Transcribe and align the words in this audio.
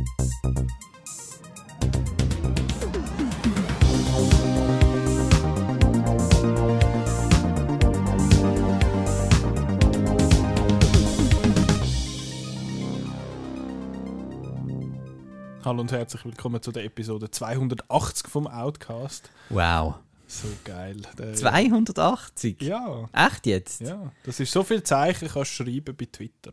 Hallo 0.00 0.12
und 15.82 15.92
herzlich 15.92 16.24
willkommen 16.24 16.62
zu 16.62 16.72
der 16.72 16.84
Episode 16.84 17.30
280 17.30 18.26
vom 18.28 18.46
Outcast. 18.46 19.30
Wow. 19.50 19.96
So 20.26 20.48
geil. 20.64 21.02
Der, 21.18 21.34
280? 21.34 22.62
Ja, 22.62 23.06
Echt 23.12 23.46
jetzt? 23.46 23.82
ja. 23.82 24.10
Das 24.24 24.40
ist 24.40 24.50
so 24.50 24.62
viel 24.62 24.82
Zeichen, 24.82 25.28
kannst 25.28 25.58
du 25.58 25.64
schreiben 25.64 25.94
bei 25.94 26.06
Twitter. 26.06 26.52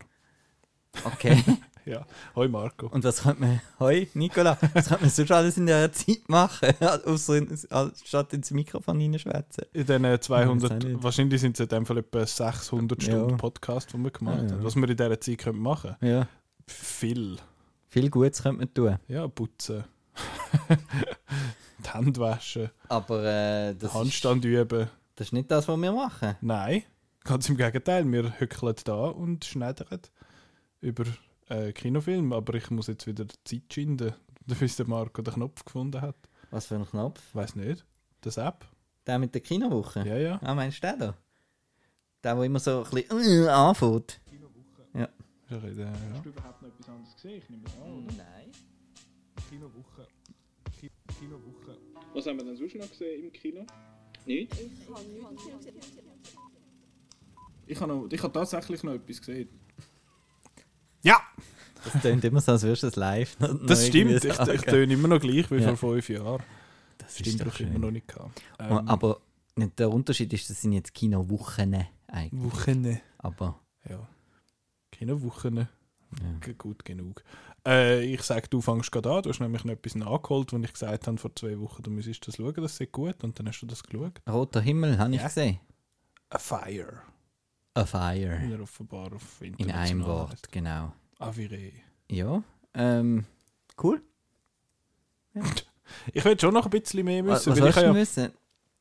Okay. 1.04 1.42
Ja. 1.88 2.06
Hoi 2.36 2.48
Marco. 2.48 2.86
Und 2.88 3.02
was 3.04 3.22
könnte 3.22 3.40
man, 3.40 3.60
hoi 3.80 4.08
Nicola, 4.14 4.58
was 4.74 4.88
könnte 4.88 5.04
man 5.04 5.10
sonst 5.10 5.30
alles 5.32 5.56
in 5.56 5.66
dieser 5.66 5.90
Zeit 5.92 6.28
machen, 6.28 6.68
Ausser 7.06 7.36
in, 7.36 7.58
statt 8.04 8.32
ins 8.34 8.50
Mikrofon 8.50 9.00
reinschwätzen? 9.00 9.64
In 9.72 9.86
diesen 9.86 10.04
Ich 10.04 10.10
weiß 10.28 10.48
auch 10.48 10.58
200, 10.58 10.84
nicht. 10.84 11.02
wahrscheinlich 11.02 11.40
sind 11.40 11.56
es 11.58 11.60
in 11.60 11.68
dem 11.68 11.86
Fall 11.86 11.98
etwa 11.98 12.26
600 12.26 13.02
Ja. 13.02 13.12
Stunden 13.12 13.36
Podcast, 13.38 13.92
die 13.92 13.98
wir 13.98 14.10
gemacht 14.10 14.36
Ja, 14.42 14.44
ja. 14.46 14.52
haben. 14.52 14.64
Was 14.64 14.76
wir 14.76 14.88
in 14.88 14.96
dieser 14.96 15.20
Zeit 15.20 15.38
können 15.38 15.58
machen 15.60 15.96
Ja. 16.00 16.28
Viel. 16.66 17.38
Viel 17.86 18.10
Gutes 18.10 18.42
könnte 18.42 18.58
man 18.58 18.74
tun. 18.74 18.98
Ja, 19.08 19.26
putzen. 19.28 19.84
die 21.84 21.88
Hände 21.90 22.20
waschen, 22.20 22.70
Aber 22.88 23.24
äh, 23.24 23.74
das, 23.74 23.90
ist, 23.92 23.94
Handstand 23.98 24.44
üben. 24.44 24.88
das 25.14 25.28
ist 25.28 25.32
nicht 25.32 25.50
das, 25.50 25.68
was 25.68 25.78
wir 25.80 25.92
machen. 25.92 26.36
Nein, 26.40 26.82
ganz 27.24 27.48
im 27.48 27.56
Gegenteil. 27.56 28.04
Wir 28.10 28.38
hückeln 28.38 28.74
da 28.84 28.94
und 29.06 29.44
schneidern 29.44 30.00
über 30.80 31.04
äh, 31.48 31.72
Kinofilm. 31.72 32.32
Aber 32.32 32.54
ich 32.54 32.70
muss 32.70 32.86
jetzt 32.86 33.06
wieder 33.06 33.26
Zeit 33.44 33.72
schinden, 33.72 34.14
bis 34.60 34.76
der 34.76 34.86
Marco 34.86 35.22
den 35.22 35.34
Knopf 35.34 35.64
gefunden 35.64 36.00
hat. 36.00 36.16
Was 36.50 36.66
für 36.66 36.76
ein 36.76 36.86
Knopf? 36.86 37.20
Weiß 37.34 37.56
nicht. 37.56 37.84
Das 38.20 38.36
App? 38.36 38.66
Der 39.06 39.18
mit 39.18 39.34
der 39.34 39.42
Kinowoche? 39.42 40.06
Ja, 40.06 40.16
ja. 40.16 40.38
Ah, 40.42 40.54
meinst 40.54 40.82
du 40.82 40.86
den 40.86 40.98
da? 40.98 41.14
Der, 42.22 42.34
der 42.34 42.44
immer 42.44 42.58
so 42.58 42.84
ein 42.84 42.90
bisschen 42.90 43.44
äh, 43.44 43.48
anfängt? 43.48 44.20
Ich 45.50 45.62
rede, 45.62 45.80
ja. 45.80 45.92
Hast 46.12 46.24
du 46.24 46.28
überhaupt 46.28 46.60
noch 46.60 46.68
etwas 46.68 46.88
anderes 46.90 47.14
gesehen? 47.14 47.38
Ich 47.38 47.48
nehme 47.48 47.62
es 47.64 47.74
an, 47.76 48.04
oder? 48.04 48.14
Nein. 48.18 48.50
Kinowoche. 49.48 50.06
Ki 50.78 50.90
Kinowoche. 51.18 51.78
Was 52.12 52.26
haben 52.26 52.36
wir 52.36 52.44
denn 52.44 52.56
sonst 52.56 52.74
noch 52.74 52.88
gesehen 52.88 53.24
im 53.24 53.32
Kino? 53.32 53.66
Nicht? 54.26 54.52
Ich 57.66 57.80
habe, 57.80 57.94
noch, 57.94 58.08
ich 58.10 58.22
habe 58.22 58.32
tatsächlich 58.32 58.82
noch 58.82 58.92
etwas 58.92 59.20
gesehen. 59.20 59.48
Ja, 61.02 61.20
Das 61.84 62.00
klingt 62.02 62.24
immer 62.24 62.40
so, 62.40 62.52
als 62.52 62.62
würdest 62.64 62.82
du 62.82 62.86
es 62.88 62.96
live 62.96 63.36
das 63.66 63.86
stimmt. 63.86 64.24
Ich, 64.24 64.38
ich 64.40 64.62
töne 64.62 64.92
immer 64.92 65.08
noch 65.08 65.20
gleich 65.20 65.50
wie 65.50 65.56
Ja. 65.56 65.76
vor 65.76 65.92
fünf 65.92 66.08
Jahren. 66.08 66.42
Das 66.98 67.18
stimmt 67.18 67.40
doch 67.40 67.46
doch 67.46 67.60
immer 67.60 67.78
noch 67.78 67.90
nicht. 67.90 68.08
Gehabt. 68.08 68.42
Ähm, 68.58 68.88
Aber 68.88 69.20
der 69.56 69.90
Unterschied 69.90 70.32
ist, 70.32 70.50
das 70.50 70.60
sind 70.60 70.72
jetzt 70.72 70.92
Kinowochen 70.94 71.86
eigentlich. 72.08 72.52
Wochen. 72.52 73.00
Aber 73.18 73.60
Ja. 73.88 74.06
Kinowochen. 74.92 75.56
ja. 75.58 76.52
Gut 76.58 76.84
genug. 76.84 77.22
Äh, 77.66 78.02
ich 78.04 78.22
sage, 78.22 78.48
du 78.48 78.60
fängst 78.60 78.90
gerade 78.90 79.10
an. 79.12 79.22
Du 79.22 79.30
hast 79.30 79.40
nämlich 79.40 79.64
noch 79.64 79.72
etwas 79.74 79.94
nachgeholt, 79.94 80.52
wo 80.52 80.58
ich 80.58 80.72
gesagt 80.72 81.06
habe 81.06 81.18
vor 81.18 81.34
zwei 81.36 81.58
Wochen, 81.60 81.82
du 81.82 81.90
müsstest 81.90 82.26
das 82.26 82.36
schauen, 82.36 82.54
das 82.56 82.80
ist 82.80 82.92
gut. 82.92 83.22
Und 83.22 83.38
dann 83.38 83.46
hast 83.48 83.60
du 83.60 83.66
das 83.66 83.82
geschaut. 83.82 84.20
Roter 84.28 84.60
Himmel 84.60 84.98
habe 84.98 85.14
ich 85.14 85.20
Ja. 85.20 85.26
gesehen. 85.28 85.60
A 86.30 86.38
Fire. 86.38 87.02
A 87.74 87.84
Fire. 87.84 88.40
Wie 88.42 88.52
er 88.52 88.60
offenbar 88.60 89.12
auf 89.12 89.40
In 89.40 89.70
einem 89.70 90.04
Wort, 90.04 90.50
genau. 90.50 90.92
Avire. 91.18 91.72
Ja. 92.10 92.42
Ähm, 92.74 93.24
cool. 93.82 94.02
Ich 96.12 96.22
will 96.22 96.38
schon 96.38 96.52
noch 96.52 96.66
ein 96.66 96.70
bisschen 96.70 97.02
mehr 97.04 97.24
Was, 97.26 97.46
müssen. 97.46 97.62
was 97.62 97.62
weil 97.62 97.70
ich 97.70 97.76
ja, 97.86 97.92
müssen? 97.94 98.32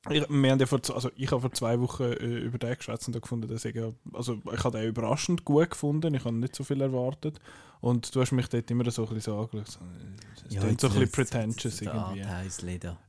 ich, 0.09 0.29
wir 0.29 0.51
haben 0.51 0.59
ja 0.59 0.65
vor, 0.65 0.81
also 0.93 1.09
ich 1.15 1.31
habe 1.31 1.39
vor 1.41 1.53
zwei 1.53 1.79
Wochen 1.79 2.03
äh, 2.03 2.15
über 2.39 2.57
den 2.57 2.75
geschwätzt 2.75 3.07
und 3.07 3.21
gefunden, 3.21 3.47
dass 3.47 3.63
ich, 3.63 3.75
ja- 3.75 3.93
also 4.13 4.41
ich 4.51 4.63
habe 4.63 4.77
den 4.79 4.89
überraschend 4.89 5.45
gut 5.45 5.69
gefunden. 5.69 6.13
Ich 6.15 6.25
habe 6.25 6.35
nicht 6.35 6.53
so 6.55 6.65
viel 6.65 6.81
erwartet. 6.81 7.39
Und 7.79 8.13
du 8.13 8.19
hast 8.21 8.31
mich 8.33 8.49
dort 8.49 8.69
immer 8.71 8.89
so 8.91 9.03
ein 9.07 9.13
bisschen 9.15 9.33
so 9.33 9.39
angeschaut. 9.39 9.67
so, 9.69 9.79
äh, 9.79 10.45
Es 10.47 10.53
Ja, 10.53 10.61
so 10.61 10.67
ein 10.67 10.75
bisschen 10.75 11.11
pretentious 11.11 11.81
irgendwie. 11.81 12.19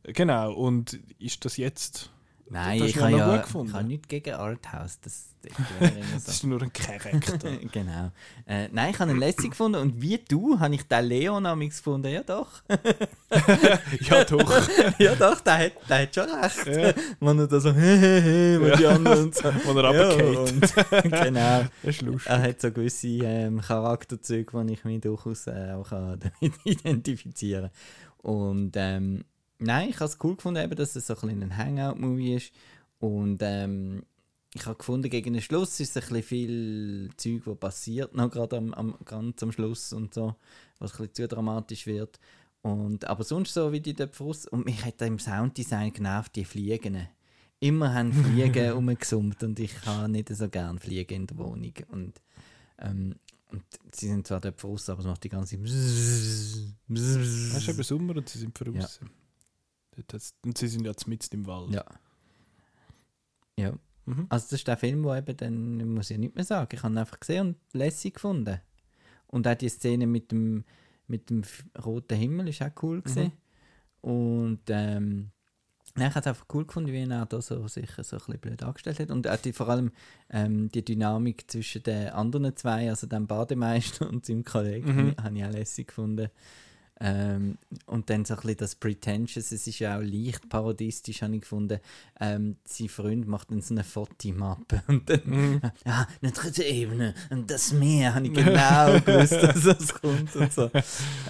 Genau. 0.05 0.53
Und 0.55 0.93
ist 1.19 1.44
das 1.44 1.56
jetzt... 1.56 2.11
Nein, 2.50 2.82
ich 2.82 2.97
habe 2.98 3.12
ja 3.12 3.44
ich 3.44 3.54
habe 3.54 3.84
nichts 3.84 4.09
gegen 4.09 4.34
Arthouse. 4.34 4.98
Das, 5.00 5.34
das 5.42 5.53
Das 6.25 6.28
ist 6.28 6.44
nur 6.44 6.62
ein 6.62 6.72
Charakter. 6.72 7.38
genau. 7.72 8.10
Äh, 8.47 8.69
nein, 8.72 8.91
ich 8.91 8.98
habe 8.98 9.10
ihn 9.10 9.19
lässig 9.19 9.50
gefunden 9.50 9.81
und 9.81 10.00
wie 10.00 10.19
du 10.19 10.58
habe 10.58 10.75
ich 10.75 10.82
den 10.84 11.04
Leon 11.04 11.44
amix 11.47 11.78
gefunden. 11.78 12.08
Ja 12.08 12.22
doch. 12.22 12.62
ja, 14.00 14.25
doch. 14.25 14.69
ja 14.98 15.14
doch, 15.14 15.41
der 15.41 15.58
hat, 15.58 15.72
der 15.88 16.03
hat 16.03 16.14
schon 16.14 16.31
recht. 16.31 16.66
Ja. 16.66 16.92
Man 17.20 17.48
da 17.48 17.60
so 17.60 17.72
hehehe, 17.72 18.60
wenn 18.60 18.78
die 18.78 18.87
anderen 18.87 19.32
so. 19.32 19.44
Wo 19.64 19.78
er 19.78 19.88
runtergeht. 19.88 20.38
und, 20.38 21.12
genau. 21.12 21.66
Das 21.82 21.94
ist 21.97 22.03
lustig. 22.03 22.31
Er 22.31 22.42
hat 22.42 22.60
so 22.60 22.72
gewisse 22.72 23.08
ähm, 23.08 23.60
Charakterzüge, 23.60 24.64
die 24.64 24.72
ich 24.72 24.84
mich 24.84 25.00
durchaus 25.00 25.47
äh, 25.47 25.72
auch 25.72 25.88
kann 25.88 26.19
damit 26.19 26.54
identifizieren 26.64 27.70
Und 28.19 28.72
ähm, 28.76 29.25
nein, 29.58 29.91
ich 29.91 29.96
habe 29.96 30.06
es 30.06 30.19
cool 30.22 30.36
gefunden, 30.36 30.62
eben, 30.62 30.76
dass 30.76 30.96
es 30.96 31.06
so 31.06 31.14
ein, 31.14 31.20
bisschen 31.20 31.42
ein 31.42 31.56
Hangout-Movie 31.56 32.34
ist. 32.34 32.52
Und 32.98 33.41
ähm, 33.42 34.02
ich 34.54 34.64
habe 34.66 34.76
gefunden, 34.76 35.10
gegen 35.10 35.34
den 35.34 35.42
Schluss 35.42 35.78
ist 35.80 35.96
es 35.96 35.96
ein 35.96 36.14
bisschen 36.14 36.22
viel 36.22 37.10
Zeug, 37.16 37.42
was 37.44 37.58
passiert, 37.58 38.14
noch 38.14 38.30
gerade 38.30 38.56
am, 38.56 38.72
am, 38.74 38.94
ganz 39.04 39.42
am 39.42 39.52
Schluss 39.52 39.92
und 39.92 40.14
so, 40.14 40.34
was 40.78 40.92
ein 40.92 40.98
bisschen 40.98 41.14
zu 41.14 41.28
dramatisch 41.28 41.86
wird. 41.86 42.19
Und, 42.62 43.04
aber 43.04 43.24
sonst 43.24 43.54
so 43.54 43.72
wie 43.72 43.80
die 43.80 43.94
dort 43.94 44.14
Frust. 44.14 44.50
Und 44.50 44.64
mich 44.64 44.84
hat 44.84 45.00
im 45.02 45.19
Sounddesign 45.19 45.92
genervt, 45.92 46.34
die 46.34 46.44
Fliegen. 46.44 47.08
Immer 47.60 47.94
haben 47.94 48.12
Fliegen 48.12 48.70
rumgesummt 48.72 49.42
und 49.42 49.58
ich 49.60 49.84
habe 49.84 50.08
nicht 50.08 50.28
so 50.28 50.48
gerne 50.48 50.78
Fliegen 50.78 51.14
in 51.14 51.26
der 51.26 51.38
Wohnung. 51.38 51.72
Und, 51.88 52.20
ähm, 52.78 53.16
und 53.50 53.62
sie 53.92 54.08
sind 54.08 54.26
zwar 54.26 54.40
dort 54.40 54.60
Frust, 54.60 54.90
aber 54.90 55.00
es 55.00 55.06
macht 55.06 55.25
die 55.25 55.28
ganze 55.28 55.56
Zeit. 55.56 55.64
Es 55.64 55.75
ist 55.75 56.75
eben 57.69 57.82
Sommer 57.82 58.16
und 58.16 58.28
sie 58.28 58.38
sind 58.38 58.56
voraus. 58.56 59.00
Dort 59.00 59.10
hat's- 60.12 60.34
Und 60.44 60.56
sie 60.59 60.69
sind 60.69 60.84
jetzt 60.84 61.06
mitten 61.09 61.34
im 61.36 61.47
Wald. 61.47 61.70
Ja. 61.75 61.84
Ja. 63.56 63.72
Mhm. 64.06 64.26
Also 64.28 64.44
das 64.47 64.53
ist 64.54 64.69
der 64.69 64.76
Film, 64.76 65.04
wo 65.04 65.14
eben 65.14 65.36
dann, 65.36 65.94
muss 65.94 66.10
ich 66.10 66.19
nicht 66.19 66.34
mehr 66.34 66.44
sagen, 66.44 66.69
ich 66.72 66.82
habe 66.82 66.94
ihn 66.94 66.98
einfach 66.98 67.20
gesehen 67.20 67.48
und 67.48 67.56
lässig 67.75 68.14
gefunden. 68.14 68.60
Und 69.26 69.47
auch 69.47 69.54
die 69.54 69.69
Szene 69.69 70.06
mit 70.06 70.31
dem, 70.32 70.64
mit 71.06 71.28
dem 71.31 71.42
roten 71.84 72.16
Himmel 72.16 72.48
ist 72.48 72.62
auch 72.62 72.70
cool 72.82 73.03
gesehen. 73.03 73.32
Und 74.00 74.60
ähm, 74.69 75.31
ich 75.97 76.03
habe 76.03 76.20
es 76.20 76.26
einfach 76.26 76.47
cool 76.54 76.64
gefunden, 76.64 76.92
wie 76.92 77.03
er 77.03 77.26
da 77.26 77.42
so 77.42 77.66
sich 77.66 77.91
so 77.91 78.16
ein 78.16 78.20
bisschen 78.20 78.38
blöd 78.41 78.62
angestellt 78.62 79.00
hat. 79.00 79.10
Und 79.10 79.26
auch 79.28 79.37
die, 79.37 79.53
vor 79.53 79.69
allem 79.69 79.91
ähm, 80.31 80.70
die 80.70 80.84
Dynamik 80.84 81.50
zwischen 81.50 81.82
den 81.82 82.08
anderen 82.10 82.56
zwei, 82.56 82.88
also 82.88 83.06
dem 83.06 83.26
Bademeister 83.26 84.08
und 84.08 84.25
seinem 84.25 84.44
Kollegen, 84.44 84.94
Mhm. 84.94 85.14
habe 85.22 85.37
ich 85.37 85.44
auch 85.44 85.50
lässig 85.50 85.88
gefunden. 85.88 86.28
Ähm, 87.00 87.59
und 87.86 88.10
dann 88.10 88.25
so 88.25 88.34
ein 88.34 88.41
bisschen 88.41 88.56
das 88.56 88.75
Pretentious, 88.75 89.53
es 89.53 89.66
ist 89.66 89.78
ja 89.78 89.98
auch 89.98 90.03
leicht 90.03 90.48
parodistisch, 90.48 91.22
habe 91.22 91.36
ich 91.36 91.42
gefunden. 91.42 91.78
Ähm, 92.19 92.56
sein 92.64 92.88
Freund 92.88 93.28
macht 93.28 93.50
dann 93.53 93.60
so 93.62 93.72
eine 93.75 93.84
Fotomappe 93.84 94.82
und 94.88 95.08
dann, 95.08 95.20
Mhm. 95.25 95.60
ja, 95.87 96.08
eine 96.20 96.32
dritte 96.32 96.64
Ebene 96.64 97.14
und 97.31 97.48
das 97.50 97.72
Meer, 97.72 98.14
habe 98.16 98.26
ich 98.26 98.32
genau 98.32 98.98
gewusst, 99.04 99.32
dass 99.34 99.62
das 99.62 99.94
kommt 99.94 100.34
und 100.34 100.53
so. 100.53 100.70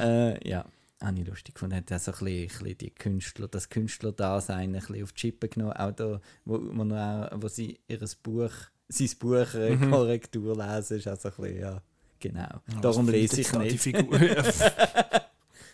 Äh, 0.00 0.48
ja, 0.48 0.64
habe 1.02 1.20
ich 1.20 1.26
lustig 1.26 1.54
gefunden. 1.54 1.76
Hat 1.76 1.92
auch 1.92 1.98
so 2.00 2.12
ein 2.12 2.18
bisschen, 2.24 2.42
ein 2.42 2.48
bisschen 2.64 2.78
die 2.78 2.90
Künstler, 2.90 3.48
das 3.48 3.68
Künstlerdasein 3.68 4.74
ein 4.74 4.80
bisschen 4.80 5.02
auf 5.02 5.12
die 5.12 5.20
Chippe 5.20 5.48
genommen, 5.48 5.72
auch 5.74 5.92
da, 5.92 6.20
wo, 6.46 6.60
wo, 6.62 6.94
auch, 6.94 7.28
wo 7.42 7.48
sie 7.48 7.78
ihres 7.88 8.14
Buch, 8.14 8.50
sein 8.88 9.10
Buch 9.18 9.52
äh, 9.54 9.76
Mhm. 9.76 9.90
Korrektur 9.90 10.56
lesen, 10.56 10.96
ist 10.96 11.08
auch 11.08 11.20
so 11.20 11.28
ein 11.28 11.34
bisschen, 11.36 11.60
ja, 11.60 11.82
genau. 12.18 12.40
Ja, 12.40 12.80
Darum 12.80 13.06
lese 13.08 13.40
ich 13.42 13.48
da 13.48 13.58
die 13.58 13.72
nicht. 13.72 13.80
Figur? 13.82 14.18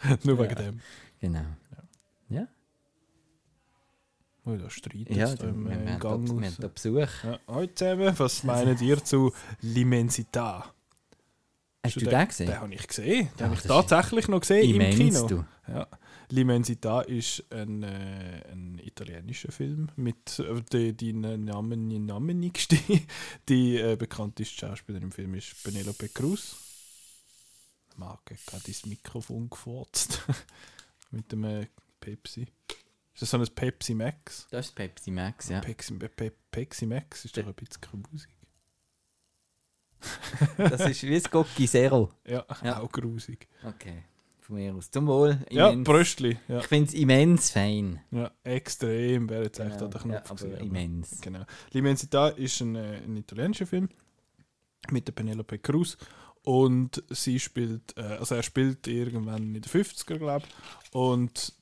Nur 0.25 0.39
wegen 0.39 0.51
Ja. 0.51 0.55
dem. 0.55 0.81
Genau. 1.21 1.45
Oh, 4.47 4.57
da 4.57 4.69
streitet 4.69 5.09
Ja, 5.17 5.33
im, 5.33 5.65
wir, 5.65 5.73
äh, 5.73 5.75
im 5.79 5.87
da, 5.87 5.97
Gang. 5.97 6.29
wir 6.29 6.47
haben 6.47 6.57
da 6.59 6.69
Besuch. 6.69 7.25
Ja, 7.25 7.39
hallo 7.49 7.67
zusammen, 7.75 8.15
was 8.19 8.45
meinen 8.45 8.79
ihr 8.83 9.03
zu 9.03 9.33
L'Immensità? 9.63 10.65
Hast 11.83 11.97
du 11.97 12.01
den- 12.01 12.11
den 12.11 12.29
gesehen? 12.29 12.47
Den 12.49 12.61
habe 12.61 12.75
ich 12.75 12.87
gesehen. 12.87 13.29
Den 13.29 13.39
Ja, 13.39 13.45
habe 13.47 13.55
ich 13.55 13.63
tatsächlich 13.63 14.29
noch 14.29 14.41
gesehen 14.41 14.79
im 14.81 14.91
Kino. 14.95 15.27
du. 15.27 15.45
Ja. 15.67 15.87
L'Immensità 16.31 17.01
ist 17.07 17.43
ein, 17.51 17.83
äh, 17.85 18.43
ein 18.53 18.79
italienischer 18.85 19.51
Film 19.51 19.89
mit 19.97 20.39
äh, 20.39 20.63
die, 20.71 20.93
die 20.93 21.13
Namen, 21.15 21.89
die 21.89 21.99
namenigste, 21.99 22.77
die 23.49 23.79
äh, 23.79 23.97
bekannteste 23.97 24.55
Schauspielerin 24.67 25.05
im 25.09 25.13
Film 25.13 25.35
ist 25.37 25.63
Penelope 25.65 26.11
Cruz. 26.11 26.57
Marke 27.99 28.37
gerade 28.47 28.67
ins 28.69 28.87
Mikrofon 28.87 29.49
gefurzt. 29.51 30.23
mit 31.11 31.31
dem 31.33 31.67
Pepsi. 32.01 32.47
Ist 33.13 33.23
das 33.23 33.31
so 33.31 33.39
ein 33.39 33.47
Pepsi 33.55 33.95
Max? 33.95 34.47
Das 34.51 34.67
ist 34.67 34.75
Pepsi 34.75 35.11
Max, 35.13 35.49
ja. 35.49 35.61
Pepsi, 35.61 35.95
Pe 35.95 36.09
Pe 36.09 36.33
Pepsi 36.51 36.87
Max 36.87 37.25
ist 37.25 37.37
doch 37.37 37.47
ein 37.47 37.55
bisschen 37.55 37.81
grusig. 37.81 38.31
Das 40.59 40.81
ist 40.83 41.03
wie 41.05 41.15
das 41.19 41.31
Gocki 41.31 41.67
Zero. 41.67 42.11
Ja, 42.27 42.45
Ja. 42.63 42.81
auch 42.81 42.91
grusig. 42.93 43.49
Okay. 43.63 44.05
von 44.41 44.57
mir 44.57 44.75
aus. 44.75 44.91
Zum 44.91 45.07
Wohl. 45.07 45.39
Ja, 45.51 45.71
immens. 45.71 45.87
Bröstli. 45.89 46.37
Ja, 46.49 46.59
Ich 46.59 46.67
finde 46.67 46.89
es 46.89 46.95
immens 46.95 47.51
fein. 47.51 48.01
ja 48.11 48.31
extrem. 48.43 49.31
Wäre 49.31 49.45
jetzt 49.45 49.59
echt 49.59 49.71
Genau, 49.79 49.85
an 49.87 49.91
der 49.91 50.01
Knopf 50.03 50.13
ja, 50.13 50.31
aber 50.31 50.35
gewesen, 50.35 50.67
immens. 50.67 51.21
Genau. 51.23 51.45
L'Immensità 51.73 52.29
ist 52.37 52.61
ein, 52.61 52.77
äh, 52.77 52.97
ein 52.99 53.17
italienischer 53.17 53.67
Film 53.67 53.89
mit 54.91 55.07
der 55.09 55.13
Penelope 55.13 55.59
Cruz 55.61 55.97
und 56.45 57.03
sie 57.11 57.41
spielt, 57.41 57.97
äh, 57.97 58.03
also 58.03 58.35
er 58.35 58.43
spielt 58.43 58.87
irgendwann 58.87 59.55
in 59.55 59.55
den 59.55 59.63
50er, 59.63 60.19
glaube 60.19 60.47
ich, 60.47 60.95
und 60.95 61.53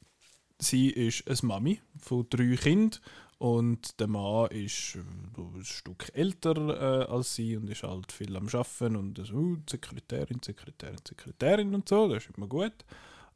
sie 0.58 0.90
ist 0.90 1.28
eine 1.28 1.38
Mami 1.42 1.80
von 1.98 2.26
drei 2.28 2.56
Kindern 2.56 3.00
und 3.38 3.98
der 3.98 4.06
Mann 4.06 4.48
ist 4.50 4.96
äh, 4.96 5.00
ein 5.40 5.64
Stück 5.64 6.10
älter 6.14 6.56
äh, 6.56 7.04
als 7.12 7.34
sie 7.34 7.56
und 7.56 7.68
ist 7.68 7.82
halt 7.82 8.12
viel 8.12 8.36
am 8.36 8.46
Arbeiten 8.46 8.96
und 8.96 9.18
so, 9.26 9.34
uh, 9.34 9.56
Sekretärin, 9.68 10.40
Sekretärin, 10.40 11.00
Sekretärin 11.06 11.74
und 11.74 11.88
so, 11.88 12.08
das 12.08 12.24
ist 12.24 12.36
immer 12.36 12.46
gut. 12.46 12.84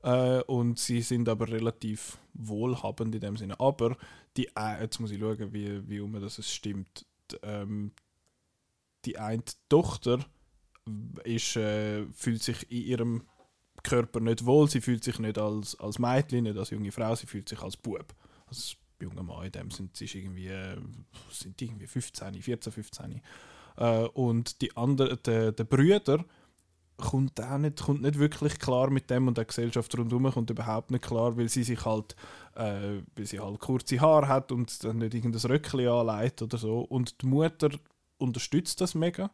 Äh, 0.02 0.42
und 0.42 0.78
sie 0.78 1.02
sind 1.02 1.28
aber 1.28 1.48
relativ 1.48 2.18
wohlhabend 2.34 3.16
in 3.16 3.20
dem 3.20 3.36
Sinne. 3.36 3.58
Aber 3.58 3.96
die, 4.36 4.46
äh, 4.56 4.80
jetzt 4.80 5.00
muss 5.00 5.10
ich 5.10 5.18
schauen, 5.18 5.52
wie, 5.52 5.88
wie 5.88 5.98
um 5.98 6.12
das 6.20 6.38
es 6.38 6.54
stimmt. 6.54 7.04
Die, 7.32 7.36
ähm, 7.42 7.90
die 9.04 9.18
eine 9.18 9.42
Tochter 9.68 10.20
ist, 11.24 11.56
äh, 11.56 12.06
fühlt 12.12 12.42
sich 12.42 12.70
in 12.70 12.82
ihrem 12.82 13.22
Körper 13.82 14.20
nicht 14.20 14.44
wohl. 14.46 14.68
Sie 14.68 14.80
fühlt 14.80 15.04
sich 15.04 15.18
nicht 15.18 15.38
als, 15.38 15.78
als 15.78 15.98
Mädchen, 15.98 16.44
nicht 16.44 16.56
als 16.56 16.70
junge 16.70 16.92
Frau, 16.92 17.14
sie 17.14 17.26
fühlt 17.26 17.48
sich 17.48 17.60
als 17.62 17.76
Bub. 17.76 18.14
Als 18.46 18.76
junger 19.00 19.22
Mann 19.22 19.46
in 19.46 19.52
dem 19.52 19.70
sind 19.70 19.96
sie 19.96 20.06
irgendwie, 20.06 20.48
äh, 20.48 20.76
sind 21.30 21.60
irgendwie 21.60 21.86
15, 21.86 22.42
14, 22.42 22.72
15. 22.72 23.22
Äh, 23.76 24.04
und 24.08 24.60
die 24.62 24.76
andere, 24.76 25.16
der, 25.16 25.52
der 25.52 25.64
Brüder 25.64 26.24
kommt 26.96 27.40
auch 27.42 27.58
nicht, 27.58 27.82
kommt 27.82 28.02
nicht 28.02 28.18
wirklich 28.18 28.58
klar 28.58 28.88
mit 28.90 29.10
dem 29.10 29.28
und 29.28 29.36
der 29.36 29.44
Gesellschaft 29.44 29.96
rundherum 29.98 30.30
kommt 30.32 30.48
überhaupt 30.48 30.90
nicht 30.90 31.04
klar, 31.04 31.36
weil 31.36 31.48
sie 31.48 31.62
sich 31.62 31.84
halt, 31.84 32.16
äh, 32.54 33.02
weil 33.14 33.26
sie 33.26 33.38
halt 33.38 33.60
kurze 33.60 34.00
Haare 34.00 34.28
hat 34.28 34.50
und 34.50 34.82
dann 34.82 34.98
nicht 34.98 35.14
irgendein 35.14 35.50
Röckchen 35.50 35.88
anlegt 35.88 36.40
oder 36.40 36.56
so. 36.56 36.80
Und 36.80 37.20
die 37.20 37.26
Mutter 37.26 37.70
unterstützt 38.18 38.80
das 38.80 38.94
mega 38.94 39.30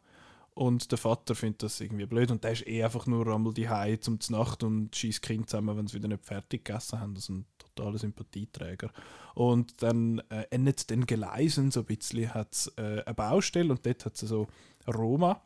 und 0.55 0.91
der 0.91 0.97
Vater 0.97 1.33
findet 1.35 1.63
das 1.63 1.81
irgendwie 1.81 2.05
blöd 2.05 2.29
und 2.29 2.43
der 2.43 2.51
ist 2.51 2.67
eh 2.67 2.83
einfach 2.83 3.07
nur 3.07 3.27
einmal 3.27 3.53
die 3.53 3.69
Hause 3.69 3.99
zum 3.99 4.19
Nacht 4.29 4.63
und 4.63 4.95
schießt 4.95 5.21
Kind 5.21 5.49
zusammen, 5.49 5.75
wenn 5.77 5.87
sie 5.87 5.95
wieder 5.95 6.07
nicht 6.07 6.25
fertig 6.25 6.65
gegessen 6.65 6.99
haben. 6.99 7.15
Das 7.15 7.23
ist 7.23 7.29
ein 7.29 7.45
totaler 7.57 7.97
Sympathieträger. 7.97 8.91
Und 9.33 9.81
dann 9.81 10.19
äh, 10.29 10.45
endet 10.51 10.89
den 10.89 11.05
Gleisen 11.07 11.71
so 11.71 11.79
ein 11.79 11.85
bisschen, 11.87 12.33
hat 12.33 12.53
es 12.53 12.67
äh, 12.77 13.03
eine 13.03 13.15
Baustelle 13.15 13.71
und 13.71 13.85
dort 13.85 14.05
hat 14.05 14.13
es 14.13 14.29
so 14.29 14.47
Roma 14.87 15.41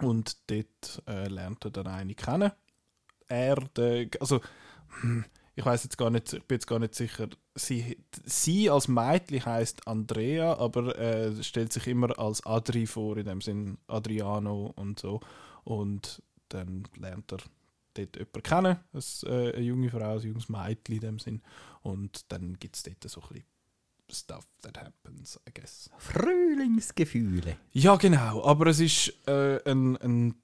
und 0.00 0.50
dort 0.50 1.02
äh, 1.06 1.28
lernt 1.28 1.64
er 1.64 1.70
dann 1.70 1.86
eine 1.86 2.14
kennen. 2.14 2.52
Er, 3.28 3.56
der, 3.56 4.08
also 4.20 4.40
hm, 5.00 5.24
ich 5.56 5.64
weiß 5.64 5.84
jetzt 5.84 5.98
gar 5.98 6.10
nicht, 6.10 6.32
ich 6.32 6.44
bin 6.44 6.56
jetzt 6.56 6.66
gar 6.66 6.78
nicht 6.78 6.94
sicher. 6.94 7.28
Sie, 7.54 7.96
sie 8.24 8.70
als 8.70 8.88
Mädchen 8.88 9.44
heißt 9.44 9.86
Andrea, 9.86 10.56
aber 10.58 10.98
äh, 10.98 11.42
stellt 11.42 11.72
sich 11.72 11.86
immer 11.86 12.18
als 12.18 12.44
Adri 12.44 12.86
vor, 12.86 13.16
in 13.16 13.26
dem 13.26 13.40
Sinn 13.40 13.78
Adriano 13.86 14.72
und 14.76 14.98
so. 14.98 15.20
Und 15.62 16.22
dann 16.48 16.84
lernt 16.96 17.32
er 17.32 17.38
dort 17.94 18.16
jemanden 18.16 18.42
kennen, 18.42 18.76
das, 18.92 19.22
äh, 19.22 19.52
eine 19.54 19.60
junge 19.64 19.90
Frau, 19.90 20.16
ein 20.16 20.20
junges 20.20 20.48
Mädchen 20.48 20.96
in 20.96 21.00
dem 21.00 21.18
Sinn. 21.18 21.42
Und 21.82 22.32
dann 22.32 22.58
gibt 22.58 22.76
es 22.76 22.82
dort 22.82 23.08
so 23.08 23.20
ein 23.20 23.28
bisschen 23.28 23.44
Stuff 24.10 24.46
that 24.60 24.76
happens, 24.78 25.40
I 25.48 25.52
guess. 25.52 25.90
Frühlingsgefühle. 25.98 27.56
Ja, 27.72 27.96
genau. 27.96 28.44
Aber 28.44 28.66
es 28.66 28.80
ist 28.80 29.14
äh, 29.26 29.58
ein, 29.70 29.96
ein 29.96 30.34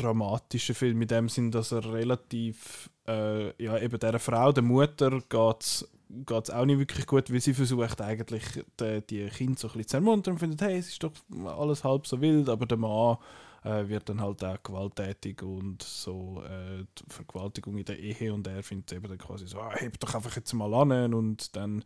dramatischer 0.00 0.74
Film 0.74 1.02
in 1.02 1.08
dem 1.08 1.28
Sinn, 1.28 1.50
dass 1.50 1.72
er 1.72 1.92
relativ, 1.92 2.90
äh, 3.06 3.62
ja, 3.62 3.78
eben 3.78 3.98
dieser 3.98 4.18
Frau, 4.18 4.52
der 4.52 4.62
Mutter, 4.62 5.20
geht 5.28 5.62
es 5.62 6.50
auch 6.50 6.64
nicht 6.64 6.78
wirklich 6.78 7.06
gut, 7.06 7.32
weil 7.32 7.40
sie 7.40 7.54
versucht 7.54 8.00
eigentlich, 8.00 8.44
die, 8.78 9.02
die 9.08 9.26
Kinder 9.28 9.58
so 9.58 9.68
ein 9.68 9.72
bisschen 9.72 9.88
zu 9.88 9.96
ermuntern 9.96 10.34
und 10.34 10.38
findet, 10.38 10.62
hey, 10.62 10.78
es 10.78 10.88
ist 10.88 11.02
doch 11.02 11.12
alles 11.46 11.84
halb 11.84 12.06
so 12.06 12.20
wild, 12.20 12.48
aber 12.48 12.66
der 12.66 12.78
Mann 12.78 13.18
äh, 13.64 13.88
wird 13.88 14.08
dann 14.08 14.20
halt 14.20 14.44
auch 14.44 14.62
gewalttätig 14.62 15.42
und 15.42 15.82
so 15.82 16.42
äh, 16.44 16.84
Vergewaltigung 17.08 17.78
in 17.78 17.84
der 17.84 17.98
Ehe 17.98 18.32
und 18.32 18.46
er 18.46 18.62
findet 18.62 18.92
eben 18.92 19.08
dann 19.08 19.18
quasi 19.18 19.46
so, 19.46 19.60
ah, 19.60 19.74
heb 19.74 19.98
doch 20.00 20.14
einfach 20.14 20.36
jetzt 20.36 20.52
mal 20.52 20.72
an 20.74 21.14
und 21.14 21.56
dann 21.56 21.82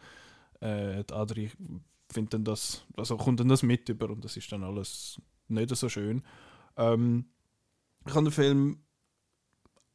äh, 0.60 1.04
die 1.04 1.14
Adri 1.14 1.50
findet 2.10 2.34
dann 2.34 2.44
das, 2.44 2.84
also 2.96 3.16
kommt 3.16 3.40
dann 3.40 3.48
das 3.48 3.62
mit 3.62 3.88
über 3.88 4.10
und 4.10 4.24
das 4.24 4.36
ist 4.36 4.50
dann 4.50 4.64
alles 4.64 5.20
nicht 5.48 5.74
so 5.74 5.88
schön. 5.88 6.22
Ähm, 6.76 7.26
ich 8.08 8.14
habe 8.14 8.24
den 8.24 8.32
Film 8.32 8.78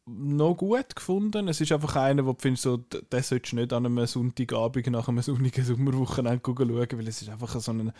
noch 0.05 0.55
gut 0.55 0.95
gefunden. 0.95 1.47
Es 1.47 1.61
ist 1.61 1.71
einfach 1.71 1.95
einer, 1.95 2.25
wo 2.25 2.33
du 2.33 2.41
findest, 2.41 2.63
so, 2.63 2.77
den 2.77 3.23
solltest 3.23 3.53
du 3.53 3.55
nicht 3.57 3.73
an 3.73 3.85
einem 3.85 4.05
Sonntagabend 4.05 4.87
nach 4.87 5.07
einem 5.07 5.21
sonnigen 5.21 5.63
Sommerwochenende 5.63 6.41
schauen, 6.45 6.67
weil 6.67 7.07
es 7.07 7.21
ist 7.21 7.29
einfach 7.29 7.57
so 7.59 7.71
ein 7.71 7.91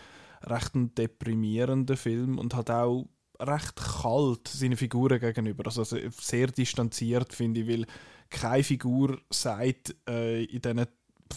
recht 0.44 0.71
deprimierender 0.98 1.95
Film 1.95 2.38
und 2.38 2.54
hat 2.56 2.69
auch 2.69 3.07
recht 3.39 3.75
kalt 3.75 4.48
seine 4.48 4.77
Figuren 4.77 5.19
gegenüber. 5.19 5.65
Also 5.65 5.83
se- 5.83 6.10
sehr 6.12 6.48
distanziert, 6.48 7.33
finde 7.33 7.62
ich, 7.62 7.68
weil 7.68 7.86
keine 8.30 8.63
Figur 8.63 9.19
sagt 9.30 9.95
äh, 10.10 10.44
in 10.44 10.62
diesen 10.62 10.86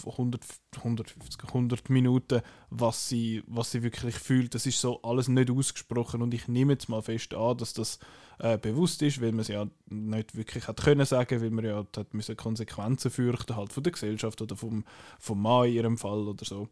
100, 0.04 0.42
150, 0.76 1.44
100 1.44 1.90
Minuten, 1.90 2.42
was 2.70 3.08
sie, 3.08 3.42
was 3.46 3.70
sie 3.70 3.82
wirklich 3.82 4.16
fühlt. 4.16 4.54
Das 4.54 4.66
ist 4.66 4.80
so 4.80 5.02
alles 5.02 5.28
nicht 5.28 5.50
ausgesprochen 5.50 6.22
und 6.22 6.34
ich 6.34 6.48
nehme 6.48 6.74
jetzt 6.74 6.88
mal 6.88 7.02
fest 7.02 7.34
an, 7.34 7.56
dass 7.56 7.72
das 7.72 7.98
äh, 8.38 8.58
bewusst 8.58 9.02
ist, 9.02 9.20
weil 9.20 9.32
man 9.32 9.40
es 9.40 9.48
ja 9.48 9.66
nicht 9.88 10.36
wirklich 10.36 10.68
hat 10.68 10.82
können 10.82 11.06
sagen, 11.06 11.40
weil 11.40 11.50
man 11.50 11.64
ja 11.64 11.84
hat 11.96 12.14
müssen 12.14 12.36
Konsequenzen 12.36 13.10
fürchten 13.10 13.56
halt 13.56 13.72
von 13.72 13.82
der 13.82 13.92
Gesellschaft 13.92 14.42
oder 14.42 14.56
vom, 14.56 14.84
vom 15.18 15.40
Mann 15.40 15.68
in 15.68 15.74
ihrem 15.74 15.98
Fall 15.98 16.28
oder 16.28 16.44
so. 16.44 16.68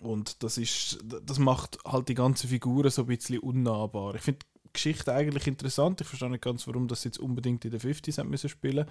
Und 0.00 0.42
das 0.42 0.56
ist, 0.56 1.00
das 1.04 1.38
macht 1.38 1.78
halt 1.84 2.08
die 2.08 2.14
ganze 2.14 2.48
Figur 2.48 2.88
so 2.90 3.02
ein 3.02 3.08
bisschen 3.08 3.40
unnahbar. 3.40 4.14
Ich 4.14 4.22
finde 4.22 4.46
Geschichte 4.72 5.12
eigentlich 5.12 5.46
interessant. 5.46 6.00
Ich 6.00 6.06
verstehe 6.06 6.30
nicht 6.30 6.42
ganz, 6.42 6.66
warum 6.66 6.88
das 6.88 7.04
jetzt 7.04 7.18
unbedingt 7.18 7.64
in 7.64 7.70
den 7.70 7.80
50s 7.80 8.18
haben 8.18 8.30
müssen 8.30 8.48
spielen. 8.48 8.86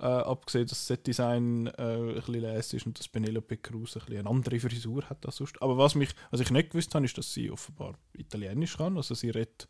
Äh, 0.00 0.04
abgesehen, 0.04 0.66
dass 0.66 0.78
das 0.78 0.86
Setdesign 0.86 1.66
äh, 1.66 1.72
ein 1.82 2.14
bisschen 2.14 2.40
lässig 2.40 2.80
ist 2.80 2.86
und 2.86 2.98
dass 2.98 3.08
Penelope 3.08 3.56
Cruz 3.56 3.96
ein 3.96 4.16
eine 4.16 4.30
andere 4.30 4.60
Frisur 4.60 5.02
hat 5.10 5.26
als 5.26 5.36
sonst. 5.36 5.60
Aber 5.60 5.76
was, 5.76 5.94
mich, 5.96 6.10
was 6.30 6.40
ich 6.40 6.50
nicht 6.50 6.70
gewusst 6.70 6.94
habe, 6.94 7.04
ist, 7.04 7.18
dass 7.18 7.34
sie 7.34 7.50
offenbar 7.50 7.94
Italienisch 8.12 8.76
kann. 8.76 8.96
Also 8.96 9.14
sie 9.14 9.30
redet 9.30 9.68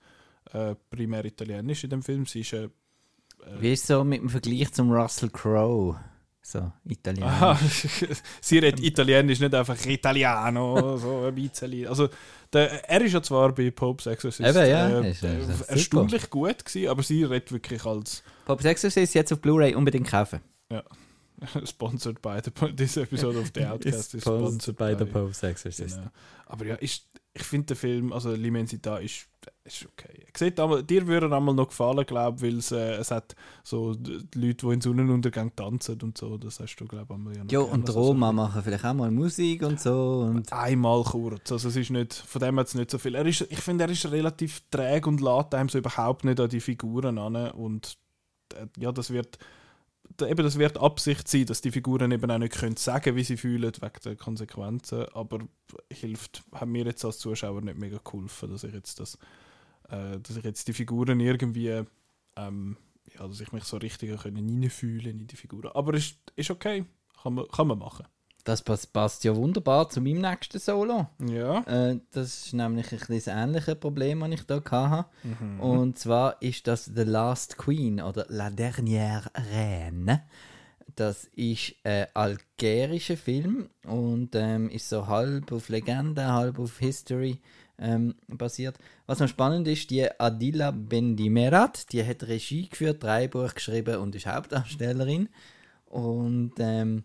äh, 0.52 0.74
primär 0.90 1.24
Italienisch 1.24 1.84
in 1.84 1.90
dem 1.90 2.02
Film. 2.02 2.26
Sie 2.26 2.40
ist 2.40 2.52
äh, 2.52 2.64
äh, 2.64 3.60
Wie 3.60 3.72
ist 3.72 3.86
so 3.86 4.04
mit 4.04 4.20
dem 4.20 4.28
Vergleich 4.28 4.72
zum 4.72 4.90
Russell 4.90 5.30
Crowe? 5.30 5.98
So, 6.40 6.72
Italienisch. 6.84 7.86
Sie 8.40 8.58
redet 8.58 8.80
Italienisch, 8.80 9.38
nicht 9.40 9.54
einfach 9.54 9.76
Italiano, 9.84 10.96
so 10.98 11.26
ein 11.26 11.34
bisschen. 11.34 11.86
Also, 11.86 12.08
der, 12.52 12.88
er 12.88 13.00
ist 13.02 13.12
ja 13.12 13.22
zwar 13.22 13.52
bei 13.54 13.70
Pope's 13.70 14.06
Exorcist 14.06 14.48
Eben, 14.48 14.66
ja, 14.70 14.88
äh, 15.00 15.10
ist- 15.10 15.22
ist- 15.22 15.48
ist 15.50 15.60
erstaunlich 15.68 16.30
gut 16.30 16.64
gewesen, 16.64 16.88
aber 16.88 17.02
sie 17.02 17.24
redet 17.24 17.52
wirklich 17.52 17.84
als 17.84 18.22
Pop 18.46 18.64
Exorcist 18.64 19.14
jetzt 19.14 19.32
auf 19.32 19.40
Blu-ray 19.40 19.74
unbedingt 19.74 20.08
kaufen. 20.08 20.40
sponsored 21.64 22.20
by 22.20 22.40
the 22.42 22.50
this 22.74 22.96
episode 22.96 23.36
of 23.38 23.50
the 23.54 23.64
Outcast 23.64 24.14
is 24.14 24.22
sponsored 24.22 24.76
by, 24.76 24.94
Pope's 24.96 25.42
Exorcist. 25.42 25.96
Genau. 25.96 26.10
Aber 26.46 26.64
ja, 26.66 26.74
ist, 26.76 27.04
ich 27.34 27.42
finde 27.44 27.66
den 27.66 27.76
Film, 27.76 28.12
also 28.12 28.30
L'Immensità 28.30 28.96
ist, 28.98 29.28
ist 29.74 29.86
okay. 29.86 30.26
Sieht 30.36 30.58
dir 30.58 31.06
würde 31.06 31.26
er 31.26 31.32
einmal 31.32 31.54
noch 31.54 31.68
gefallen, 31.68 32.04
glaube 32.06 32.42
weil 32.42 32.58
es, 32.58 32.72
äh, 32.72 32.96
es 32.96 33.10
hat 33.10 33.34
so 33.62 33.94
die 33.94 34.20
Leute, 34.34 34.66
die 34.66 34.72
in 34.72 34.80
Sonnenuntergang 34.80 35.54
tanzen 35.54 36.00
und 36.02 36.18
so, 36.18 36.38
das 36.38 36.60
hast 36.60 36.76
du, 36.76 36.86
glaube 36.86 37.06
ich, 37.08 37.14
einmal 37.14 37.36
ja 37.36 37.44
noch 37.44 37.52
Ja, 37.52 37.60
und 37.60 37.88
Also, 37.88 38.00
Roma 38.00 38.32
machen 38.32 38.62
vielleicht 38.62 38.84
auch 38.84 38.94
mal 38.94 39.10
Musik 39.10 39.62
und 39.62 39.80
so. 39.80 40.26
Und 40.30 40.52
einmal 40.52 41.02
kurz. 41.04 41.50
Also 41.52 41.68
es 41.68 41.76
ist 41.76 41.90
nicht, 41.90 42.14
von 42.14 42.40
dem 42.40 42.58
hat 42.58 42.68
es 42.68 42.74
nicht 42.74 42.90
so 42.90 42.98
viel. 42.98 43.14
Er 43.14 43.26
ist, 43.26 43.42
ich 43.42 43.60
finde, 43.60 43.84
er 43.84 43.90
ist 43.90 44.10
relativ 44.10 44.62
träge 44.70 45.08
und 45.08 45.20
lädt 45.20 45.54
einem 45.54 45.68
so 45.68 45.78
überhaupt 45.78 46.24
nicht 46.24 46.40
an 46.40 46.48
die 46.48 46.60
Figuren 46.60 47.18
an. 47.18 47.36
Und 47.52 47.96
äh, 48.54 48.66
ja, 48.78 48.92
das 48.92 49.10
wird, 49.10 49.38
eben, 50.20 50.42
das 50.42 50.58
wird 50.58 50.78
Absicht 50.78 51.28
sein, 51.28 51.46
dass 51.46 51.60
die 51.60 51.70
Figuren 51.70 52.10
eben 52.12 52.30
auch 52.30 52.38
nicht 52.38 52.54
können 52.54 52.76
sagen 52.76 53.16
wie 53.16 53.24
sie 53.24 53.36
fühlen, 53.36 53.72
wegen 53.80 54.00
der 54.04 54.16
Konsequenzen. 54.16 55.06
Aber 55.14 55.40
hilft, 55.92 56.42
hat 56.52 56.68
mir 56.68 56.84
jetzt 56.84 57.04
als 57.04 57.18
Zuschauer 57.18 57.60
nicht 57.60 57.78
mega 57.78 57.98
geholfen, 58.02 58.50
dass 58.50 58.64
ich 58.64 58.74
jetzt 58.74 59.00
das, 59.00 59.18
äh, 59.90 60.18
dass 60.20 60.36
ich 60.36 60.44
jetzt 60.44 60.68
die 60.68 60.72
Figuren 60.72 61.20
irgendwie, 61.20 61.82
ähm, 62.36 62.76
ja, 63.14 63.26
dass 63.26 63.40
ich 63.40 63.52
mich 63.52 63.64
so 63.64 63.76
richtig 63.78 64.20
können 64.20 64.36
hineinfühlen 64.36 65.20
in 65.20 65.26
die 65.26 65.36
Figuren. 65.36 65.70
Aber 65.74 65.94
ist, 65.94 66.16
ist 66.36 66.50
okay, 66.50 66.84
kann 67.22 67.34
man, 67.34 67.48
kann 67.48 67.66
man 67.66 67.78
machen. 67.78 68.06
das 68.44 68.62
passt, 68.62 68.92
passt 68.92 69.24
ja 69.24 69.34
wunderbar 69.34 69.88
zu 69.88 70.00
meinem 70.00 70.22
nächsten 70.22 70.58
Solo. 70.58 71.06
Ja. 71.26 71.60
Äh, 71.62 72.00
das 72.12 72.46
ist 72.46 72.54
nämlich 72.54 72.92
ein 72.92 72.98
bisschen 72.98 73.16
das 73.16 73.26
ähnliche 73.26 73.76
Problem, 73.76 74.20
das 74.20 74.30
ich 74.30 74.42
da 74.44 74.62
hatte. 74.64 75.08
Mhm. 75.22 75.60
Und 75.60 75.98
zwar 75.98 76.40
ist 76.40 76.66
das 76.66 76.86
The 76.86 77.02
Last 77.02 77.58
Queen 77.58 78.00
oder 78.00 78.26
La 78.28 78.48
Dernière 78.48 79.30
Reine. 79.34 80.22
Das 80.96 81.24
ist 81.26 81.74
ein 81.84 82.06
algerischer 82.14 83.16
Film 83.16 83.68
und 83.84 84.30
ähm, 84.34 84.68
ist 84.70 84.88
so 84.88 85.06
halb 85.06 85.52
auf 85.52 85.68
Legende, 85.68 86.26
halb 86.32 86.58
auf 86.58 86.78
History 86.78 87.38
ähm, 87.80 88.14
basiert. 88.28 88.76
Was 89.06 89.18
noch 89.20 89.28
spannend 89.28 89.66
ist, 89.68 89.90
die 89.90 90.08
Adila 90.20 90.70
Bendimerat, 90.72 91.92
die 91.92 92.04
hat 92.04 92.22
Regie 92.24 92.68
geführt, 92.68 93.02
Drehbuch 93.02 93.54
geschrieben 93.54 93.96
und 93.96 94.14
ist 94.14 94.26
Hauptdarstellerin. 94.26 95.28
Und 95.86 96.52
ähm, 96.58 97.04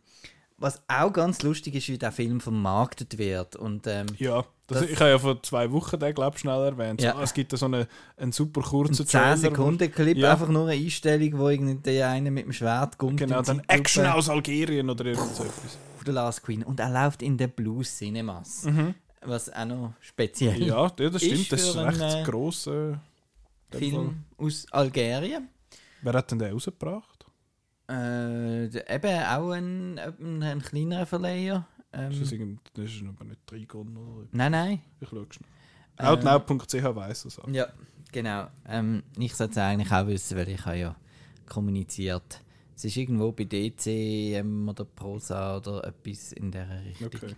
was 0.57 0.81
auch 0.87 1.11
ganz 1.11 1.41
lustig 1.43 1.75
ist, 1.75 1.89
wie 1.89 1.97
der 1.97 2.11
Film 2.11 2.39
vermarktet 2.39 3.17
wird. 3.17 3.55
Und 3.55 3.85
ähm, 3.87 4.07
Ja, 4.17 4.45
das, 4.67 4.79
Das- 4.81 4.89
ich 4.89 4.99
habe 4.99 5.09
ja 5.09 5.19
vor 5.19 5.41
zwei 5.43 5.71
Wochen 5.71 5.99
den, 5.99 6.13
glaube 6.13 6.35
ich, 6.35 6.41
schnell 6.41 6.59
erwähnt. 6.63 7.01
Ja. 7.01 7.15
So, 7.15 7.21
es 7.21 7.33
gibt 7.33 7.51
da 7.53 7.57
so 7.57 7.65
einen, 7.65 7.85
einen 8.17 8.31
super 8.31 8.61
kurzen 8.61 9.03
ein 9.03 9.07
10 9.07 9.37
Sekunden 9.37 9.91
Clip, 9.91 10.17
Ja. 10.17 10.31
einfach 10.33 10.47
nur 10.49 10.67
eine 10.69 10.81
Einstellung, 10.81 11.37
wo 11.37 11.49
irgendwie 11.49 11.75
der 11.75 12.09
eine 12.09 12.31
mit 12.31 12.45
dem 12.45 12.53
Schwert 12.53 12.97
kommt. 12.97 13.17
Genau, 13.17 13.41
dann 13.41 13.61
Action 13.67 14.05
aus 14.05 14.29
Algerien 14.29 14.89
oder 14.89 15.05
irgend 15.05 15.35
so 15.35 15.43
etwas. 15.43 15.77
auf 15.97 16.03
der 16.05 16.13
Last 16.13 16.43
Queen. 16.43 16.63
Und 16.63 16.79
er 16.79 16.89
läuft 16.89 17.21
in 17.21 17.37
den 17.37 17.49
Blues 17.51 17.97
Cinemas. 17.97 18.65
Was 19.25 19.51
auch 19.51 19.65
noch 19.65 19.93
speziell. 20.01 20.61
Ja, 20.63 20.89
das 20.89 21.23
stimmt. 21.23 21.51
Das 21.51 21.61
ist 21.61 21.71
für 21.71 21.85
recht 21.85 22.01
einen, 22.01 22.97
äh. 23.73 23.77
Film 23.77 24.23
aus 24.37 24.65
Algerien. 24.71 25.49
Wer 26.01 26.13
hat 26.13 26.31
denn 26.31 26.39
den 26.39 26.51
rausgebracht? 26.53 27.25
Äh, 27.89 28.65
eben 28.67 29.23
auch 29.25 29.51
ein, 29.51 29.99
ein, 29.99 30.43
ein 30.43 30.61
kleinerer 30.61 31.05
Verleiher. 31.05 31.67
Ist 31.91 32.21
das, 32.21 32.31
Ähm, 32.31 32.39
irgend, 32.39 32.71
das 32.73 32.85
ist 32.85 33.03
aber 33.03 33.25
nicht 33.25 33.45
Trigon 33.45 33.95
oder 33.95 34.27
nein, 34.31 34.51
nein. 34.51 34.81
Ich 34.99 35.09
schaue 35.09 35.27
schnell. 35.31 35.49
Äh, 35.97 36.03
Outnow.ch 36.03 36.95
weiss 36.95 37.23
das 37.23 37.39
auch. 37.39 37.47
Ja, 37.47 37.67
genau. 38.11 38.47
Ähm, 38.67 39.03
ich 39.17 39.35
sollte 39.35 39.51
es 39.51 39.57
eigentlich 39.57 39.91
auch 39.91 40.07
wissen, 40.07 40.37
weil 40.37 40.49
ich 40.49 40.65
habe 40.65 40.77
ja 40.77 40.95
kommuniziert. 41.47 42.41
Es 42.75 42.85
ist 42.85 42.97
irgendwo 42.97 43.31
bei 43.31 43.43
DC 43.43 43.85
ähm, 43.87 44.67
oder 44.67 44.85
Prosa 44.85 45.57
oder 45.57 45.83
etwas 45.85 46.31
in 46.33 46.51
der 46.51 46.67
Richtung. 46.83 47.07
Okay. 47.07 47.35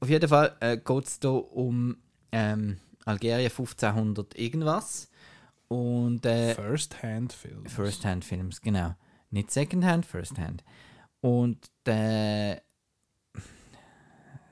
Auf 0.00 0.08
jeden 0.08 0.28
Fall 0.28 0.56
äh, 0.60 0.76
geht 0.76 1.04
es 1.04 1.18
hier 1.20 1.52
um 1.52 1.96
ähm, 2.32 2.78
Algerien 3.04 3.50
1500 3.50 4.38
irgendwas. 4.38 5.08
Und 5.68 6.24
äh, 6.24 6.54
First-Hand-Film. 6.54 7.66
First-Hand-Films, 7.66 8.60
genau. 8.60 8.94
Nicht 9.30 9.50
Second-Hand, 9.50 10.06
First-Hand. 10.06 10.64
Und. 11.20 11.70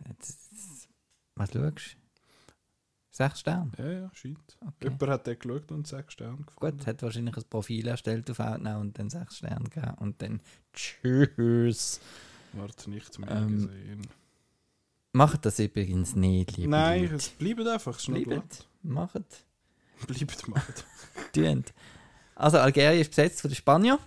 Jetzt- 0.08 0.88
Was 1.34 1.52
schaust 1.52 1.94
du? 1.94 1.96
Sechs 3.10 3.40
Sterne. 3.40 3.72
Ja, 3.78 3.90
ja, 3.90 4.10
scheint. 4.12 4.58
Okay. 4.60 4.84
Jemand 4.90 5.08
hat 5.08 5.26
den 5.26 5.38
geschaut 5.38 5.72
und 5.72 5.86
sechs 5.86 6.12
Sterne 6.12 6.36
gefunden. 6.44 6.76
Gut, 6.78 6.86
hat 6.86 7.02
wahrscheinlich 7.02 7.34
ein 7.36 7.44
Profil 7.48 7.86
erstellt 7.88 8.30
auf 8.30 8.40
Outnow 8.40 8.78
und 8.78 8.98
dann 8.98 9.08
sechs 9.08 9.38
Sterne 9.38 9.64
gegeben. 9.70 9.94
Und 10.00 10.20
dann 10.20 10.40
Tschüss. 10.74 12.00
Warte, 12.52 12.90
nichts 12.90 13.18
mehr 13.18 13.30
Ähm, 13.30 13.48
gesehen. 13.68 14.06
Macht 15.16 15.46
das 15.46 15.58
übrigens 15.58 16.14
nicht, 16.14 16.58
liebe 16.58 16.70
Nein, 16.70 17.04
Leute. 17.04 17.14
es 17.14 17.30
bleibt 17.30 17.66
einfach. 17.66 17.98
Es. 17.98 18.04
Bleibt. 18.04 18.68
Macht. 18.82 19.44
Bleibt, 20.06 20.46
macht. 20.48 20.84
Tönt. 21.32 21.72
Also 22.34 22.58
Algerien 22.58 23.00
ist 23.00 23.08
besetzt 23.08 23.40
von 23.40 23.50
den 23.50 23.54
Spaniern. 23.56 23.98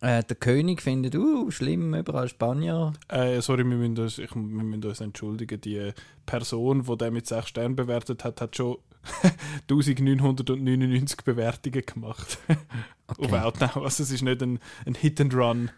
Äh, 0.00 0.24
der 0.24 0.36
König 0.36 0.80
findet, 0.80 1.14
uh, 1.14 1.50
schlimm, 1.50 1.94
überall 1.94 2.26
Spanier. 2.28 2.94
Äh, 3.08 3.42
sorry, 3.42 3.64
wir 3.68 3.76
müssen, 3.76 3.98
uns, 3.98 4.16
ich, 4.16 4.34
wir 4.34 4.40
müssen 4.40 4.82
uns 4.82 5.00
entschuldigen. 5.02 5.60
Die 5.60 5.92
Person, 6.24 6.84
die 6.84 6.96
den 6.96 7.12
mit 7.12 7.26
6 7.26 7.46
Sternen 7.46 7.76
bewertet 7.76 8.24
hat, 8.24 8.40
hat 8.40 8.56
schon 8.56 8.78
1999 9.70 11.18
Bewertungen 11.22 11.84
gemacht. 11.84 12.38
Auf 13.08 13.18
Okay. 13.18 13.38
Outnow. 13.40 13.76
Also 13.76 14.04
es 14.04 14.10
ist 14.10 14.22
nicht 14.22 14.42
ein, 14.42 14.58
ein 14.86 14.94
Hit 14.94 15.20
and 15.20 15.34
Run. 15.34 15.70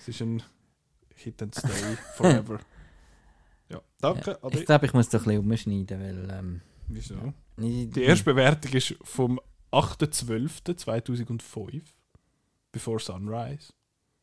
Es 0.00 0.08
ist 0.08 0.20
ein 0.20 0.42
Hit 1.14 1.40
and 1.42 1.54
Stay 1.54 1.68
forever. 2.16 2.58
Ja, 3.70 3.80
danke. 4.00 4.42
Adi. 4.42 4.58
Ich 4.58 4.66
glaube, 4.66 4.86
ich 4.86 4.92
muss 4.94 5.08
doch 5.08 5.24
ein 5.26 5.48
bisschen 5.48 5.72
umschneiden, 5.76 6.00
weil... 6.00 6.30
Ähm, 6.38 6.60
Wieso? 6.88 7.32
ich- 7.58 7.90
Die 7.90 8.02
erste 8.02 8.24
Bewertung 8.24 8.72
ist 8.72 8.94
vom 9.02 9.40
8.12.2005. 9.72 11.82
Before 12.72 12.98
Sunrise. 13.00 13.72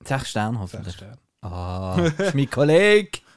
Sechs 0.04 0.30
Sterne 0.30 0.58
6 0.60 0.74
hoffentlich. 0.74 0.96
Sterne. 0.96 1.18
Ah, 1.42 1.98
das 2.18 2.28
ist 2.30 2.36
mein 2.36 2.50
Kollege. 2.50 3.20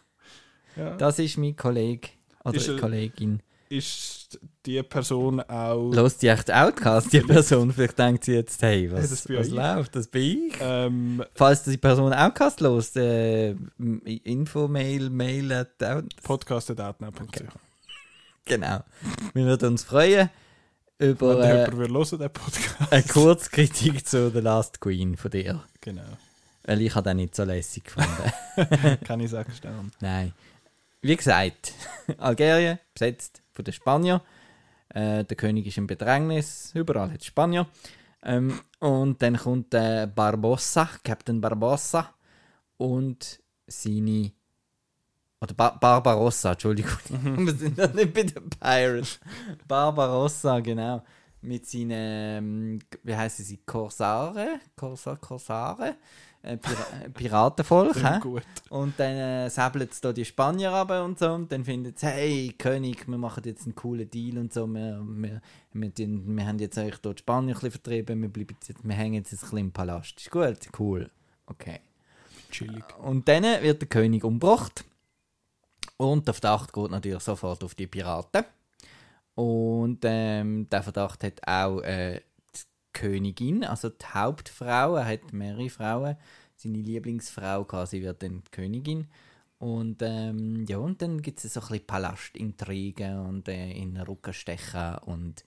Ja. 0.76 0.94
Das 0.98 1.18
ist 1.18 1.38
mein 1.38 1.56
Kollege. 1.56 2.08
Oder 2.44 2.56
Ist 2.56 2.76
Kollegin. 2.78 3.40
Ist 3.68 4.38
die 4.64 4.82
Person 4.82 5.40
auch... 5.40 5.90
Los 5.92 6.18
die 6.18 6.28
echt 6.28 6.52
Outcast, 6.52 7.12
die 7.12 7.20
Person? 7.23 7.73
Vielleicht 7.73 7.99
denkt 7.99 8.25
sie 8.25 8.35
jetzt, 8.35 8.62
hey, 8.62 8.90
was, 8.90 9.28
Hey, 9.28 9.38
was 9.38 9.49
läuft? 9.49 9.96
Das 9.96 10.08
bin 10.08 10.49
ich. 10.49 10.54
Ähm, 10.61 11.25
Falls 11.35 11.62
die 11.64 11.76
Person 11.76 12.12
Outcast 12.12 12.61
los, 12.61 12.94
äh, 12.96 13.54
Infomail, 14.25 15.11
Mail 15.11 15.52
at 15.52 15.82
out, 15.82 16.04
podcast.outnow.ch 16.23 17.20
Okay. 17.20 17.46
Genau. 18.44 18.80
Wir 19.35 19.44
würden 19.44 19.70
uns 19.73 19.82
freuen 19.82 20.30
über 20.99 21.38
Wenn 21.38 21.44
äh, 21.44 21.52
jemand 21.52 21.78
will 21.78 21.88
hören, 21.88 22.18
den 22.18 22.30
Podcast. 22.30 22.92
eine 22.92 23.02
Kurzkritik 23.02 24.06
zu 24.06 24.30
The 24.30 24.40
Last 24.40 24.80
Queen 24.80 25.16
von 25.16 25.30
dir. 25.30 25.62
Genau. 25.80 26.02
Weil 26.64 26.82
ich 26.82 26.94
habe 26.94 27.11
den 27.11 27.18
nicht 27.18 27.35
so 27.35 27.44
lässig 27.44 27.85
gefunden. 27.85 28.99
Kann 29.04 29.20
ich 29.20 29.30
sagen, 29.30 29.52
Stern. 29.52 29.92
Nein. 30.00 30.32
Wie 31.06 31.16
gesagt, 31.16 31.72
Algerien 32.18 32.80
besetzt 32.92 33.40
von 33.52 33.64
den 33.64 33.72
Spaniern. 33.72 34.20
Äh, 34.88 35.22
der 35.22 35.36
König 35.36 35.64
ist 35.64 35.78
im 35.78 35.86
Bedrängnis, 35.86 36.72
überall 36.75 37.12
hat 37.12 37.20
es 37.20 37.26
Spanier. 37.26 37.68
Ähm, 38.25 38.58
und 38.80 39.22
dann 39.22 39.36
kommt 39.36 39.72
äh, 39.72 40.08
Barbossa, 40.12 40.90
Captain 41.04 41.40
Barbossa 41.40 42.12
und 42.76 43.40
seine. 43.68 44.32
Oder 45.40 45.54
ba 45.54 45.70
Barbarossa, 45.70 46.52
Entschuldigung. 46.52 46.98
Wir 47.08 47.54
sind 47.54 47.78
noch 47.78 47.94
nicht 47.94 48.12
bei 48.12 48.25
den 48.25 48.50
Pirates. 48.50 49.20
Barbarossa, 49.68 50.58
genau. 50.58 51.04
Mit 51.40 51.66
seinen, 51.66 51.90
ähm, 51.92 52.78
wie 53.04 53.14
heißen 53.14 53.44
sie, 53.44 53.58
Korsare? 53.58 54.58
Korsa 54.75 55.14
Korsare? 55.14 55.94
Äh, 56.47 56.57
Pira 56.59 56.85
Piratenvolk, 57.12 57.97
hä? 57.97 58.00
Klingt 58.00 58.21
gut. 58.23 58.43
Und 58.71 58.95
dann 58.99 59.17
äh, 59.17 59.50
säbeln 59.50 59.88
sie 59.91 60.00
da 60.00 60.12
die 60.12 60.25
Spanier 60.25 60.71
runter 60.71 61.05
und 61.05 61.19
so. 61.19 61.33
Und 61.33 61.50
dann 61.50 61.65
finden 61.65 61.93
sie, 61.97 62.07
hey, 62.07 62.55
König, 62.57 63.09
wir 63.09 63.19
machen 63.19 63.43
jetzt 63.45 63.65
einen 63.65 63.75
coolen 63.75 64.09
Deal 64.11 64.38
und 64.38 64.53
so. 64.53 64.67
Wir, 64.67 65.03
wir, 65.05 65.41
wir, 65.73 65.95
tun- 65.95 66.23
wir 66.37 66.47
haben 66.47 66.59
jetzt 66.59 66.79
euch 66.79 66.97
dort 66.99 67.19
Spanier 67.19 67.50
ein 67.50 67.55
bisschen 67.55 67.71
vertrieben. 67.73 68.23
Wir, 68.23 68.29
bleiben 68.29 68.57
jetzt, 68.67 68.85
wir 68.85 68.95
hängen 68.95 69.15
jetzt 69.15 69.33
ein 69.33 69.38
bisschen 69.38 69.59
im 69.59 69.73
Palast. 69.73 70.19
Ist 70.21 70.31
gut? 70.31 70.59
Cool. 70.79 71.11
Okay. 71.47 71.81
Chillig. 72.50 72.85
Und 73.03 73.26
dann 73.29 73.43
wird 73.43 73.83
der 73.83 73.88
König 73.88 74.23
umgebracht. 74.25 74.85
Und 75.97 76.26
der 76.26 76.35
Verdacht 76.35 76.73
geht 76.73 76.91
natürlich 76.91 77.23
sofort 77.23 77.65
auf 77.65 77.75
die 77.75 77.87
Piraten. 77.87 78.45
Und 79.35 79.99
ähm, 80.05 80.69
der 80.71 80.83
Verdacht 80.83 81.25
hat 81.25 81.47
auch 81.47 81.81
äh, 81.83 82.21
Königin, 82.97 83.62
also 83.62 83.91
die 83.91 84.07
Hauptfrau. 84.07 84.97
Er 84.97 85.07
hat 85.07 85.33
mehrere 85.33 85.69
Frauen. 85.69 86.17
Seine 86.57 86.79
Lieblingsfrau 86.79 87.65
quasi 87.65 88.00
wird 88.00 88.23
dann 88.23 88.43
die 88.43 88.50
Königin. 88.50 89.07
Und 89.59 90.03
ähm, 90.03 90.65
ja, 90.67 90.79
und 90.79 91.00
dann 91.03 91.21
gibt 91.21 91.45
es 91.45 91.53
so 91.53 91.61
ein 91.61 91.67
bisschen 91.69 91.87
Palastintrigen 91.87 93.19
und 93.19 93.49
äh, 93.49 93.71
in 93.71 93.95
den 93.95 94.03
Rücken 94.03 94.33
stechen 94.33 94.97
und 95.07 95.45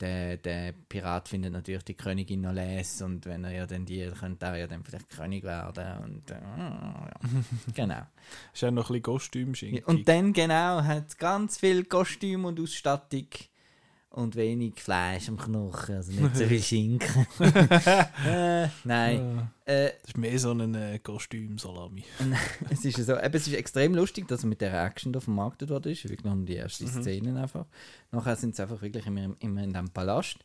der, 0.00 0.36
der 0.36 0.72
Pirat 0.72 1.28
findet 1.28 1.52
natürlich 1.52 1.84
die 1.84 1.94
Königin 1.94 2.40
noch 2.40 2.52
les 2.52 3.02
und 3.02 3.24
wenn 3.24 3.44
er 3.44 3.52
ja 3.52 3.66
dann 3.66 3.86
die, 3.86 4.10
könnte 4.18 4.46
er 4.46 4.56
ja 4.56 4.66
dann 4.66 4.82
vielleicht 4.82 5.10
König 5.10 5.44
werden 5.44 5.98
und 6.02 6.30
äh, 6.30 6.40
ja. 6.40 7.20
genau. 7.74 8.02
Ist 8.52 8.64
auch 8.64 8.72
noch 8.72 8.90
ein 8.90 8.94
bisschen 8.94 9.02
Kostümschinken. 9.02 9.84
Und 9.84 10.08
dann 10.08 10.32
genau 10.32 10.82
hat 10.82 11.08
es 11.08 11.16
ganz 11.16 11.58
viel 11.58 11.84
Kostüm 11.84 12.46
und 12.46 12.58
Ausstattung 12.58 13.28
und 14.12 14.36
wenig 14.36 14.74
Fleisch 14.80 15.28
am 15.28 15.38
Knochen, 15.38 15.96
also 15.96 16.12
nicht 16.12 16.36
so 16.36 16.44
viel 16.46 16.62
Schinken. 16.62 17.26
äh, 18.26 18.68
nein, 18.84 19.48
äh, 19.64 19.90
Das 20.00 20.08
ist 20.08 20.18
mehr 20.18 20.38
so 20.38 20.52
ein 20.52 20.74
äh, 20.74 20.98
Kostüm-Salami. 20.98 22.04
es 22.70 22.84
ist 22.84 22.98
so, 22.98 23.18
eben, 23.18 23.34
es 23.34 23.46
ist 23.46 23.54
extrem 23.54 23.94
lustig, 23.94 24.28
dass 24.28 24.44
er 24.44 24.48
mit 24.48 24.60
der 24.60 24.84
Action 24.84 25.12
da 25.12 25.20
vermarktet 25.20 25.70
worden 25.70 25.92
ist, 25.92 26.04
wirklich 26.04 26.24
nur 26.24 26.36
die 26.44 26.56
ersten 26.56 26.86
Szenen 26.88 27.36
einfach. 27.36 27.66
Nachher 28.10 28.36
sind 28.36 28.54
sie 28.54 28.62
einfach 28.62 28.82
wirklich 28.82 29.06
immer, 29.06 29.34
immer 29.40 29.62
in 29.62 29.72
diesem 29.72 29.90
Palast. 29.90 30.38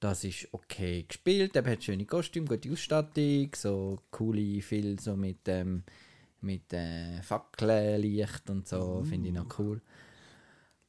Das 0.00 0.22
ist 0.24 0.48
okay 0.52 1.04
gespielt, 1.08 1.56
er 1.56 1.64
hat 1.64 1.82
schöne 1.82 2.04
Kostüme, 2.04 2.46
gute 2.46 2.70
Ausstattung, 2.70 3.50
so 3.56 3.98
coole, 4.10 4.60
viel 4.60 5.00
so 5.00 5.16
mit, 5.16 5.46
ähm, 5.46 5.82
mit 6.42 6.70
äh, 6.74 7.22
Fackellicht 7.22 8.50
und 8.50 8.68
so, 8.68 9.02
finde 9.02 9.28
ich 9.28 9.34
noch 9.34 9.58
cool. 9.58 9.80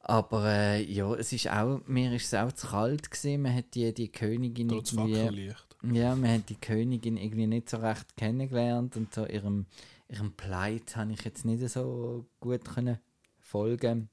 Aber 0.08 0.44
äh, 0.44 0.84
ja, 0.84 1.12
es 1.14 1.32
ist 1.32 1.50
auch, 1.50 1.80
mir 1.86 2.12
ist 2.12 2.26
es 2.26 2.34
auch 2.34 2.52
zu 2.52 2.68
kalt 2.68 3.10
gewesen. 3.10 3.42
Man 3.42 3.56
hat 3.56 3.74
die, 3.74 3.92
die 3.92 4.10
Königin 4.10 4.68
Trotz 4.68 4.92
irgendwie... 4.92 5.52
Ja, 5.82 6.14
man 6.14 6.34
hat 6.34 6.48
die 6.48 6.54
Königin 6.60 7.16
irgendwie 7.16 7.48
nicht 7.48 7.68
so 7.68 7.78
recht 7.78 8.16
kennengelernt 8.16 8.96
und 8.96 9.12
so 9.12 9.26
ihrem, 9.26 9.66
ihrem 10.08 10.32
Pleit 10.32 10.94
habe 10.94 11.12
ich 11.12 11.24
jetzt 11.24 11.44
nicht 11.44 11.68
so 11.68 12.24
gut 12.38 12.64
können 12.64 12.98
folgen. 13.40 14.08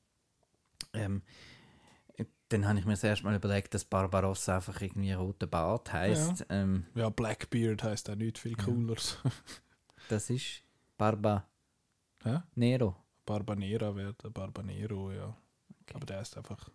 Ähm, 0.94 1.22
dann 2.50 2.68
habe 2.68 2.80
ich 2.80 2.86
mir 2.86 2.94
das 2.94 3.04
erste 3.04 3.26
Mal 3.26 3.36
überlegt, 3.36 3.76
dass 3.76 3.86
Barbarossa 3.86 4.56
einfach 4.56 4.82
irgendwie 4.82 5.14
roter 5.14 5.48
Bart 5.48 5.94
heißt. 5.94 6.48
Ähm, 6.50 6.88
Ja, 6.96 7.10
Blackbeard 7.10 7.84
heisst 7.84 8.10
auch 8.10 8.16
nicht 8.16 8.40
viel 8.40 8.56
cooleres. 8.56 9.18
das 10.10 10.30
ist 10.32 10.64
Barba 10.98 11.48
Hä? 12.24 12.40
Nero. 12.56 12.96
Barbanera 13.26 13.92
der 13.92 14.30
Barbanero, 14.30 15.12
ja. 15.12 15.36
Aber 15.94 16.06
der 16.06 16.22
ist 16.22 16.38
einfach 16.38 16.70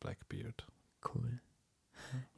Blackbeard. 0.00 0.66
Cool. 1.14 1.40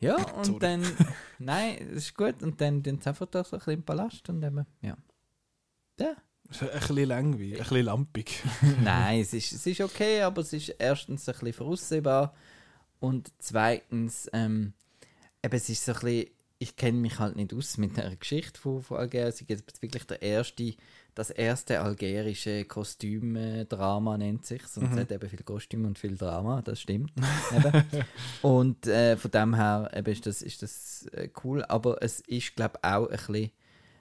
Ja, 0.00 0.16
und 0.16 0.44
Sorry. 0.44 0.58
dann. 0.58 0.82
Nein, 1.38 1.78
das 1.88 2.04
ist 2.04 2.16
gut. 2.16 2.42
Und 2.42 2.60
dann 2.60 2.82
sie 2.84 2.90
einfach 2.90 3.26
da 3.26 3.44
so 3.44 3.56
ein 3.56 3.58
bisschen 3.58 3.74
im 3.74 3.82
Palast 3.84 4.28
und 4.28 4.42
eben. 4.42 4.66
Ja. 4.80 4.96
Ja. 5.98 6.16
Ist 6.50 6.62
Ein 6.62 6.70
bisschen 6.80 7.08
langweilig, 7.08 7.54
ein 7.54 7.58
bisschen 7.58 7.84
lampig. 7.86 8.42
Nein, 8.82 9.20
es 9.20 9.32
ist, 9.32 9.52
es 9.52 9.66
ist 9.66 9.80
okay, 9.80 10.22
aber 10.22 10.42
es 10.42 10.52
ist 10.52 10.68
erstens 10.78 11.26
ein 11.28 11.32
bisschen 11.32 11.52
voraussehbar 11.54 12.34
und 13.00 13.32
zweitens, 13.38 14.28
ähm, 14.32 14.74
eben, 15.42 15.56
es 15.56 15.68
ist 15.68 15.84
so 15.84 15.92
ein 15.92 16.00
bisschen, 16.00 16.30
ich 16.58 16.76
kenne 16.76 16.98
mich 16.98 17.18
halt 17.18 17.36
nicht 17.36 17.54
aus 17.54 17.78
mit 17.78 17.96
der 17.96 18.14
Geschichte 18.16 18.60
von, 18.60 18.82
von 18.82 18.98
Algerien. 18.98 19.28
Es 19.28 19.40
ist 19.40 19.48
jetzt 19.48 19.82
wirklich 19.82 20.04
der 20.06 20.20
erste, 20.22 20.74
das 21.14 21.30
erste 21.30 21.80
algerische 21.80 22.64
Kostümdrama 22.64 24.16
nennt 24.18 24.46
sich. 24.46 24.62
Und 24.76 24.84
es 24.84 24.90
Mhm. 24.90 25.00
hat 25.00 25.12
eben 25.12 25.28
viel 25.28 25.42
Kostüm 25.42 25.84
und 25.84 25.98
viel 25.98 26.16
Drama, 26.16 26.62
das 26.62 26.80
stimmt. 26.80 27.12
Und 28.42 28.86
äh, 28.86 29.16
von 29.16 29.30
dem 29.30 29.54
her 29.54 29.90
eben 29.94 30.10
ist 30.12 30.26
das, 30.26 30.42
ist 30.42 30.62
das 30.62 31.06
äh, 31.12 31.28
cool, 31.44 31.64
aber 31.64 32.02
es 32.02 32.20
ist, 32.20 32.56
glaube 32.56 32.78
ich, 32.82 32.88
auch 32.88 33.08
ein 33.08 33.16
bisschen 33.16 33.50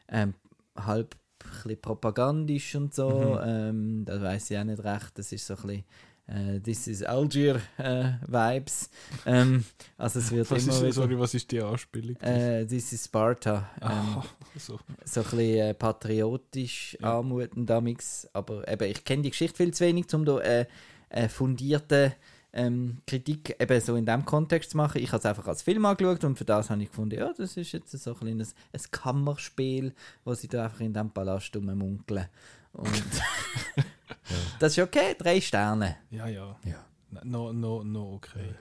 ähm, 0.09 0.33
halb 0.75 1.15
ein 1.43 1.49
bisschen 1.63 1.81
propagandisch 1.81 2.75
und 2.75 2.93
so. 2.93 3.39
Mhm. 3.41 3.49
Ähm, 3.49 4.05
das 4.05 4.21
weiß 4.21 4.51
ich 4.51 4.57
auch 4.57 4.63
nicht 4.63 4.83
recht. 4.83 5.17
Das 5.17 5.31
ist 5.31 5.47
so 5.47 5.55
ein 5.55 5.61
bisschen 5.61 5.83
äh, 6.33 6.59
This 6.59 6.87
is 6.87 7.03
Algier 7.03 7.61
äh, 7.77 8.11
Vibes. 8.27 8.89
Ähm, 9.25 9.65
also 9.97 10.19
es 10.19 10.31
wird 10.31 10.49
Was 10.51 10.63
immer 10.63 10.73
ist, 10.73 10.81
wieder, 10.81 10.93
sorry, 10.93 11.19
was 11.19 11.33
ist 11.33 11.51
die 11.51 11.61
Anspielung? 11.61 12.15
äh, 12.21 12.65
This 12.65 12.93
is 12.93 13.05
Sparta. 13.05 13.69
Ähm, 13.81 13.87
Ah, 13.89 14.23
so. 14.57 14.79
so 15.05 15.19
ein 15.21 15.23
bisschen 15.25 15.39
äh, 15.39 15.73
patriotisch 15.73 16.97
Ja. 17.01 17.19
anmutend 17.19 17.69
damals. 17.69 18.29
Aber 18.33 18.67
eben, 18.67 18.89
ich 18.89 19.03
kenne 19.03 19.23
die 19.23 19.29
Geschichte 19.31 19.57
viel 19.57 19.73
zu 19.73 19.83
wenig, 19.85 20.13
um 20.13 20.25
da 20.25 20.39
äh, 20.39 20.65
äh, 21.09 21.27
fundierte 21.29 22.13
ähm, 22.53 22.97
Kritik 23.07 23.55
eben 23.61 23.79
so 23.81 23.95
in 23.95 24.05
dem 24.05 24.25
Kontext 24.25 24.71
zu 24.71 24.77
machen. 24.77 25.01
Ich 25.01 25.09
habe 25.13 25.19
es 25.19 25.25
einfach 25.25 25.47
als 25.47 25.61
Film 25.61 25.85
angeschaut 25.85 26.23
und 26.25 26.37
für 26.37 26.43
das 26.43 26.69
habe 26.69 26.83
ich 26.83 26.89
gefunden, 26.89 27.17
ja, 27.17 27.31
das 27.37 27.55
ist 27.55 27.71
jetzt 27.71 27.91
so 27.91 28.11
ein, 28.13 28.17
kleines, 28.19 28.55
ein 28.73 28.81
Kammerspiel, 28.91 29.93
wo 30.25 30.33
sie 30.33 30.49
da 30.49 30.65
einfach 30.65 30.81
in 30.81 30.93
diesem 30.93 31.11
Palast 31.11 31.55
rummunkeln. 31.55 32.25
Und 32.73 32.89
das 34.59 34.77
ist 34.77 34.83
okay, 34.83 35.15
drei 35.17 35.41
Sterne. 35.41 35.97
Ja, 36.09 36.27
ja. 36.27 36.55
Ja. 36.65 36.85
No, 37.23 37.51
no, 37.51 37.83
no, 37.83 38.13
okay. 38.13 38.55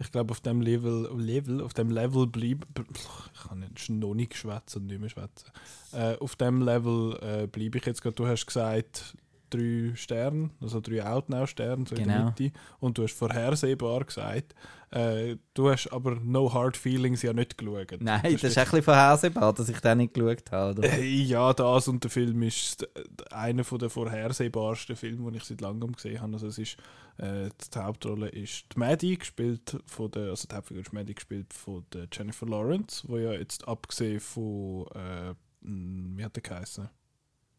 Ich 0.00 0.12
glaube, 0.12 0.30
auf 0.30 0.40
dem 0.40 0.60
Level, 0.60 1.10
Level, 1.16 1.60
auf 1.60 1.74
dem 1.74 1.90
Level 1.90 2.26
bleib, 2.26 2.64
ich 2.94 3.48
kann 3.48 3.60
nicht 3.60 3.90
noch 3.90 4.14
nicht 4.14 4.36
schwätzen 4.36 4.82
und 4.82 4.86
nicht 4.86 5.00
mehr 5.00 5.08
schwätzen. 5.08 5.50
Äh, 5.92 6.16
auf 6.18 6.36
dem 6.36 6.62
Level 6.62 7.18
äh, 7.20 7.46
bleibe 7.48 7.78
ich 7.78 7.86
jetzt 7.86 8.02
gerade. 8.02 8.14
Du 8.14 8.26
hast 8.26 8.46
gesagt 8.46 9.16
drei 9.50 9.92
Sterne, 9.94 10.50
also 10.60 10.80
drei 10.80 11.04
Outnow-Sterne 11.04 11.84
so 11.88 11.94
in 11.94 12.04
der 12.08 12.16
Genau. 12.16 12.26
Mitte. 12.38 12.52
Und 12.80 12.98
du 12.98 13.02
hast 13.04 13.14
vorhersehbar 13.14 14.04
gesagt. 14.04 14.54
Äh, 14.90 15.36
du 15.52 15.68
hast 15.70 15.88
aber 15.92 16.14
No 16.14 16.52
Hard 16.52 16.76
Feelings 16.76 17.20
ja 17.22 17.32
nicht 17.34 17.58
geschaut. 17.58 17.96
Nein, 18.00 18.22
das 18.22 18.42
ist 18.44 18.56
ein 18.56 18.64
bisschen 18.64 18.82
vorhersehbar, 18.82 19.52
dass 19.52 19.68
ich 19.68 19.80
den 19.80 19.98
nicht 19.98 20.14
geschaut 20.14 20.50
habe. 20.50 20.82
Äh, 20.86 21.04
Ja, 21.04 21.52
das 21.52 21.88
und 21.88 22.02
der 22.04 22.10
Film 22.10 22.42
ist 22.42 22.80
d- 22.82 22.86
einer 23.30 23.62
der 23.64 23.90
vorhersehbarsten 23.90 24.96
Filme, 24.96 25.30
die 25.32 25.36
ich 25.38 25.44
seit 25.44 25.60
langem 25.60 25.92
gesehen 25.92 26.20
habe. 26.22 26.32
Also 26.32 26.46
es 26.46 26.56
ist, 26.58 26.76
äh, 27.18 27.50
die 27.74 27.78
Hauptrolle 27.78 28.28
ist 28.30 28.64
die 28.74 28.78
Maddie, 28.78 29.18
gespielt 29.18 29.76
von 29.84 30.10
der, 30.10 30.30
also 30.30 30.48
die 30.50 30.54
Hauptfigur 30.54 30.82
ist 30.82 30.92
Maddie, 30.94 31.14
gespielt 31.14 31.52
von 31.52 31.84
der 31.92 32.06
Jennifer 32.10 32.46
Lawrence, 32.46 33.04
wo 33.06 33.18
ja 33.18 33.32
jetzt 33.34 33.68
abgesehen 33.68 34.20
von, 34.20 34.86
äh, 34.94 35.34
mh, 35.60 36.16
wie 36.16 36.24
hat 36.24 36.34
der 36.34 36.42
geheißen? 36.42 36.88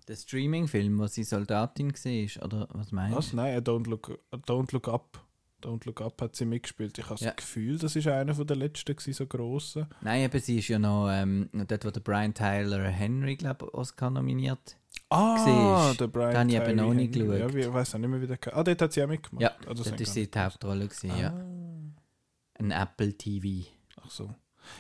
Der 0.10 0.16
Streaming-Film, 0.16 0.98
wo 1.00 1.06
sie 1.08 1.24
Soldatin 1.24 1.94
war, 1.94 2.46
oder 2.46 2.68
was 2.74 2.92
meinst 2.92 3.16
Was? 3.18 3.30
du? 3.30 3.36
Nein, 3.38 3.54
äh, 3.56 3.62
Don't 3.62 3.88
Look, 3.88 4.20
Don't 4.34 4.74
Look 4.74 4.88
Up. 4.88 5.24
Don't 5.62 5.86
Look 5.86 6.02
Up 6.02 6.20
hat 6.22 6.36
sie 6.36 6.46
mitgespielt. 6.46 6.98
Ich 6.98 7.10
habe 7.10 7.20
Ja. 7.24 7.28
das 7.28 7.36
Gefühl, 7.38 7.78
das 7.78 7.96
ist 7.96 8.08
einer 8.08 8.34
von 8.34 8.48
der 8.48 8.56
letzten, 8.58 8.96
gewesen, 8.96 9.14
so 9.14 9.28
grossen. 9.28 9.86
Nein, 10.02 10.24
eben, 10.24 10.40
sie 10.42 10.58
ist 10.60 10.68
ja 10.70 10.80
noch 10.80 11.10
ähm, 11.12 11.48
dort, 11.54 11.86
wo 11.86 11.92
der 11.92 12.00
Brian 12.00 12.34
Tyler 12.34 12.86
Henry, 12.90 13.36
glaube 13.36 13.66
ich, 13.68 13.74
Oscar 13.76 14.10
nominiert. 14.10 14.78
Ah, 15.10 15.86
Siehst, 15.90 16.00
der 16.02 16.08
Brian 16.08 16.32
den 16.32 16.38
habe 16.40 16.50
ich 16.50 16.56
eben 16.56 16.76
noch. 16.78 16.94
Ja, 16.94 17.38
geschaut. 17.46 17.54
wie- 17.56 17.60
ich 17.60 17.74
weiß 17.74 17.96
auch 17.96 18.00
nicht 18.00 18.10
mehr, 18.10 18.22
wie 18.22 18.28
der 18.28 18.40
Ah, 18.58 18.64
dort 18.64 18.82
hat 18.82 18.94
sie 18.94 19.04
auch 19.04 19.08
mitgemacht. 19.08 19.42
Ja, 19.44 19.50
Ah, 19.68 19.74
das 19.74 19.84
Dort 19.88 20.00
war 20.00 20.06
sie 20.08 20.32
die 20.32 20.40
Hauptrolle, 20.40 20.88
gewesen, 20.88 21.12
ja. 21.20 21.30
Ah. 21.34 22.60
Ein 22.60 22.72
Apple 22.72 23.14
TV. 23.18 23.70
Ach 24.02 24.10
so. 24.10 24.34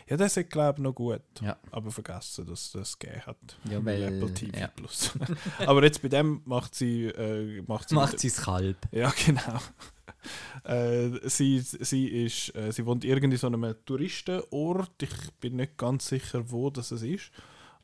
Ja, 0.07 0.17
das 0.17 0.35
ist, 0.37 0.49
glaube 0.49 0.79
ich, 0.79 0.83
noch 0.83 0.93
gut. 0.93 1.21
Ja. 1.41 1.57
Aber 1.71 1.91
vergessen, 1.91 2.45
dass 2.45 2.71
das 2.71 2.97
gegeben 2.97 3.25
hat. 3.25 3.37
Ja, 3.69 3.83
weil- 3.83 4.03
Apple 4.03 4.33
TV 4.33 4.57
ja. 4.57 4.67
Plus. 4.67 5.11
Aber 5.65 5.83
jetzt 5.83 6.01
bei 6.01 6.07
dem 6.09 6.41
macht 6.45 6.75
sie. 6.75 7.05
Äh, 7.05 7.61
macht 7.67 7.89
sie 7.89 7.95
Macht 7.95 8.19
sie 8.19 8.29
Kalb. 8.31 8.77
Ja, 8.91 9.11
genau. 9.25 9.59
äh, 10.63 11.09
sie, 11.29 11.59
sie, 11.59 12.07
ist, 12.25 12.55
äh, 12.55 12.71
sie 12.71 12.85
wohnt 12.85 13.05
irgendwie 13.05 13.37
so 13.37 13.47
einem 13.47 13.75
Touristenort. 13.85 15.01
Ich 15.01 15.31
bin 15.39 15.55
nicht 15.57 15.77
ganz 15.77 16.07
sicher, 16.07 16.49
wo 16.51 16.69
das 16.69 16.91
ist. 16.91 17.31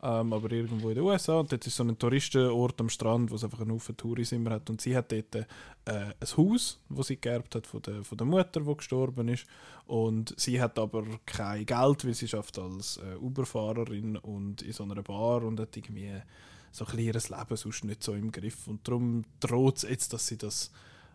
Ähm, 0.03 0.33
aber 0.33 0.51
irgendwo 0.51 0.89
in 0.89 0.95
den 0.95 1.03
USA. 1.03 1.39
Und 1.39 1.51
dort 1.51 1.65
ist 1.65 1.75
so 1.75 1.83
ein 1.83 1.97
Touristenort 1.97 2.79
am 2.79 2.89
Strand, 2.89 3.31
wo 3.31 3.35
es 3.35 3.43
einfach 3.43 3.61
einen 3.61 3.71
Haufen 3.71 3.95
Touris 3.95 4.33
immer 4.33 4.51
hat. 4.51 4.69
Und 4.69 4.81
sie 4.81 4.95
hat 4.95 5.11
dort 5.11 5.35
äh, 5.35 5.45
ein 5.85 6.37
Haus, 6.37 6.79
das 6.89 7.07
sie 7.07 7.17
geerbt 7.17 7.55
hat 7.55 7.65
von 7.65 7.81
der, 7.81 8.03
von 8.03 8.17
der 8.17 8.27
Mutter, 8.27 8.61
die 8.61 8.75
gestorben 8.75 9.29
ist. 9.29 9.45
Und 9.87 10.33
sie 10.37 10.61
hat 10.61 10.77
aber 10.77 11.03
kein 11.25 11.65
Geld, 11.65 12.05
weil 12.05 12.13
sie 12.13 12.27
schafft 12.27 12.59
als 12.59 12.97
äh, 12.97 13.15
Uberfahrerin 13.15 14.17
und 14.17 14.61
in 14.61 14.73
so 14.73 14.83
einer 14.83 15.01
Bar 15.01 15.43
und 15.43 15.59
hat 15.59 15.75
irgendwie 15.77 16.11
so 16.71 16.85
ein 16.85 16.99
ihr 16.99 17.13
Leben 17.13 17.55
sonst 17.55 17.85
nicht 17.85 18.03
so 18.03 18.13
im 18.13 18.31
Griff. 18.31 18.67
Und 18.67 18.87
darum 18.87 19.23
droht 19.39 19.77
es 19.77 19.83
jetzt, 19.83 20.11
dass 20.11 20.27
sie 20.27 20.37
das, 20.37 20.71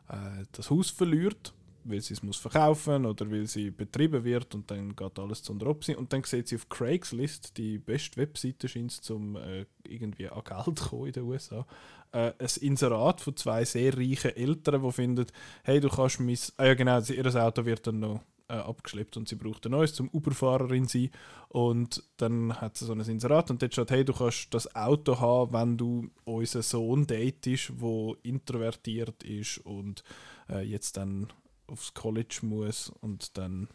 äh, 0.08 0.44
das 0.52 0.70
Haus 0.70 0.90
verliert, 0.90 1.52
weil 1.84 2.00
sie 2.00 2.14
es 2.14 2.22
muss 2.22 2.36
verkaufen 2.36 3.06
oder 3.06 3.30
weil 3.30 3.46
sie 3.46 3.70
betrieben 3.70 4.24
wird 4.24 4.54
und 4.54 4.70
dann 4.70 4.94
geht 4.94 5.18
alles 5.18 5.42
zu 5.42 5.54
Opsi. 5.66 5.94
Und 5.94 6.12
dann 6.12 6.24
sieht 6.24 6.48
sie 6.48 6.56
auf 6.56 6.68
Craigslist, 6.68 7.56
die 7.56 7.78
beste 7.78 8.16
Webseite 8.18 8.68
scheint 8.68 8.92
es, 8.92 9.10
um 9.10 9.36
äh, 9.36 9.66
irgendwie 9.86 10.28
an 10.28 10.42
Geld 10.44 10.80
kommen 10.80 11.06
in 11.06 11.12
den 11.12 11.22
USA, 11.24 11.66
äh, 12.12 12.32
ein 12.38 12.48
Inserat 12.60 13.20
von 13.20 13.36
zwei 13.36 13.64
sehr 13.64 13.96
reichen 13.96 14.36
Eltern, 14.36 14.82
die 14.82 14.92
finden, 14.92 15.26
hey, 15.64 15.80
du 15.80 15.88
kannst 15.88 16.20
mein... 16.20 16.38
Ah 16.56 16.66
ja 16.66 16.74
genau, 16.74 17.00
ihr 17.00 17.44
Auto 17.44 17.64
wird 17.64 17.86
dann 17.86 18.00
noch 18.00 18.20
äh, 18.50 18.54
abgeschleppt 18.54 19.16
und 19.16 19.28
sie 19.28 19.36
braucht 19.36 19.64
ein 19.66 19.72
neues 19.72 19.94
zum 19.94 20.08
Uberfahrerin 20.08 20.86
sein 20.86 21.10
und 21.48 22.02
dann 22.16 22.60
hat 22.60 22.76
sie 22.76 22.84
so 22.84 22.92
ein 22.92 23.00
Inserat 23.00 23.50
und 23.50 23.62
dort 23.62 23.72
steht, 23.72 23.90
hey, 23.90 24.04
du 24.04 24.12
kannst 24.12 24.52
das 24.52 24.74
Auto 24.74 25.20
haben, 25.20 25.52
wenn 25.52 25.76
du 25.76 26.10
unseren 26.24 26.62
Sohn 26.62 27.06
datest, 27.06 27.72
der 27.80 28.14
introvertiert 28.22 29.22
ist 29.22 29.58
und 29.58 30.02
äh, 30.48 30.62
jetzt 30.62 30.96
dann 30.96 31.28
aufs 31.70 31.94
College 31.94 32.40
muss 32.42 32.90
und 33.00 33.36
dann 33.38 33.68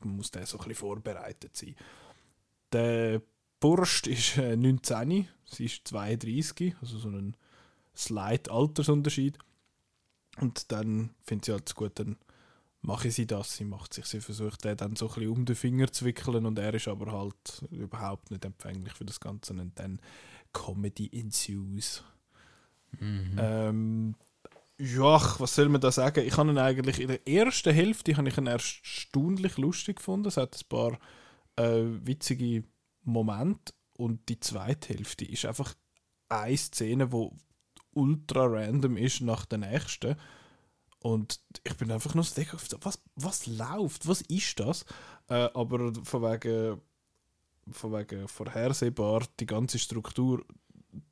muss 0.00 0.30
der 0.30 0.46
so 0.46 0.58
ein 0.58 0.68
bisschen 0.68 0.74
vorbereitet 0.76 1.56
sein. 1.56 1.74
Der 2.72 3.22
Burst 3.60 4.06
ist 4.06 4.36
äh, 4.36 4.56
19, 4.56 5.28
sie 5.44 5.64
ist 5.64 5.88
32, 5.88 6.74
also 6.80 6.98
so 6.98 7.08
ein 7.08 7.36
slight 7.96 8.50
Altersunterschied. 8.50 9.38
Und 10.40 10.72
dann 10.72 11.10
findet 11.22 11.44
sie 11.44 11.52
halt 11.52 11.74
gut, 11.74 11.98
dann 11.98 12.16
mache 12.82 13.08
ich 13.08 13.14
sie 13.14 13.26
das. 13.26 13.56
Sie 13.56 13.64
macht 13.64 13.94
sich, 13.94 14.04
sie 14.06 14.20
versucht 14.20 14.64
den 14.64 14.76
dann 14.76 14.96
so 14.96 15.08
ein 15.08 15.14
bisschen 15.14 15.30
um 15.30 15.44
den 15.44 15.56
Finger 15.56 15.90
zu 15.92 16.04
wickeln 16.04 16.44
und 16.46 16.58
er 16.58 16.74
ist 16.74 16.88
aber 16.88 17.12
halt 17.12 17.64
überhaupt 17.70 18.30
nicht 18.30 18.44
empfänglich 18.44 18.92
für 18.92 19.04
das 19.04 19.20
Ganze. 19.20 19.54
Und 19.54 19.78
dann 19.78 20.00
Comedy 20.52 21.08
ensues. 21.12 22.02
Mhm. 23.00 23.36
Ähm, 23.38 24.14
ja, 24.78 25.20
was 25.38 25.54
soll 25.54 25.68
man 25.68 25.80
da 25.80 25.92
sagen? 25.92 26.26
Ich 26.26 26.36
habe 26.36 26.50
ihn 26.50 26.58
eigentlich 26.58 27.00
in 27.00 27.08
der 27.08 27.26
ersten 27.28 27.72
Hälfte 27.72 28.16
habe 28.16 28.28
ich 28.28 28.38
ihn 28.38 28.46
erstaunlich 28.46 29.56
lustig 29.56 29.96
gefunden. 29.96 30.28
Es 30.28 30.36
hat 30.36 30.56
ein 30.56 30.68
paar 30.68 30.98
äh, 31.56 31.84
witzige 32.04 32.64
Momente 33.02 33.72
und 33.96 34.28
die 34.28 34.40
zweite 34.40 34.94
Hälfte 34.94 35.24
ist 35.24 35.44
einfach 35.44 35.74
eine 36.28 36.56
Szene, 36.56 37.12
wo 37.12 37.36
ultra 37.92 38.46
random 38.46 38.96
ist 38.96 39.20
nach 39.20 39.46
der 39.46 39.58
nächsten. 39.58 40.16
Und 40.98 41.40
ich 41.62 41.76
bin 41.76 41.92
einfach 41.92 42.14
nur 42.14 42.24
so, 42.24 42.42
was, 42.80 42.98
was 43.14 43.46
läuft? 43.46 44.08
Was 44.08 44.22
ist 44.22 44.58
das? 44.58 44.84
Äh, 45.28 45.50
aber 45.54 45.92
von 46.02 46.22
wegen, 46.22 46.80
von 47.70 47.92
wegen 47.92 48.26
vorhersehbar, 48.26 49.22
die 49.38 49.46
ganze 49.46 49.78
Struktur, 49.78 50.44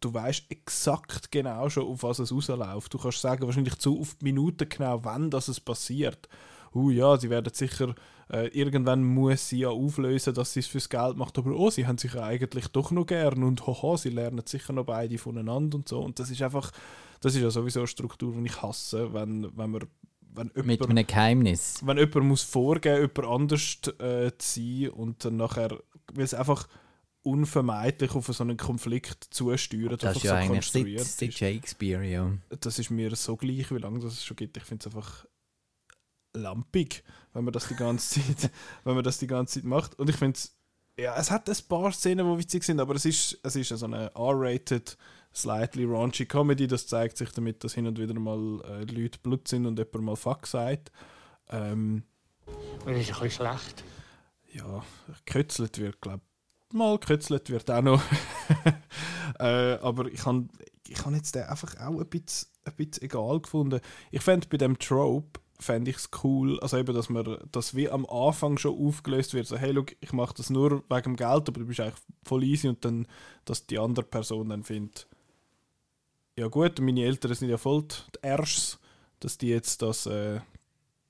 du 0.00 0.12
weißt 0.12 0.50
exakt 0.50 1.30
genau 1.30 1.68
schon, 1.68 1.86
auf 1.86 2.02
was 2.02 2.18
es 2.18 2.32
rausläuft. 2.32 2.92
Du 2.92 2.98
kannst 2.98 3.20
sagen, 3.20 3.46
wahrscheinlich 3.46 3.78
zu 3.78 4.00
auf 4.00 4.14
die 4.14 4.24
Minute 4.24 4.66
genau, 4.66 5.04
wann 5.04 5.30
das 5.30 5.48
es 5.48 5.60
passiert. 5.60 6.28
Uh 6.74 6.90
ja, 6.90 7.18
sie 7.18 7.28
werden 7.28 7.52
sicher, 7.52 7.94
äh, 8.30 8.48
irgendwann 8.48 9.04
muss 9.04 9.48
sie 9.48 9.58
ja 9.58 9.68
auflösen, 9.68 10.32
dass 10.32 10.54
sie 10.54 10.60
es 10.60 10.66
fürs 10.66 10.88
Geld 10.88 11.16
macht, 11.16 11.36
aber 11.38 11.54
oh, 11.54 11.70
sie 11.70 11.86
haben 11.86 11.98
sich 11.98 12.14
ja 12.14 12.24
eigentlich 12.24 12.68
doch 12.68 12.90
noch 12.90 13.04
gern 13.04 13.42
und 13.42 13.66
hoho, 13.66 13.96
sie 13.96 14.08
lernen 14.08 14.42
sicher 14.46 14.72
noch 14.72 14.86
beide 14.86 15.18
voneinander 15.18 15.76
und 15.76 15.88
so. 15.88 16.00
Und 16.00 16.18
das 16.18 16.30
ist 16.30 16.40
einfach, 16.40 16.72
das 17.20 17.34
ist 17.34 17.42
ja 17.42 17.50
sowieso 17.50 17.80
eine 17.80 17.86
Struktur, 17.88 18.32
die 18.34 18.46
ich 18.46 18.62
hasse, 18.62 19.12
wenn, 19.12 19.54
wenn 19.56 19.70
man 19.70 19.84
wenn 20.34 20.50
Mit 20.54 20.80
jemand, 20.80 20.90
einem 20.90 21.06
Geheimnis. 21.06 21.82
wenn 21.84 21.98
jemand 21.98 22.24
muss 22.24 22.42
vorgeben, 22.42 23.10
jemand 23.14 23.40
anders 23.42 23.78
äh, 23.98 24.30
zu 24.38 24.60
sein 24.60 24.88
und 24.90 25.24
dann 25.24 25.36
nachher, 25.36 25.78
weil 26.14 26.24
es 26.24 26.32
einfach 26.32 26.68
unvermeidlich 27.22 28.12
auf 28.14 28.26
so 28.26 28.42
einen 28.42 28.56
Konflikt 28.56 29.24
zusteuert, 29.30 30.02
Das 30.02 30.16
ist 30.16 30.24
ja 30.24 30.30
so 30.30 30.36
eigentlich 30.36 30.48
konstruiert 30.72 31.04
seit, 31.04 31.18
seit 31.18 31.28
ist. 31.30 31.38
Shakespeare, 31.38 32.04
ja. 32.04 32.32
Das 32.60 32.78
ist 32.78 32.90
mir 32.90 33.14
so 33.16 33.36
gleich, 33.36 33.70
wie 33.70 33.78
lange 33.78 34.00
das 34.00 34.14
es 34.14 34.24
schon 34.24 34.36
gibt. 34.36 34.56
Ich 34.56 34.64
finde 34.64 34.82
es 34.88 34.94
einfach 34.94 35.26
lampig, 36.34 37.04
wenn 37.32 37.44
man 37.44 37.52
das 37.52 37.68
die 37.68 37.74
ganze 37.76 38.20
Zeit, 38.36 38.50
wenn 38.84 38.94
man 38.94 39.04
das 39.04 39.18
die 39.18 39.26
ganze 39.26 39.54
Zeit 39.60 39.64
macht. 39.64 39.98
Und 39.98 40.10
ich 40.10 40.16
finde 40.16 40.36
es, 40.36 40.56
ja, 40.98 41.16
es 41.16 41.30
hat 41.30 41.48
ein 41.48 41.56
paar 41.68 41.92
Szenen, 41.92 42.30
die 42.30 42.38
witzig 42.38 42.64
sind, 42.64 42.80
aber 42.80 42.94
es 42.94 43.04
ist, 43.04 43.38
es 43.42 43.56
ist 43.56 43.68
so 43.68 43.84
eine 43.86 44.10
R-rated, 44.14 44.96
slightly 45.32 45.84
raunchy 45.84 46.26
Comedy. 46.26 46.66
Das 46.66 46.86
zeigt 46.86 47.16
sich 47.18 47.30
damit, 47.30 47.62
dass 47.64 47.74
hin 47.74 47.86
und 47.86 47.98
wieder 47.98 48.14
mal 48.14 48.60
äh, 48.64 48.84
Leute 48.84 49.18
Blut 49.20 49.48
sind 49.48 49.66
und 49.66 49.78
jemand 49.78 50.04
mal 50.04 50.16
Fuck 50.16 50.46
sagt. 50.46 50.90
Ähm, 51.48 52.02
Das 52.46 52.54
ist 52.56 52.86
ein 52.86 52.94
bisschen 52.94 53.30
schlecht. 53.30 53.84
ja, 54.52 54.84
gekötzelt 55.24 55.78
wird, 55.78 56.00
glaube 56.00 56.20
ich. 56.24 56.31
Mal 56.72 56.98
gekötzelt 56.98 57.50
wird 57.50 57.70
auch 57.70 57.82
noch. 57.82 58.02
äh, 59.38 59.74
aber 59.74 60.06
ich 60.06 60.24
habe 60.24 60.46
ich 60.88 61.04
hab 61.04 61.12
jetzt 61.14 61.34
den 61.34 61.44
einfach 61.44 61.74
auch 61.80 62.00
ein 62.00 62.06
bisschen, 62.06 62.48
ein 62.64 62.74
bisschen 62.76 63.04
egal 63.04 63.40
gefunden. 63.40 63.80
Ich 64.10 64.22
fände 64.22 64.48
bei 64.48 64.58
dem 64.58 64.78
Trope, 64.78 65.40
fände 65.58 65.90
ich 65.90 65.96
es 65.96 66.10
cool, 66.22 66.60
also 66.60 66.76
eben, 66.76 66.94
dass 66.94 67.08
man 67.08 67.38
das 67.50 67.74
wie 67.74 67.88
am 67.88 68.04
Anfang 68.06 68.58
schon 68.58 68.78
aufgelöst 68.78 69.34
wird, 69.34 69.46
so 69.46 69.56
hey, 69.56 69.72
look, 69.72 69.96
ich 70.00 70.12
mache 70.12 70.34
das 70.34 70.50
nur 70.50 70.82
wegen 70.88 71.02
dem 71.02 71.16
Geld, 71.16 71.48
aber 71.48 71.60
du 71.60 71.66
bist 71.66 71.80
eigentlich 71.80 72.00
voll 72.24 72.44
easy 72.44 72.68
und 72.68 72.84
dann, 72.84 73.06
dass 73.44 73.66
die 73.66 73.78
andere 73.78 74.04
Person 74.04 74.48
dann 74.48 74.64
findet, 74.64 75.06
ja 76.36 76.48
gut, 76.48 76.80
meine 76.80 77.04
Eltern 77.04 77.34
sind 77.34 77.48
ja 77.48 77.58
voll 77.58 77.82
die 77.82 78.18
Ärsches, 78.22 78.78
dass 79.20 79.38
die 79.38 79.48
jetzt 79.48 79.82
das, 79.82 80.06
äh, 80.06 80.40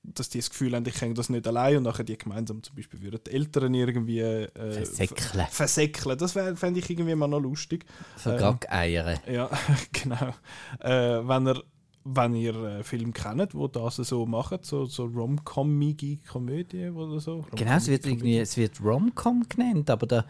dass 0.03 0.29
die 0.29 0.39
das 0.39 0.49
Gefühl 0.49 0.75
haben, 0.75 0.85
ich 0.85 0.95
kann 0.95 1.15
das 1.15 1.29
nicht 1.29 1.47
allein 1.47 1.77
und 1.77 1.83
nachher 1.83 2.03
die 2.03 2.17
gemeinsam 2.17 2.61
zum 2.61 2.75
Beispiel 2.75 3.01
würden 3.01 3.19
die 3.25 3.31
Eltern 3.31 3.73
irgendwie 3.73 4.19
äh, 4.19 4.49
Versäckeln. 4.71 5.17
ver- 5.29 5.47
versäckeln. 5.49 6.17
Das 6.17 6.33
fände 6.33 6.79
ich 6.79 6.89
irgendwie 6.89 7.15
mal 7.15 7.27
noch 7.27 7.39
lustig. 7.39 7.85
Vergackeiern. 8.17 9.19
Ja, 9.31 9.49
genau. 9.93 10.33
Äh, 10.79 11.27
wenn 11.27 11.47
ihr 11.47 11.63
wenn 12.05 12.35
ihr 12.35 12.53
äh, 12.55 12.83
Film 12.83 13.13
kennt, 13.13 13.55
wo 13.55 13.69
das 13.69 13.95
so 13.95 14.25
machen, 14.25 14.57
so, 14.61 14.83
so 14.85 15.05
rom-comige 15.05 16.17
Komödie 16.29 16.89
oder 16.89 17.21
so. 17.21 17.45
Genau, 17.55 17.75
es 17.77 17.87
wird 17.87 18.05
irgendwie, 18.05 18.39
es 18.39 18.57
wird 18.57 18.81
Rom-Com 18.83 19.45
genannt, 19.47 19.89
aber 19.89 20.05
da, 20.05 20.25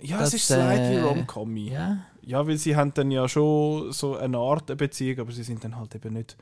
Ja, 0.00 0.18
das, 0.20 0.28
es 0.28 0.34
ist 0.36 0.46
slightly 0.46 0.96
äh, 0.96 1.02
rom-commy. 1.02 1.70
ja, 1.70 1.98
Ja, 2.22 2.46
weil 2.46 2.56
sie 2.56 2.74
haben 2.76 2.94
dann 2.94 3.10
ja 3.10 3.28
schon 3.28 3.92
so 3.92 4.16
eine 4.16 4.38
Art 4.38 4.74
Beziehung, 4.78 5.18
aber 5.20 5.32
sie 5.32 5.42
sind 5.42 5.62
dann 5.64 5.76
halt 5.76 5.94
eben 5.96 6.14
nicht, 6.14 6.34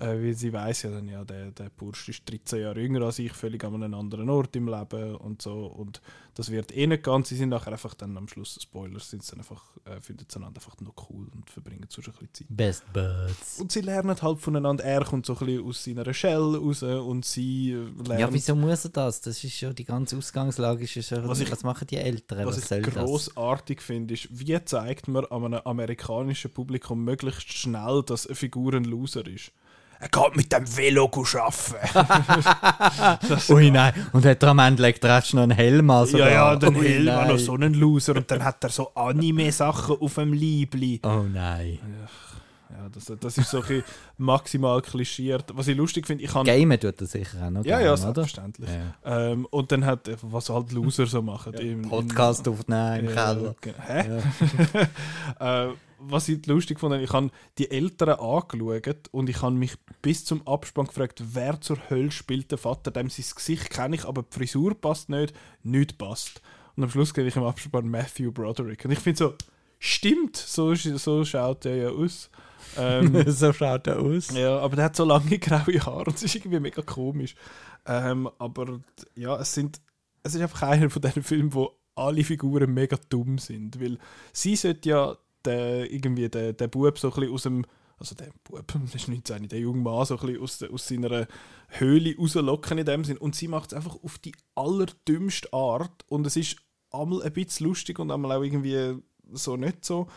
äh, 0.00 0.06
weil 0.22 0.34
sie 0.34 0.52
weiß 0.52 0.82
ja 0.82 0.90
dann 0.90 1.08
ja, 1.08 1.24
der, 1.24 1.50
der 1.52 1.70
Bursch 1.70 2.08
ist 2.08 2.28
13 2.28 2.60
Jahre 2.62 2.80
jünger 2.80 3.02
als 3.02 3.18
ich, 3.18 3.32
völlig 3.32 3.62
an 3.64 3.74
einem 3.74 3.94
anderen 3.94 4.28
Ort 4.30 4.56
im 4.56 4.66
Leben 4.68 5.14
und 5.16 5.42
so 5.42 5.66
und 5.66 6.00
das 6.34 6.50
wird 6.50 6.74
eh 6.74 6.86
nicht 6.86 7.02
ganz, 7.02 7.28
sie 7.28 7.36
sind 7.36 7.50
nachher 7.50 7.72
einfach 7.72 7.92
dann 7.94 8.16
am 8.16 8.26
Schluss, 8.28 8.58
Spoilers, 8.62 9.10
sind 9.10 9.22
sie 9.22 9.32
dann 9.32 9.40
einfach, 9.40 9.62
äh, 9.84 10.00
finden 10.00 10.24
sie 10.28 10.36
einander 10.38 10.58
einfach 10.60 10.80
noch 10.80 10.94
cool 11.10 11.26
und 11.34 11.50
verbringen 11.50 11.86
so 11.88 12.00
ein 12.00 12.04
bisschen 12.12 12.28
Zeit. 12.32 12.46
Best 12.48 12.92
Buds. 12.92 13.58
Und 13.60 13.72
sie 13.72 13.80
lernen 13.80 14.16
halt 14.22 14.38
voneinander, 14.38 14.84
er 14.84 15.04
kommt 15.04 15.26
so 15.26 15.34
ein 15.36 15.44
bisschen 15.46 15.64
aus 15.66 15.84
seiner 15.84 16.14
Shell 16.14 16.54
raus 16.56 16.82
und 16.82 17.24
sie 17.24 17.72
äh, 17.72 17.74
lernen... 18.06 18.20
Ja, 18.20 18.32
wieso 18.32 18.54
muss 18.54 18.84
er 18.84 18.90
das? 18.90 19.20
Das 19.20 19.42
ist 19.44 19.60
ja 19.60 19.72
die 19.72 19.84
ganze 19.84 20.16
Ausgangslage. 20.16 20.84
Ist 20.84 20.94
ja 20.94 21.02
schon, 21.02 21.28
Was 21.28 21.40
was, 21.40 21.58
ich- 21.58 21.64
machen 21.64 21.86
die 21.88 21.96
Eltern? 21.96 22.46
Was, 22.46 22.56
Was 22.56 22.70
ich 22.70 22.84
das? 22.84 22.94
grossartig 22.94 23.82
finde, 23.82 24.14
ist, 24.14 24.28
wie 24.30 24.64
zeigt 24.64 25.08
man 25.08 25.24
an 25.26 25.44
einem 25.46 25.60
amerikanischen 25.64 26.50
Publikum 26.52 27.04
möglichst 27.04 27.52
schnell, 27.52 28.02
dass 28.06 28.26
eine 28.26 28.36
Figur 28.36 28.74
ein 28.74 28.84
Loser 28.84 29.26
ist. 29.26 29.52
Er 30.02 30.08
geht 30.08 30.34
mit 30.36 30.50
dem 30.50 30.64
Velo 30.76 31.10
arbeiten. 31.14 33.28
Ui 33.54 33.70
nein, 33.70 33.92
und 34.12 34.24
hat 34.24 34.42
er 34.42 34.48
am 34.48 34.58
Ende 34.60 34.82
legt 34.82 35.04
er 35.04 35.10
erst 35.10 35.34
noch 35.34 35.42
einen 35.42 35.52
Helm 35.52 35.90
an. 35.90 36.08
ja, 36.12 36.28
ja, 36.30 36.56
dann 36.56 36.74
Ui, 36.76 36.88
Helm 36.88 37.06
war 37.06 37.22
noch 37.26 37.34
nein. 37.34 37.38
so 37.38 37.54
ein 37.54 37.74
Loser 37.74 38.16
und 38.16 38.30
dann 38.30 38.42
hat 38.42 38.64
er 38.64 38.70
so 38.70 38.94
Anime-Sachen 38.94 39.98
auf 40.00 40.14
dem 40.14 40.32
Liebli. 40.32 41.00
Oh 41.04 41.24
nein. 41.30 41.78
Ja, 42.70 42.88
das, 42.90 43.12
das 43.20 43.36
ist 43.36 43.50
so 43.50 43.62
ein 43.62 43.82
maximal 44.16 44.80
klischiert. 44.80 45.44
Was 45.54 45.68
ich 45.68 45.76
lustig 45.76 46.06
finde, 46.06 46.24
ich 46.24 46.30
kann... 46.32 46.46
Gamen 46.46 46.80
tut 46.80 46.98
er 47.00 47.06
sicher 47.06 47.36
auch 47.44 47.50
noch 47.50 47.64
Ja, 47.64 47.78
gerne, 47.78 47.84
ja, 47.84 47.92
oder? 47.92 47.96
selbstverständlich. 47.98 48.70
Ja. 49.04 49.30
Ähm, 49.32 49.44
und 49.50 49.70
dann 49.70 49.84
hat, 49.84 50.08
was 50.22 50.48
halt 50.48 50.72
Loser 50.72 51.04
so 51.04 51.20
machen. 51.20 51.52
im- 51.54 51.82
im- 51.82 51.88
Podcast 51.90 52.48
aufnehmen 52.48 53.00
im 53.00 53.14
Ja, 53.14 53.34
Keller. 53.34 53.54
genau. 53.60 53.76
Hä? 53.86 54.20
äh, 55.40 55.68
was 56.00 56.28
ich 56.28 56.44
lustig 56.46 56.80
fand, 56.80 57.00
ich 57.02 57.12
habe 57.12 57.30
die 57.58 57.70
Eltern 57.70 58.18
angeschaut 58.18 59.08
und 59.12 59.28
ich 59.28 59.42
habe 59.42 59.54
mich 59.54 59.74
bis 60.02 60.24
zum 60.24 60.46
Abspann 60.46 60.86
gefragt, 60.86 61.22
wer 61.32 61.60
zur 61.60 61.78
Hölle 61.90 62.10
spielt 62.10 62.50
der 62.50 62.58
Vater, 62.58 62.90
dem 62.90 63.10
sein 63.10 63.26
Gesicht 63.34 63.70
kenne 63.70 63.96
ich, 63.96 64.04
aber 64.04 64.22
die 64.22 64.36
Frisur 64.36 64.74
passt 64.74 65.08
nicht, 65.08 65.34
nichts 65.62 65.94
passt. 65.94 66.40
Und 66.76 66.84
am 66.84 66.90
Schluss 66.90 67.14
kriege 67.14 67.28
ich 67.28 67.36
im 67.36 67.44
Abspann 67.44 67.88
Matthew 67.88 68.32
Broderick. 68.32 68.84
Und 68.84 68.92
ich 68.92 68.98
finde 68.98 69.18
so, 69.18 69.34
stimmt, 69.78 70.36
so, 70.36 70.74
so 70.74 71.24
schaut 71.24 71.66
er 71.66 71.76
ja 71.76 71.88
aus. 71.90 72.30
Ähm, 72.76 73.24
so 73.30 73.52
schaut 73.52 73.86
er 73.86 74.00
aus. 74.00 74.30
ja, 74.30 74.58
aber 74.58 74.76
der 74.76 74.86
hat 74.86 74.96
so 74.96 75.04
lange 75.04 75.38
graue 75.38 75.84
Haare 75.84 76.06
und 76.06 76.16
es 76.16 76.22
ist 76.22 76.34
irgendwie 76.34 76.60
mega 76.60 76.82
komisch. 76.82 77.34
Ähm, 77.86 78.28
aber 78.38 78.80
ja, 79.14 79.38
es 79.38 79.54
sind 79.54 79.80
es 80.22 80.34
ist 80.34 80.40
einfach 80.40 80.62
einer 80.62 80.90
von 80.90 81.02
diesen 81.02 81.22
Filmen, 81.22 81.54
wo 81.54 81.72
alle 81.94 82.24
Figuren 82.24 82.72
mega 82.72 82.98
dumm 83.08 83.38
sind, 83.38 83.80
weil 83.80 83.98
sie 84.32 84.56
sollte 84.56 84.88
ja 84.88 85.16
der, 85.44 85.90
irgendwie 85.90 86.28
der, 86.28 86.52
der 86.52 86.68
Bub 86.68 86.98
so 86.98 87.08
ein 87.08 87.14
bisschen 87.14 87.34
aus 87.34 87.42
dem 87.42 87.66
also 87.98 88.14
der 88.14 88.30
Bub, 88.44 88.64
das 88.84 88.94
ist 88.94 89.08
nicht 89.08 89.28
seine, 89.28 89.46
der 89.46 89.60
junge 89.60 89.82
Mann 89.82 90.06
so 90.06 90.18
ein 90.18 90.26
bisschen 90.26 90.42
aus, 90.42 90.62
aus 90.62 90.88
seiner 90.88 91.28
Höhle 91.68 92.16
rauslocken 92.16 92.78
in 92.78 92.86
dem 92.86 93.04
Sinn 93.04 93.18
und 93.18 93.34
sie 93.34 93.48
macht 93.48 93.72
es 93.72 93.76
einfach 93.76 93.96
auf 94.02 94.18
die 94.18 94.34
allerdümmste 94.54 95.52
Art 95.52 96.04
und 96.08 96.26
es 96.26 96.36
ist 96.36 96.56
einmal 96.90 97.22
ein 97.22 97.32
bisschen 97.32 97.66
lustig 97.66 97.98
und 97.98 98.10
einmal 98.10 98.32
auch 98.32 98.42
irgendwie 98.42 98.96
so 99.32 99.56
nicht 99.56 99.84
so 99.84 100.08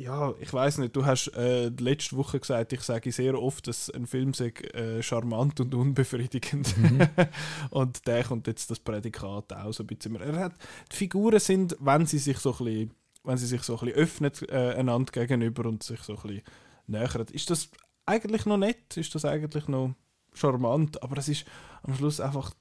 ja, 0.00 0.32
ich 0.40 0.52
weiß 0.52 0.78
nicht, 0.78 0.96
du 0.96 1.04
hast 1.04 1.28
äh, 1.36 1.68
letzte 1.68 2.16
Woche 2.16 2.40
gesagt, 2.40 2.72
ich 2.72 2.80
sage 2.80 3.12
sehr 3.12 3.40
oft, 3.40 3.66
dass 3.66 3.90
ein 3.90 4.06
Film 4.06 4.32
sei, 4.32 4.48
äh, 4.72 5.02
charmant 5.02 5.60
und 5.60 5.74
unbefriedigend. 5.74 6.74
und 7.70 8.06
der 8.06 8.24
kommt 8.24 8.46
jetzt 8.46 8.70
das 8.70 8.78
Prädikat 8.78 9.52
auch 9.52 9.72
so 9.72 9.82
ein 9.82 9.86
bisschen. 9.86 10.12
mehr. 10.12 10.22
Er 10.22 10.36
hat, 10.40 10.54
die 10.90 10.96
Figuren 10.96 11.38
sind, 11.38 11.76
wenn 11.80 12.06
sie 12.06 12.18
sich 12.18 12.38
so 12.38 12.52
ein 12.52 12.64
bisschen, 12.64 12.90
wenn 13.24 13.36
sie 13.36 13.46
sich 13.46 13.62
so 13.62 13.74
ein 13.74 13.80
bisschen 13.80 13.96
öffnen 13.96 14.32
äh, 14.48 14.74
einander 14.74 15.12
gegenüber 15.12 15.68
und 15.68 15.82
sich 15.82 16.00
so 16.00 16.16
ein 16.16 16.22
bisschen 16.22 16.42
nähern, 16.86 17.26
ist 17.32 17.50
das 17.50 17.70
eigentlich 18.06 18.46
noch 18.46 18.56
nett, 18.56 18.96
ist 18.96 19.14
das 19.14 19.24
eigentlich 19.24 19.68
noch 19.68 19.94
charmant, 20.32 21.02
aber 21.02 21.18
es 21.18 21.28
ist 21.28 21.44
am 21.82 21.94
Schluss 21.94 22.20
einfach 22.20 22.52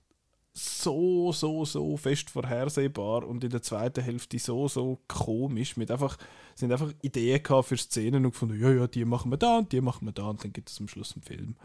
so, 0.54 1.32
so, 1.32 1.64
so 1.64 1.96
fest 1.96 2.30
vorhersehbar 2.30 3.26
und 3.26 3.44
in 3.44 3.50
der 3.50 3.62
zweiten 3.62 4.04
Hälfte 4.04 4.40
so, 4.40 4.68
so 4.68 5.00
komisch. 5.08 5.78
Mit 5.78 5.92
einfach, 5.92 6.18
sind 6.56 6.72
einfach 6.72 6.92
Ideen 7.02 7.42
für 7.64 7.78
Szenen 7.78 8.26
und 8.26 8.32
gefunden, 8.32 8.60
ja, 8.60 8.72
ja, 8.72 8.88
die 8.88 9.06
machen 9.06 9.32
wir 9.32 9.38
da 9.38 9.60
und 9.60 9.72
die 9.72 9.82
machen 9.82 10.08
wir 10.08 10.12
da 10.12 10.30
und 10.30 10.44
dann 10.44 10.52
gibt 10.52 10.70
es 10.70 10.80
am 10.80 10.88
Schluss 10.88 11.14
einen 11.14 11.24
Film. 11.24 11.56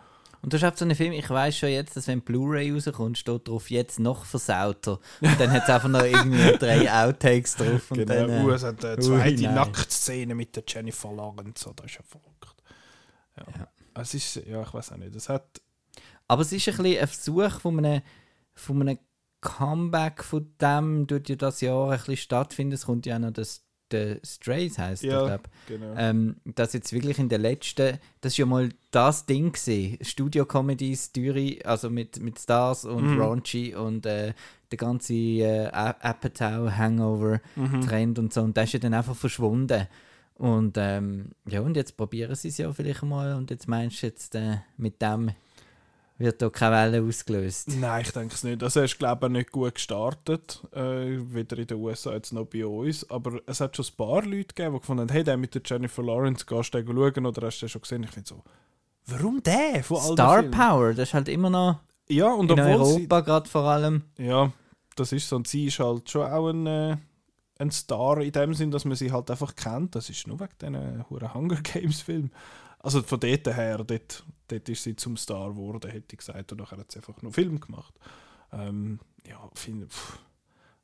Und 0.44 0.52
du 0.52 0.60
hast 0.60 0.76
so 0.76 0.84
einen 0.84 0.94
Film, 0.94 1.12
ich 1.14 1.30
weiß 1.30 1.56
schon 1.56 1.70
jetzt, 1.70 1.96
dass 1.96 2.06
wenn 2.06 2.20
Blu-ray 2.20 2.70
rauskommt, 2.70 3.16
steht 3.16 3.48
drauf 3.48 3.70
jetzt 3.70 3.98
noch 3.98 4.26
versauter. 4.26 5.00
Und 5.22 5.40
dann 5.40 5.50
hat 5.50 5.62
es 5.62 5.70
einfach 5.70 5.88
noch 5.88 6.04
irgendwie 6.04 6.52
drei 6.58 6.92
Outtakes 6.92 7.56
drauf. 7.56 7.90
Und 7.90 7.96
genau, 7.96 8.14
dann, 8.14 8.30
äh, 8.30 8.44
uh, 8.44 8.50
es 8.50 8.62
hat 8.62 8.84
eine 8.84 8.96
ui, 8.98 9.02
zweite. 9.02 9.42
Nacktszene 9.44 10.34
mit 10.34 10.54
der 10.54 10.64
Jennifer 10.68 11.10
Lawrence, 11.10 11.72
das 11.74 11.86
ist 11.86 11.94
ja 11.94 12.02
verrückt. 12.06 12.62
Ja. 13.38 13.44
Ja. 13.58 13.68
Es 14.02 14.12
ist, 14.12 14.34
ja, 14.46 14.60
ich 14.60 14.74
weiß 14.74 14.92
auch 14.92 14.98
nicht, 14.98 15.16
es 15.16 15.30
hat, 15.30 15.62
Aber 16.28 16.42
es 16.42 16.52
ist 16.52 16.68
ein, 16.68 16.76
bisschen 16.76 17.00
ein 17.00 17.08
Versuch 17.08 17.60
von 17.60 17.78
einem, 17.78 18.02
von 18.52 18.82
einem 18.82 18.98
Comeback 19.40 20.22
von 20.22 20.54
dem, 20.60 21.06
durch 21.06 21.26
ja 21.26 21.36
das 21.36 21.62
Jahr 21.62 21.90
ein 21.90 21.96
bisschen 21.96 22.18
stattfinden. 22.18 22.74
Es 22.74 22.84
kommt 22.84 23.06
ja 23.06 23.16
auch 23.16 23.20
noch 23.20 23.30
das 23.30 23.63
The 23.94 24.16
Strays 24.26 24.78
heisst 24.78 25.02
Ja. 25.04 25.20
ich 25.20 25.26
glaube. 25.28 25.44
genau. 25.68 25.94
Ähm, 25.96 26.36
das 26.44 26.72
jetzt 26.72 26.92
wirklich 26.92 27.18
in 27.18 27.28
der 27.28 27.38
letzten, 27.38 27.98
das 28.20 28.32
ist 28.32 28.38
ja 28.38 28.46
mal 28.46 28.68
das 28.90 29.26
Ding 29.26 29.52
gesehen, 29.52 29.98
Studio-Comedies, 30.00 31.12
Dürre, 31.12 31.58
also 31.64 31.90
mit, 31.90 32.20
mit 32.20 32.38
Stars 32.38 32.84
und 32.84 33.04
Mhm. 33.14 33.20
Raunchy 33.20 33.74
und 33.74 34.06
äh, 34.06 34.32
der 34.70 34.78
ganze 34.78 35.14
äh, 35.14 35.66
Apatow 35.72 36.70
Hangover 36.76 37.40
Mhm. 37.56 37.80
Trend 37.82 38.18
und 38.18 38.32
so 38.32 38.42
und 38.42 38.56
das 38.56 38.64
ist 38.66 38.72
ja 38.74 38.78
dann 38.80 38.94
einfach 38.94 39.16
verschwunden. 39.16 39.86
Und 40.36 40.76
ähm, 40.78 41.30
ja, 41.48 41.60
und 41.60 41.76
jetzt 41.76 41.96
probieren 41.96 42.34
sie 42.34 42.48
es 42.48 42.58
ja 42.58 42.72
vielleicht 42.72 43.04
mal 43.04 43.34
und 43.34 43.50
jetzt 43.50 43.68
meinst 43.68 44.02
du 44.02 44.06
jetzt, 44.08 44.34
äh, 44.34 44.56
mit 44.76 45.00
dem 45.00 45.30
wird 46.18 46.40
da 46.40 46.48
keine 46.48 46.76
Welle 46.76 47.02
ausgelöst. 47.08 47.68
Nein, 47.76 48.02
ich 48.02 48.12
denke 48.12 48.34
es 48.34 48.44
nicht. 48.44 48.62
Also 48.62 48.80
er 48.80 48.84
ist, 48.84 48.98
glaube 48.98 49.26
ich, 49.26 49.32
nicht 49.32 49.50
gut 49.50 49.74
gestartet, 49.74 50.62
äh, 50.72 51.18
weder 51.32 51.58
in 51.58 51.66
den 51.66 51.78
USA 51.78 52.12
jetzt 52.12 52.32
noch 52.32 52.46
bei 52.46 52.64
uns. 52.64 53.08
Aber 53.10 53.40
es 53.46 53.60
hat 53.60 53.76
schon 53.76 53.84
ein 53.84 53.96
paar 53.96 54.22
Leute 54.22 54.54
gegeben, 54.54 54.74
die 54.74 54.80
gefunden 54.80 55.02
haben, 55.02 55.12
hey, 55.12 55.24
der 55.24 55.36
mit 55.36 55.54
der 55.54 55.62
Jennifer 55.64 56.02
Lawrence, 56.02 56.46
gehst 56.46 56.74
du 56.74 56.84
schauen 56.86 57.26
oder 57.26 57.46
hast 57.46 57.58
du 57.58 57.66
den 57.66 57.68
schon 57.68 57.82
gesehen? 57.82 58.04
Ich 58.04 58.10
finde 58.10 58.28
so, 58.28 58.42
warum 59.06 59.42
der 59.42 59.82
von 59.82 59.96
all 59.98 60.12
Star? 60.12 60.42
Power, 60.44 60.94
das 60.94 61.08
ist 61.08 61.14
halt 61.14 61.28
immer 61.28 61.50
noch 61.50 61.80
Ja, 62.08 62.32
und 62.32 62.50
in 62.50 62.60
Europa 62.60 63.20
gerade 63.20 63.48
vor 63.48 63.62
allem. 63.62 64.02
Ja, 64.16 64.52
das 64.96 65.12
ist 65.12 65.28
so. 65.28 65.36
Und 65.36 65.48
sie 65.48 65.66
ist 65.66 65.80
halt 65.80 66.08
schon 66.08 66.30
auch 66.30 66.48
ein, 66.48 66.66
äh, 66.66 66.96
ein 67.58 67.70
Star 67.72 68.20
in 68.20 68.30
dem 68.32 68.54
Sinn, 68.54 68.70
dass 68.70 68.84
man 68.84 68.96
sie 68.96 69.10
halt 69.10 69.30
einfach 69.30 69.56
kennt. 69.56 69.96
Das 69.96 70.10
ist 70.10 70.28
nur 70.28 70.38
wegen 70.38 70.52
diesen 70.60 71.10
huren 71.10 71.34
Hunger 71.34 71.60
Games 71.62 72.00
Film. 72.02 72.30
Also 72.84 73.02
von 73.02 73.18
dort 73.18 73.46
her, 73.46 73.78
dort, 73.78 74.24
dort 74.48 74.68
ist 74.68 74.82
sie 74.82 74.94
zum 74.94 75.16
Star 75.16 75.50
geworden, 75.50 75.90
hätte 75.90 76.12
ich 76.12 76.18
gesagt. 76.18 76.52
Und 76.52 76.58
nachher 76.58 76.76
hat 76.76 76.92
sie 76.92 76.98
einfach 76.98 77.20
nur 77.22 77.32
Film 77.32 77.58
gemacht. 77.58 77.94
Ähm, 78.52 79.00
ja, 79.26 79.50
finde 79.54 79.86
pff, 79.88 80.18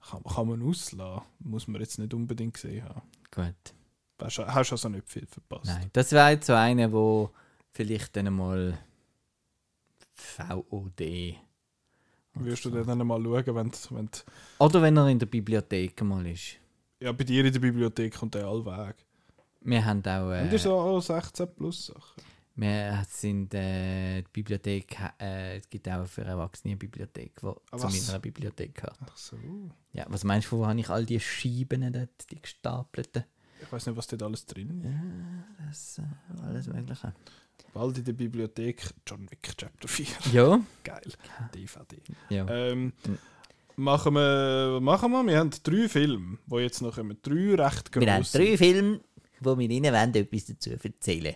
kann, 0.08 0.24
kann 0.24 0.48
man 0.48 0.62
auslassen. 0.62 1.26
Muss 1.40 1.68
man 1.68 1.80
jetzt 1.82 1.98
nicht 1.98 2.14
unbedingt 2.14 2.54
gesehen 2.54 2.84
haben. 2.84 3.02
Gut. 3.30 3.74
Hast, 4.22 4.38
hast 4.38 4.72
also 4.72 4.88
nicht 4.88 5.08
viel 5.10 5.26
verpasst. 5.26 5.66
Nein, 5.66 5.90
das 5.92 6.12
wäre 6.12 6.30
jetzt 6.30 6.46
so 6.46 6.54
eine, 6.54 6.90
wo 6.90 7.30
vielleicht 7.72 8.16
dann 8.16 8.32
mal 8.34 8.78
VOD. 10.14 11.36
Wirst 12.34 12.64
du 12.64 12.70
dann 12.70 13.06
mal 13.06 13.22
schauen, 13.22 13.54
wenn, 13.54 13.72
wenn 13.90 14.10
Oder 14.58 14.80
wenn 14.82 14.96
er 14.96 15.08
in 15.08 15.18
der 15.18 15.26
Bibliothek 15.26 16.00
mal 16.02 16.26
ist. 16.26 16.56
ja, 17.00 17.12
bei 17.12 17.24
dir 17.24 17.44
in 17.44 17.52
der 17.52 17.60
Bibliothek 17.60 18.14
kommt 18.14 18.34
der 18.34 18.46
all 18.46 18.64
weg. 18.64 18.96
Wir 19.62 19.84
haben 19.84 20.00
auch. 20.00 20.30
Äh, 20.32 20.42
Und 20.42 20.52
das 20.52 20.62
ist 20.62 20.66
auch 20.66 21.00
16 21.00 21.54
plus 21.54 21.86
Sachen. 21.86 22.22
Wir 22.56 23.04
sind 23.08 23.54
äh, 23.54 24.20
die 24.22 24.28
Bibliothek, 24.32 24.96
äh, 25.20 25.58
es 25.58 25.68
gibt 25.70 25.88
auch 25.88 26.04
für 26.06 26.24
Erwachsene 26.24 26.72
eine 26.72 26.78
Bibliothek, 26.78 27.40
die 27.40 27.46
Ah, 27.70 27.78
zu 27.78 27.86
meiner 27.88 28.18
Bibliothek 28.18 28.74
gehört. 28.74 28.98
Ach 29.02 29.16
so. 29.16 29.36
Ja, 29.92 30.04
was 30.08 30.24
meinst 30.24 30.50
du, 30.52 30.58
wo 30.58 30.66
habe 30.66 30.78
ich 30.78 30.88
all 30.90 31.06
die 31.06 31.20
Scheiben 31.20 31.90
dort, 31.92 32.30
die 32.30 32.40
gestapelten? 32.40 33.24
Ich 33.62 33.70
weiß 33.72 33.86
nicht, 33.86 33.96
was 33.96 34.06
dort 34.08 34.22
alles 34.24 34.44
drin 34.46 34.82
ist. 34.82 34.84
Ja, 34.84 35.66
das 35.68 35.98
äh, 36.38 36.42
alles 36.42 36.66
Mögliche. 36.66 37.14
Bald 37.72 37.98
in 37.98 38.04
der 38.04 38.12
Bibliothek 38.14 38.82
John 39.06 39.30
Wick 39.30 39.54
Chapter 39.56 39.86
4. 39.88 40.06
Ja, 40.32 40.60
Geil. 40.84 41.12
DVD. 41.54 41.96
ja. 42.30 42.46
Ähm, 42.48 42.92
Mhm. 43.06 43.84
machen, 43.84 44.12
wir, 44.14 44.78
machen 44.82 45.10
wir. 45.12 45.24
Wir 45.26 45.38
haben 45.38 45.50
drei 45.62 45.88
Filme, 45.88 46.38
die 46.46 46.56
jetzt 46.56 46.82
noch 46.82 46.94
kommen. 46.96 47.16
Drei 47.22 47.54
recht 47.54 47.90
grosse. 47.92 48.04
wir 48.06 48.12
haben 48.14 48.26
drei 48.32 48.56
Filme, 48.58 49.00
wo 49.40 49.58
wir 49.58 49.68
Ihnen 49.70 49.92
wollen, 49.92 50.14
etwas 50.14 50.44
dazu 50.46 50.70
erzählen 50.70 51.34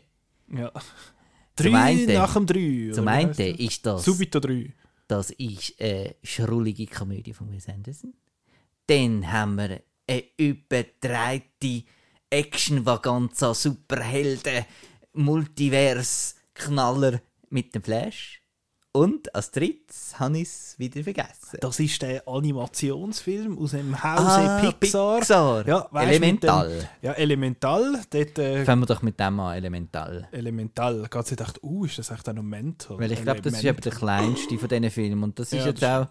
Ja. 0.52 0.70
Zum 1.56 1.72
Drei 1.72 1.82
einen- 1.82 2.12
nach 2.14 2.34
dem 2.34 2.46
drei. 2.46 2.90
Zum 2.92 3.06
einen 3.08 3.30
ist 3.32 3.86
das, 3.86 4.04
Subito 4.04 4.40
drei. 4.40 4.72
das 5.06 5.30
ist 5.30 5.80
eine 5.80 6.16
schrullige 6.22 6.86
Komödie 6.86 7.32
von 7.32 7.50
Wes 7.52 7.68
Anderson. 7.68 8.12
Dann 8.88 9.30
haben 9.30 9.54
wir 9.56 9.80
eine 10.08 10.24
überdrehte 10.36 11.84
Action-Vaganza, 12.28 13.54
Superhelden, 13.54 14.64
Multivers-Knaller 15.12 17.20
mit 17.50 17.74
dem 17.74 17.82
Flash. 17.82 18.40
Und 18.96 19.34
als 19.34 19.50
drittes 19.50 20.20
habe 20.20 20.38
ich 20.38 20.44
es 20.44 20.78
wieder 20.78 21.02
vergessen. 21.02 21.58
Das 21.60 21.80
ist 21.80 22.00
der 22.00 22.28
Animationsfilm 22.28 23.58
aus 23.58 23.72
dem 23.72 24.00
Hause 24.00 24.22
Ah, 24.24 24.70
Pixar. 24.78 25.18
Pixar. 25.18 25.66
Ja, 25.66 25.88
weisst, 25.90 26.10
Elemental. 26.10 26.68
dem- 26.68 26.88
Ja, 27.02 27.12
Elemental. 27.14 28.00
Dort, 28.08 28.38
äh, 28.38 28.64
Fangen 28.64 28.82
wir 28.82 28.86
doch 28.86 29.02
mit 29.02 29.18
dem 29.18 29.40
an, 29.40 29.56
Elemental. 29.56 30.28
Elemental. 30.30 31.08
Ganz 31.10 31.28
ich 31.32 31.36
dachte, 31.36 31.58
uh, 31.64 31.84
ist 31.86 31.98
das 31.98 32.12
echt 32.12 32.24
noch 32.32 32.40
Mental? 32.44 32.96
Weil 33.00 33.10
ich 33.10 33.20
glaube, 33.22 33.42
das 33.42 33.54
ist 33.54 33.64
eben 33.64 33.80
der 33.80 33.92
kleinste 33.92 34.58
von 34.58 34.68
diesen 34.68 34.90
Filmen. 34.90 35.24
Und 35.24 35.40
das 35.40 35.52
ist 35.52 35.58
Ja, 35.60 35.66
jetzt 35.66 35.82
das 35.82 36.06
auch 36.06 36.10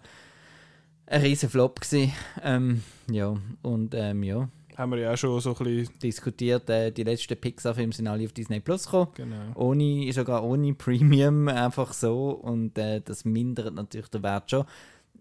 ein 1.06 1.20
riesen 1.22 1.48
Flop 1.48 1.80
gewesen. 1.80 2.12
Ähm, 2.42 2.82
ja, 3.10 3.34
und 3.62 3.94
ähm, 3.94 4.22
ja, 4.22 4.46
Haben 4.76 4.92
wir 4.92 4.98
ja 4.98 5.12
auch 5.12 5.16
schon 5.16 5.40
so 5.40 5.54
ein 5.56 5.64
bisschen. 5.64 5.98
diskutiert. 6.00 6.68
Äh, 6.70 6.90
die 6.90 7.04
letzten 7.04 7.36
Pixar-Filme 7.36 7.92
sind 7.92 8.06
alle 8.08 8.24
auf 8.24 8.32
Disney 8.32 8.60
Plus 8.60 8.84
gekommen. 8.84 9.08
Genau. 9.14 9.36
Ohne, 9.54 10.12
sogar 10.12 10.42
ohne 10.44 10.74
Premium, 10.74 11.48
einfach 11.48 11.92
so. 11.92 12.30
Und 12.30 12.76
äh, 12.78 13.00
das 13.00 13.24
mindert 13.24 13.74
natürlich 13.74 14.08
den 14.08 14.22
Wert 14.22 14.50
schon. 14.50 14.64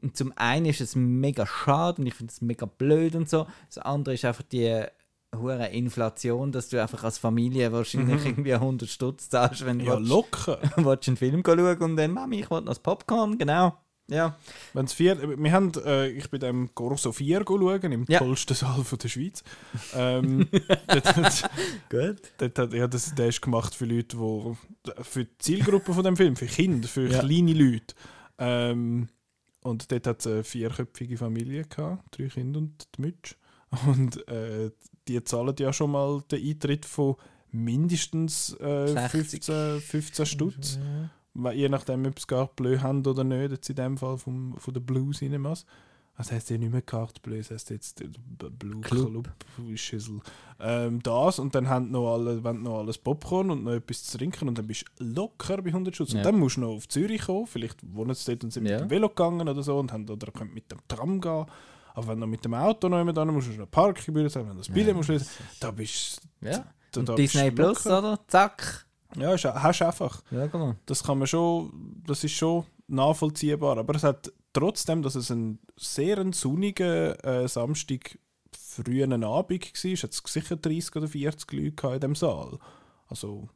Und 0.02 0.18
zum 0.18 0.34
einen 0.36 0.66
ist 0.66 0.82
es 0.82 0.96
mega 0.96 1.46
schade 1.46 2.02
und 2.02 2.08
ich 2.08 2.14
finde 2.14 2.32
es 2.32 2.42
mega 2.42 2.66
blöd 2.66 3.16
und 3.16 3.30
so. 3.30 3.48
Das 3.70 3.78
andere 3.78 4.16
ist 4.16 4.26
einfach 4.26 4.44
die 4.44 4.84
hohe 5.36 5.66
Inflation, 5.68 6.52
dass 6.52 6.70
du 6.70 6.82
einfach 6.82 7.04
als 7.04 7.18
Familie 7.18 7.72
wahrscheinlich 7.72 8.24
irgendwie 8.26 8.54
100 8.54 8.88
Stutz 8.90 9.30
zahlst, 9.30 9.66
wenn 9.66 9.80
du 9.80 9.86
Mhm. 9.86 9.90
Ja, 9.90 9.98
willst- 10.00 10.10
willst 10.78 11.08
einen 11.08 11.18
Film 11.18 11.42
schauen 11.46 11.78
und 11.82 11.96
dann, 11.96 12.12
Mami, 12.12 12.40
ich 12.42 12.52
wollte 12.52 12.66
noch 12.66 12.72
das 12.74 12.80
Popcorn, 12.84 13.38
genau. 13.38 13.74
Ja. 14.10 14.38
Wenn's 14.74 14.94
vier, 14.94 15.18
wir 15.40 15.52
haben, 15.52 15.72
äh, 15.86 16.10
ich 16.10 16.30
bin 16.30 16.40
dem 16.42 16.76
Corso 16.76 17.12
4 17.14 17.44
schauen, 17.48 17.92
im 17.92 18.06
Ja. 18.10 18.20
tollsten 18.20 18.54
Saal 18.54 18.84
von 18.84 19.00
der 19.00 19.08
Schweiz. 19.08 19.44
Ähm, 19.96 20.48
dort, 20.88 21.16
hat- 21.16 21.50
Gut. 21.90 22.22
dort, 22.38 22.60
hat- 22.60 22.74
ja, 22.74 22.88
das, 22.88 23.16
der 23.16 23.28
ist 23.30 23.42
gemacht 23.42 23.74
für 23.74 23.86
Leute, 23.86 24.20
wo, 24.20 24.58
für 25.02 25.24
die 25.26 25.38
Zielgruppe 25.38 25.94
von 25.94 26.04
dem 26.04 26.18
Film, 26.18 26.36
für 26.36 26.48
Kinder, 26.48 26.88
für 26.88 27.08
Ja. 27.08 27.20
kleine 27.20 27.54
Leute. 27.54 27.96
Ähm, 28.38 29.08
und 29.62 29.90
dort 29.92 30.06
hat 30.08 30.20
es 30.20 30.28
eine 30.28 30.44
vierköpfige 30.44 31.18
Familie 31.18 31.64
gehabt, 31.64 32.18
drei 32.20 32.28
Kinder 32.28 32.60
und 32.60 32.86
die 32.98 33.02
Mütze. 33.02 33.36
Und 33.88 34.28
äh, 34.28 34.70
die 35.08 35.24
zahlen 35.24 35.56
ja 35.60 35.72
schon 35.72 35.92
mal 35.92 36.22
den 36.30 36.46
Eintritt 36.46 36.86
von 36.86 37.16
mindestens 37.52 38.54
äh, 38.60 38.88
60. 38.88 39.46
15, 39.46 39.82
15 39.82 40.26
Stutz. 40.26 40.78
Weil 40.80 41.10
Je 41.54 41.68
nachdem, 41.70 42.06
ob 42.06 42.20
sie 42.20 42.28
gar 42.28 42.48
Bleu 42.48 42.80
haben 42.80 43.06
oder 43.06 43.24
nicht, 43.24 43.52
jetzt 43.52 43.70
in 43.70 43.76
dem 43.76 43.98
Fall 43.98 44.18
vom, 44.18 44.56
von 44.58 44.74
der 44.74 44.82
Blue 44.82 45.12
Cinemas. 45.14 45.66
Das 46.16 46.32
heisst 46.32 46.52
ja 46.52 46.60
nicht 46.60 46.72
mehr 46.72 46.84
Carte 46.84 47.20
Bleu, 47.22 47.38
das 47.40 47.50
heisst 47.50 47.72
jetzt 47.72 48.04
Blue 48.60 48.82
Club. 48.82 49.10
Club, 49.56 49.78
Schüssel. 49.80 50.20
Ähm, 50.60 51.02
das 51.02 51.40
und 51.40 51.56
dann 51.56 51.68
haben 51.68 51.90
noch 51.90 52.14
alle, 52.14 52.44
wenn 52.44 52.62
noch 52.62 52.80
alles 52.82 53.00
Popcorn 53.00 53.50
und 53.50 53.64
noch 53.64 53.72
etwas 53.72 54.04
zu 54.04 54.20
trinken 54.20 54.48
und 54.48 54.56
dann 54.60 54.68
bist 54.68 54.86
du 55.00 55.04
locker 55.06 55.58
bei 55.64 55.70
100 55.70 55.96
Schutz. 55.96 56.12
Ja. 56.12 56.20
Und 56.20 56.26
dann 56.26 56.38
musst 56.38 56.58
du 56.58 56.62
noch 56.62 56.76
auf 56.76 56.88
Zürich 56.88 57.24
kommen, 57.24 57.48
vielleicht 57.48 57.80
wohnen 57.96 58.14
sie 58.14 58.26
dort 58.32 58.44
und 58.44 58.54
sind 58.54 58.68
Ja. 58.68 58.74
mit 58.74 58.82
dem 58.82 58.90
Velo 58.92 59.10
gegangen 59.10 59.50
oder 59.50 59.64
so 59.64 59.80
und 59.80 59.92
haben, 59.92 60.08
oder 60.08 60.32
könnt 60.32 60.54
mit 60.54 60.72
dem 60.72 60.78
Tram 60.88 61.20
gehen. 61.20 61.46
Aber 61.96 62.08
wenn 62.08 62.20
du 62.20 62.28
mit 62.28 62.46
dem 62.46 62.54
Auto 62.54 62.90
noch 62.90 63.00
jemand 63.00 63.18
musst, 63.34 63.48
musst 63.48 63.58
du 63.58 63.62
noch 63.62 63.72
Parkgebühren 63.72 64.30
zahlen, 64.30 64.50
wenn 64.50 64.54
du 64.56 64.60
das 64.60 64.70
Billett 64.70 64.96
musst 64.96 65.10
lesen, 65.10 65.28
da 65.60 65.72
bist 65.72 66.22
Ja. 66.42 66.64
da, 66.92 67.02
da 67.02 67.16
Disney 67.16 67.50
du 67.50 67.56
Plus, 67.56 67.88
oder? 67.88 68.20
Zack. 68.28 68.86
Ja, 69.16 69.34
ist, 69.34 69.46
hast 69.46 69.82
du 69.82 69.86
einfach 69.86 70.22
Schau 70.30 70.58
mal. 70.58 70.76
das 70.86 71.04
kann 71.04 71.18
man 71.20 71.28
schon, 71.28 72.02
das 72.06 72.24
ist 72.24 72.34
schon 72.34 72.66
nachvollziehbar. 72.88 73.78
Aber 73.78 73.96
es 73.96 74.04
hat 74.04 74.32
trotzdem, 74.54 75.02
dass 75.02 75.16
es 75.16 75.30
ein 75.30 75.60
sehr 75.78 76.18
ein 76.20 76.34
sonniger 76.34 77.24
äh, 77.26 77.48
Samstag 77.48 78.18
frühen 78.58 79.24
Abend 79.24 79.52
war, 79.84 79.92
hat 79.92 80.12
es 80.12 80.22
sicher 80.26 80.56
30 80.56 80.96
oder 80.96 81.08
40 81.08 81.52
Leute 81.52 81.88
in 81.94 82.00
dem 82.00 82.16
Saal. 82.16 82.58
Also 83.08 83.50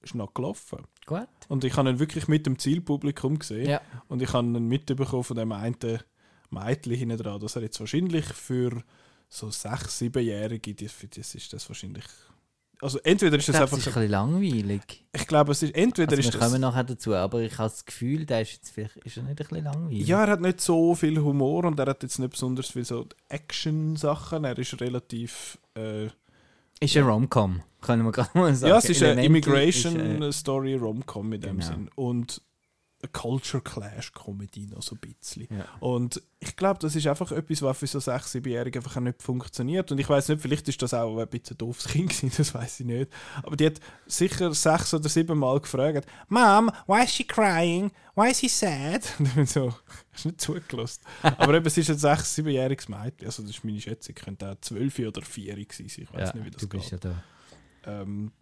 ist 0.00 0.14
noch 0.16 0.34
gelaufen. 0.34 0.80
Gut. 1.06 1.28
Und 1.48 1.62
ich 1.64 1.76
habe 1.76 1.88
ihn 1.90 1.98
wirklich 2.00 2.26
mit 2.26 2.44
dem 2.46 2.58
Zielpublikum 2.58 3.38
gesehen. 3.38 3.68
Ja. 3.70 3.80
Und 4.08 4.20
ich 4.20 4.32
habe 4.32 4.46
ihn 4.46 4.66
mitbekommen 4.66 5.22
von 5.22 5.36
dem 5.36 5.52
einen 5.52 5.76
Mädchen 6.50 6.94
hinten 6.94 7.18
dran, 7.18 7.40
dass 7.40 7.54
er 7.56 7.62
jetzt 7.62 7.78
wahrscheinlich 7.78 8.24
für 8.26 8.82
so 9.28 9.46
6-, 9.46 10.10
7-Jährige, 10.10 10.74
die- 10.74 10.88
für 10.88 11.06
das 11.06 11.34
ist 11.36 11.52
das 11.52 11.68
wahrscheinlich. 11.70 12.04
Also 12.82 12.98
entweder 13.04 13.36
ist 13.38 13.48
das 13.48 13.54
glaube, 13.56 13.64
einfach. 13.66 13.78
es 13.78 13.86
ist 13.86 13.96
ein 13.96 14.00
bisschen 14.02 14.10
langweilig. 14.10 15.04
ich 15.14 15.26
glaube, 15.28 15.52
es 15.52 15.62
ist 15.62 15.74
entweder 15.74 16.10
Also 16.10 16.22
wir 16.22 16.28
ist 16.28 16.34
das. 16.34 16.40
kommen 16.48 16.60
nachher 16.60 16.84
dazu, 16.84 17.14
aber 17.14 17.40
ich 17.40 17.56
habe 17.56 17.70
das 17.70 17.84
Gefühl, 17.84 18.26
der 18.26 18.42
ist 18.42 18.52
jetzt 18.54 18.70
vielleicht 18.70 18.96
ist 18.96 19.16
er 19.16 19.22
nicht 19.22 19.30
ein 19.30 19.36
bisschen 19.36 19.64
langweilig. 19.64 20.06
Ja, 20.06 20.24
er 20.24 20.30
hat 20.32 20.40
nicht 20.40 20.60
so 20.60 20.94
viel 20.96 21.18
Humor 21.20 21.64
und 21.64 21.78
er 21.78 21.86
hat 21.86 22.02
jetzt 22.02 22.18
nicht 22.18 22.30
besonders 22.32 22.68
viel 22.70 22.84
so 22.84 23.06
Action-Sachen. 23.28 24.44
Er 24.44 24.58
ist 24.58 24.80
relativ. 24.80 25.58
Äh, 25.76 26.06
Ist 26.80 26.96
ein 26.96 27.04
Rom-Com, 27.04 27.62
können 27.80 28.04
wir 28.04 28.12
gerade 28.12 28.30
mal 28.36 28.54
sagen. 28.54 28.70
ja, 28.70 28.78
es 28.78 28.84
ist 28.86 29.02
eine 29.02 29.12
Elemental 29.22 29.54
Immigration 29.54 30.22
ist, 30.22 30.22
äh, 30.22 30.32
Story 30.32 30.74
Rom-Com 30.74 31.32
in 31.34 31.40
dem 31.40 31.58
genau. 31.60 31.66
Sinn. 31.72 31.90
Und 31.94 32.42
Culture 33.08 33.62
Clash 33.62 34.12
Comedy 34.12 34.66
noch 34.66 34.82
so 34.82 34.94
ein 34.94 35.00
bisschen. 35.00 35.48
Ja. 35.50 35.64
Und 35.80 36.22
ich 36.38 36.56
glaube, 36.56 36.78
das 36.80 36.94
ist 36.94 37.06
einfach 37.06 37.32
etwas, 37.32 37.62
was 37.62 37.78
für 37.78 37.86
so 37.86 37.98
6-, 37.98 38.36
7-Jährige 38.42 38.78
einfach 38.78 39.00
nicht 39.00 39.22
funktioniert. 39.22 39.90
Und 39.90 39.98
ich 39.98 40.08
weiß 40.08 40.28
nicht, 40.28 40.40
vielleicht 40.40 40.68
ist 40.68 40.82
das 40.82 40.94
auch 40.94 41.18
ein 41.18 41.28
bisschen 41.28 41.58
doofes 41.58 41.88
Kind 41.88 42.10
gewesen, 42.10 42.32
das 42.36 42.54
weiß 42.54 42.80
ich 42.80 42.86
nicht. 42.86 43.12
Aber 43.42 43.56
die 43.56 43.66
hat 43.66 43.80
sicher 44.06 44.52
sechs 44.54 44.94
oder 44.94 45.08
sieben 45.08 45.38
Mal 45.38 45.60
gefragt, 45.60 46.06
Mom, 46.28 46.70
why 46.86 47.04
is 47.04 47.12
she 47.12 47.24
crying? 47.24 47.90
Why 48.14 48.30
is 48.30 48.38
he 48.38 48.48
sad? 48.48 49.02
Und 49.18 49.26
ich 49.26 49.34
bin 49.34 49.46
so, 49.46 49.74
hast 50.12 50.26
nicht 50.26 50.40
zugelassen. 50.40 51.02
Aber 51.22 51.54
eben, 51.54 51.66
es 51.66 51.76
ist 51.76 51.90
ein 51.90 51.96
6-, 51.96 52.42
7-jähriges 52.42 52.90
Mädchen. 52.90 53.26
Also 53.26 53.42
das 53.42 53.52
ist 53.52 53.64
meine 53.64 53.80
Schätzung. 53.80 54.14
Könnte 54.14 54.50
auch 54.50 54.60
12 54.60 54.98
oder 55.00 55.22
4 55.22 55.54
gewesen 55.54 55.88
sein. 55.88 56.04
Ich 56.04 56.12
weiß 56.12 56.28
ja, 56.28 56.34
nicht, 56.34 56.46
wie 56.46 56.50
das 56.50 56.60
du 56.60 56.68
bist 56.68 56.90
geht. 56.90 57.04
ja 57.04 57.10
da. 57.10 58.02
Ähm, 58.02 58.32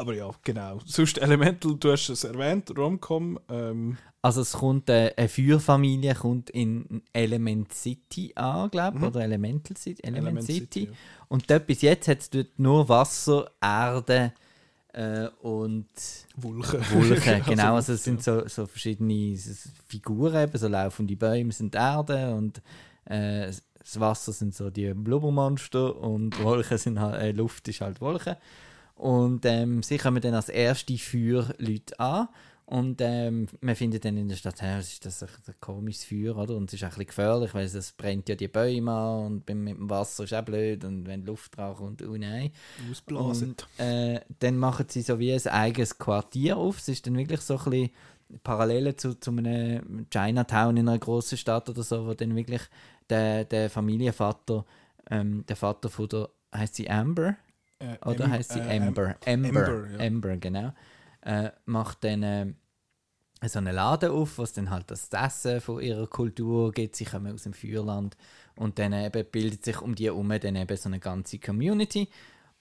aber 0.00 0.14
ja, 0.14 0.30
genau. 0.42 0.80
Sonst 0.84 1.18
Elemental, 1.18 1.76
du 1.78 1.92
hast 1.92 2.08
es 2.08 2.24
erwähnt, 2.24 2.72
Romcom. 2.76 3.38
Ähm, 3.48 3.96
Also 4.22 4.42
es 4.42 4.52
kommt 4.52 4.88
äh, 4.90 5.12
eine 5.16 5.28
Feuerfamilie 5.28 6.14
kommt 6.14 6.50
in 6.50 7.02
Element 7.12 7.72
City 7.72 8.32
an, 8.34 8.70
glaube 8.70 8.96
ich, 8.96 9.00
Mhm. 9.02 9.08
oder 9.08 9.20
Elemental 9.22 9.76
City, 9.76 10.02
Element, 10.02 10.26
Element 10.26 10.46
City. 10.46 10.60
City, 10.60 10.84
ja. 10.86 10.96
Und 11.28 11.50
dort 11.50 11.66
bis 11.66 11.80
jetzt 11.82 12.08
hat 12.08 12.18
es 12.20 12.28
dort 12.30 12.58
nur 12.58 12.88
Wasser, 12.88 13.50
Erde 13.62 14.32
äh, 14.92 15.28
und 15.42 15.86
Wulchen. 16.36 16.80
Wolken. 16.92 17.42
genau, 17.46 17.74
Also, 17.76 17.92
es 17.94 18.04
sind 18.04 18.22
so, 18.22 18.46
so 18.48 18.66
verschiedene 18.66 19.38
Figuren, 19.86 20.42
eben, 20.42 20.58
so 20.58 20.68
laufende 20.68 21.16
Bäume 21.16 21.52
sind 21.52 21.74
Erde 21.74 22.34
und 22.34 22.60
äh, 23.06 23.50
das 23.78 23.98
Wasser 23.98 24.32
sind 24.32 24.54
so 24.54 24.68
die 24.68 24.92
Blubbermonster 24.92 25.96
und 25.96 26.42
Wolken 26.42 26.76
sind 26.76 27.00
halt, 27.00 27.22
äh, 27.22 27.30
Luft 27.32 27.66
ist 27.68 27.80
halt 27.80 28.00
Wolken. 28.00 28.36
Und 29.00 29.46
ähm, 29.46 29.82
sie 29.82 29.96
kommen 29.96 30.20
dann 30.20 30.34
als 30.34 30.50
erste 30.50 30.98
Feuerleute 30.98 31.98
an. 31.98 32.28
Und 32.66 33.00
ähm, 33.00 33.48
man 33.62 33.74
findet 33.74 34.04
dann 34.04 34.18
in 34.18 34.28
der 34.28 34.36
Stadt, 34.36 34.60
hey, 34.60 34.78
was 34.78 34.92
ist 34.92 35.06
das 35.06 35.22
ein, 35.22 35.28
ein 35.48 35.54
komisches 35.58 36.04
Feuer, 36.04 36.36
oder? 36.36 36.54
Und 36.54 36.68
es 36.68 36.74
ist 36.74 36.82
auch 36.82 36.88
ein 36.88 36.90
bisschen 36.90 37.06
gefährlich, 37.06 37.54
weil 37.54 37.64
es 37.64 37.92
brennt 37.92 38.28
ja 38.28 38.34
die 38.36 38.46
Bäume 38.46 38.92
an 38.92 39.26
und 39.26 39.48
mit 39.48 39.76
dem 39.76 39.88
Wasser 39.90 40.24
ist 40.24 40.34
auch 40.34 40.44
blöd 40.44 40.84
und 40.84 41.06
wenn 41.06 41.24
Luft 41.24 41.56
drauf 41.56 41.78
kommt, 41.78 42.02
oh 42.02 42.16
nein. 42.16 42.52
Ausblasen. 42.90 43.56
Äh, 43.78 44.20
dann 44.38 44.58
machen 44.58 44.86
sie 44.88 45.02
so 45.02 45.18
wie 45.18 45.32
ein 45.32 45.46
eigenes 45.46 45.98
Quartier 45.98 46.58
auf. 46.58 46.78
Es 46.78 46.88
ist 46.88 47.06
dann 47.06 47.16
wirklich 47.16 47.40
so 47.40 47.56
ein 47.56 47.70
bisschen 47.70 47.90
Parallele 48.44 48.94
zu, 48.94 49.18
zu 49.18 49.30
einem 49.30 50.06
Chinatown 50.10 50.76
in 50.76 50.88
einer 50.88 50.98
großen 50.98 51.38
Stadt 51.38 51.68
oder 51.70 51.82
so, 51.82 52.06
wo 52.06 52.14
dann 52.14 52.36
wirklich 52.36 52.62
der, 53.08 53.46
der 53.46 53.70
Familienvater, 53.70 54.64
ähm, 55.10 55.44
der 55.48 55.56
Vater 55.56 55.88
von 55.88 56.08
der, 56.08 56.28
heißt 56.54 56.74
sie 56.76 56.88
Amber? 56.88 57.36
Äh, 57.80 58.08
Oder 58.08 58.24
Em- 58.26 58.30
heißt 58.32 58.52
sie 58.52 58.60
äh, 58.60 58.76
Amber? 58.76 59.16
Amber, 59.26 59.48
Amber, 59.48 59.90
ja. 59.90 60.06
Amber, 60.06 60.36
genau. 60.36 60.72
Äh, 61.22 61.50
macht 61.66 62.04
dann, 62.04 62.22
äh, 62.22 62.46
so 63.46 63.58
einen 63.58 63.74
Laden 63.74 64.10
auf, 64.10 64.38
was 64.38 64.52
dann 64.52 64.70
halt 64.70 64.90
das 64.90 65.08
Essen 65.10 65.60
von 65.60 65.80
ihrer 65.80 66.06
Kultur 66.06 66.72
gibt. 66.72 66.96
Sie 66.96 67.04
kommen 67.06 67.32
aus 67.32 67.44
dem 67.44 67.54
Feuerland 67.54 68.16
und 68.56 68.78
dann 68.78 68.92
eben 68.92 69.24
bildet 69.30 69.64
sich 69.64 69.80
um 69.80 69.94
die 69.94 70.06
herum 70.06 70.28
dann 70.28 70.56
eben 70.56 70.76
so 70.76 70.88
eine 70.88 71.00
ganze 71.00 71.38
Community. 71.38 72.08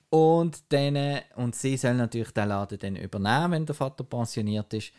Und, 0.09 0.63
dann, 0.69 1.19
und 1.35 1.55
sie 1.55 1.77
soll 1.77 1.93
natürlich 1.95 2.31
den 2.31 2.47
Laden 2.49 2.79
dann 2.79 2.95
übernehmen, 2.95 3.51
wenn 3.51 3.65
der 3.65 3.75
Vater 3.75 4.03
pensioniert 4.03 4.73
ist. 4.73 4.91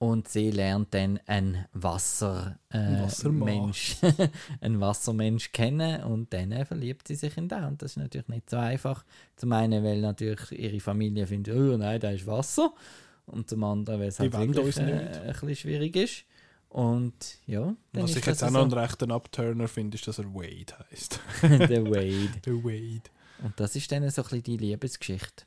Und 0.00 0.28
sie 0.28 0.52
lernt 0.52 0.94
dann 0.94 1.18
einen 1.26 1.66
Wasser, 1.72 2.58
äh, 2.70 3.02
Wassermann. 3.02 3.44
Mensch, 3.44 3.96
einen 4.60 4.80
Wassermensch 4.80 5.50
kennen 5.50 6.04
und 6.04 6.32
dann 6.32 6.64
verliebt 6.64 7.08
sie 7.08 7.16
sich 7.16 7.36
in 7.36 7.48
den. 7.48 7.64
Und 7.64 7.82
das 7.82 7.92
ist 7.92 7.96
natürlich 7.96 8.28
nicht 8.28 8.48
so 8.48 8.58
einfach. 8.58 9.04
Zum 9.34 9.50
einen, 9.52 9.82
weil 9.82 10.00
natürlich 10.00 10.52
ihre 10.52 10.78
Familie 10.78 11.26
findet, 11.26 11.56
oh 11.56 11.76
nein, 11.76 11.98
da 11.98 12.10
ist 12.10 12.28
Wasser. 12.28 12.72
Und 13.26 13.50
zum 13.50 13.64
anderen, 13.64 14.00
weil 14.00 14.08
es 14.08 14.20
halt 14.20 14.32
wirklich 14.32 14.76
äh, 14.78 14.82
ein 14.82 15.26
bisschen 15.32 15.56
schwierig 15.56 15.96
ist. 15.96 16.24
Und 16.68 17.38
ja, 17.46 17.74
Was 17.92 18.10
ist 18.10 18.18
ich 18.18 18.26
jetzt 18.26 18.44
auch 18.44 18.50
noch 18.50 18.62
einen 18.62 18.70
so 18.70 18.76
rechten 18.76 19.10
Upturner 19.10 19.68
finde, 19.68 19.96
ist, 19.96 20.06
dass 20.06 20.18
er 20.18 20.32
Wade 20.34 20.74
heißt. 20.90 21.20
der 21.42 21.84
Wade. 21.84 22.28
Der 22.44 22.54
Wade. 22.64 23.10
Und 23.42 23.58
das 23.58 23.74
ist 23.76 23.90
dann 23.90 24.08
so 24.10 24.22
ein 24.22 24.24
bisschen 24.24 24.42
die 24.42 24.56
Liebesgeschichte. 24.56 25.44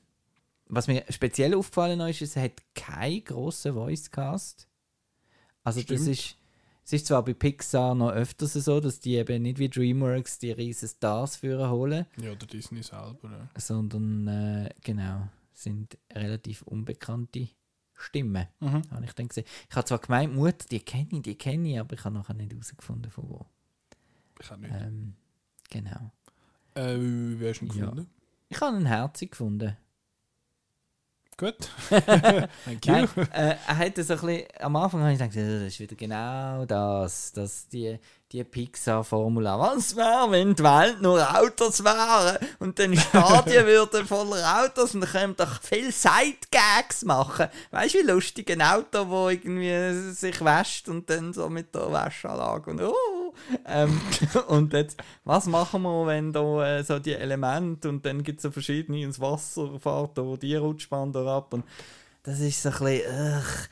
Was 0.74 0.88
mir 0.88 1.04
speziell 1.10 1.54
aufgefallen 1.54 2.00
ist, 2.02 2.22
es 2.22 2.36
hat 2.38 2.54
keinen 2.74 3.24
grossen 3.26 3.76
Voicecast. 3.76 4.68
Also 5.64 5.82
das 5.82 5.86
Stimmt. 6.02 6.08
ist, 6.08 6.38
es 6.86 6.94
ist 6.94 7.08
zwar 7.08 7.24
bei 7.26 7.34
Pixar 7.34 7.94
noch 7.94 8.12
öfters 8.12 8.54
so, 8.54 8.80
dass 8.80 9.00
die 9.02 9.16
eben 9.16 9.44
nicht 9.44 9.60
wie 9.60 9.68
DreamWorks 9.70 10.40
die 10.40 10.52
riesen 10.52 10.88
Stars 10.88 11.36
für 11.36 11.70
holen, 11.70 12.06
Ja, 12.18 12.34
der 12.36 12.48
Disney 12.48 12.82
selber. 12.84 13.30
Ja. 13.30 13.50
sondern 13.60 14.28
äh, 14.28 14.70
genau, 14.82 15.28
sind 15.54 15.98
relativ 16.14 16.62
unbekannte 16.64 17.50
Stimmen, 17.94 18.48
Mhm. 18.62 18.82
habe 18.92 19.06
ich 19.06 19.14
dann 19.14 19.28
gesehen. 19.28 19.46
Ich 19.70 19.76
habe 19.76 19.86
zwar 19.86 20.00
gemeint, 20.00 20.34
Mutter, 20.34 20.66
die 20.72 20.80
kenne 20.80 21.08
ich, 21.12 21.22
die 21.22 21.36
kenne 21.36 21.70
ich, 21.74 21.80
aber 21.80 21.94
ich 21.96 22.04
habe 22.06 22.16
nachher 22.16 22.34
nicht 22.34 22.52
herausgefunden, 22.52 23.12
von 23.12 23.30
wo. 23.30 23.46
Ich 24.40 24.50
auch 24.52 24.58
nicht. 24.58 24.74
Ähm, 24.74 25.14
genau. 25.70 26.12
Äh, 26.76 26.96
wie 26.98 27.48
hast 27.50 27.60
du 27.60 27.66
ihn 27.66 27.72
Ja. 27.78 27.86
gefunden? 27.90 28.10
Ich 28.50 28.60
habe 28.62 28.78
einen 28.78 28.86
herzig 28.88 29.32
gefunden. 29.32 29.78
Gut. 31.38 31.56
Thank 31.90 32.86
you. 32.86 32.92
Nein, 32.94 33.10
äh, 33.34 33.56
er 33.68 33.78
hatte 33.78 34.04
so 34.04 34.14
ein 34.14 34.20
bisschen, 34.20 34.44
am 34.60 34.76
Anfang 34.76 35.02
habe 35.02 35.14
ich 35.14 35.20
gedacht, 35.20 35.36
das 35.36 35.74
ist 35.74 35.80
wieder 35.80 35.96
genau 35.96 36.66
das, 36.66 37.32
dass 37.32 37.68
die, 37.68 37.98
die 38.32 38.44
Pixar-Formula, 38.44 39.60
was 39.60 39.96
wäre, 39.96 40.32
wenn 40.32 40.56
die 40.56 40.64
Welt 40.64 41.02
nur 41.02 41.20
Autos 41.38 41.84
wären 41.84 42.38
und 42.60 42.80
dann 42.80 42.96
Stadien 42.96 43.66
würden 43.68 44.06
voller 44.06 44.64
Autos 44.64 44.96
und 44.96 45.02
dann 45.02 45.10
können 45.10 45.38
wir 45.38 45.46
doch 45.46 45.62
viel 45.62 45.92
Side-Gags 45.92 47.04
machen. 47.04 47.48
Weißt 47.72 47.96
du, 47.96 48.00
wie 48.00 48.08
lustig 48.08 48.50
ein 48.52 48.62
Auto, 48.62 49.10
wo 49.10 49.30
irgendwie 49.30 50.14
sich 50.14 50.44
wäscht 50.44 50.88
und 50.88 51.10
dann 51.10 51.34
so 51.34 51.50
mit 51.50 51.76
der 51.76 51.92
Wäschanlage 51.92 52.72
und 52.72 52.82
oh. 52.82 53.34
ähm, 53.66 54.00
und 54.48 54.72
jetzt, 54.74 54.98
was 55.26 55.46
machen 55.48 55.82
wir, 55.82 56.08
wenn 56.08 56.32
da 56.32 56.78
äh, 56.78 56.84
so 56.84 57.00
die 57.00 57.14
Elemente 57.14 57.90
und 57.90 58.06
dann 58.06 58.24
gibt 58.24 58.40
es 58.40 58.44
so 58.44 58.52
verschiedene 58.52 59.04
ins 59.04 59.20
Wasser 59.20 59.78
fährt, 59.80 60.18
da 60.18 60.36
die 60.42 60.56
Rutschbahn 60.56 61.12
da 61.12 61.38
ab 61.38 61.54
und 61.54 61.66
das 62.24 62.40
ist 62.40 62.62
so 62.62 62.70
ein 62.70 62.78
bisschen, 62.80 63.38
ugh, 63.38 63.68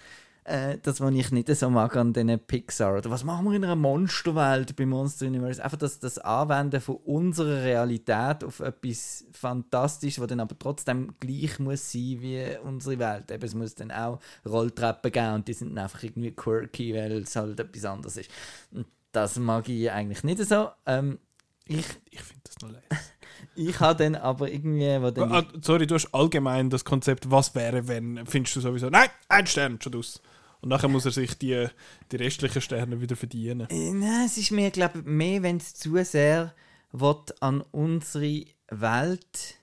äh, 0.49 0.79
das, 0.81 0.99
was 0.99 1.13
ich 1.13 1.31
nicht 1.31 1.55
so 1.55 1.69
mag 1.69 1.95
an 1.95 2.12
diesen 2.12 2.39
Pixar. 2.39 2.97
Oder 2.97 3.12
was 3.12 3.23
machen 3.23 3.45
wir 3.45 3.55
in 3.55 3.63
einer 3.63 3.75
Monsterwelt 3.75 4.75
bei 4.75 4.85
Monster 4.85 5.27
Universe? 5.27 5.63
Einfach 5.63 5.77
das, 5.77 5.99
das 5.99 6.17
Anwenden 6.17 6.81
von 6.81 6.95
unserer 6.97 7.63
Realität 7.63 8.43
auf 8.43 8.59
etwas 8.59 9.25
Fantastisches, 9.31 10.19
was 10.19 10.27
dann 10.27 10.39
aber 10.39 10.57
trotzdem 10.57 11.13
gleich 11.19 11.59
muss 11.59 11.91
sein 11.91 12.17
wie 12.19 12.57
unsere 12.63 12.97
Welt. 12.99 13.31
Eben, 13.31 13.43
es 13.43 13.53
muss 13.53 13.75
dann 13.75 13.91
auch 13.91 14.19
Rolltreppen 14.45 15.12
geben 15.12 15.33
und 15.35 15.47
die 15.47 15.53
sind 15.53 15.75
dann 15.75 15.83
einfach 15.83 16.01
irgendwie 16.01 16.31
quirky, 16.31 16.95
weil 16.95 17.12
es 17.19 17.35
halt 17.35 17.59
etwas 17.59 17.85
anderes 17.85 18.17
ist. 18.17 18.31
Und 18.71 18.88
das 19.12 19.38
mag 19.38 19.69
ich 19.69 19.91
eigentlich 19.91 20.23
nicht 20.23 20.43
so. 20.43 20.69
Ähm, 20.88 21.19
ich 21.65 21.85
Ich 22.09 22.21
finde 22.21 22.41
das 22.43 22.57
noch 22.62 22.71
leid. 22.71 22.83
ich 23.55 23.79
habe 23.79 24.03
dann 24.03 24.15
aber 24.15 24.51
irgendwie, 24.51 24.99
wo 24.99 25.12
dann 25.12 25.31
Ah, 25.31 25.43
sorry, 25.62 25.85
du 25.85 25.93
hast 25.93 26.12
allgemein 26.13 26.71
das 26.71 26.83
Konzept, 26.83 27.29
was 27.29 27.53
wäre, 27.53 27.88
wenn, 27.88 28.25
findest 28.25 28.55
du 28.55 28.62
sowieso, 28.62 28.89
nein, 28.89 29.09
ein 29.27 29.45
Stern, 29.45 29.79
schon 29.79 29.95
aus. 29.95 30.19
Und 30.62 30.69
nachher 30.69 30.89
muss 30.89 31.06
er 31.06 31.12
sich 31.12 31.38
die, 31.38 31.67
die 32.12 32.15
restlichen 32.15 32.62
Sterne 32.62 33.00
wieder 33.00 33.15
verdienen. 33.15 33.67
Äh, 33.69 33.93
Nein, 33.93 34.26
es 34.26 34.38
ist 34.38 34.52
mir, 34.52 34.72
glaube 34.72 35.00
ich, 35.00 35.06
mehr, 35.06 35.41
wenn 35.43 35.58
es 35.58 35.74
zu 35.74 36.04
sehr 36.04 36.54
will 36.91 37.15
an 37.39 37.62
unsere 37.72 38.45
Welt. 38.69 39.56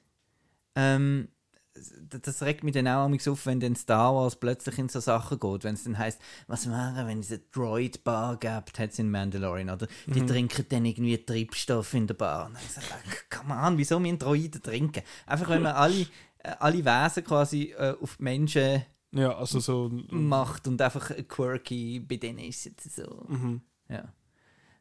Ähm, 0.74 1.28
das 2.08 2.42
regt 2.42 2.64
mich 2.64 2.72
dann 2.72 2.88
auch 2.88 3.10
auf, 3.28 3.46
wenn 3.46 3.60
dann 3.60 3.76
Star 3.76 4.14
Wars 4.14 4.36
plötzlich 4.36 4.78
in 4.78 4.88
so 4.88 5.00
Sachen 5.00 5.38
geht. 5.38 5.64
Wenn 5.64 5.74
es 5.74 5.84
dann 5.84 5.98
heisst, 5.98 6.20
was 6.46 6.68
wäre, 6.68 7.06
wenn 7.06 7.20
es 7.20 7.30
eine 7.30 7.40
Droid-Bar 7.52 8.38
gibt, 8.38 8.78
hat 8.78 8.92
es 8.92 8.98
in 8.98 9.10
Mandalorian. 9.10 9.70
Oder 9.70 9.86
die 10.06 10.24
trinken 10.24 10.64
dann 10.68 10.84
irgendwie 10.84 11.18
Treibstoff 11.18 11.92
in 11.94 12.06
der 12.06 12.14
Bar. 12.14 12.46
Und 12.46 12.54
dann 12.54 12.62
sage 12.68 13.02
ich, 13.04 13.38
come 13.38 13.54
on, 13.54 13.76
wieso 13.76 13.98
müssen 14.00 14.18
Droiden 14.18 14.62
trinken? 14.62 15.02
Einfach, 15.26 15.50
wenn 15.50 15.62
man 15.62 15.72
alle, 15.76 16.06
äh, 16.38 16.50
alle 16.58 16.84
Wesen 16.84 17.24
quasi 17.24 17.74
äh, 17.76 17.94
auf 18.00 18.18
Menschen 18.18 18.82
Ja, 19.12 19.36
also 19.36 19.60
so. 19.60 19.90
macht 20.10 20.66
und 20.68 20.80
einfach 20.82 21.10
quirky 21.28 22.00
bei 22.00 22.16
denen 22.16 22.40
ist 22.40 22.66
es 22.66 22.96
so. 22.96 23.24
Mhm. 23.28 23.60
Ja. 23.88 24.12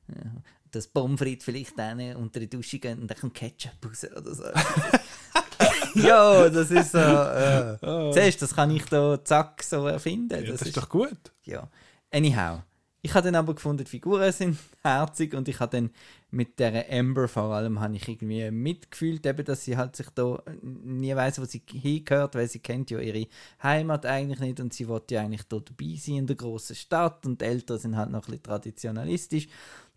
ja. 0.08 0.32
Das 0.72 0.88
Pommes 0.88 1.20
frites 1.20 1.46
vielleicht 1.46 1.78
dann 1.78 2.00
unter 2.16 2.40
die 2.40 2.50
Dusche 2.50 2.80
gehen 2.80 3.00
und 3.00 3.08
dann 3.10 3.32
Ketchup 3.32 3.74
raus 3.86 4.06
oder 4.16 4.36
so. 4.36 4.44
ja, 5.96 6.50
das 6.50 6.72
ist 6.72 6.92
so. 6.92 6.98
Äh. 6.98 7.78
Ah, 7.82 8.12
Siehst 8.12 8.42
das 8.42 8.54
kann 8.54 8.72
ich 8.72 8.84
da 8.86 9.24
zack 9.24 9.64
so 9.64 9.88
erfinden. 9.88 10.44
ja, 10.44 10.52
das, 10.52 10.60
das 10.60 10.68
ist 10.70 10.78
doch 10.78 10.90
gut. 10.90 11.18
ja. 11.44 11.70
Anyhow. 12.12 12.62
Ich 13.02 13.14
habe 13.14 13.26
dann 13.26 13.36
aber 13.36 13.54
gefunden, 13.54 13.84
die 13.84 13.90
Figuren 13.90 14.32
sind 14.32 14.58
herzig 14.84 15.34
und 15.36 15.48
ich 15.48 15.60
habe 15.60 15.78
dann 15.78 15.92
mit 16.36 16.60
der 16.60 16.92
Amber 16.92 17.30
vor 17.30 17.54
allem 17.54 17.80
habe 17.80 17.96
ich 17.96 18.08
irgendwie 18.10 18.52
mitgefühlt, 18.52 19.26
eben, 19.26 19.46
dass 19.46 19.64
sie 19.64 19.78
halt 19.78 19.96
sich 19.96 20.10
da 20.10 20.44
nie 20.62 21.16
weiß, 21.16 21.40
wo 21.40 21.46
sie 21.46 21.62
hingehört, 21.72 22.36
weil 22.36 22.50
sie 22.50 22.60
kennt 22.60 22.92
ja 22.92 23.00
ihre 23.00 23.28
Heimat 23.64 24.06
eigentlich 24.06 24.42
nicht 24.42 24.60
und 24.60 24.74
sie 24.74 24.88
wollte 24.90 25.16
ja 25.16 25.22
eigentlich 25.22 25.44
dort 25.44 25.70
dabei 25.70 25.96
sein 25.96 26.18
in 26.18 26.28
der 26.28 26.36
großen 26.36 26.76
Stadt 26.76 27.26
und 27.26 27.40
die 27.40 27.46
Eltern 27.46 27.80
sind 27.80 27.96
halt 27.96 28.12
noch 28.12 28.28
ein 28.28 28.32
bisschen 28.32 28.44
traditionalistisch. 28.44 29.48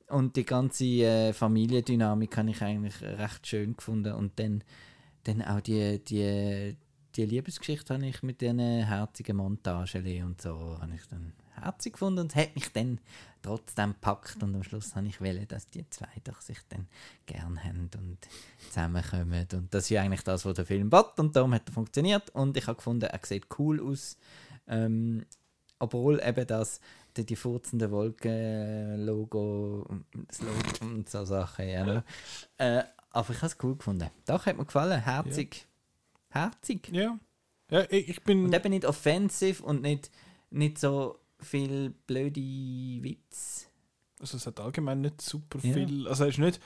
Und 0.06 0.36
die 0.36 0.44
ganze 0.44 0.84
äh, 0.84 1.32
Familiendynamik 1.32 2.36
habe 2.36 2.50
ich 2.50 2.62
eigentlich 2.62 3.02
recht 3.02 3.46
schön 3.46 3.76
gefunden 3.76 4.14
und 4.14 4.38
dann, 4.38 4.62
dann 5.24 5.42
auch 5.42 5.60
die, 5.60 6.02
die, 6.02 6.76
die 7.16 7.26
Liebesgeschichte 7.26 7.94
habe 7.94 8.06
ich 8.06 8.22
mit 8.22 8.40
diesen 8.40 8.60
herzigen 8.60 9.36
Montagen 9.36 10.24
und 10.24 10.40
so 10.40 10.78
habe 10.80 10.94
ich 10.94 11.06
dann 11.08 11.32
herzig 11.60 11.94
gefunden 11.94 12.20
und 12.20 12.32
es 12.32 12.36
hat 12.36 12.54
mich 12.54 12.72
dann 12.72 13.00
trotzdem 13.42 13.92
gepackt 13.92 14.42
und 14.42 14.54
am 14.54 14.62
Schluss 14.62 14.94
habe 14.96 15.06
ich 15.06 15.20
wollen, 15.20 15.46
dass 15.48 15.66
die 15.66 15.88
zwei 15.90 16.08
doch 16.24 16.40
sich 16.40 16.58
dann 16.68 16.86
gern 17.26 17.62
haben 17.62 17.90
und 17.96 18.18
zusammenkommen 18.66 19.46
und 19.52 19.72
das 19.72 19.84
ist 19.84 19.90
ja 19.90 20.02
eigentlich 20.02 20.22
das, 20.22 20.44
was 20.44 20.54
der 20.54 20.66
Film 20.66 20.90
will 20.90 21.04
und 21.16 21.36
darum 21.36 21.54
hat 21.54 21.68
er 21.68 21.72
funktioniert 21.72 22.30
und 22.30 22.56
ich 22.56 22.66
habe 22.66 22.76
gefunden, 22.76 23.06
er 23.06 23.20
sieht 23.22 23.46
cool 23.58 23.80
aus, 23.80 24.16
ähm, 24.66 25.24
obwohl 25.78 26.20
eben 26.24 26.46
das 26.46 26.80
die, 27.16 27.26
die 27.26 27.36
furzende 27.36 27.90
Wolken-Logo, 27.90 29.86
und 30.80 31.08
so 31.08 31.24
Sachen, 31.24 31.68
ja. 31.68 31.84
ne? 31.84 32.04
Äh, 32.58 32.82
aber 33.10 33.30
ich 33.30 33.38
habe 33.38 33.46
es 33.46 33.56
cool 33.62 33.76
gefunden. 33.76 34.10
Doch, 34.26 34.46
hat 34.46 34.56
mir 34.56 34.64
gefallen. 34.64 35.00
Herzig. 35.00 35.66
Herzig. 36.30 36.88
Ja. 36.92 37.18
ja 37.70 37.84
ich 37.90 38.08
ich 38.08 38.22
bin. 38.22 38.44
Und 38.44 38.54
eben 38.54 38.70
nicht 38.70 38.84
offensiv 38.84 39.60
und 39.60 39.82
nicht, 39.82 40.10
nicht 40.50 40.78
so 40.78 41.18
viel 41.40 41.90
blöde 42.06 42.40
Witz. 42.40 43.68
Also 44.20 44.36
es 44.36 44.46
hat 44.46 44.58
allgemein 44.60 45.00
nicht 45.00 45.20
super 45.20 45.58
Ja. 45.62 45.72
viel. 45.74 46.08
Also 46.08 46.24
er 46.24 46.30
ist 46.30 46.38
nicht. 46.38 46.60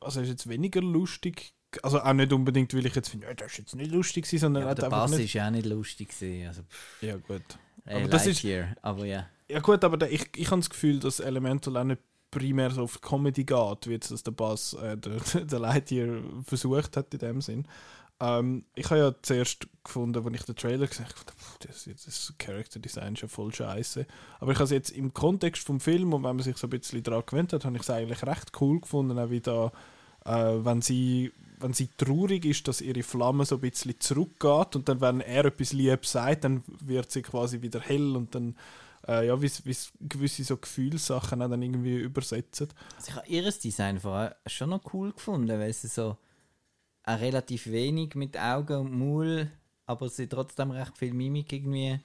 Also 0.00 0.20
ist 0.20 0.28
jetzt 0.28 0.48
weniger 0.48 0.80
lustig. 0.80 1.52
Also 1.82 2.00
auch 2.00 2.12
nicht 2.12 2.32
unbedingt, 2.32 2.74
weil 2.74 2.84
ich 2.86 2.94
jetzt 2.94 3.08
finde, 3.08 3.26
ja, 3.28 3.34
das 3.34 3.52
ist 3.52 3.58
jetzt 3.58 3.76
nicht 3.76 3.90
lustig 3.92 4.24
gewesen, 4.24 4.40
sondern 4.40 4.64
Ja, 4.64 4.70
hat 4.70 4.78
der 4.78 4.86
einfach 4.86 5.02
Bass 5.02 5.10
nicht. 5.12 5.24
ist 5.26 5.32
ja 5.34 5.46
auch 5.46 5.50
nicht 5.50 5.66
lustig 5.66 6.08
gewesen. 6.08 6.46
Also, 6.48 6.62
pff, 6.62 7.02
Ja 7.02 7.16
gut. 7.16 7.42
Aber 7.86 8.08
das 8.08 8.26
ist- 8.26 8.42
Lightyear, 8.42 8.76
aber 8.82 9.04
ja. 9.06 9.26
Ja 9.48 9.60
gut, 9.60 9.82
aber 9.84 9.96
der, 9.96 10.10
ich, 10.12 10.28
ich 10.36 10.50
habe 10.50 10.60
das 10.60 10.70
Gefühl, 10.70 10.98
dass 11.00 11.20
Elemental 11.20 11.76
auch 11.76 11.84
nicht 11.84 12.00
primär 12.30 12.70
so 12.70 12.82
auf 12.84 13.00
Comedy 13.02 13.44
geht, 13.44 13.86
wie 13.86 13.92
jetzt 13.92 14.10
das 14.10 14.22
der 14.22 14.30
Bass, 14.32 14.72
äh, 14.74 14.96
der, 14.96 15.16
der 15.46 15.58
Lightyear 15.58 16.22
versucht 16.44 16.96
hat 16.96 17.12
in 17.12 17.18
dem 17.20 17.40
Sinn. 17.42 17.66
Ähm, 18.22 18.64
ich 18.76 18.88
habe 18.88 19.00
ja 19.00 19.14
zuerst 19.20 19.66
gefunden, 19.82 20.24
als 20.24 20.34
ich 20.34 20.44
den 20.44 20.54
Trailer 20.54 20.86
gesehen 20.86 21.06
habe, 21.06 21.66
das, 21.66 21.84
das 21.84 22.32
Character 22.38 22.78
Design 22.78 23.14
ist 23.14 23.22
ja 23.22 23.28
voll 23.28 23.52
scheiße. 23.52 24.06
Aber 24.38 24.52
ich 24.52 24.58
habe 24.58 24.64
es 24.64 24.70
jetzt 24.70 24.90
im 24.90 25.12
Kontext 25.12 25.64
vom 25.64 25.80
Film 25.80 26.12
und 26.14 26.22
wenn 26.22 26.36
man 26.36 26.44
sich 26.44 26.56
so 26.56 26.68
ein 26.68 26.70
bisschen 26.70 27.02
daran 27.02 27.24
gewöhnt 27.26 27.52
hat, 27.52 27.64
habe 27.64 27.74
ich 27.74 27.82
es 27.82 27.90
eigentlich 27.90 28.22
recht 28.24 28.52
cool 28.60 28.80
gefunden, 28.80 29.18
auch 29.18 29.30
wie 29.30 29.40
da, 29.40 29.72
äh, 30.24 30.64
wenn 30.64 30.80
sie 30.82 31.32
wenn 31.58 31.72
sie 31.72 31.88
traurig 31.96 32.44
ist, 32.44 32.66
dass 32.66 32.80
ihre 32.80 33.04
Flamme 33.04 33.44
so 33.44 33.54
ein 33.56 33.60
bisschen 33.60 33.98
zurückgeht 34.00 34.74
und 34.74 34.88
dann, 34.88 35.00
wenn 35.00 35.20
er 35.20 35.44
etwas 35.44 35.72
lieb 35.72 36.04
sagt, 36.06 36.42
dann 36.42 36.64
wird 36.80 37.12
sie 37.12 37.22
quasi 37.22 37.62
wieder 37.62 37.80
hell 37.80 38.16
und 38.16 38.34
dann 38.34 38.56
äh, 39.06 39.28
ja, 39.28 39.40
wie 39.40 39.50
gewisse 40.00 40.44
so 40.44 40.56
Gefühlssachen 40.56 41.38
dann 41.38 41.62
irgendwie 41.62 41.98
übersetzen. 41.98 42.68
Also 42.96 43.10
ich 43.10 43.16
habe 43.16 43.28
ihres 43.28 43.60
Design 43.60 44.00
vorher 44.00 44.36
schon 44.46 44.70
noch 44.70 44.92
cool 44.92 45.12
gefunden, 45.12 45.56
weil 45.58 45.72
sie 45.72 45.86
so 45.86 46.16
auch 47.04 47.20
relativ 47.20 47.66
wenig 47.66 48.14
mit 48.14 48.38
Augen 48.38 48.76
und 48.76 48.92
Maul, 48.98 49.50
aber 49.86 50.08
sie 50.08 50.28
trotzdem 50.28 50.70
recht 50.70 50.96
viel 50.96 51.12
Mimik 51.14 51.52
irgendwie 51.52 51.98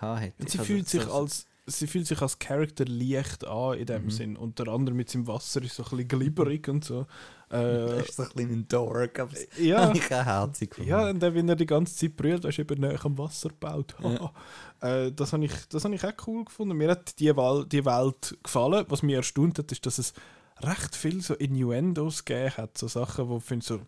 hatte. 0.00 0.32
Und 0.38 0.50
sie 0.50 0.58
fühlt 0.58 0.88
sich 0.88 1.02
so- 1.02 1.12
als 1.12 1.46
sie 1.64 1.86
fühlt 1.86 2.06
sich 2.08 2.20
als 2.20 2.38
Charakter 2.40 2.84
leicht 2.86 3.46
an 3.46 3.78
in 3.78 3.86
dem 3.86 4.04
Mhm. 4.06 4.10
Sinn. 4.10 4.36
Und 4.36 4.58
der 4.58 4.66
andere 4.68 4.94
mit 4.96 5.08
seinem 5.08 5.28
Wasser 5.28 5.62
ist 5.62 5.76
so 5.76 5.84
ein 5.84 5.90
bisschen 5.90 6.08
glibberig 6.08 6.66
und 6.68 6.84
so. 6.84 7.06
Er 7.48 7.98
Äh, 7.98 8.00
ist 8.00 8.16
so 8.16 8.24
ein 8.24 8.28
bisschen 8.34 8.50
ein 8.52 8.68
Dork, 8.68 9.20
aber 9.20 9.30
das 9.30 9.46
ja, 9.58 9.86
habe 9.86 9.96
ich 9.98 10.06
auch 10.12 10.24
herzig 10.24 10.70
gefunden. 10.70 10.90
ja, 10.90 11.08
und 11.10 11.20
dann, 11.20 11.34
wenn 11.34 11.48
er 11.48 11.54
die 11.54 11.64
ganze 11.66 11.94
Zeit 11.94 12.16
brüllt, 12.16 12.44
ist 12.44 12.58
eben 12.58 12.80
näher 12.80 13.02
am 13.04 13.16
Wasser 13.16 13.50
gebaut. 13.50 13.94
Ja. 14.02 14.32
äh, 15.06 15.12
das 15.12 15.32
habe 15.32 15.44
ich, 15.44 15.52
das 15.68 15.84
hab 15.84 15.92
ich 15.92 16.04
auch 16.04 16.12
cool 16.26 16.44
gefunden. 16.44 16.76
Mir 16.76 16.90
hat 16.90 17.18
die, 17.20 17.34
Wal 17.36 17.64
die 17.66 17.84
Welt 17.84 18.36
gefallen. 18.42 18.84
Was 18.88 19.02
mich 19.04 19.14
erstaunt 19.14 19.58
hat, 19.60 19.70
ist, 19.70 19.86
dass 19.86 19.98
es 19.98 20.14
recht 20.62 20.96
viel 20.96 21.20
so 21.22 21.34
Innuendos 21.34 22.24
gegeben 22.24 22.56
hat. 22.56 22.76
So 22.76 22.88
Sachen, 22.88 23.28
wo 23.28 23.36
ich 23.36 23.44
finde 23.44 23.64
so 23.64 23.80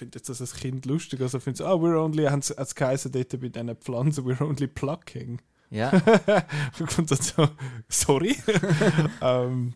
finde 0.00 0.18
jetzt 0.18 0.28
das 0.28 0.40
als 0.40 0.54
Kind 0.54 0.84
lustig. 0.86 1.20
Also 1.20 1.38
finde 1.38 1.58
so, 1.58 1.66
ah, 1.66 1.74
we're 1.74 1.96
only, 2.02 2.24
haben 2.24 2.40
es 2.40 2.74
geheißen 2.74 3.12
dort 3.12 3.40
bei 3.40 3.48
diesen 3.48 3.76
Pflanzen, 3.76 4.24
we're 4.24 4.42
only 4.44 4.66
plucking. 4.66 5.40
Ja, 5.70 5.90
Und 6.96 7.10
dann 7.10 7.18
so, 7.20 7.48
sorry. 7.88 8.34
ähm, 9.22 9.74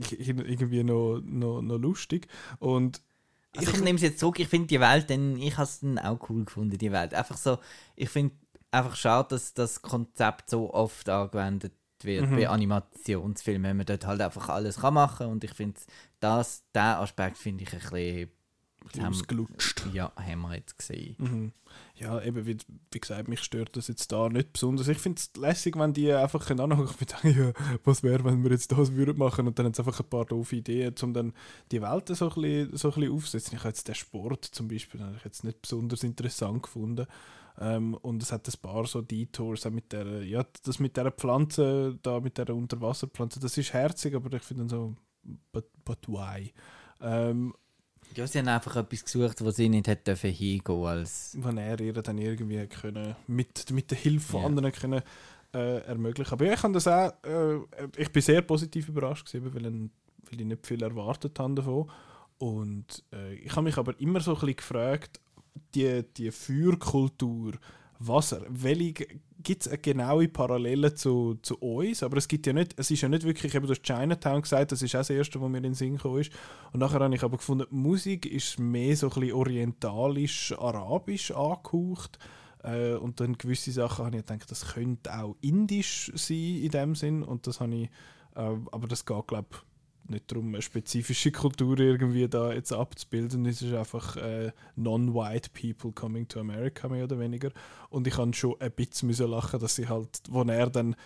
ich- 0.00 0.18
ich- 0.18 0.28
irgendwie 0.28 0.82
noch, 0.82 1.20
noch, 1.24 1.62
noch 1.62 1.78
lustig. 1.78 2.26
Und 2.58 3.00
also 3.56 3.70
ich 3.70 3.80
nehme 3.80 3.96
es 3.96 4.02
jetzt 4.02 4.18
zurück. 4.18 4.40
Ich 4.40 4.48
finde 4.48 4.66
die 4.66 4.80
Welt, 4.80 5.08
dann, 5.08 5.36
ich 5.36 5.54
habe 5.54 5.62
es 5.64 5.80
dann 5.80 5.98
auch 6.00 6.18
cool 6.28 6.44
gefunden, 6.44 6.76
die 6.76 6.90
Welt. 6.92 7.14
Einfach 7.14 7.36
so, 7.36 7.58
ich 7.94 8.08
finde 8.10 8.34
einfach 8.72 8.96
schade, 8.96 9.28
dass 9.30 9.54
das 9.54 9.80
Konzept 9.82 10.50
so 10.50 10.74
oft 10.74 11.08
angewendet 11.08 11.72
wird 12.02 12.28
Mhm. 12.28 12.36
bei 12.36 12.48
Animationsfilmen, 12.48 13.62
wenn 13.70 13.76
man 13.78 13.86
dort 13.86 14.06
halt 14.06 14.20
einfach 14.20 14.48
alles 14.50 14.80
kann 14.80 14.92
machen 14.94 15.28
und 15.28 15.44
ich 15.44 15.52
finde, 15.54 15.80
das, 16.20 16.64
den 16.74 16.82
Aspekt 16.82 17.38
finde 17.38 17.64
ich 17.64 17.72
ein 17.72 17.78
bisschen, 17.80 18.30
haben- 18.98 19.06
ausgelutscht. 19.08 19.86
ja, 19.92 20.12
haben 20.16 20.40
wir 20.42 20.54
jetzt 20.56 20.78
gesehen. 20.78 21.16
Mhm. 21.18 21.52
Ja, 21.96 22.22
eben, 22.22 22.46
wie, 22.46 22.56
wie 22.92 23.00
gesagt, 23.00 23.28
mich 23.28 23.40
stört 23.42 23.76
das 23.76 23.88
jetzt 23.88 24.10
da 24.12 24.28
nicht 24.28 24.52
besonders. 24.52 24.88
Ich 24.88 24.98
finde 24.98 25.18
es 25.20 25.30
lässig, 25.40 25.76
wenn 25.78 25.92
die 25.92 26.12
einfach 26.12 26.46
können 26.46 26.60
anhören 26.60 26.88
und 26.88 27.10
sagen, 27.10 27.36
ja, 27.38 27.78
was 27.84 28.02
wäre, 28.02 28.24
wenn 28.24 28.42
wir 28.44 28.50
jetzt 28.50 28.72
das 28.72 28.92
würden 28.92 29.18
machen 29.18 29.46
und 29.46 29.58
dann 29.58 29.66
haben 29.66 29.74
sie 29.74 29.80
einfach 29.82 30.00
ein 30.00 30.08
paar 30.08 30.24
doofe 30.24 30.56
Ideen, 30.56 30.94
um 31.02 31.12
dann 31.12 31.32
die 31.72 31.82
Welt 31.82 32.08
so 32.08 32.28
ein 32.28 32.34
bisschen, 32.34 32.76
so 32.76 32.88
ein 32.90 32.94
bisschen 32.94 33.12
aufzusetzen. 33.12 33.52
Ich 33.54 33.58
habe 33.60 33.68
jetzt 33.68 33.88
den 33.88 33.94
Sport 33.94 34.44
zum 34.44 34.68
Beispiel 34.68 35.00
ich 35.18 35.24
jetzt 35.24 35.44
nicht 35.44 35.60
besonders 35.62 36.02
interessant 36.02 36.62
gefunden. 36.62 37.06
Ähm, 37.58 37.94
und 37.94 38.22
es 38.22 38.32
hat 38.32 38.46
ein 38.46 38.60
paar 38.60 38.86
so 38.86 39.00
Detours, 39.00 39.64
auch 39.66 39.70
mit 39.70 39.90
der, 39.92 40.22
ja, 40.24 40.44
das 40.64 40.78
mit 40.78 40.96
der 40.98 41.10
Pflanze, 41.10 41.98
da 42.02 42.20
mit 42.20 42.36
der 42.36 42.54
Unterwasserpflanze, 42.54 43.40
das 43.40 43.56
ist 43.56 43.72
herzig, 43.72 44.14
aber 44.14 44.30
ich 44.36 44.42
finde 44.42 44.64
dann 44.64 44.68
so, 44.68 44.94
but, 45.52 45.66
but 45.84 46.06
why? 46.06 46.52
Ähm, 47.00 47.54
Ja, 48.16 48.26
sie 48.26 48.38
haben 48.38 48.48
einfach 48.48 48.76
etwas 48.76 49.04
gesucht, 49.04 49.44
wo 49.44 49.50
sie 49.50 49.68
nicht 49.68 49.86
hätte 49.88 50.04
dürfen 50.12 50.30
hingehen 50.30 50.84
als 50.84 51.36
wenn 51.40 51.58
er 51.58 51.78
ihr 51.80 51.92
dann 51.92 52.18
irgendwie 52.18 52.66
können, 52.66 53.14
mit, 53.26 53.70
mit 53.70 53.90
der 53.90 53.98
Hilfe 53.98 54.32
von 54.32 54.40
Ja. 54.40 54.46
anderen 54.46 54.72
können, 54.72 55.02
äh, 55.54 55.78
ermöglichen. 55.80 56.32
Aber 56.32 56.44
ja, 56.46 56.54
ich 56.54 56.60
das 56.60 56.88
auch, 56.88 57.12
äh, 57.24 57.58
ich 57.96 58.10
bin 58.10 58.22
sehr 58.22 58.42
positiv 58.42 58.88
überrascht 58.88 59.30
gewesen, 59.30 59.54
weil, 59.54 59.64
weil 59.64 60.40
ich 60.40 60.46
nicht 60.46 60.66
viel 60.66 60.82
erwartet 60.82 61.38
habe 61.38 61.54
davon. 61.54 61.90
Und 62.38 63.02
äh, 63.12 63.34
ich 63.34 63.52
habe 63.52 63.62
mich 63.62 63.76
aber 63.76 63.98
immer 64.00 64.20
so 64.20 64.32
ein 64.32 64.40
bisschen 64.40 64.56
gefragt, 64.56 65.20
die, 65.74 66.02
die 66.16 66.30
Feuerkultur, 66.30 67.52
was, 67.98 68.36
welche, 68.48 69.06
gibt 69.46 69.62
es 69.64 69.68
eine 69.68 69.78
genaue 69.78 70.26
Parallele 70.26 70.92
zu, 70.94 71.38
zu 71.40 71.56
uns? 71.58 72.02
Aber 72.02 72.16
es 72.16 72.26
gibt 72.26 72.48
ja 72.48 72.52
nicht, 72.52 72.74
es 72.76 72.90
ist 72.90 73.00
ja 73.00 73.08
nicht 73.08 73.22
wirklich, 73.22 73.54
eben 73.54 73.68
du 73.68 73.74
Chinatown 73.74 74.42
gesagt, 74.42 74.72
das 74.72 74.82
ist 74.82 74.96
auch 74.96 75.00
das 75.00 75.10
Erste, 75.10 75.40
was 75.40 75.48
mir 75.48 75.58
in 75.58 75.62
den 75.62 75.74
Sinn 75.74 75.96
gekommen 75.96 76.20
ist. 76.20 76.32
Und 76.72 76.80
nachher 76.80 76.98
habe 76.98 77.14
ich 77.14 77.22
aber 77.22 77.36
gefunden, 77.36 77.64
die 77.70 77.76
Musik 77.76 78.26
ist 78.26 78.58
mehr 78.58 78.96
so 78.96 79.06
ein 79.06 79.20
bisschen 79.20 79.34
orientalisch-arabisch 79.34 81.30
angehaucht. 81.30 82.18
Äh, 82.64 82.94
und 82.94 83.20
dann 83.20 83.38
gewisse 83.38 83.70
Sachen 83.70 84.06
habe 84.06 84.16
ich 84.16 84.26
gedacht, 84.26 84.50
das 84.50 84.74
könnte 84.74 85.16
auch 85.16 85.36
indisch 85.42 86.10
sein 86.16 86.36
in 86.36 86.70
dem 86.70 86.96
Sinn. 86.96 87.22
Und 87.22 87.46
das 87.46 87.60
habe 87.60 87.72
ich, 87.72 87.88
äh, 88.34 88.56
aber 88.72 88.88
das 88.88 89.06
geht, 89.06 89.28
glaube 89.28 89.46
ich, 89.52 89.58
nicht 90.10 90.30
darum, 90.30 90.48
eine 90.48 90.62
spezifische 90.62 91.32
Kultur 91.32 91.78
irgendwie 91.78 92.28
da 92.28 92.52
jetzt 92.52 92.72
abzubilden. 92.72 93.46
Es 93.46 93.62
ist 93.62 93.74
einfach 93.74 94.16
äh, 94.16 94.52
non-white 94.76 95.50
people 95.50 95.92
coming 95.92 96.26
to 96.28 96.40
America, 96.40 96.88
mehr 96.88 97.04
oder 97.04 97.18
weniger. 97.18 97.50
Und 97.90 98.06
ich 98.06 98.16
habe 98.16 98.32
schon 98.34 98.60
ein 98.60 98.72
bisschen 98.72 99.30
lachen, 99.30 99.60
dass 99.60 99.76
sie 99.76 99.88
halt, 99.88 100.22
wo 100.28 100.42
er 100.42 100.70
dann 100.70 100.96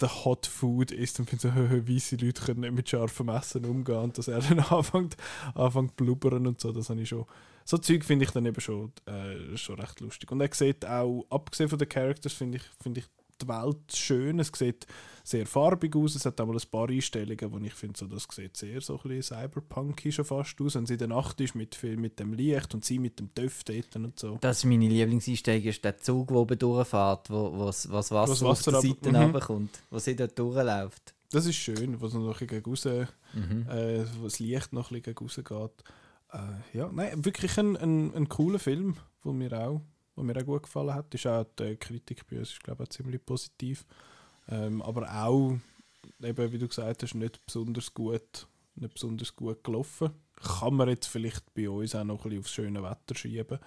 der 0.00 0.24
Hot 0.24 0.46
Food 0.46 0.92
ist 0.92 1.18
und 1.18 1.28
finde 1.28 1.48
so, 1.48 1.48
weiße 1.88 2.16
Leute 2.16 2.42
können 2.42 2.60
nicht 2.60 2.72
mit 2.72 2.88
scharfem 2.88 3.28
Essen 3.28 3.64
umgehen 3.64 3.98
und 3.98 4.18
dass 4.18 4.28
er 4.28 4.40
dann 4.48 4.60
anfängt, 4.60 5.16
anfängt 5.54 5.96
blubbern 5.96 6.46
und 6.46 6.60
so, 6.60 6.72
das 6.72 6.90
habe 6.90 7.00
ich 7.00 7.08
schon, 7.08 7.26
so 7.64 7.76
Zeug 7.78 8.04
finde 8.04 8.24
ich 8.24 8.30
dann 8.30 8.46
eben 8.46 8.60
schon, 8.60 8.92
äh, 9.06 9.56
schon 9.56 9.78
recht 9.78 10.00
lustig. 10.00 10.30
Und 10.30 10.40
er 10.40 10.52
sieht 10.52 10.86
auch, 10.86 11.26
abgesehen 11.28 11.68
von 11.68 11.78
den 11.78 11.88
Characters, 11.88 12.32
finde 12.32 12.58
ich, 12.58 12.64
finde 12.80 13.00
ich 13.00 13.06
die 13.40 13.48
Welt 13.48 13.94
schön, 13.94 14.38
es 14.40 14.50
sieht 14.54 14.86
sehr 15.24 15.46
farbig 15.46 15.94
aus, 15.94 16.14
es 16.14 16.24
hat 16.24 16.40
auch 16.40 16.46
mal 16.46 16.56
ein 16.56 16.70
paar 16.70 16.88
Einstellungen, 16.88 17.52
wo 17.52 17.58
ich 17.58 17.74
finde, 17.74 17.98
so, 17.98 18.06
das 18.06 18.26
sieht 18.32 18.56
sehr 18.56 18.80
so 18.80 18.94
ein 19.00 19.08
bisschen 19.10 19.36
cyberpunky 19.38 20.10
schon 20.10 20.24
fast 20.24 20.60
aus, 20.60 20.74
wenn 20.74 20.86
sie 20.86 20.94
in 20.94 20.98
der 21.00 21.08
Nacht 21.08 21.40
ist 21.40 21.54
mit, 21.54 21.74
viel, 21.74 21.96
mit 21.96 22.18
dem 22.18 22.32
Licht 22.32 22.72
und 22.74 22.84
sie 22.84 22.98
mit 22.98 23.18
dem 23.20 23.34
Töff 23.34 23.62
dort 23.64 23.94
und 23.96 24.18
so. 24.18 24.38
Das 24.40 24.58
ist 24.58 24.64
meine 24.64 24.88
Lieblingseinstellung, 24.88 25.64
ist 25.64 25.84
der 25.84 25.98
Zug, 25.98 26.28
der 26.28 26.36
oben 26.38 26.58
durchfährt, 26.58 27.28
wo, 27.30 27.52
wo 27.58 27.66
das 27.66 27.90
was 27.90 28.10
Wasser, 28.10 28.32
auf 28.32 28.42
Wasser 28.42 28.70
der 28.70 28.78
ab- 28.80 28.86
Seite 28.86 29.08
mhm. 29.10 29.16
runterkommt, 29.16 29.78
wo 29.90 29.98
sie 29.98 30.16
dort 30.16 30.38
durchläuft. 30.38 31.14
Das 31.30 31.44
ist 31.44 31.56
schön, 31.56 32.00
wo 32.00 32.08
so 32.08 32.18
noch 32.20 32.40
ein 32.40 32.46
bisschen 32.46 32.64
raus, 32.64 33.06
Mhm. 33.34 33.66
äh, 33.68 34.04
wo 34.18 34.24
das 34.24 34.38
Licht 34.38 34.72
noch 34.72 34.90
ein 34.90 35.02
bisschen 35.02 35.14
gegen 35.14 35.24
raus 35.24 35.36
geht. 35.36 35.84
Äh, 36.32 36.78
ja, 36.78 36.90
nein, 36.92 37.22
wirklich 37.24 37.58
ein, 37.58 37.76
ein, 37.76 38.14
ein 38.14 38.28
cooler 38.30 38.58
Film, 38.58 38.96
wo 39.22 39.32
mir 39.34 39.52
auch, 39.52 39.82
wo 40.18 40.22
mir 40.24 40.36
auch 40.36 40.44
gut 40.44 40.64
gefallen 40.64 40.94
hat. 40.94 41.14
Ist 41.14 41.26
auch 41.26 41.44
die 41.58 41.76
Kritik 41.76 42.26
bei 42.28 42.38
uns, 42.38 42.50
ist, 42.50 42.62
glaube 42.64 42.82
ich, 42.82 42.88
auch 42.88 42.92
ziemlich 42.92 43.24
positiv. 43.24 43.86
Ähm, 44.48 44.82
aber 44.82 45.08
auch, 45.24 45.56
eben, 46.22 46.52
wie 46.52 46.58
du 46.58 46.66
gesagt 46.68 47.02
hast, 47.02 47.14
nicht 47.14 47.44
besonders 47.46 47.92
gut, 47.94 48.46
nicht 48.74 48.94
besonders 48.94 49.34
gut 49.36 49.62
gelaufen. 49.62 50.10
Kann 50.36 50.74
man 50.74 50.88
jetzt 50.88 51.06
vielleicht 51.06 51.52
bei 51.54 51.68
uns 51.68 51.94
auch 51.94 52.04
noch 52.04 52.16
ein 52.16 52.22
bisschen 52.30 52.38
aufs 52.40 52.52
schöne 52.52 52.82
Wetter 52.82 53.14
schieben. 53.14 53.58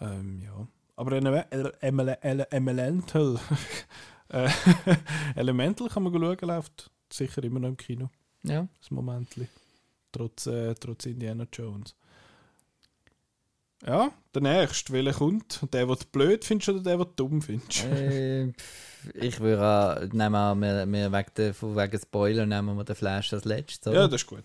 Ähm, 0.00 0.42
ja. 0.42 0.66
Aber 0.96 1.12
Ele- 1.12 1.46
Ele- 1.50 1.72
Ele- 1.80 2.18
Ele- 2.22 2.50
Elemental, 2.50 3.38
äh, 4.30 4.48
Elemental 5.36 5.88
kann 5.88 6.02
man 6.02 6.12
schauen, 6.12 6.36
läuft 6.48 6.90
sicher 7.12 7.44
immer 7.44 7.60
noch 7.60 7.68
im 7.68 7.76
Kino 7.76 8.10
Ja. 8.42 8.66
das 8.80 8.90
Momentli. 8.90 9.46
Trotz, 10.12 10.46
äh, 10.46 10.74
trotz 10.74 11.06
Indiana 11.06 11.46
Jones. 11.52 11.94
Ja, 13.84 14.10
der 14.34 14.42
nächste, 14.42 14.92
welcher 14.92 15.12
kommt? 15.12 15.60
Der, 15.72 15.86
den 15.86 15.96
du 15.96 16.04
blöd 16.12 16.44
findest 16.44 16.68
oder 16.70 16.80
der, 16.80 16.96
den 16.96 17.06
du 17.06 17.12
dumm 17.16 17.42
findest? 17.42 17.84
äh, 17.84 18.52
ich 19.14 19.38
würde 19.40 20.08
nehmen 20.16 20.32
wir, 20.32 20.86
wir, 20.86 20.86
wir 20.86 21.12
wegen, 21.12 21.30
der, 21.36 21.54
wegen 21.62 21.98
Spoiler 22.00 22.46
nehmen 22.46 22.76
wir 22.76 22.84
den 22.84 22.96
Flash 22.96 23.32
als 23.32 23.44
letztes, 23.44 23.86
oder? 23.86 24.00
ja, 24.00 24.08
das 24.08 24.22
ist 24.22 24.26
gut. 24.26 24.44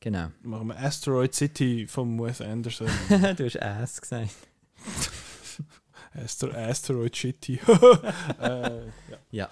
genau. 0.00 0.28
Machen 0.42 0.68
wir 0.68 0.78
Asteroid 0.78 1.34
City 1.34 1.86
von 1.86 2.18
Wes 2.20 2.40
Anderson. 2.40 2.88
du 3.08 3.44
hast 3.44 3.62
Ass 3.62 4.00
gesagt. 4.00 4.30
Aster 6.14 6.54
Asteroid 6.54 7.16
City. 7.16 7.58
äh, 8.40 8.86
ja. 8.86 9.18
Ja. 9.30 9.48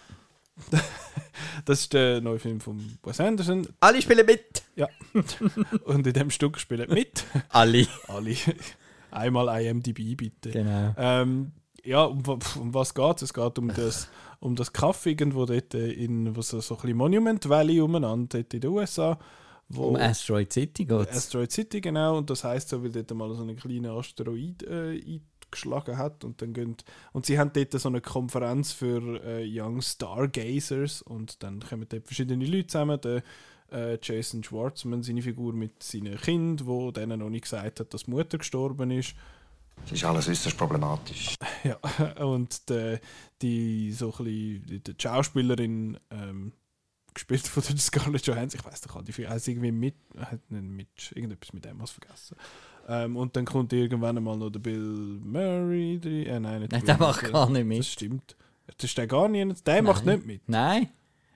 Das 1.64 1.80
ist 1.80 1.92
der 1.92 2.20
neue 2.20 2.38
Film 2.38 2.60
von 2.60 2.98
Wes 3.02 3.18
Anderson. 3.20 3.66
Alle 3.80 4.00
spielen 4.02 4.26
mit! 4.26 4.62
Und 5.84 6.06
in 6.06 6.12
dem 6.12 6.30
Stück 6.30 6.58
spielen 6.60 6.88
mit 6.90 7.24
Alle. 7.48 7.86
alle. 8.06 8.36
Einmal 9.12 9.62
IMDb 9.62 10.16
bitte. 10.16 10.50
Genau. 10.50 10.94
Ähm, 10.96 11.52
ja, 11.84 12.04
um, 12.04 12.22
um 12.60 12.74
was 12.74 12.94
geht 12.94 13.16
es? 13.16 13.22
Es 13.22 13.34
geht 13.34 13.58
um 13.58 13.68
das, 13.68 14.08
um 14.40 14.56
das 14.56 14.72
Kaff 14.72 15.06
irgendwo 15.06 15.46
dort 15.46 15.74
in 15.74 16.36
was 16.36 16.48
so, 16.48 16.60
so 16.60 16.74
ein 16.74 16.80
bisschen 16.82 16.96
Monument 16.96 17.48
Valley 17.48 17.80
umeinander, 17.80 18.38
dort 18.38 18.54
in 18.54 18.60
den 18.60 18.70
USA. 18.70 19.18
Wo 19.68 19.88
Um 19.88 19.96
Asteroid 19.96 20.52
City 20.52 20.84
geht 20.84 21.10
es. 21.10 21.16
Asteroid 21.16 21.50
City, 21.50 21.80
genau. 21.80 22.18
Und 22.18 22.28
das 22.28 22.44
heißt 22.44 22.68
so, 22.68 22.82
weil 22.82 22.90
dort 22.90 23.10
mal 23.14 23.34
so 23.34 23.42
einen 23.42 23.56
kleinen 23.56 23.86
Asteroid 23.86 24.62
äh, 24.64 25.00
eingeschlagen 25.50 25.96
hat. 25.96 26.24
Und, 26.24 26.42
dann 26.42 26.52
gehen, 26.52 26.76
und 27.12 27.24
sie 27.24 27.38
haben 27.38 27.52
dort 27.54 27.72
so 27.72 27.88
eine 27.88 28.02
Konferenz 28.02 28.72
für 28.72 29.22
äh, 29.24 29.44
Young 29.46 29.80
Stargazers. 29.80 31.00
Und 31.00 31.42
dann 31.42 31.60
kommen 31.60 31.86
dort 31.88 32.06
verschiedene 32.06 32.44
Leute 32.44 32.66
zusammen. 32.66 33.00
Der, 33.00 33.22
äh, 33.72 33.98
Jason 34.02 34.42
Schwartzman, 34.44 35.02
seine 35.02 35.22
Figur 35.22 35.52
mit 35.52 35.82
seinem 35.82 36.16
Kind, 36.18 36.66
wo 36.66 36.90
denen 36.90 37.20
noch 37.20 37.30
nicht 37.30 37.42
gesagt 37.44 37.80
hat, 37.80 37.92
dass 37.94 38.04
die 38.04 38.10
Mutter 38.10 38.38
gestorben 38.38 38.90
ist. 38.90 39.14
Es 39.86 39.92
ist 39.92 40.04
alles 40.04 40.28
äußerst 40.28 40.56
problematisch. 40.56 41.34
Ja, 41.64 41.76
und 42.24 42.68
der, 42.70 43.00
die 43.40 43.92
so 43.92 44.06
ein 44.06 44.24
bisschen, 44.24 44.66
die, 44.66 44.80
die 44.82 44.94
Schauspielerin, 45.00 45.96
ähm, 46.10 46.52
gespielt 47.14 47.46
von 47.46 47.62
der 47.62 47.76
Scarlett 47.78 48.26
Johansson, 48.26 48.58
ich 48.60 48.66
weiß 48.66 48.80
doch 48.80 48.96
auch, 48.96 49.02
die 49.02 49.12
heißt 49.12 49.46
irgendwie 49.46 49.70
mit, 49.70 49.94
hat 50.18 50.40
nicht 50.50 50.64
mit, 50.64 51.12
irgendetwas 51.14 51.52
mit 51.52 51.64
dem 51.64 51.78
was 51.80 51.92
vergessen. 51.92 52.36
Ähm, 52.88 53.16
und 53.16 53.36
dann 53.36 53.44
kommt 53.44 53.72
irgendwann 53.72 54.16
einmal 54.16 54.36
noch 54.36 54.50
der 54.50 54.58
Bill 54.58 55.20
Murray 55.22 56.00
drin. 56.00 56.26
Äh, 56.26 56.40
nein, 56.40 56.62
nicht 56.62 56.72
Nein, 56.72 56.84
der 56.84 56.98
macht 56.98 57.30
gar 57.30 57.48
nicht 57.48 57.60
Das 57.60 57.66
mit. 57.68 57.84
stimmt. 57.84 58.36
Das 58.66 58.84
ist 58.90 58.98
der 58.98 59.06
gar 59.06 59.28
nicht, 59.28 59.64
der 59.66 59.82
macht 59.82 60.04
Nein. 60.04 60.16
nicht 60.16 60.26
mit. 60.26 60.48
Nein, 60.48 60.88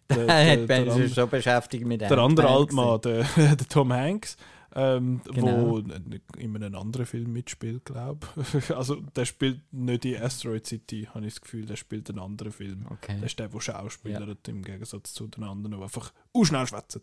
Der, 0.14 0.26
der 0.26 0.66
der, 0.66 0.84
der, 0.84 1.08
schon 1.08 1.28
beschäftigt 1.30 1.84
mit 1.86 2.00
der 2.00 2.16
andere 2.18 2.48
Altmann, 2.48 3.00
der, 3.00 3.24
der 3.36 3.56
Tom 3.68 3.92
Hanks, 3.92 4.36
ähm, 4.74 5.20
Genau. 5.32 5.70
wo 5.70 5.78
in 5.78 6.54
einem 6.56 6.74
anderen 6.76 7.06
Film 7.06 7.32
mitspielt, 7.32 7.84
glaube 7.86 8.26
ich. 8.54 8.70
Also 8.76 8.96
der 9.16 9.24
spielt 9.24 9.60
nicht 9.72 10.04
in 10.04 10.22
Asteroid 10.22 10.66
City, 10.66 11.08
habe 11.12 11.26
ich 11.26 11.34
das 11.34 11.40
Gefühl, 11.40 11.66
der 11.66 11.76
spielt 11.76 12.08
einen 12.10 12.18
anderen 12.20 12.52
Film. 12.52 12.86
Okay. 12.90 13.16
Das 13.20 13.30
ist 13.32 13.38
der, 13.38 13.48
der 13.48 13.60
Schauspieler 13.60 14.26
hat, 14.26 14.46
im 14.48 14.62
Gegensatz 14.62 15.12
zu 15.14 15.26
den 15.26 15.44
anderen, 15.44 15.76
die 15.76 15.82
einfach 15.82 16.12
schnell 16.44 16.66
schwätzen. 16.66 17.00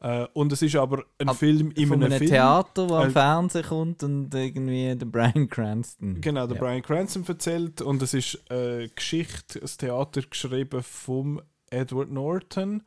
Äh, 0.00 0.26
und 0.32 0.50
es 0.52 0.60
ist 0.62 0.74
aber 0.74 1.04
ein 1.18 1.28
Ab- 1.28 1.36
Film 1.36 1.70
in 1.70 1.92
einem 1.92 2.02
einem 2.02 2.18
Film. 2.18 2.30
Theater, 2.30 2.88
wo 2.90 2.96
am 2.96 3.06
Äh, 3.08 3.10
Fernsehen 3.12 3.64
kommt 3.64 4.02
und 4.02 4.34
irgendwie 4.34 4.96
der 4.96 5.06
Brian 5.06 5.48
Cranston. 5.48 6.20
Genau, 6.20 6.48
der 6.48 6.56
ja. 6.56 6.60
Brian 6.62 6.82
Cranston 6.82 7.24
erzählt 7.24 7.80
und 7.82 8.02
es 8.02 8.12
ist 8.12 8.42
eine 8.50 8.88
Geschichte, 8.88 9.60
ein 9.62 9.70
Theater 9.78 10.22
geschrieben 10.22 10.82
vom 10.82 11.40
Edward 11.72 12.10
Norton 12.10 12.82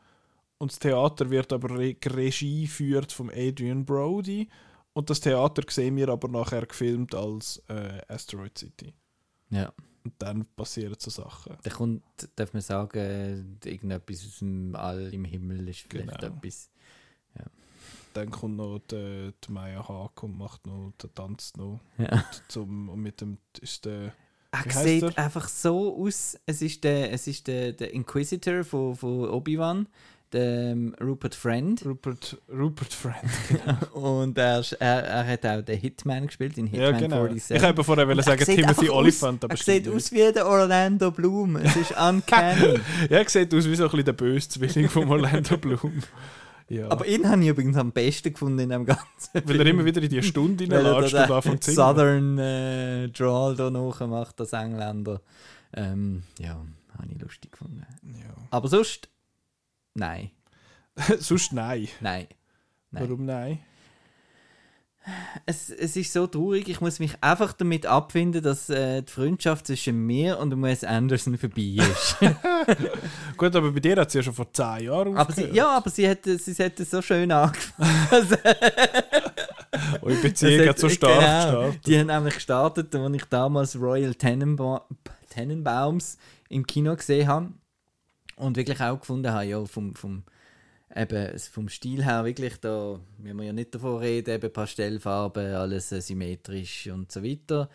und 0.57 0.71
das 0.71 0.79
Theater 0.79 1.29
wird 1.29 1.51
aber 1.53 1.71
Re 1.77 1.95
Regie 2.05 2.63
geführt 2.63 3.11
vom 3.11 3.29
Adrian 3.33 3.85
Brody 3.85 4.47
und 4.93 5.09
das 5.09 5.19
Theater 5.19 5.63
sehen 5.69 5.95
wir 5.97 6.09
aber 6.09 6.27
nachher 6.27 6.65
gefilmt 6.65 7.13
als 7.15 7.61
äh, 7.67 8.01
Asteroid 8.07 8.57
City. 8.57 8.93
Ja. 9.49 9.71
Und 10.03 10.13
dann 10.19 10.45
passieren 10.55 10.95
so 10.99 11.09
Sachen. 11.09 11.57
Da 11.63 11.69
kommt, 11.71 12.03
darf 12.35 12.53
man 12.53 12.61
sagen, 12.61 12.97
äh, 12.99 13.69
irgendetwas 13.69 14.25
aus 14.25 14.39
dem 14.39 14.75
All 14.75 15.13
im 15.13 15.25
Himmel 15.25 15.67
ist 15.67 15.79
vielleicht 15.89 16.19
Genau. 16.21 16.35
etwas. 16.35 16.69
Dann 18.13 18.31
kommt 18.31 18.55
noch 18.55 18.79
die, 18.79 19.33
die 19.45 19.51
Maya 19.51 19.85
Haag 19.85 20.23
und 20.23 20.37
macht 20.37 20.65
noch 20.65 20.93
den 21.03 21.13
Tanz 21.13 21.53
noch 21.57 21.81
Ja. 21.97 22.23
zum, 22.47 22.87
und 22.87 23.01
mit 23.01 23.19
dem 23.19 23.39
ist 23.59 23.83
der 23.83 24.13
Er 24.65 24.83
sieht 24.83 25.03
er? 25.03 25.17
einfach 25.17 25.47
so 25.47 25.97
aus. 25.97 26.37
Es 26.45 26.61
ist 26.61 26.83
der, 26.83 27.11
es 27.11 27.27
ist 27.27 27.47
der, 27.47 27.73
der 27.73 27.93
Inquisitor 27.93 28.63
von, 28.63 28.95
von 28.95 29.29
Obi-Wan, 29.29 29.87
der 30.31 30.71
ähm, 30.71 30.95
Rupert 31.01 31.35
Friend. 31.35 31.83
Rupert, 31.85 32.37
Rupert 32.49 32.93
Friend. 32.93 33.15
Und 33.93 34.37
er, 34.37 34.63
er, 34.79 35.03
er 35.03 35.27
hat 35.27 35.45
auch 35.45 35.61
den 35.61 35.79
Hitman 35.79 36.27
gespielt 36.27 36.57
in 36.57 36.67
ja, 36.67 36.87
Hitman 36.87 37.01
genau. 37.01 37.23
47. 37.23 37.57
Ich 37.57 37.63
habe 37.63 37.83
vorher 37.83 38.07
wollen 38.07 38.21
sagen 38.21 38.43
Timothy 38.43 38.89
Oliphant, 38.89 39.43
aber 39.43 39.53
Er 39.53 39.57
sieht 39.57 39.87
aus 39.87 40.11
wie 40.11 40.31
der 40.31 40.45
Orlando 40.45 41.11
Bloom. 41.11 41.57
Es 41.57 41.75
ist 41.75 41.91
uncanny. 41.99 42.79
Ja, 43.09 43.17
er 43.17 43.29
sieht 43.29 43.53
aus 43.53 43.65
wie 43.65 43.75
so 43.75 43.83
ein 43.85 43.89
bisschen 43.89 44.05
der 44.05 44.13
böse 44.13 44.49
Zwilling 44.49 44.89
von 44.89 45.09
Orlando 45.09 45.57
Bloom. 45.57 46.01
Ja. 46.67 46.89
Aber 46.89 47.05
ihn 47.05 47.29
habe 47.29 47.43
ich 47.43 47.49
übrigens 47.49 47.77
am 47.77 47.91
besten 47.91 48.33
gefunden 48.33 48.59
in 48.59 48.69
dem 48.69 48.85
ganzen 48.85 49.29
weil 49.33 49.59
er 49.59 49.65
immer 49.67 49.85
wieder 49.85 50.01
in 50.01 50.09
die 50.09 50.23
Stunde 50.23 50.67
da 50.67 50.97
und 50.97 51.15
anfängt 51.15 51.63
zu. 51.63 51.71
Southern 51.71 52.39
äh, 52.39 53.07
Drawl 53.09 53.55
da 53.55 53.69
nachmacht, 53.69 54.39
das 54.39 54.53
Engländer. 54.53 55.21
Ähm, 55.73 56.23
ja, 56.39 56.65
habe 56.97 57.07
ich 57.13 57.21
lustig 57.21 57.51
gefunden. 57.51 57.85
Aber 58.49 58.67
sonst, 58.67 59.09
nein, 59.93 60.31
Ja. 60.97 61.17
Sonst 61.19 61.51
nein. 61.53 61.89
nein. 61.99 62.27
Nein. 62.91 63.03
Warum 63.03 63.25
nein? 63.25 63.59
Es, 65.45 65.69
es 65.69 65.95
ist 65.95 66.11
so 66.11 66.25
traurig, 66.25 66.67
ich 66.67 66.81
muss 66.81 66.99
mich 66.99 67.15
einfach 67.21 67.53
damit 67.53 67.85
abfinden, 67.85 68.41
dass 68.41 68.69
äh, 68.69 69.03
die 69.03 69.11
Freundschaft 69.11 69.67
zwischen 69.67 70.05
mir 70.05 70.39
und 70.39 70.61
Wes 70.63 70.83
Anderson 70.83 71.37
vorbei 71.37 71.77
ist. 71.77 72.17
Gut, 73.37 73.55
aber 73.55 73.71
bei 73.71 73.79
dir 73.79 73.95
hat 73.97 74.11
sie 74.11 74.19
ja 74.19 74.23
schon 74.23 74.33
vor 74.33 74.51
10 74.51 74.85
Jahren 74.85 75.15
aber 75.15 75.31
sie, 75.33 75.49
ja, 75.51 75.77
aber 75.77 75.89
sie 75.89 76.07
hätte, 76.07 76.37
sie 76.37 76.53
hätte 76.53 76.85
so 76.85 77.01
schön 77.01 77.31
angefangen. 77.31 78.37
Eure 80.01 80.15
Beziehung 80.21 80.67
hat 80.67 80.79
so 80.79 80.87
hat- 80.87 80.93
stark 80.93 81.19
genau. 81.19 81.61
gestartet. 81.61 81.87
Die 81.87 81.99
haben 81.99 82.07
nämlich 82.07 82.35
gestartet, 82.35 82.95
als 82.95 83.15
ich 83.15 83.25
damals 83.25 83.79
Royal 83.79 84.15
Tenenba 84.15 84.85
Tenenbaums 85.29 86.17
im 86.49 86.65
Kino 86.65 86.95
gesehen 86.95 87.27
habe. 87.27 87.49
Und 88.37 88.57
wirklich 88.57 88.81
auch 88.81 88.99
gefunden 88.99 89.31
habe, 89.31 89.45
ja, 89.45 89.63
vom, 89.65 89.95
vom, 89.95 90.23
eben, 90.95 91.39
vom 91.39 91.69
Stil 91.69 92.03
her 92.03 92.25
wirklich, 92.25 92.57
da 92.59 92.99
müssen 93.17 93.37
wir 93.37 93.45
ja 93.45 93.53
nicht 93.53 93.75
davon 93.75 93.99
reden, 93.99 94.35
eben 94.35 94.53
Pastellfarben, 94.53 95.53
alles 95.53 95.91
äh, 95.91 96.01
symmetrisch 96.01 96.87
und 96.87 97.11
so 97.11 97.23
weiter. 97.23 97.69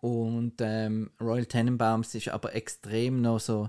Und 0.00 0.54
ähm, 0.60 1.10
Royal 1.20 1.46
Tenenbaums 1.46 2.14
ist 2.14 2.28
aber 2.28 2.54
extrem 2.54 3.20
noch 3.20 3.40
so, 3.40 3.68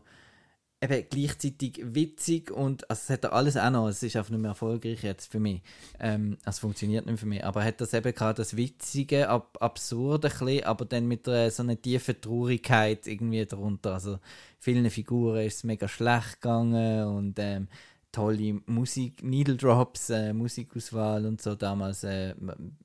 eben 0.82 1.06
gleichzeitig 1.10 1.80
witzig 1.84 2.50
und 2.50 2.90
also 2.90 3.02
es 3.04 3.10
hat 3.12 3.24
er 3.24 3.34
alles 3.34 3.56
auch 3.56 3.70
noch, 3.70 3.88
es 3.88 4.02
ist 4.02 4.16
einfach 4.16 4.32
nicht 4.32 4.42
mehr 4.42 4.52
erfolgreich 4.52 5.04
jetzt 5.04 5.32
für 5.32 5.40
mich. 5.40 5.62
Ähm, 6.00 6.38
es 6.44 6.60
funktioniert 6.60 7.06
nicht 7.06 7.20
für 7.20 7.28
mich, 7.28 7.46
aber 7.46 7.64
hat 7.64 7.82
das 7.82 7.94
eben 7.94 8.14
gerade 8.14 8.38
das 8.38 8.58
Witzige, 8.58 9.30
ab, 9.30 9.58
Absurde 9.62 10.30
ein 10.30 10.40
bisschen, 10.40 10.64
aber 10.64 10.86
dann 10.86 11.08
mit 11.08 11.28
äh, 11.28 11.50
so 11.50 11.62
einer 11.62 11.80
tiefen 11.80 12.20
Traurigkeit 12.20 13.06
irgendwie 13.06 13.46
darunter. 13.46 13.94
Also 13.94 14.20
vielen 14.60 14.90
Figuren 14.90 15.46
ist 15.46 15.58
es 15.58 15.64
mega 15.64 15.88
schlecht 15.88 16.42
gegangen 16.42 17.06
und 17.06 17.36
ähm, 17.38 17.68
tolle 18.12 18.62
Musik, 18.66 19.24
Needle 19.24 19.56
Drops, 19.56 20.10
äh, 20.10 20.34
Musikauswahl 20.34 21.26
und 21.26 21.42
so 21.42 21.56
damals 21.56 22.04
äh, 22.04 22.36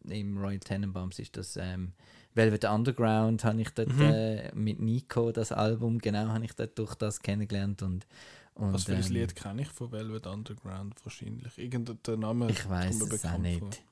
im 0.09 0.39
Royal 0.39 0.59
Tenenbaums 0.61 1.18
ist 1.18 1.37
das 1.37 1.57
ähm, 1.57 1.93
Velvet 2.35 2.64
Underground 2.66 3.45
habe 3.45 3.61
ich 3.62 3.70
dort 3.70 3.89
Mhm. 3.95 4.03
äh, 4.03 4.55
mit 4.55 4.79
Nico 4.81 5.33
das 5.33 5.53
Album 5.53 5.99
genau 5.99 6.29
habe 6.29 6.45
ich 6.45 6.53
dort 6.55 6.79
durch 6.79 6.95
das 6.95 7.20
kennengelernt 7.20 7.83
und, 7.83 8.07
und 8.55 8.72
Was 8.74 8.85
für 8.85 8.95
ein 8.95 9.03
ähm, 9.05 9.12
Lied 9.12 9.35
kenne 9.35 9.62
ich 9.62 9.68
von 9.68 9.91
Velvet 9.91 10.27
Underground 10.27 10.95
wahrscheinlich? 11.05 11.57
Irgendein 11.59 12.20
Name 12.20 12.51
ich 12.51 12.68
weiß 12.68 13.01
es 13.01 13.24
auch 13.24 13.39
nicht 13.39 13.83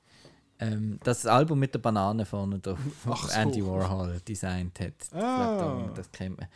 ähm, 0.59 0.99
das 1.03 1.25
Album 1.25 1.59
mit 1.59 1.73
der 1.73 1.79
Banane 1.79 2.23
vorne 2.25 2.59
drauf 2.59 2.79
Ach 3.09 3.23
das 3.23 3.33
so. 3.33 3.39
Andy 3.41 3.65
Warhol 3.65 4.21
designt 4.27 4.79
hat 4.79 4.93
Ah. 5.13 5.91
das 5.95 6.09
kennt 6.11 6.37
man 6.37 6.47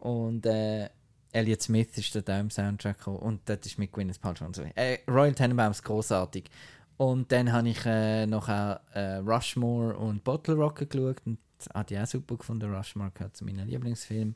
und 0.00 0.44
äh, 0.46 0.88
Elliot 1.36 1.62
Smith 1.62 1.96
ist 1.96 2.28
da 2.28 2.40
im 2.40 2.50
Soundtrack 2.50 3.06
und 3.06 3.40
das 3.44 3.60
ist 3.64 3.78
mit 3.78 3.92
Gwyneth 3.92 4.20
Paltrow 4.20 4.46
und 4.46 4.56
so 4.56 4.62
äh, 4.74 4.98
Royal 5.08 5.34
Tenenbaums 5.34 5.82
großartig 5.82 6.50
und 6.96 7.30
dann 7.30 7.52
habe 7.52 7.68
ich 7.68 7.84
äh, 7.84 8.26
noch 8.26 8.48
auch, 8.48 8.80
äh, 8.94 9.16
Rushmore 9.16 9.96
und 9.96 10.24
Bottle 10.24 10.54
Rocket 10.54 10.90
geschaut 10.90 11.20
und 11.26 11.38
habe 11.74 11.94
ich 11.94 12.00
auch 12.00 12.06
super 12.06 12.36
gefunden. 12.36 12.72
Rushmore 12.72 13.10
gehört 13.12 13.36
zu 13.36 13.44
meinen 13.44 13.68
Lieblingsfilmen. 13.68 14.34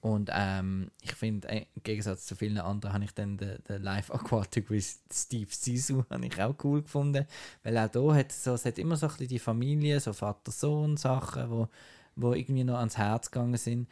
Und 0.00 0.30
ähm, 0.32 0.90
ich 1.02 1.12
finde, 1.12 1.48
äh, 1.48 1.66
im 1.76 1.82
Gegensatz 1.82 2.24
zu 2.24 2.34
vielen 2.34 2.58
anderen, 2.58 2.94
habe 2.94 3.04
ich 3.04 3.12
dann 3.12 3.36
den, 3.36 3.58
den 3.68 3.82
Live 3.82 4.10
Aquatic 4.10 4.70
with 4.70 5.00
Steve 5.12 5.50
Sisu 5.50 6.04
ich 6.22 6.42
auch 6.42 6.54
cool 6.64 6.82
gefunden. 6.82 7.26
Weil 7.62 7.78
auch 7.78 7.88
da 7.88 8.14
hat 8.14 8.32
so, 8.32 8.54
es 8.54 8.64
hat 8.64 8.78
immer 8.78 8.96
so 8.96 9.06
ein 9.06 9.12
bisschen 9.12 9.28
die 9.28 9.38
Familie, 9.38 10.00
so 10.00 10.12
Vater-Sohn-Sachen, 10.12 11.50
wo, 11.50 11.68
wo 12.16 12.32
irgendwie 12.32 12.64
noch 12.64 12.78
ans 12.78 12.96
Herz 12.96 13.30
gegangen 13.30 13.58
sind. 13.58 13.88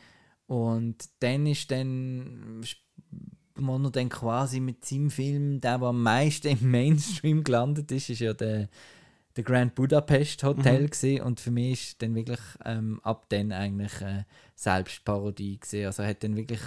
Und 0.49 1.09
dann 1.21 1.47
ist 1.47 1.71
dann 1.71 2.65
er 3.55 3.91
dann 3.91 4.09
quasi 4.09 4.61
mit 4.61 4.85
seinem 4.85 5.11
Film, 5.11 5.61
der, 5.61 5.79
der 5.79 5.89
am 5.89 6.03
meisten 6.03 6.49
im 6.49 6.71
Mainstream 6.71 7.45
gelandet 7.45 7.91
ist, 7.93 8.09
ist 8.09 8.21
ja 8.21 8.33
der, 8.33 8.69
der 9.37 9.45
Grand 9.45 9.75
Budapest 9.75 10.43
Hotel 10.43 10.83
Mhm. 10.83 10.91
gesehen 10.91 11.23
und 11.23 11.41
für 11.41 11.51
mich 11.51 11.91
ist 11.91 12.03
dann 12.03 12.15
wirklich 12.15 12.41
ähm, 12.65 13.01
ab 13.03 13.27
dann 13.29 13.53
eigentlich 13.53 14.01
äh, 14.01 14.25
Selbstparodie 14.55 15.59
gesehen. 15.61 15.87
Also 15.87 16.03
er 16.03 16.11
hat 16.11 16.25
dann 16.25 16.37
wirklich, 16.37 16.61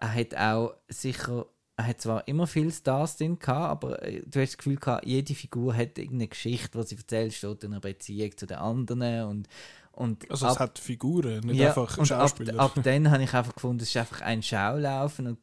er 0.00 0.14
hat 0.14 0.34
auch 0.36 0.74
sicher, 0.88 1.46
er 1.76 1.86
hat 1.86 2.00
zwar 2.00 2.26
immer 2.26 2.46
viele 2.46 2.72
Stars 2.72 3.16
drin 3.16 3.38
gehabt, 3.38 3.70
aber 3.84 4.02
äh, 4.02 4.22
du 4.26 4.40
hast 4.40 4.52
das 4.52 4.58
Gefühl 4.58 4.76
gehabt, 4.76 5.06
jede 5.06 5.34
Figur 5.34 5.74
hat 5.76 5.98
irgendeine 5.98 6.28
Geschichte, 6.28 6.78
die 6.78 6.86
sie 6.86 6.96
erzählt, 6.96 7.32
steht 7.32 7.64
in 7.64 7.72
einer 7.72 7.80
Beziehung 7.80 8.36
zu 8.36 8.46
den 8.46 8.58
anderen 8.58 9.28
und 9.28 9.48
und 9.96 10.30
Also 10.30 10.46
es 10.48 10.58
hat 10.58 10.78
Figuren, 10.78 11.40
nicht 11.40 11.56
ja, 11.56 11.68
einfach 11.68 11.98
und 11.98 12.10
ab, 12.12 12.20
Schauspieler. 12.20 12.58
ab 12.58 12.72
dann 12.82 13.10
habe 13.10 13.22
ich 13.22 13.32
einfach 13.32 13.54
gefunden, 13.54 13.82
es 13.82 13.88
ist 13.88 13.96
einfach 13.96 14.20
ein 14.22 14.42
Schaulaufen 14.42 15.26
und 15.26 15.38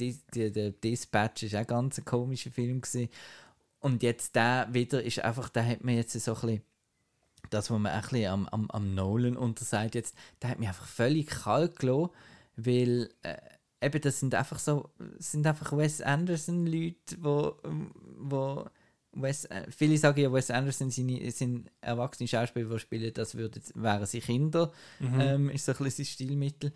die, 0.00 0.18
die, 0.34 0.50
der 0.50 0.70
Dispatch 0.70 1.44
ist 1.44 1.54
auch 1.54 1.66
ganz 1.66 1.98
ein 1.98 2.04
komischer 2.04 2.50
Film 2.50 2.80
gewesen. 2.80 3.08
Und 3.80 4.02
jetzt 4.02 4.34
der 4.36 4.68
wieder 4.72 5.02
ist 5.02 5.20
einfach, 5.20 5.48
da 5.48 5.64
hat 5.64 5.84
mir 5.84 5.96
jetzt 5.96 6.12
so 6.12 6.34
ein 6.34 6.40
bisschen 6.40 6.62
das, 7.50 7.70
was 7.70 7.78
man 7.78 7.92
ein 7.92 8.00
bisschen 8.00 8.26
am, 8.26 8.48
am, 8.48 8.70
am 8.70 8.94
Nolan 8.94 9.36
untersagt 9.36 9.94
jetzt, 9.94 10.14
der 10.40 10.50
hat 10.50 10.58
mich 10.58 10.68
einfach 10.68 10.86
völlig 10.86 11.26
kalt 11.26 11.78
gelassen, 11.78 12.10
weil 12.56 13.10
äh, 13.22 13.36
eben 13.80 14.00
das 14.00 14.20
sind 14.20 14.34
einfach 14.34 14.58
so, 14.58 14.90
sind 15.18 15.46
einfach 15.46 15.76
Wes 15.76 16.00
Anderson 16.00 16.66
Leute, 16.66 17.16
wo, 17.20 17.56
wo 18.18 18.66
Wes, 19.14 19.44
äh, 19.46 19.66
viele 19.70 19.98
sagen 19.98 20.20
ja, 20.20 20.32
Wes 20.32 20.50
Anderson 20.50 20.90
sind, 20.90 21.32
sind 21.32 21.70
erwachsene 21.80 22.28
Schauspieler, 22.28 22.70
die 22.70 22.78
spielen, 22.78 23.12
das 23.14 23.34
würden, 23.36 23.62
wären 23.74 24.06
sie 24.06 24.20
Kinder, 24.20 24.72
Mhm. 25.00 25.20
ähm, 25.20 25.50
ist 25.50 25.66
so 25.66 25.72
ein 25.72 25.78
bisschen 25.78 26.04
sein 26.04 26.12
Stilmittel. 26.12 26.72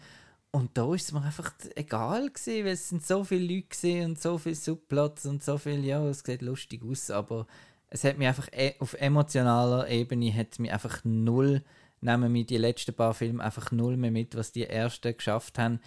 Und 0.50 0.70
da 0.78 0.94
ist 0.94 1.04
es 1.04 1.12
mir 1.12 1.22
einfach 1.22 1.52
egal 1.74 2.30
gewesen, 2.30 2.64
weil 2.64 2.72
es 2.72 2.88
sind 2.88 3.06
so 3.06 3.24
viele 3.24 3.54
Leute 3.54 3.68
gewesen 3.68 4.04
und 4.06 4.20
so 4.20 4.38
viele 4.38 4.54
Subplots 4.54 5.26
und 5.26 5.42
so 5.44 5.58
viel, 5.58 5.84
ja, 5.84 6.02
es 6.08 6.20
sieht 6.20 6.42
lustig 6.42 6.82
aus, 6.82 7.10
aber 7.10 7.46
es 7.88 8.04
hat 8.04 8.18
mich 8.18 8.28
einfach 8.28 8.48
e 8.52 8.74
auf 8.78 8.94
emotionaler 8.94 9.88
Ebene 9.88 10.32
hat 10.34 10.58
mich 10.58 10.72
einfach 10.72 11.00
null, 11.04 11.62
nehmen 12.00 12.32
wir 12.34 12.44
die 12.44 12.56
letzten 12.58 12.94
paar 12.94 13.14
Filme 13.14 13.42
einfach 13.42 13.70
null 13.70 13.96
mehr 13.96 14.10
mit, 14.10 14.34
was 14.34 14.52
die 14.52 14.64
ersten 14.64 15.16
geschafft 15.16 15.58
haben. 15.58 15.80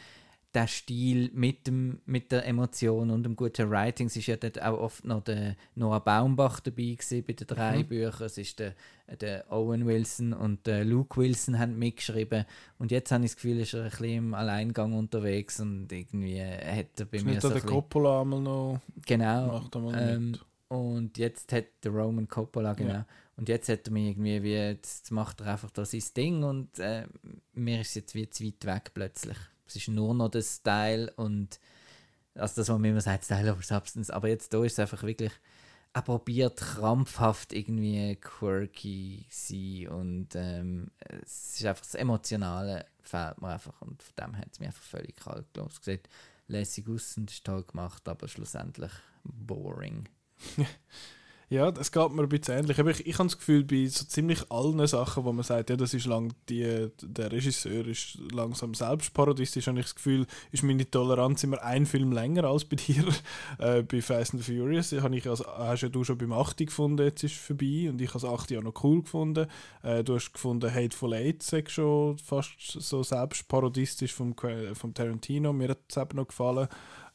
Der 0.54 0.66
Stil 0.66 1.30
mit, 1.34 1.68
dem, 1.68 2.02
mit 2.08 2.32
der 2.32 2.45
Emotion 2.47 3.12
und 3.12 3.22
dem 3.22 3.36
guten 3.36 3.70
Writing, 3.70 4.08
es 4.08 4.16
ist 4.16 4.26
ja 4.26 4.36
dort 4.36 4.60
auch 4.62 4.80
oft 4.80 5.06
noch 5.06 5.24
der 5.24 5.56
Noah 5.76 6.00
Baumbach 6.00 6.60
dabei 6.60 6.95
gewesen 6.97 7.24
bei 7.28 7.34
den 7.34 7.45
drei 7.45 7.84
Büchern, 7.84 8.26
es 8.26 8.38
ist 8.39 8.58
der, 8.58 8.74
der 9.22 9.45
Owen 9.52 9.86
Wilson 9.86 10.34
und 10.34 10.66
der 10.66 10.86
Luke 10.86 11.22
Wilson 11.22 11.60
haben 11.60 11.78
mitgeschrieben 11.78 12.45
und 12.80 12.89
jetzt 12.89 13.12
habe 13.12 13.26
ich 13.26 13.32
das 13.32 13.36
Gefühl, 13.36 13.60
ist 13.60 13.76
er 13.76 13.84
ein 13.84 13.89
bisschen 13.91 14.06
im 14.06 14.34
Alleingang 14.34 14.93
unterwegs 14.93 15.60
und 15.60 15.91
irgendwie 15.91 16.41
hat 16.41 17.00
er 17.00 17.06
bei 17.06 17.18
Ist 17.18 17.26
mir 17.26 17.32
nicht 17.32 17.41
so 17.41 17.50
der 17.50 17.62
Coppola 17.62 18.22
einmal 18.22 18.41
noch 18.41 18.80
genau, 19.06 19.47
macht 19.60 19.76
einmal 19.76 20.16
ähm, 20.16 20.32
mit. 20.32 20.45
und 20.70 21.18
jetzt 21.20 21.54
hat 21.54 21.66
der 21.84 21.91
Roman 21.91 22.28
Coppola, 22.28 22.74
genau. 22.74 22.93
Ja. 22.93 23.06
Und 23.39 23.47
jetzt 23.47 23.70
hat 23.70 23.88
er 23.88 23.93
mich 23.93 24.10
irgendwie, 24.10 24.43
wie, 24.43 24.54
jetzt 24.54 25.12
macht 25.12 25.39
er 25.39 25.54
einfach 25.54 25.70
da 25.70 25.86
sein 25.86 26.04
Ding 26.18 26.43
und 26.43 26.78
äh, 26.80 27.06
mir 27.54 27.80
ist 27.80 27.95
jetzt 27.95 28.14
wie 28.14 28.30
zu 28.30 28.43
weit 28.43 28.66
weg 28.66 28.91
plötzlich. 28.93 29.38
Es 29.70 29.76
ist 29.76 29.88
nur 29.88 30.13
noch 30.13 30.30
der 30.30 30.41
Style 30.41 31.11
und 31.15 31.59
also 32.36 32.61
das, 32.61 32.70
was 32.70 32.78
man 32.78 32.86
immer 32.86 33.01
sagt, 33.01 33.26
Style 33.26 33.51
over 33.51 33.61
Substance. 33.61 34.11
Aber 34.11 34.28
jetzt 34.28 34.53
da 34.53 34.63
ist 34.63 34.74
es 34.74 34.80
einfach 34.80 35.03
wirklich, 35.03 35.32
er 35.93 36.01
probiert 36.01 36.59
krampfhaft 36.59 37.53
irgendwie 37.53 38.15
quirky 38.15 39.26
sein 39.30 39.88
und 39.89 40.36
ähm, 40.36 40.91
es 41.24 41.59
ist 41.59 41.65
einfach 41.65 41.84
das 41.84 41.95
Emotionale 41.95 42.86
fehlt 43.01 43.41
mir 43.41 43.49
einfach 43.49 43.82
und 43.82 44.01
von 44.03 44.13
dem 44.20 44.38
hat 44.38 44.49
es 44.51 44.59
mir 44.59 44.67
einfach 44.67 44.84
völlig 44.84 45.15
kalt 45.15 45.51
gelassen. 45.53 45.78
Es 45.80 45.86
sieht 45.86 46.09
lässig 46.47 46.88
aus 46.88 47.17
und 47.17 47.32
ist 47.32 47.43
toll 47.43 47.63
gemacht, 47.63 48.07
aber 48.07 48.28
schlussendlich 48.28 48.91
boring. 49.24 50.07
Ja, 51.52 51.72
das 51.72 51.91
geht 51.91 52.12
mir 52.12 52.22
ein 52.22 52.30
bisschen 52.30 52.60
ähnlich. 52.60 52.80
Aber 52.80 52.91
ich, 52.91 53.08
ich 53.08 53.18
habe 53.18 53.28
das 53.28 53.39
Gefühl, 53.39 53.64
bei 53.64 53.88
so 53.88 54.06
ziemlich 54.06 54.52
allen 54.52 54.86
Sachen, 54.86 55.24
wo 55.24 55.34
man 55.34 55.43
sagt, 55.43 55.72
ja, 55.72 55.76
das 55.76 55.95
ist 55.95 56.06
lang, 56.06 56.32
die, 56.47 56.91
der 57.02 57.32
Regisseur 57.32 57.88
ist 57.88 58.20
langsam 58.32 58.76
selbst 58.76 59.16
parodistisch, 59.16 59.66
habe 59.66 59.80
ich 59.80 59.88
das 59.88 59.95
Gefühl, 59.95 60.28
ist 60.52 60.62
meine 60.62 60.89
Toleranz 60.89 61.43
immer 61.43 61.64
ein 61.64 61.88
Film 61.88 62.12
länger 62.12 62.43
als 62.43 62.66
bei 62.66 62.76
dir. 62.88 63.04
Äh, 63.58 63.82
bei 63.82 64.00
Fast 64.00 64.36
and 64.36 64.43
Furious 64.43 64.91
habe 64.91 65.18
ich 65.18 65.28
also, 65.28 65.43
hast 65.47 65.82
ja 65.82 65.89
du 65.89 66.04
schon 66.04 66.20
beim 66.20 66.34
8 66.34 66.58
gefunden, 66.58 67.04
jetzt 67.04 67.24
ist 67.24 67.34
es 67.34 67.39
vorbei 67.39 67.89
und 67.89 68.00
ich 68.00 68.10
habe 68.10 68.20
das 68.20 68.26
8 68.26 68.52
ja 68.52 68.62
noch 68.62 68.84
cool 68.84 69.02
gefunden. 69.02 69.47
Äh, 69.82 70.04
du 70.04 70.14
hast 70.14 70.32
gefunden, 70.32 70.72
Hateful 70.72 71.16
Eight 71.16 71.41
sei 71.41 71.64
schon 71.66 72.20
fast 72.20 72.60
so 72.60 73.02
selbst 73.02 73.47
parodistisch 73.47 74.14
vom, 74.14 74.36
vom 74.74 74.93
Tarantino. 74.93 75.52
Mir 75.52 75.70
hat 75.70 75.80
es 75.89 75.97
eben 75.97 76.16
noch 76.16 76.28
gefallen. 76.28 76.68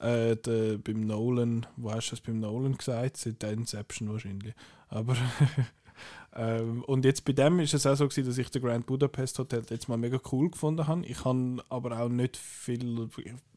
Äh, 0.04 0.36
der, 0.36 0.76
beim 0.76 1.00
Nolan, 1.06 1.66
wo 1.76 1.90
hast 1.90 2.08
du 2.08 2.10
das 2.10 2.20
beim 2.20 2.38
Nolan 2.38 2.76
gesagt? 2.76 3.16
Seit 3.16 3.40
der 3.40 3.52
Inception 3.52 4.12
wahrscheinlich. 4.12 4.54
Aber 4.88 5.16
ähm, 6.36 6.84
und 6.84 7.06
jetzt 7.06 7.24
bei 7.24 7.32
dem 7.32 7.58
ist 7.60 7.72
es 7.72 7.86
auch 7.86 7.94
so 7.96 8.06
gewesen, 8.06 8.26
dass 8.26 8.36
ich 8.36 8.50
den 8.50 8.60
Grand 8.60 8.84
Budapest 8.84 9.38
Hotel 9.38 9.62
jetzt 9.70 9.88
mal 9.88 9.96
mega 9.96 10.20
cool 10.30 10.50
gefunden 10.50 10.86
habe. 10.86 11.06
Ich 11.06 11.24
habe 11.24 11.56
aber 11.70 11.98
auch 11.98 12.10
nicht 12.10 12.36
viel. 12.36 13.08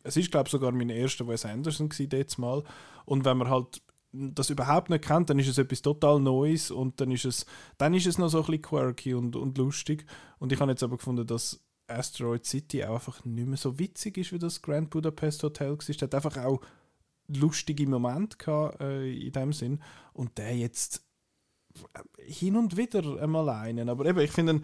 Es 0.03 0.15
ist 0.15 0.31
glaube 0.31 0.47
ich 0.47 0.51
sogar 0.51 0.71
mein 0.71 0.89
erster 0.89 1.27
Wes 1.27 1.43
Anderson 1.43 1.89
gewesen, 1.89 2.11
jetzt 2.13 2.37
mal. 2.37 2.63
Und 3.03 3.25
wenn 3.25 3.37
man 3.37 3.49
halt 3.49 3.81
das 4.13 4.49
überhaupt 4.49 4.89
nicht 4.89 5.03
kennt, 5.03 5.29
dann 5.29 5.39
ist 5.39 5.49
es 5.49 5.57
etwas 5.57 5.81
total 5.81 6.21
Neues 6.21 6.71
und 6.71 7.01
dann 7.01 7.11
ist 7.11 7.25
es, 7.25 7.45
dann 7.77 7.93
ist 7.93 8.07
es 8.07 8.17
noch 8.17 8.29
so 8.29 8.39
ein 8.39 8.45
bisschen 8.45 8.61
quirky 8.61 9.13
und, 9.13 9.35
und 9.35 9.57
lustig. 9.57 10.05
Und 10.39 10.53
ich 10.53 10.61
habe 10.61 10.71
jetzt 10.71 10.81
aber 10.81 10.95
gefunden, 10.95 11.27
dass 11.27 11.59
Asteroid 11.88 12.45
City 12.45 12.83
auch 12.83 12.95
einfach 12.95 13.23
nicht 13.25 13.47
mehr 13.47 13.57
so 13.57 13.79
witzig 13.79 14.17
ist 14.17 14.31
wie 14.31 14.39
das 14.39 14.61
Grand 14.61 14.89
Budapest 14.89 15.43
Hotel 15.43 15.71
war. 15.71 15.89
Es 15.89 16.01
hat 16.01 16.15
einfach 16.15 16.38
auch 16.38 16.61
lustige 17.27 17.88
Momente 17.88 18.38
gehabt, 18.38 18.81
äh, 18.81 19.11
in 19.11 19.31
dem 19.31 19.53
Sinn. 19.53 19.81
Und 20.13 20.38
der 20.38 20.55
jetzt 20.55 21.03
äh, 21.93 22.23
hin 22.23 22.55
und 22.55 22.77
wieder 22.77 23.21
einmal 23.21 23.49
einen. 23.49 23.89
Aber 23.89 24.05
eben, 24.05 24.19
ich 24.19 24.31
finde 24.31 24.61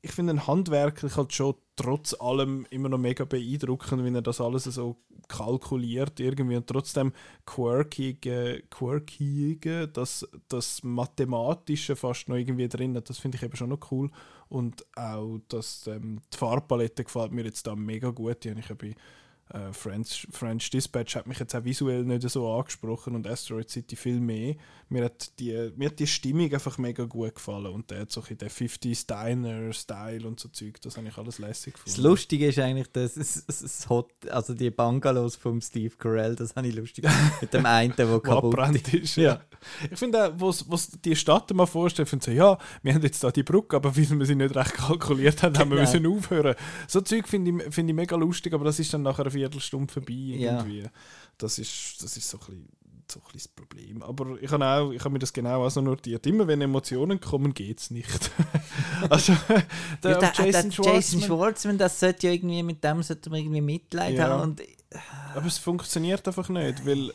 ich 0.00 0.12
finde 0.12 0.46
handwerklich 0.46 1.16
halt 1.16 1.32
schon 1.32 1.54
trotz 1.76 2.14
allem 2.14 2.66
immer 2.70 2.88
noch 2.88 2.98
mega 2.98 3.24
beeindruckend, 3.24 4.04
wenn 4.04 4.14
er 4.14 4.22
das 4.22 4.40
alles 4.40 4.64
so 4.64 4.96
kalkuliert 5.26 6.20
irgendwie 6.20 6.56
und 6.56 6.66
trotzdem 6.66 7.12
quirkige, 7.46 8.62
quirkige 8.70 9.88
das, 9.88 10.26
das 10.48 10.82
Mathematische 10.82 11.96
fast 11.96 12.28
noch 12.28 12.36
irgendwie 12.36 12.68
drin 12.68 12.96
hat. 12.96 13.10
Das 13.10 13.18
finde 13.18 13.36
ich 13.36 13.42
eben 13.42 13.56
schon 13.56 13.70
noch 13.70 13.90
cool. 13.90 14.10
Und 14.48 14.86
auch 14.96 15.40
das, 15.48 15.86
ähm, 15.86 16.20
die 16.32 16.36
Farbpalette 16.36 17.04
gefällt 17.04 17.32
mir 17.32 17.44
jetzt 17.44 17.66
da 17.66 17.76
mega 17.76 18.10
gut. 18.10 18.44
Die 18.44 18.50
habe 18.50 18.60
ich 18.60 18.68
bei 18.68 18.94
äh, 19.50 19.72
French, 19.72 20.26
French 20.30 20.70
Dispatch 20.70 21.16
hat 21.16 21.26
mich 21.26 21.38
jetzt 21.38 21.54
auch 21.54 21.64
visuell 21.64 22.04
nicht 22.04 22.28
so 22.28 22.50
angesprochen 22.50 23.14
und 23.14 23.26
Asteroid 23.26 23.70
City 23.70 23.96
viel 23.96 24.20
mehr. 24.20 24.56
Mir 24.90 25.04
hat 25.04 25.38
die, 25.38 25.70
mir 25.76 25.88
hat 25.88 25.98
die 25.98 26.06
Stimmung 26.06 26.52
einfach 26.52 26.78
mega 26.78 27.04
gut 27.04 27.34
gefallen 27.34 27.66
und 27.66 27.90
der 27.90 28.00
hat 28.00 28.12
so 28.12 28.22
der 28.22 28.50
50s 28.50 29.06
Diner 29.06 29.72
Style 29.72 30.26
und 30.26 30.40
so 30.40 30.48
Zeug, 30.48 30.80
das 30.80 30.96
habe 30.96 31.08
ich 31.08 31.16
alles 31.18 31.38
lässig 31.38 31.74
gefunden. 31.74 31.96
Das 31.96 32.02
Lustige 32.02 32.48
ist 32.48 32.58
eigentlich, 32.58 32.90
dass 32.92 33.16
es, 33.16 33.44
es 33.48 33.88
Hot, 33.88 34.10
also 34.30 34.54
die 34.54 34.70
Bungalows 34.70 35.36
vom 35.36 35.60
Steve 35.60 35.94
Carell, 35.96 36.36
das 36.36 36.56
habe 36.56 36.68
ich 36.68 36.74
lustig 36.74 37.04
mit 37.40 37.52
dem 37.52 37.66
einen, 37.66 37.94
der 37.96 38.06
kaputt 38.20 38.92
ist. 38.92 39.16
Ja. 39.16 39.40
Ich 39.90 39.98
finde, 39.98 40.34
was 40.38 40.90
die 41.04 41.16
Stadt 41.16 41.52
mal 41.52 41.66
vorstellt, 41.66 42.08
finde 42.08 42.24
so, 42.24 42.30
ja, 42.30 42.58
wir 42.82 42.94
haben 42.94 43.02
jetzt 43.02 43.22
da 43.22 43.30
die 43.30 43.42
Brücke, 43.42 43.76
aber 43.76 43.96
weil 43.96 44.10
wir 44.10 44.26
sie 44.26 44.34
nicht 44.34 44.54
recht 44.54 44.74
kalkuliert 44.74 45.42
haben, 45.42 45.58
haben 45.58 45.70
wir 45.70 45.80
müssen 45.80 46.06
aufhören. 46.06 46.54
So 46.86 47.00
Zeug 47.00 47.28
finde 47.28 47.64
ich, 47.64 47.74
find 47.74 47.90
ich 47.90 47.96
mega 47.96 48.16
lustig, 48.16 48.54
aber 48.54 48.64
das 48.64 48.78
ist 48.78 48.92
dann 48.94 49.02
nachher 49.02 49.32
Viertelstunde 49.38 49.92
vorbei 49.92 50.12
irgendwie. 50.12 50.82
Ja. 50.82 50.90
Das, 51.38 51.58
ist, 51.58 52.02
das 52.02 52.16
ist 52.16 52.28
so 52.28 52.38
ein 52.38 52.46
bisschen 52.46 52.68
so 53.10 53.20
ein 53.20 53.32
das 53.32 53.48
Problem. 53.48 54.02
Aber 54.02 54.40
ich 54.40 54.50
habe 54.50 54.64
auch, 54.64 54.90
ich 54.90 55.00
habe 55.00 55.10
mir 55.10 55.18
das 55.18 55.32
genau 55.32 55.64
auch 55.64 55.70
so 55.70 55.80
notiert. 55.80 56.26
Immer 56.26 56.46
wenn 56.46 56.60
Emotionen 56.60 57.20
kommen, 57.20 57.54
geht 57.54 57.80
es 57.80 57.90
nicht. 57.90 58.30
also 59.10 59.34
der, 60.02 60.10
ja, 60.12 60.18
der, 60.18 60.32
Jason, 60.34 60.52
der 60.52 60.52
Schwartzman, 60.72 60.94
Jason 60.94 61.22
Schwartzman, 61.22 61.78
das 61.78 62.00
sollte 62.00 62.26
ja 62.26 62.32
irgendwie 62.32 62.62
mit 62.62 62.84
dem 62.84 63.02
sollte 63.02 63.30
man 63.30 63.40
irgendwie 63.40 63.60
Mitleid 63.60 64.14
ja. 64.14 64.28
haben. 64.28 64.42
Und, 64.42 64.62
aber 65.34 65.46
es 65.46 65.58
funktioniert 65.58 66.26
einfach 66.26 66.48
nicht, 66.48 66.86
weil 66.86 67.12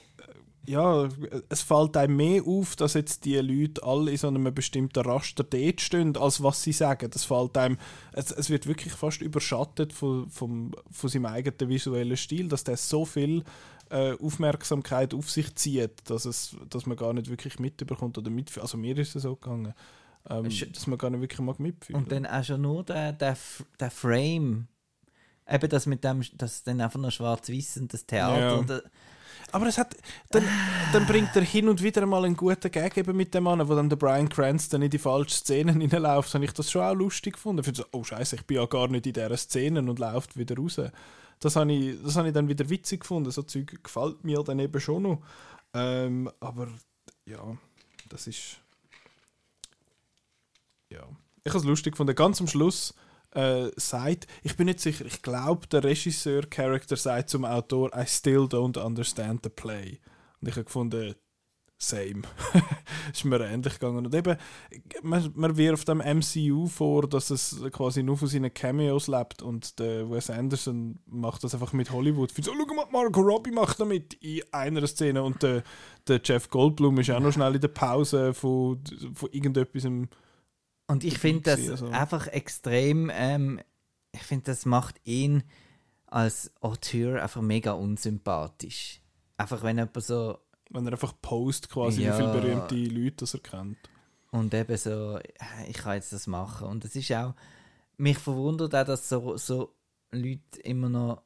ja, 0.65 1.09
es 1.49 1.61
fällt 1.61 1.97
einem 1.97 2.15
mehr 2.15 2.43
auf, 2.45 2.75
dass 2.75 2.93
jetzt 2.93 3.25
die 3.25 3.37
Leute 3.37 3.83
alle 3.83 4.11
in 4.11 4.17
so 4.17 4.27
einem 4.27 4.53
bestimmten 4.53 4.99
Raster 4.99 5.43
dort 5.43 5.81
stehen, 5.81 6.15
als 6.15 6.41
was 6.41 6.63
sie 6.63 6.71
sagen. 6.71 7.09
Das 7.11 7.25
fällt 7.25 7.57
einem, 7.57 7.77
es, 8.13 8.31
es 8.31 8.49
wird 8.49 8.65
wirklich 8.65 8.93
fast 8.93 9.21
überschattet 9.21 9.91
von, 9.91 10.29
vom, 10.29 10.71
von 10.89 11.09
seinem 11.09 11.25
eigenen 11.25 11.69
visuellen 11.69 12.15
Stil, 12.15 12.47
dass 12.47 12.63
der 12.63 12.77
so 12.77 13.03
viel 13.03 13.43
äh, 13.89 14.13
Aufmerksamkeit 14.13 15.13
auf 15.13 15.29
sich 15.29 15.53
zieht, 15.55 16.09
dass, 16.09 16.25
es, 16.25 16.55
dass 16.69 16.85
man 16.85 16.97
gar 16.97 17.13
nicht 17.13 17.29
wirklich 17.29 17.59
mitbekommt 17.59 18.17
oder 18.17 18.29
mitfühlt. 18.29 18.63
Also 18.63 18.77
mir 18.77 18.97
ist 18.97 19.15
es 19.15 19.23
so 19.23 19.35
gegangen, 19.35 19.73
ähm, 20.29 20.49
dass 20.71 20.87
man 20.87 20.97
gar 20.97 21.09
nicht 21.09 21.21
wirklich 21.21 21.41
mag 21.41 21.59
mitfühlen. 21.59 22.01
Und 22.01 22.11
dann 22.11 22.25
auch 22.25 22.43
schon 22.43 22.61
nur 22.61 22.83
der, 22.85 23.11
der, 23.11 23.37
der 23.79 23.91
Frame, 23.91 24.67
eben 25.49 25.69
das 25.69 25.85
mit 25.87 26.05
dem, 26.05 26.23
das 26.35 26.63
dann 26.63 26.79
einfach 26.79 27.01
noch 27.01 27.11
schwarz-weiß 27.11 27.77
und 27.77 27.93
das 27.93 28.05
Theater 28.05 28.39
ja. 28.39 28.53
und 28.53 28.83
aber 29.53 29.67
es 29.67 29.77
hat, 29.77 29.95
dann, 30.31 30.43
dann 30.91 31.05
bringt 31.05 31.35
er 31.35 31.43
hin 31.43 31.69
und 31.69 31.81
wieder 31.83 32.05
mal 32.07 32.25
einen 32.25 32.35
guten 32.35 32.71
Gag 32.71 32.97
eben 32.97 33.15
mit 33.15 33.35
dem 33.35 33.43
Mann, 33.43 33.67
wo 33.69 33.75
dann 33.75 33.87
der 33.87 33.97
Brian 33.97 34.27
Cranston 34.27 34.81
in 34.81 34.89
die 34.89 34.97
falschen 34.97 35.29
Szenen 35.29 35.79
hineinläuft. 35.79 36.33
habe 36.33 36.43
ich 36.43 36.53
das 36.53 36.71
schon 36.71 36.81
auch 36.81 36.95
lustig 36.95 37.33
gefunden. 37.33 37.59
Ich 37.59 37.65
finde 37.65 37.81
so, 37.81 37.87
oh 37.91 38.03
Scheiße, 38.03 38.35
ich 38.35 38.45
bin 38.47 38.57
ja 38.57 38.65
gar 38.65 38.87
nicht 38.87 39.05
in 39.05 39.13
dieser 39.13 39.37
Szene 39.37 39.79
und 39.79 39.99
läuft 39.99 40.35
wieder 40.35 40.57
raus. 40.57 40.81
Das 41.39 41.55
habe 41.55 41.71
ich, 41.71 42.01
das 42.01 42.15
habe 42.15 42.29
ich 42.29 42.33
dann 42.33 42.47
wieder 42.47 42.67
witzig 42.67 43.01
gefunden. 43.01 43.29
So 43.29 43.43
Zeug 43.43 43.83
gefällt 43.83 44.23
mir 44.23 44.41
dann 44.43 44.57
eben 44.57 44.81
schon 44.81 45.03
noch. 45.03 45.21
Ähm, 45.75 46.31
aber 46.39 46.67
ja, 47.25 47.55
das 48.09 48.25
ist. 48.25 48.59
Ja. 50.89 51.07
Ich 51.43 51.51
habe 51.51 51.59
es 51.59 51.65
lustig 51.65 51.93
gefunden. 51.93 52.15
Ganz 52.15 52.41
am 52.41 52.47
Schluss 52.47 52.95
äh, 53.35 53.71
sagt, 53.75 54.27
ich 54.43 54.55
bin 54.55 54.67
nicht 54.67 54.79
sicher, 54.79 55.05
ich 55.05 55.21
glaube, 55.21 55.67
der 55.67 55.83
Regisseur-Charakter 55.83 56.95
sagt 56.95 57.29
zum 57.29 57.45
Autor, 57.45 57.91
I 57.95 58.05
still 58.05 58.43
don't 58.43 58.77
understand 58.77 59.41
the 59.43 59.49
play. 59.49 59.99
Und 60.41 60.49
ich 60.49 60.55
habe 60.55 60.65
gefunden, 60.65 61.15
same. 61.83 62.21
ist 63.13 63.25
mir 63.25 63.41
ähnlich 63.41 63.73
gegangen. 63.73 64.05
Und 64.05 64.15
eben, 64.15 64.37
man, 65.01 65.31
man 65.35 65.57
wirft 65.57 65.87
dem 65.87 65.97
MCU 65.99 66.67
vor, 66.67 67.07
dass 67.07 67.29
es 67.29 67.61
quasi 67.71 68.03
nur 68.03 68.17
von 68.17 68.27
seinen 68.27 68.53
Cameos 68.53 69.07
lebt 69.07 69.41
und 69.41 69.79
der 69.79 70.09
Wes 70.09 70.29
Anderson 70.29 70.99
macht 71.05 71.43
das 71.43 71.53
einfach 71.53 71.73
mit 71.73 71.91
Hollywood. 71.91 72.31
So, 72.31 72.53
schau 72.53 72.73
mal, 72.73 72.85
Marco 72.91 73.21
Robbie 73.21 73.51
macht 73.51 73.79
damit 73.79 74.13
in 74.15 74.41
einer 74.51 74.87
Szene 74.87 75.23
und 75.23 75.43
der, 75.43 75.63
der 76.07 76.21
Jeff 76.23 76.49
Goldblum 76.49 76.99
ist 76.99 77.11
auch 77.11 77.19
noch 77.19 77.33
schnell 77.33 77.55
in 77.55 77.61
der 77.61 77.67
Pause 77.67 78.33
von, 78.33 78.81
von 79.13 79.29
irgendetwas 79.31 79.85
und 80.87 81.03
ich 81.03 81.17
finde 81.19 81.41
das 81.55 81.69
also. 81.69 81.87
einfach 81.87 82.27
extrem, 82.27 83.09
ähm, 83.13 83.59
ich 84.11 84.23
finde, 84.23 84.45
das 84.45 84.65
macht 84.65 84.99
ihn 85.05 85.43
als 86.05 86.51
Auteur 86.61 87.23
einfach 87.23 87.41
mega 87.41 87.71
unsympathisch. 87.71 89.01
Einfach 89.37 89.63
wenn 89.63 89.77
jemand 89.77 90.03
so. 90.03 90.37
Wenn 90.69 90.85
er 90.85 90.93
einfach 90.93 91.13
post 91.21 91.69
quasi, 91.69 92.03
ja, 92.03 92.13
wie 92.13 92.21
viele 92.21 92.33
berühmte 92.33 92.75
Leute 92.75 93.17
das 93.17 93.33
er 93.35 93.39
kennt. 93.41 93.77
Und 94.31 94.53
eben 94.53 94.75
so, 94.77 95.19
ich 95.67 95.77
kann 95.77 95.95
jetzt 95.95 96.13
das 96.13 96.25
machen. 96.25 96.67
Und 96.67 96.83
es 96.85 96.95
ist 96.95 97.11
auch, 97.11 97.35
mich 97.97 98.17
verwundert 98.17 98.73
auch, 98.73 98.85
dass 98.85 99.07
so, 99.07 99.37
so 99.37 99.75
Leute 100.11 100.59
immer 100.63 100.89
noch 100.89 101.21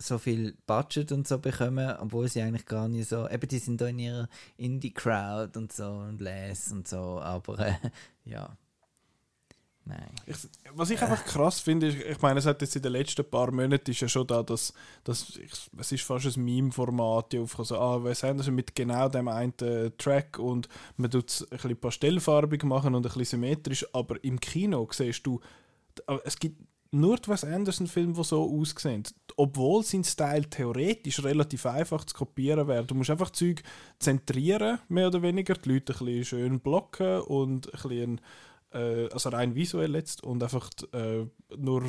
so 0.00 0.18
viel 0.18 0.56
Budget 0.66 1.12
und 1.12 1.28
so 1.28 1.38
bekommen, 1.38 1.94
obwohl 2.00 2.28
sie 2.28 2.40
eigentlich 2.40 2.66
gar 2.66 2.88
nicht 2.88 3.08
so, 3.08 3.28
eben 3.28 3.48
die 3.48 3.58
sind 3.58 3.80
da 3.80 3.88
in 3.88 3.98
ihrer 3.98 4.28
Indie-Crowd 4.56 5.58
und 5.58 5.72
so 5.72 5.88
und 5.88 6.20
Les 6.20 6.72
und 6.72 6.88
so, 6.88 7.20
aber 7.20 7.58
äh, 7.60 7.74
ja. 8.24 8.56
Nein. 9.84 10.10
Ich, 10.26 10.36
was 10.74 10.90
ich 10.90 11.00
einfach 11.02 11.24
krass 11.24 11.60
finde, 11.60 11.88
ist, 11.88 11.98
ich 11.98 12.20
meine, 12.20 12.38
es 12.38 12.46
hat 12.46 12.60
jetzt 12.60 12.76
in 12.76 12.82
den 12.82 12.92
letzten 12.92 13.28
paar 13.28 13.50
Monaten 13.50 13.90
ist 13.90 14.00
ja 14.00 14.08
schon 14.08 14.26
da, 14.26 14.42
dass, 14.42 14.72
dass 15.04 15.36
ich, 15.36 15.50
es 15.78 15.92
ist 15.92 16.04
fast 16.04 16.26
ein 16.26 16.44
Meme-Format 16.44 17.34
aufgekommen. 17.34 17.66
So, 17.66 17.78
ah, 17.78 18.00
haben 18.04 18.42
sie 18.42 18.50
mit 18.50 18.74
genau 18.76 19.08
dem 19.08 19.28
einen 19.28 19.54
Track 19.98 20.38
und 20.38 20.68
man 20.96 21.10
tut 21.10 21.30
es 21.30 21.42
ein 21.42 21.48
bisschen 21.56 21.80
pastellfarbig 21.80 22.62
machen 22.62 22.94
und 22.94 23.04
ein 23.04 23.12
bisschen 23.12 23.40
symmetrisch, 23.40 23.86
aber 23.92 24.22
im 24.22 24.38
Kino 24.38 24.86
siehst 24.92 25.26
du, 25.26 25.40
es 26.24 26.38
gibt 26.38 26.60
nur 26.92 27.16
die 27.18 27.28
Wes 27.28 27.44
Anderson-Filme, 27.44 28.14
die 28.14 28.24
so 28.24 28.42
aussehen. 28.42 29.04
Obwohl 29.36 29.84
sein 29.84 30.04
Style 30.04 30.48
theoretisch 30.48 31.22
relativ 31.22 31.66
einfach 31.66 32.04
zu 32.04 32.16
kopieren 32.16 32.66
wäre. 32.66 32.84
Du 32.84 32.94
musst 32.94 33.10
einfach 33.10 33.30
Zeug 33.30 33.62
zentrieren, 33.98 34.80
mehr 34.88 35.06
oder 35.06 35.22
weniger, 35.22 35.54
die 35.54 35.72
Leute 35.72 35.92
ein 35.92 36.04
bisschen 36.04 36.24
schön 36.24 36.60
blocken 36.60 37.20
und 37.22 37.72
ein 37.72 37.80
bisschen, 37.88 38.20
äh, 38.72 39.08
also 39.10 39.28
rein 39.28 39.54
visuell 39.54 39.94
jetzt, 39.94 40.24
und 40.24 40.42
einfach 40.42 40.68
äh, 40.92 41.26
nur 41.56 41.84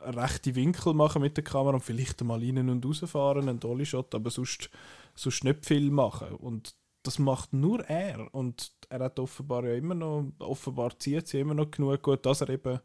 rechte 0.00 0.54
Winkel 0.54 0.94
machen 0.94 1.22
mit 1.22 1.36
der 1.36 1.44
Kamera 1.44 1.74
und 1.74 1.84
vielleicht 1.84 2.22
mal 2.24 2.40
rein 2.40 2.68
und 2.68 2.84
rausfahren, 2.84 3.48
einen 3.48 3.60
Dolly-Shot, 3.60 4.14
aber 4.14 4.30
sonst, 4.30 4.70
sonst 5.14 5.44
nicht 5.44 5.66
viel 5.66 5.90
machen. 5.90 6.34
Und 6.36 6.74
das 7.02 7.18
macht 7.18 7.52
nur 7.52 7.84
er. 7.84 8.32
Und 8.34 8.72
er 8.88 9.00
hat 9.00 9.18
offenbar 9.18 9.64
ja 9.66 9.74
immer 9.74 9.94
noch, 9.94 10.32
offenbar 10.38 10.98
zieht 10.98 11.28
sie 11.28 11.40
immer 11.40 11.54
noch 11.54 11.70
genug 11.70 12.02
gut, 12.02 12.24
dass 12.26 12.40
er 12.40 12.50
eben 12.50 12.80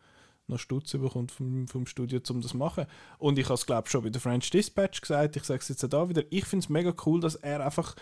noch 0.52 0.60
Stutz 0.60 0.92
bekommt 0.92 1.32
vom, 1.32 1.68
vom 1.68 1.86
Studio, 1.88 2.20
um 2.30 2.42
das 2.42 2.52
zu 2.52 2.58
machen. 2.58 2.86
Und 3.18 3.40
ich 3.40 3.46
habe 3.46 3.56
es, 3.56 3.66
glaube 3.66 3.88
ich, 3.88 3.92
schon 3.92 4.04
bei 4.04 4.10
der 4.10 4.22
French 4.22 4.50
Dispatch 4.52 5.02
gesagt, 5.02 5.36
ich 5.36 5.44
sage 5.44 5.60
es 5.62 5.70
jetzt 5.70 5.84
auch 5.86 5.90
da 5.90 6.10
wieder, 6.10 6.24
ich 6.30 6.46
finde 6.46 6.64
es 6.66 6.70
mega 6.70 6.94
cool, 7.06 7.20
dass 7.20 7.36
er 7.36 7.66
einfach 7.66 7.96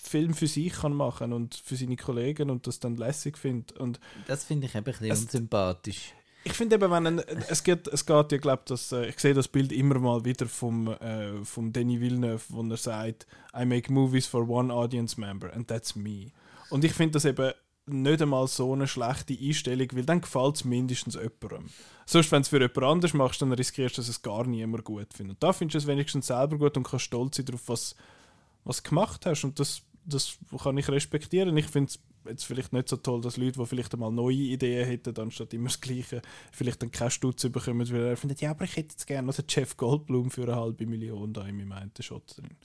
Film 0.00 0.34
für 0.34 0.46
sich 0.46 0.72
kann 0.72 0.94
machen 0.94 1.32
und 1.32 1.54
für 1.54 1.76
seine 1.76 1.96
Kollegen 1.96 2.50
und 2.50 2.66
das 2.66 2.80
dann 2.80 2.96
lässig 2.96 3.38
findet. 3.38 3.72
Und 3.78 4.00
Das 4.26 4.44
finde 4.44 4.66
ich 4.66 4.74
eben 4.74 4.84
ein 4.86 4.92
bisschen 4.92 5.10
Es- 5.10 5.22
unsympathisch. 5.22 6.12
ich 6.44 6.54
finde 6.54 6.76
eben, 6.76 6.90
wenn 6.90 7.06
ein, 7.06 7.18
es, 7.48 7.62
geht, 7.62 7.86
es 7.88 8.04
geht 8.06 8.32
ja, 8.32 8.38
glaube 8.38 8.62
dass 8.66 8.90
äh, 8.92 9.06
ich 9.06 9.18
sehe 9.20 9.34
das 9.34 9.48
Bild 9.48 9.70
immer 9.70 9.98
mal 9.98 10.24
wieder 10.24 10.46
vom, 10.48 10.88
äh, 10.88 11.44
vom 11.44 11.72
Denis 11.72 12.00
Villeneuve, 12.00 12.42
wo 12.48 12.62
er 12.62 12.76
sagt, 12.78 13.26
I 13.56 13.64
make 13.64 13.92
movies 13.92 14.26
for 14.26 14.48
one 14.48 14.72
audience 14.72 15.20
member 15.20 15.52
and 15.54 15.68
that's 15.68 15.94
me. 15.94 16.32
Und 16.70 16.84
ich 16.84 16.92
finde 16.94 17.12
das 17.12 17.26
eben 17.26 17.52
nicht 17.92 18.22
einmal 18.22 18.46
so 18.48 18.72
eine 18.72 18.86
schlechte 18.86 19.36
Einstellung, 19.38 19.88
weil 19.92 20.04
dann 20.04 20.20
gefällt 20.20 20.56
es 20.56 20.64
mindestens 20.64 21.14
jemandem. 21.14 21.70
Sonst, 22.06 22.30
wenn 22.32 22.38
du 22.38 22.42
es 22.42 22.48
für 22.48 22.60
jemand 22.60 22.78
anderes 22.78 23.14
machst, 23.14 23.42
dann 23.42 23.52
riskierst 23.52 23.96
du, 23.96 24.00
dass 24.00 24.08
es 24.08 24.22
gar 24.22 24.46
niemand 24.46 24.84
gut 24.84 25.12
findet. 25.14 25.36
Und 25.36 25.42
da 25.42 25.52
findest 25.52 25.74
du 25.74 25.78
es 25.78 25.86
wenigstens 25.86 26.26
selber 26.26 26.58
gut 26.58 26.76
und 26.76 26.82
kannst 26.82 27.06
stolz 27.06 27.36
sein 27.36 27.46
darauf, 27.46 27.68
was, 27.68 27.94
was 28.64 28.82
du 28.82 28.88
gemacht 28.88 29.24
hast. 29.26 29.44
Und 29.44 29.58
das, 29.58 29.82
das 30.04 30.38
kann 30.62 30.78
ich 30.78 30.88
respektieren. 30.88 31.56
Ich 31.56 31.66
finde 31.66 31.90
es 31.90 32.00
jetzt 32.28 32.44
vielleicht 32.44 32.72
nicht 32.72 32.88
so 32.88 32.96
toll, 32.96 33.20
dass 33.20 33.36
Leute, 33.36 33.58
die 33.60 33.66
vielleicht 33.66 33.94
einmal 33.94 34.12
neue 34.12 34.34
Ideen 34.34 34.86
hätten, 34.86 35.18
anstatt 35.18 35.54
immer 35.54 35.68
das 35.68 35.80
Gleiche, 35.80 36.22
vielleicht 36.52 36.82
dann 36.82 36.90
keinen 36.90 37.10
Stutz 37.10 37.42
bekommen, 37.48 37.90
weil 37.90 38.06
er 38.06 38.16
findet, 38.16 38.40
ja, 38.40 38.50
aber 38.50 38.64
ich 38.64 38.76
hätte 38.76 38.92
jetzt 38.92 39.06
gerne 39.06 39.26
noch 39.26 39.34
den 39.34 39.44
Jeff 39.48 39.76
Goldblum 39.76 40.30
für 40.30 40.42
eine 40.42 40.56
halbe 40.56 40.86
Million 40.86 41.32
da 41.32 41.46
in 41.46 41.56
meinem 41.56 41.72
einen 41.72 41.92
Shot 42.00 42.36
drin. 42.36 42.56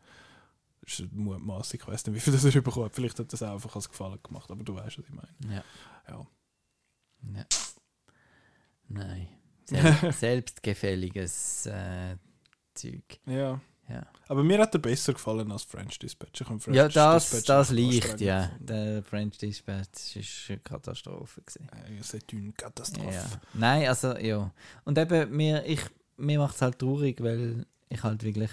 Ist 0.87 1.01
eine 1.01 1.09
Mutmaßung, 1.11 1.81
ich 1.81 1.87
weiß 1.87 2.05
nicht, 2.05 2.15
wie 2.15 2.19
viel 2.19 2.33
das 2.33 2.45
er 2.45 2.61
bekommen 2.61 2.85
hat. 2.85 2.95
Vielleicht 2.95 3.19
hat 3.19 3.31
das 3.33 3.43
auch 3.43 3.53
einfach 3.53 3.75
als 3.75 3.89
Gefallen 3.89 4.19
gemacht, 4.23 4.49
aber 4.49 4.63
du 4.63 4.73
weißt, 4.73 4.97
was 4.97 5.05
ich 5.05 5.13
meine. 5.13 5.35
Ja. 5.45 5.63
Ja. 6.07 6.27
ja. 7.35 7.45
Nein. 8.87 9.27
Sel 9.65 10.13
selbstgefälliges 10.13 11.65
äh, 11.65 12.15
Zeug. 12.73 13.19
ja. 13.25 13.59
Ja, 13.89 14.05
Aber 14.27 14.43
mir 14.43 14.59
hat 14.59 14.75
er 14.75 14.81
besser 14.81 15.13
gefallen 15.13 15.49
als 15.49 15.63
French 15.63 15.97
Dispatch. 15.97 16.43
French 16.43 16.67
ja 16.67 16.89
das, 16.89 17.29
Dispatch 17.29 17.45
das 17.45 17.69
anstrengend 17.69 18.19
ja. 18.19 18.41
gefunden. 18.41 18.65
Der 18.65 19.03
French 19.03 19.37
Dispatch 19.37 20.15
war 20.15 20.49
eine 20.49 20.59
Katastrophe. 20.59 21.41
C'est 22.01 22.33
une 22.33 22.53
Katastrophe. 22.53 23.13
Ja. 23.13 23.25
Nein, 23.53 23.87
also 23.87 24.17
ja. 24.17 24.51
Und 24.83 24.97
eben, 24.97 25.33
mir, 25.33 25.65
ich, 25.65 25.79
mir 26.17 26.37
macht 26.37 26.55
es 26.55 26.61
halt 26.61 26.79
traurig, 26.79 27.23
weil 27.23 27.65
ich 27.87 28.03
halt 28.03 28.23
wirklich 28.23 28.51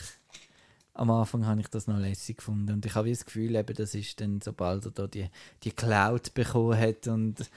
am 0.95 1.11
Anfang 1.11 1.45
habe 1.47 1.61
ich 1.61 1.69
das 1.69 1.87
noch 1.87 1.99
lässig 1.99 2.39
gefunden 2.39 2.73
und 2.73 2.87
ich 2.87 2.95
habe 2.95 3.11
das 3.11 3.25
Gefühl, 3.25 3.57
eben, 3.57 3.75
das 3.75 3.95
ist 3.95 4.21
dann, 4.21 4.41
sobald 4.41 4.85
er 4.87 4.91
da 4.93 5.07
die, 5.07 5.29
die 5.63 5.73
Cloud 5.73 6.35
bekommen 6.35 6.79
hat 6.79 7.07
und, 7.09 7.51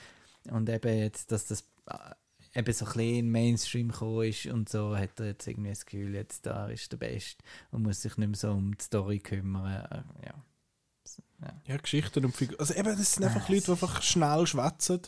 und 0.49 0.69
eben 0.69 0.97
jetzt, 0.97 1.31
dass 1.31 1.45
das 1.45 1.61
äh, 1.87 2.59
eben 2.59 2.73
so 2.73 2.85
ein 2.85 2.91
bisschen 2.93 3.15
in 3.15 3.31
Mainstream 3.31 3.91
gekommen 3.91 4.23
ist 4.27 4.47
und 4.47 4.69
so, 4.69 4.97
hat 4.97 5.19
er 5.19 5.27
jetzt 5.27 5.47
irgendwie 5.47 5.69
das 5.69 5.85
Gefühl, 5.85 6.15
jetzt 6.15 6.45
da 6.45 6.67
ist 6.67 6.91
der 6.91 6.97
Beste 6.97 7.43
und 7.71 7.83
muss 7.83 8.01
sich 8.01 8.17
nicht 8.17 8.27
mehr 8.27 8.37
so 8.37 8.51
um 8.51 8.75
die 8.75 8.83
Story 8.83 9.19
kümmern. 9.19 9.71
Äh, 9.71 10.25
Ja. 10.25 10.33
ja. 11.41 11.61
Ja, 11.65 11.77
Geschichten 11.77 12.25
und 12.25 12.35
Figuren. 12.35 12.59
Also 12.59 12.73
eben, 12.73 12.97
das 12.97 13.13
sind 13.13 13.23
einfach 13.23 13.47
Ah, 13.47 13.51
Leute, 13.51 13.65
die 13.65 13.71
einfach 13.71 14.01
schnell 14.01 14.47
schwätzen. 14.47 15.01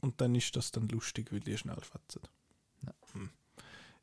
Und 0.00 0.20
dann 0.20 0.34
ist 0.34 0.56
das 0.56 0.72
dann 0.72 0.88
lustig, 0.88 1.30
weil 1.32 1.40
die 1.40 1.56
schnell 1.56 1.82
schwätzen. 1.84 2.22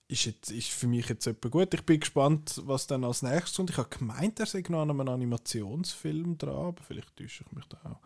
Ist, 0.09 0.25
jetzt, 0.25 0.51
ist 0.51 0.69
für 0.71 0.87
mich 0.87 1.07
jetzt 1.07 1.27
etwa 1.27 1.49
gut. 1.49 1.71
Ich 1.73 1.85
bin 1.85 1.99
gespannt, 1.99 2.59
was 2.65 2.87
dann 2.87 3.03
als 3.03 3.21
nächstes 3.21 3.55
kommt. 3.57 3.69
Ich 3.69 3.77
habe 3.77 3.89
gemeint, 3.95 4.39
er 4.39 4.47
sei 4.47 4.63
noch 4.67 4.81
an 4.81 4.89
einem 4.89 5.07
Animationsfilm 5.07 6.37
dran, 6.37 6.55
aber 6.67 6.83
vielleicht 6.83 7.15
täusche 7.15 7.45
ich 7.45 7.51
mich 7.51 7.65
da 7.65 7.77
auch. 7.83 7.99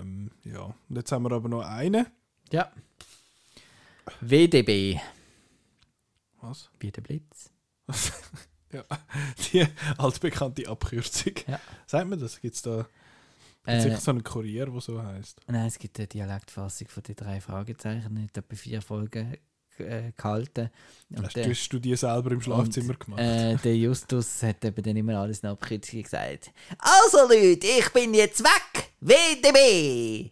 Ähm, 0.00 0.30
ja, 0.44 0.62
und 0.88 0.96
jetzt 0.96 1.12
haben 1.12 1.24
wir 1.24 1.32
aber 1.32 1.48
noch 1.48 1.62
einen. 1.62 2.06
ja. 2.50 2.72
WDB, 4.20 4.98
Was? 6.40 6.70
wie 6.80 6.90
der 6.90 7.02
Blitz. 7.02 7.50
Ja, 8.72 8.82
die 9.52 9.64
altbekannte 9.96 10.68
Abkürzung. 10.68 11.34
Ja. 11.46 11.60
Sagt 11.86 12.08
man 12.08 12.18
das? 12.18 12.40
Gibt 12.40 12.56
es 12.56 12.62
da 12.62 12.84
Äh, 13.64 13.80
sicher 13.80 13.96
so 13.98 14.10
einen 14.10 14.24
Kurier, 14.24 14.66
der 14.66 14.80
so 14.80 15.00
heißt? 15.00 15.40
Nein, 15.46 15.66
es 15.66 15.78
gibt 15.78 15.98
eine 15.98 16.08
Dialektfassung 16.08 16.88
von 16.88 17.02
den 17.04 17.14
drei 17.14 17.40
Fragezeichen, 17.40 18.12
nicht 18.14 18.36
etwa 18.36 18.56
vier 18.56 18.82
Folgen 18.82 19.36
äh, 19.78 20.12
gehalten. 20.16 20.70
Und 21.10 21.24
Hast, 21.24 21.36
der, 21.36 21.44
du, 21.44 21.50
hast 21.50 21.68
du 21.68 21.78
die 21.78 21.94
selber 21.96 22.32
im 22.32 22.40
Schlafzimmer 22.40 22.94
gemacht? 22.94 23.20
äh, 23.20 23.56
der 23.56 23.76
Justus 23.76 24.42
hat 24.42 24.64
eben 24.64 24.82
dann 24.82 24.96
immer 24.96 25.16
alles 25.18 25.40
in 25.40 25.48
Abkürzung 25.48 26.02
gesagt. 26.02 26.50
Also 26.78 27.18
Leute, 27.28 27.66
ich 27.66 27.88
bin 27.92 28.12
jetzt 28.14 28.42
weg! 28.42 28.90
WDB! 29.00 30.30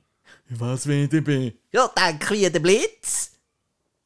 Was 0.51 0.87
WDB? 0.87 1.53
Ja, 1.73 1.91
danke 1.95 2.35
wie 2.35 2.51
der 2.51 2.61
Blitz! 2.61 3.33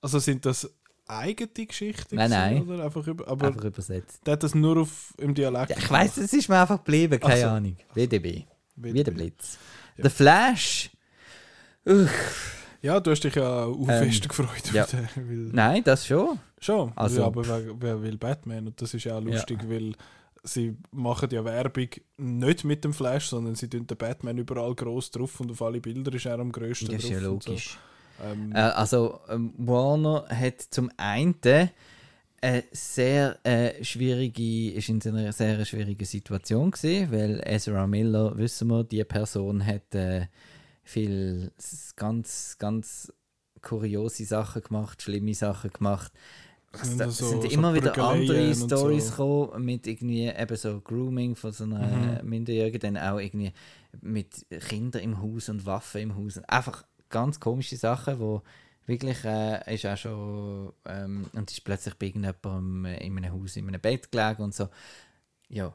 Also 0.01 0.19
sind 0.19 0.45
das 0.47 0.71
eigene 1.07 1.49
Geschichten? 1.67 2.17
Nein, 2.17 2.31
nein. 2.31 2.69
Oder 2.69 2.85
einfach 2.85 3.07
über, 3.07 3.27
aber 3.27 3.49
Einfach 3.49 3.65
übersetzt. 3.65 4.21
der 4.27 4.33
hat 4.35 4.43
das 4.43 4.55
nur 4.55 4.77
auf, 4.79 5.15
im 5.19 5.35
Dialekt 5.35 5.71
Ja, 5.71 5.79
ich 5.79 5.91
weiss, 5.91 6.17
es 6.19 6.33
ist 6.33 6.49
mir 6.49 6.61
einfach 6.61 6.79
geblieben, 6.79 7.19
keine 7.19 7.35
Ach 7.35 7.39
so. 7.39 7.47
Ahnung. 7.47 7.77
WDB. 7.95 8.45
Wie 8.77 8.93
der 8.93 9.07
WDB. 9.07 9.15
Blitz. 9.15 9.59
The 9.97 10.11
Flash. 10.11 10.91
Ja, 12.83 13.01
du 13.01 13.11
hast 13.11 13.25
dich 13.25 13.35
ja 13.35 13.65
auch 13.65 13.77
Ähm, 13.81 13.87
fest 13.87 14.29
gefreut. 14.29 14.73
ja. 14.73 14.85
den, 14.87 15.09
weil, 15.17 15.51
Nein, 15.53 15.83
das 15.85 16.07
schon. 16.07 16.39
Schon, 16.61 16.93
Also- 16.97 17.21
ja, 17.21 17.27
aber 17.27 17.47
wer, 17.47 17.81
will 18.03 18.17
Batman? 18.19 18.67
Und 18.69 18.81
das 18.81 18.95
ist 18.95 19.05
ja 19.05 19.17
auch 19.19 19.23
lustig, 19.23 19.59
weil 19.69 19.93
sie 20.45 20.77
machen 20.93 21.29
ja 21.31 21.45
Werbung 21.45 21.89
nicht 22.17 22.65
mit 22.65 22.85
dem 22.85 22.93
Flash, 22.95 23.27
sondern 23.27 23.55
sie 23.55 23.69
tun 23.69 23.87
den 23.87 23.97
Batman 23.97 24.39
überall 24.39 24.75
groß 24.75 25.11
drauf 25.11 25.41
und 25.41 25.51
auf 25.51 25.63
alle 25.63 25.81
Bilder 25.81 26.13
ist 26.15 26.27
er 26.27 26.39
am 26.39 26.51
größten 26.53 26.89
Das 26.89 27.03
ist 27.05 27.11
ja 27.11 27.17
und 27.29 27.43
so. 27.43 27.51
logisch. 27.51 27.79
Ähm, 28.25 28.53
Äh, 28.53 28.59
also 28.59 29.21
ähm, 29.29 29.53
Warner 29.59 30.27
hat 30.29 30.61
zum 30.71 30.91
einen 30.97 31.37
eine 32.41 32.65
sehr 32.71 33.39
äh, 33.45 33.83
schwierige, 33.85 34.73
ist 34.73 34.89
in 34.89 35.01
einer 35.05 35.33
sehr 35.33 35.65
schwierigen 35.65 36.05
Situation 36.05 36.71
gesehen, 36.71 37.11
weil 37.11 37.41
Ezra 37.45 37.87
Miller, 37.87 38.37
wissen 38.37 38.69
wir, 38.69 38.85
die 38.85 39.03
Person 39.05 39.65
hat 39.67 39.93
äh, 39.95 40.27
viel 40.89 41.53
ganz, 41.97 42.57
ganz 42.59 43.13
kuriose 43.61 44.25
Sachen 44.25 44.63
gemacht, 44.63 45.03
schlimme 45.03 45.35
Sachen 45.35 45.71
gemacht. 45.71 46.13
Es 46.73 46.83
Sind 46.97 47.11
so- 47.13 47.29
sind 47.31 47.43
so 47.43 47.49
immer 47.49 47.75
wieder 47.75 47.91
Prügeleien 47.93 48.53
andere 48.53 48.55
Stories 48.55 49.05
so. 49.07 49.11
gekommen 49.47 49.65
mit 49.65 49.87
irgendwie 49.87 50.27
eben 50.29 50.57
so 50.57 50.81
Grooming 50.81 51.35
von 51.35 51.53
so 51.53 51.65
einer 51.65 52.23
Mhm. 52.23 52.29
Minderjährigen, 52.29 52.81
dann 52.81 52.97
auch 52.97 53.19
irgendwie 53.19 53.53
mit 54.01 54.47
Kindern 54.69 55.03
im 55.03 55.21
Haus 55.21 55.49
und 55.49 55.67
Waffen 55.67 56.01
im 56.03 56.17
Haus. 56.17 56.39
Einfach 56.47 56.85
ganz 57.09 57.41
komische 57.41 57.77
Sachen, 57.77 58.21
wo 58.21 58.43
wirklich 58.87 59.25
äh, 59.25 59.75
ist 59.75 59.87
auch 59.87 59.97
schon 59.97 60.73
ähm, 60.87 61.27
und 61.33 61.51
ist 61.51 61.65
plötzlich 61.65 61.95
bei 61.95 62.07
irgendjemandem 62.07 62.85
in 62.87 63.17
einem 63.19 63.33
Haus 63.33 63.57
in 63.57 63.67
einem 63.69 63.81
Bett 63.81 64.11
gelegen 64.13 64.43
und 64.43 64.55
so. 64.55 64.69
Ja, 65.49 65.75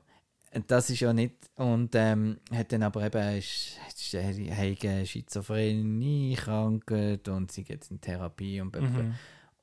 das 0.68 0.90
ist 0.90 1.00
ja 1.00 1.14
nicht 1.14 1.36
und 1.56 1.92
ähm, 1.96 2.38
hat 2.52 2.72
dann 2.72 2.84
aber 2.84 3.06
eben 3.06 3.38
ist, 3.38 3.80
ist, 3.96 4.14
äh, 4.14 4.78
eine 4.82 5.06
Schizophrenie 5.06 6.36
krankheit 6.36 7.28
und 7.28 7.52
sie 7.52 7.64
geht 7.64 7.90
in 7.90 8.02
Therapie 8.02 8.62
und 8.62 8.80
mhm. 8.80 9.14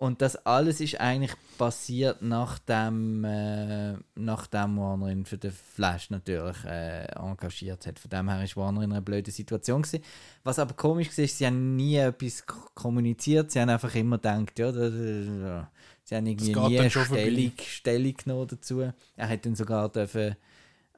Und 0.01 0.23
das 0.23 0.35
alles 0.47 0.81
ist 0.81 0.99
eigentlich 0.99 1.35
passiert 1.59 2.23
nachdem, 2.23 3.23
äh, 3.23 3.99
nachdem 4.15 4.79
Warner 4.79 5.09
ihn 5.09 5.27
für 5.27 5.37
den 5.37 5.53
Flash 5.53 6.09
natürlich 6.09 6.65
äh, 6.65 7.05
engagiert 7.13 7.87
hat. 7.87 7.99
Von 7.99 8.09
dem 8.09 8.31
her 8.31 8.43
ist 8.43 8.57
Warner 8.57 8.81
in 8.81 8.93
einer 8.93 9.03
blöden 9.03 9.31
Situation 9.31 9.83
gewesen. 9.83 10.03
Was 10.43 10.59
aber 10.59 10.73
komisch 10.73 11.09
war, 11.09 11.25
ist, 11.27 11.37
sie 11.37 11.47
haben 11.47 11.77
nie 11.77 11.97
etwas 11.97 12.47
kommuniziert. 12.75 13.51
Sie 13.51 13.61
haben 13.61 13.69
einfach 13.69 13.95
immer 13.95 14.17
gedacht, 14.17 14.59
ja, 14.59 14.73
da, 14.73 14.89
da, 14.89 14.89
da. 14.89 15.71
sie 16.03 16.17
haben 16.17 16.27
irgendwie 16.27 16.55
nie. 16.55 16.89
Stellung, 16.89 17.53
Stellung 17.59 18.15
genommen 18.17 18.49
dazu. 18.49 18.81
Er 19.17 19.29
hat 19.29 19.45
dann 19.45 19.55
sogar 19.55 19.91
dürfen, 19.91 20.35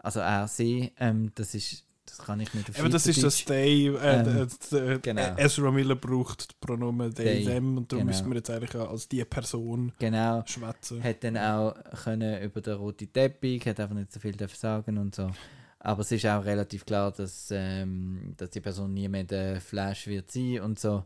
also 0.03 0.21
er 0.21 0.49
sie, 0.49 0.93
ähm, 0.99 1.31
das 1.35 1.55
ist, 1.55 1.85
das 2.05 2.19
kann 2.19 2.41
ich 2.41 2.53
nicht 2.53 2.69
auf 2.69 2.79
Aber 2.81 2.89
das 2.89 3.07
ist 3.07 3.23
das. 3.23 3.45
They, 3.45 3.87
äh, 3.87 4.21
Ähm, 4.21 4.49
äh, 4.73 4.77
äh, 4.77 4.99
genau. 4.99 5.37
Ezra 5.37 5.71
Miller 5.71 5.95
braucht 5.95 6.51
die 6.51 6.55
Pronomen 6.61 7.15
they, 7.15 7.45
them 7.45 7.79
und 7.79 7.91
darum 7.93 8.07
genau. 8.07 8.17
müssen 8.17 8.31
wir 8.31 8.37
jetzt 8.37 8.51
eigentlich 8.51 8.77
auch 8.77 8.91
als 8.91 9.09
die 9.09 9.25
Person 9.25 9.93
Genau. 9.99 10.43
schwätzen. 10.47 11.03
hat 11.03 11.23
dann 11.25 11.39
auch 11.39 11.75
können 12.05 12.43
über 12.43 12.61
den 12.61 12.75
roten 12.75 13.13
Teppich, 13.13 13.65
hat 13.67 13.81
einfach 13.81 13.95
nicht 13.95 14.13
so 14.13 14.21
viel 14.21 14.37
sagen 14.49 14.99
und 14.99 15.15
so. 15.15 15.31
Aber 15.79 16.03
es 16.03 16.13
ist 16.13 16.27
auch 16.27 16.45
relativ 16.45 16.85
klar, 16.85 17.11
dass, 17.13 17.49
ähm, 17.51 18.35
dass 18.37 18.51
die 18.51 18.61
Person 18.61 18.93
nie 18.95 19.09
mehr 19.09 19.25
der 19.25 19.61
Flash 19.61 20.07
wird 20.07 20.31
sein 20.31 20.61
und 20.61 20.79
so. 20.79 21.05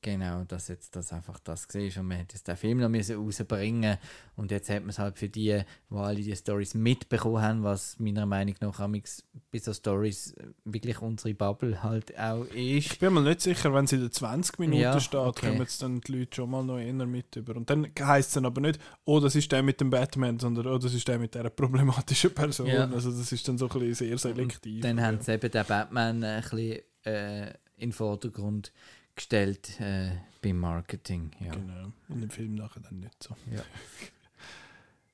Genau, 0.00 0.44
dass 0.44 0.68
jetzt 0.68 0.94
das 0.94 1.12
einfach 1.12 1.40
das 1.40 1.66
war. 1.74 2.00
Und 2.00 2.08
man 2.08 2.18
hätte 2.18 2.36
jetzt 2.36 2.46
den 2.46 2.56
Film 2.56 2.78
noch 2.78 2.88
müssen 2.88 3.16
rausbringen 3.16 3.98
Und 4.36 4.52
jetzt 4.52 4.70
hat 4.70 4.82
man 4.82 4.90
es 4.90 4.98
halt 5.00 5.18
für 5.18 5.28
die, 5.28 5.60
die 5.90 5.96
alle 5.96 6.22
die 6.22 6.36
Stories 6.36 6.74
mitbekommen 6.74 7.42
haben, 7.42 7.64
was 7.64 7.98
meiner 7.98 8.24
Meinung 8.24 8.54
nach 8.60 8.78
amix 8.78 9.24
bei 9.50 9.58
so 9.58 9.72
Stories 9.72 10.36
wirklich 10.64 11.02
unsere 11.02 11.34
Bubble 11.34 11.82
halt 11.82 12.16
auch 12.16 12.44
ist. 12.44 12.54
Ich 12.92 12.98
bin 13.00 13.12
mir 13.12 13.22
nicht 13.22 13.40
sicher, 13.40 13.74
wenn 13.74 13.86
es 13.86 13.92
in 13.92 14.00
den 14.00 14.12
20 14.12 14.60
Minuten 14.60 14.80
Ja, 14.80 15.00
steht, 15.00 15.18
okay. 15.18 15.48
kommen 15.48 15.60
jetzt 15.62 15.82
dann 15.82 16.00
die 16.00 16.12
Leute 16.12 16.36
schon 16.36 16.50
mal 16.50 16.62
noch 16.62 16.78
eher 16.78 16.92
mit 16.92 17.34
über. 17.34 17.56
Und 17.56 17.68
dann 17.68 17.88
heisst 18.00 18.28
es 18.28 18.34
dann 18.34 18.46
aber 18.46 18.60
nicht, 18.60 18.78
oh, 19.04 19.18
das 19.18 19.34
ist 19.34 19.50
der 19.50 19.64
mit 19.64 19.80
dem 19.80 19.90
Batman, 19.90 20.38
sondern 20.38 20.68
oh, 20.68 20.78
das 20.78 20.94
ist 20.94 21.08
der 21.08 21.18
mit 21.18 21.34
dieser 21.34 21.50
problematischen 21.50 22.32
Person. 22.32 22.68
Ja. 22.68 22.88
Also 22.88 23.10
das 23.10 23.32
ist 23.32 23.48
dann 23.48 23.58
so 23.58 23.68
ein 23.68 23.80
bisschen 23.80 23.94
sehr 23.94 24.18
selektiv. 24.18 24.80
Dann 24.80 24.98
ja. 24.98 25.04
haben 25.04 25.20
sie 25.20 25.32
eben 25.32 25.50
den 25.50 25.66
Batman 25.66 26.22
ein 26.22 26.40
bisschen 26.42 26.82
äh, 27.04 27.48
in 27.78 27.90
den 27.90 27.92
Vordergrund 27.92 28.72
gestellt 29.18 29.78
äh, 29.80 30.10
beim 30.42 30.58
Marketing. 30.58 31.30
Ja. 31.40 31.52
Genau. 31.52 31.92
In 32.08 32.20
dem 32.22 32.30
Film 32.30 32.54
nachher 32.54 32.80
dann 32.80 33.00
nicht 33.00 33.22
so. 33.22 33.36
Ja. 33.54 33.60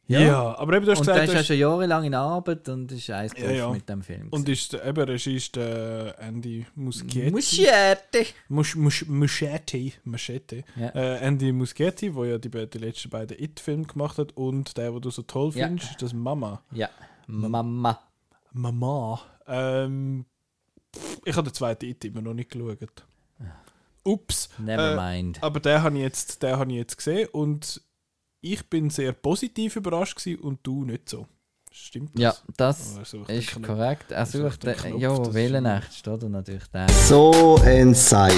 Ja, 0.06 0.20
Ja. 0.20 0.58
aber 0.58 0.76
eben, 0.76 0.84
du 0.84 0.90
hast 0.92 0.98
Und 0.98 1.06
gesagt, 1.06 1.22
ist 1.22 1.28
du 1.30 1.32
ja 1.32 1.38
hast, 1.40 1.46
schon 1.46 1.56
jahrelang 1.56 2.04
in 2.04 2.12
Arbeit 2.14 2.68
und 2.68 2.92
ist 2.92 3.08
eins 3.08 3.32
Ja, 3.38 3.50
ja. 3.50 3.70
mit 3.70 3.88
dem 3.88 4.02
Film. 4.02 4.28
und 4.32 4.46
ist 4.50 4.74
der, 4.74 4.84
eben 4.84 5.02
Regie 5.02 5.36
ist 5.36 5.56
der 5.56 6.14
Andy 6.18 6.66
Muschietti. 6.74 7.30
Muschietti! 7.30 8.26
Musch, 8.48 8.76
Musch, 8.76 9.06
Muschietti. 9.06 9.94
Muschietti. 10.04 10.62
Ja. 10.76 10.88
Äh, 10.90 11.26
Andy 11.26 11.52
Muschietti, 11.52 12.10
der 12.10 12.24
ja 12.26 12.36
die, 12.36 12.50
die 12.50 12.78
letzten 12.78 13.08
beiden 13.08 13.42
It-Filme 13.42 13.84
gemacht 13.86 14.18
hat 14.18 14.36
und 14.36 14.76
der, 14.76 14.90
den 14.90 15.00
du 15.00 15.08
so 15.08 15.22
toll 15.22 15.52
Ja. 15.54 15.68
findest, 15.68 15.92
ist 15.92 16.02
das 16.02 16.12
Mama. 16.12 16.62
Ja, 16.72 16.90
Mama. 17.26 17.98
Mama. 18.52 19.22
Ähm, 19.46 20.26
ich 21.24 21.34
habe 21.34 21.48
den 21.48 21.54
zweiten 21.54 21.86
It 21.86 22.04
immer 22.04 22.20
noch 22.20 22.34
nicht 22.34 22.50
geschaut. 22.50 23.06
Ups. 24.04 24.48
Never 24.58 24.92
Äh, 24.92 25.16
mind. 25.16 25.42
Aber 25.42 25.60
den 25.60 25.82
habe 25.82 25.96
ich, 25.96 26.02
jetzt- 26.02 26.42
den 26.42 26.56
habe 26.56 26.70
ich 26.70 26.78
jetzt 26.78 26.96
gesehen 26.96 27.28
und 27.32 27.80
ich 28.40 28.68
bin 28.68 28.90
sehr 28.90 29.12
positiv 29.12 29.76
überrascht 29.76 30.16
gewesen 30.16 30.40
und 30.42 30.60
du 30.62 30.84
nicht 30.84 31.08
so. 31.08 31.26
Stimmt 31.72 32.10
das? 32.14 32.20
Ja, 32.22 32.34
das 32.56 32.96
Also, 32.98 33.22
ist 33.22 33.28
denke, 33.56 33.60
korrekt. 33.66 34.12
Er 34.12 34.26
sucht 34.26 34.62
den 34.62 34.74
den, 34.76 34.98
Knopf, 35.00 35.00
ja, 35.28 35.34
Wählenacht 35.34 36.06
da 36.06 36.16
natürlich 36.28 36.66
der. 36.68 36.88
So 36.88 37.58
ein 37.64 37.94
Seich. 37.94 38.34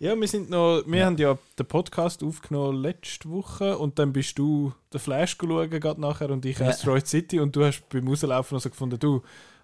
Ja, 0.00 0.18
wir 0.18 0.26
sind 0.26 0.50
noch, 0.50 0.82
wir 0.84 1.06
haben 1.06 1.16
ja 1.16 1.38
den 1.56 1.66
Podcast 1.66 2.24
aufgenommen 2.24 2.82
letzte 2.82 3.30
Woche 3.30 3.78
und 3.78 4.00
dann 4.00 4.12
bist 4.12 4.36
du 4.36 4.72
den 4.92 4.98
Flash 4.98 5.38
geschaut 5.38 5.70
gerade 5.70 6.00
nachher 6.00 6.30
und 6.30 6.44
ich 6.44 6.58
Ja. 6.58 6.66
Asteroid 6.70 7.06
City 7.06 7.38
und 7.38 7.54
du 7.54 7.64
hast 7.64 7.88
beim 7.88 8.08
Rauslaufen 8.08 8.56
noch 8.56 8.62
so 8.62 8.68
gefunden, 8.70 8.98
du, 8.98 9.22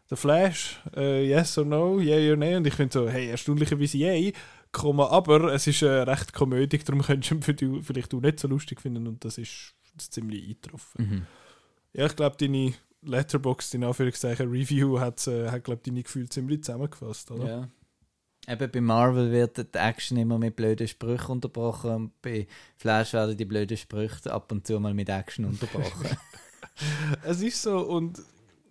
der 0.09 0.17
Flash, 0.17 0.81
äh, 0.97 1.27
yes 1.29 1.59
or 1.59 1.65
no, 1.65 1.99
yeah 1.99 2.31
or 2.31 2.37
nay 2.37 2.55
und 2.55 2.67
ich 2.69 2.75
finde 2.75 2.93
so, 2.93 3.09
hey, 3.09 3.31
erstaunlicherweise 3.31 3.99
yay, 3.99 4.33
Komma, 4.33 4.37
aber 4.73 5.53
es 5.53 5.67
ist 5.67 5.83
eine 5.83 6.07
recht 6.07 6.33
Komödie, 6.33 6.79
darum 6.79 7.03
könntest 7.03 7.31
du 7.31 7.65
ihn 7.65 7.83
vielleicht 7.83 8.13
du 8.13 8.21
nicht 8.21 8.41
so 8.41 8.49
lustig 8.49 8.81
finden 8.81 9.07
und 9.07 9.25
das 9.25 9.39
ist, 9.39 9.75
ziemlich 9.99 10.45
eingetroffen. 10.45 11.05
Mhm. 11.05 11.27
Ja, 11.93 12.07
ich 12.07 12.15
glaube, 12.15 12.37
deine 12.39 12.75
Letterboxd 13.03 13.75
in 13.75 13.85
Anführungszeichen 13.85 14.49
Review 14.49 15.01
hat, 15.01 15.27
äh, 15.27 15.51
hat 15.51 15.65
glaube 15.65 15.83
deine 15.85 16.03
Gefühle 16.03 16.29
ziemlich 16.29 16.63
zusammengefasst, 16.63 17.31
oder? 17.31 17.49
Ja. 17.49 17.69
Eben 18.53 18.71
bei 18.71 18.81
Marvel 18.81 19.31
wird 19.31 19.59
die 19.75 19.79
Action 19.79 20.17
immer 20.17 20.39
mit 20.39 20.57
blöden 20.57 20.89
Sprüchen 20.89 21.33
unterbrochen 21.33 21.91
und 21.91 22.23
bei 22.23 22.47
Flash 22.77 23.13
werden 23.13 23.37
die 23.37 23.45
blöden 23.45 23.77
Sprüche 23.77 24.33
ab 24.33 24.51
und 24.53 24.67
zu 24.67 24.79
mal 24.81 24.95
mit 24.95 25.09
Action 25.09 25.45
unterbrochen. 25.45 26.17
Es 27.25 27.43
ist 27.43 27.61
so 27.61 27.81
und 27.81 28.23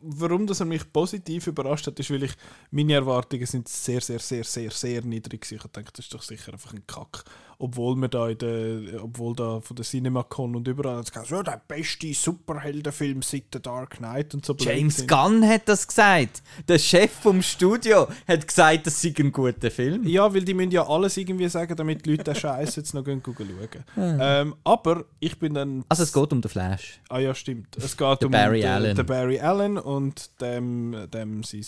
warum 0.02 0.48
das 0.48 0.60
er 0.60 0.66
mich 0.66 0.92
positiv 0.92 1.48
überrascht 1.48 1.88
hat, 1.88 2.00
ist, 2.00 2.10
weil 2.12 2.24
ich 2.24 2.34
meine 2.72 2.94
Erwartungen 2.94 3.46
sind 3.46 3.68
sehr, 3.68 4.02
sehr, 4.02 4.20
sehr, 4.20 4.44
sehr, 4.44 4.72
sehr 4.72 5.02
niedrig 5.04 5.42
gewesen. 5.42 5.56
Ich 5.56 5.72
dachte, 5.72 5.92
das 5.94 6.06
ist 6.06 6.14
doch 6.14 6.22
sicher 6.22 6.54
einfach 6.54 6.74
ein 6.74 6.86
Kack. 6.88 7.24
Obwohl 7.60 7.96
wir 7.96 8.08
da 8.08 8.30
in 8.30 8.38
der, 8.38 9.04
obwohl 9.04 9.36
da 9.36 9.60
von 9.62 9.76
der 9.76 9.84
CinemaCon 9.84 10.56
und 10.56 10.68
überall 10.68 10.98
hat 10.98 11.06
es 11.06 11.12
gesagt, 11.12 11.28
so 11.30 11.42
der 11.42 11.60
beste 11.68 12.14
Superheldenfilm 12.14 13.24
seit 13.24 13.46
The 13.52 13.60
Dark 13.60 13.98
Knight 13.98 14.36
und 14.36 14.46
so. 14.46 14.56
James. 14.60 15.08
Gunn 15.08 15.48
hat 15.48 15.68
das 15.68 15.88
gesagt. 15.88 16.44
Der 16.68 16.78
Chef 16.78 17.12
vom 17.12 17.42
Studio 17.42 18.08
hat 18.28 18.48
gesagt, 18.48 18.86
das 18.86 19.02
sei 19.02 19.12
ein 19.18 19.32
guter 19.32 19.72
Film. 19.72 20.08
Ja, 20.08 20.32
weil 20.32 20.44
die 20.44 20.54
müssen 20.54 20.70
ja 20.72 20.88
alles 20.88 21.18
irgendwie 21.18 21.50
sagen, 21.50 21.76
damit 21.76 22.06
die 22.06 22.12
Leute 22.12 22.26
den 22.26 22.36
Scheiß 22.36 22.76
jetzt 22.76 22.94
noch 22.94 23.04
gehen 23.04 23.24
schauen. 23.26 23.84
ähm, 23.98 24.56
aber 24.64 25.06
ich 25.20 25.40
bin 25.40 25.56
dann 25.56 25.84
Also 25.90 26.04
es 26.04 26.14
geht 26.14 26.32
um 26.32 26.42
den 26.42 26.50
Flash. 26.50 27.02
Ah 27.10 27.20
ja, 27.20 27.34
stimmt. 27.34 27.76
Es 27.78 27.98
geht 27.98 28.24
um 28.24 28.32
Barry 28.32 28.62
den, 28.62 28.70
Allen. 28.70 28.96
den 28.96 29.06
Barry 29.06 29.40
Allen 29.40 29.80
und 29.80 30.42
dem, 30.42 31.08
dem, 31.12 31.44
sein, 31.44 31.62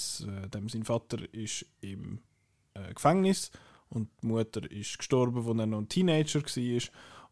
äh, 0.44 0.50
dem 0.50 0.70
sein 0.70 0.84
Vater 0.84 1.18
ist 1.34 1.66
im 1.82 2.20
äh, 2.76 2.94
Gefängnis 2.94 3.52
und 3.90 4.10
die 4.22 4.28
Mutter 4.28 4.70
ist 4.72 4.98
gestorben, 4.98 5.48
als 5.48 5.58
er 5.58 5.66
noch 5.66 5.80
ein 5.80 5.90
Teenager 5.90 6.42
war. 6.42 6.82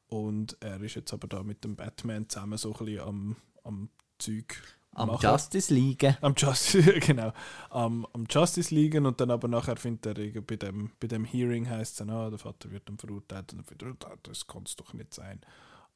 Und 0.10 0.58
er 0.62 0.82
ist 0.82 0.96
jetzt 0.96 1.14
aber 1.14 1.28
da 1.28 1.44
mit 1.44 1.64
dem 1.64 1.76
Batman 1.76 2.30
zusammen 2.30 2.58
so 2.58 2.74
ein 2.74 2.86
bisschen 2.86 3.02
am, 3.02 3.36
am 3.64 3.90
Zeug 4.18 4.56
Am 4.98 5.10
machen. 5.10 5.24
Justice 5.24 5.74
League. 5.74 6.18
Am 6.22 6.34
Justice, 6.36 7.00
genau. 7.00 7.32
Am, 7.70 8.08
am 8.14 8.26
Justice 8.30 8.74
liegen 8.74 9.06
und 9.06 9.22
dann 9.22 9.30
aber 9.30 9.48
nachher 9.48 9.78
findet 9.78 10.18
er 10.18 10.42
bei 10.42 10.56
dem, 10.56 10.92
bei 11.00 11.08
dem 11.08 11.26
Hearing 11.26 11.70
heißt 11.70 11.92
es 11.92 11.98
dann, 11.98 12.10
ah, 12.10 12.30
der 12.30 12.40
Vater 12.40 12.72
wird 12.72 12.90
dann 12.90 12.98
verurteilt 12.98 13.54
und 13.54 13.60
dann 13.60 13.66
findet 13.66 14.04
er, 14.04 14.12
ah, 14.12 14.18
das 14.24 14.48
kann 14.48 14.64
es 14.66 14.76
doch 14.76 14.94
nicht 14.94 15.14
sein. 15.14 15.42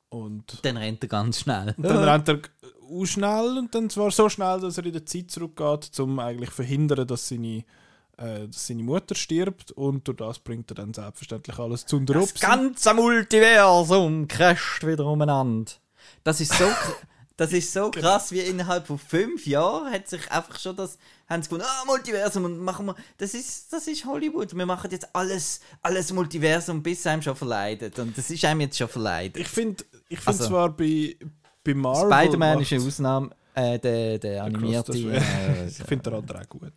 Und 0.10 0.60
Dann 0.66 0.76
rennt 0.76 1.02
er 1.04 1.08
ganz 1.08 1.40
schnell. 1.40 1.74
dann 1.78 2.04
rennt 2.04 2.28
er 2.28 2.42
auch 2.82 3.06
schnell 3.06 3.58
und 3.58 3.74
dann 3.74 3.90
zwar 3.90 4.12
so 4.12 4.28
schnell, 4.28 4.60
dass 4.60 4.78
er 4.78 4.86
in 4.86 4.92
der 4.92 5.06
Zeit 5.06 5.32
zurückgeht, 5.32 5.98
um 6.02 6.20
eigentlich 6.20 6.50
zu 6.50 6.58
verhindern, 6.58 7.08
dass 7.08 7.30
seine, 7.30 7.64
äh, 8.22 8.48
dass 8.48 8.68
seine 8.68 8.84
Mutter 8.84 9.16
stirbt 9.16 9.72
und 9.72 10.08
durch 10.08 10.18
das 10.18 10.40
bringt 10.40 10.72
er 10.72 10.76
dann 10.76 10.94
selbstverständlich 10.94 11.58
alles 11.60 11.86
zu 11.86 12.00
Das 12.02 12.34
ganze 12.36 12.94
Multiversum 12.94 14.28
crasht 14.28 14.86
wieder 14.86 15.06
umeinander. 15.06 15.72
Das 16.24 16.40
ist 16.42 16.54
so, 16.54 16.66
das 17.38 17.54
ist 17.54 17.74
so 17.74 17.90
krass, 17.92 18.32
wie 18.32 18.40
innerhalb 18.42 18.88
von 18.88 19.00
fünf 19.00 19.46
Jahren 19.48 19.92
hat 19.92 20.08
sich 20.08 20.30
einfach 20.32 20.60
schon 20.60 20.76
das, 20.76 20.98
haben 21.28 21.42
sie 21.42 21.50
gefunden, 21.50 21.66
ah, 21.68 21.86
Multiversum 21.86 22.46
und 22.46 22.60
machen 22.60 22.86
wir, 22.88 22.96
das 23.18 23.34
ist, 23.34 23.72
das 23.74 23.88
ist 23.88 24.06
Hollywood, 24.06 24.54
wir 24.56 24.66
machen 24.66 24.92
jetzt 24.92 25.08
alles, 25.16 25.62
alles 25.82 26.12
Multiversum, 26.14 26.84
bis 26.84 27.00
es 27.00 27.08
einem 27.08 27.22
schon 27.22 27.36
verleidet. 27.36 27.98
Und 28.00 28.18
das 28.18 28.30
ist 28.30 28.44
einem 28.46 28.62
jetzt 28.62 28.78
schon 28.78 28.88
verleidet. 28.90 29.38
Ich 29.42 29.48
finde 29.48 29.84
ich 30.10 30.20
find 30.20 30.28
Also- 30.28 30.48
zwar 30.48 30.70
bei, 30.70 31.16
bei 31.64 31.74
Marvel... 31.74 32.12
Spider-Man 32.12 32.62
ist 32.62 32.74
eine 32.74 32.84
Ausnahme, 32.84 33.30
äh, 33.56 33.80
der, 33.80 34.20
der 34.20 34.44
animierte. 34.44 34.94
the- 34.94 35.08
äh, 35.10 35.68
ich 35.68 35.76
finde 35.86 36.10
der 36.10 36.20
andere 36.20 36.42
auch 36.42 36.50
gut. 36.50 36.74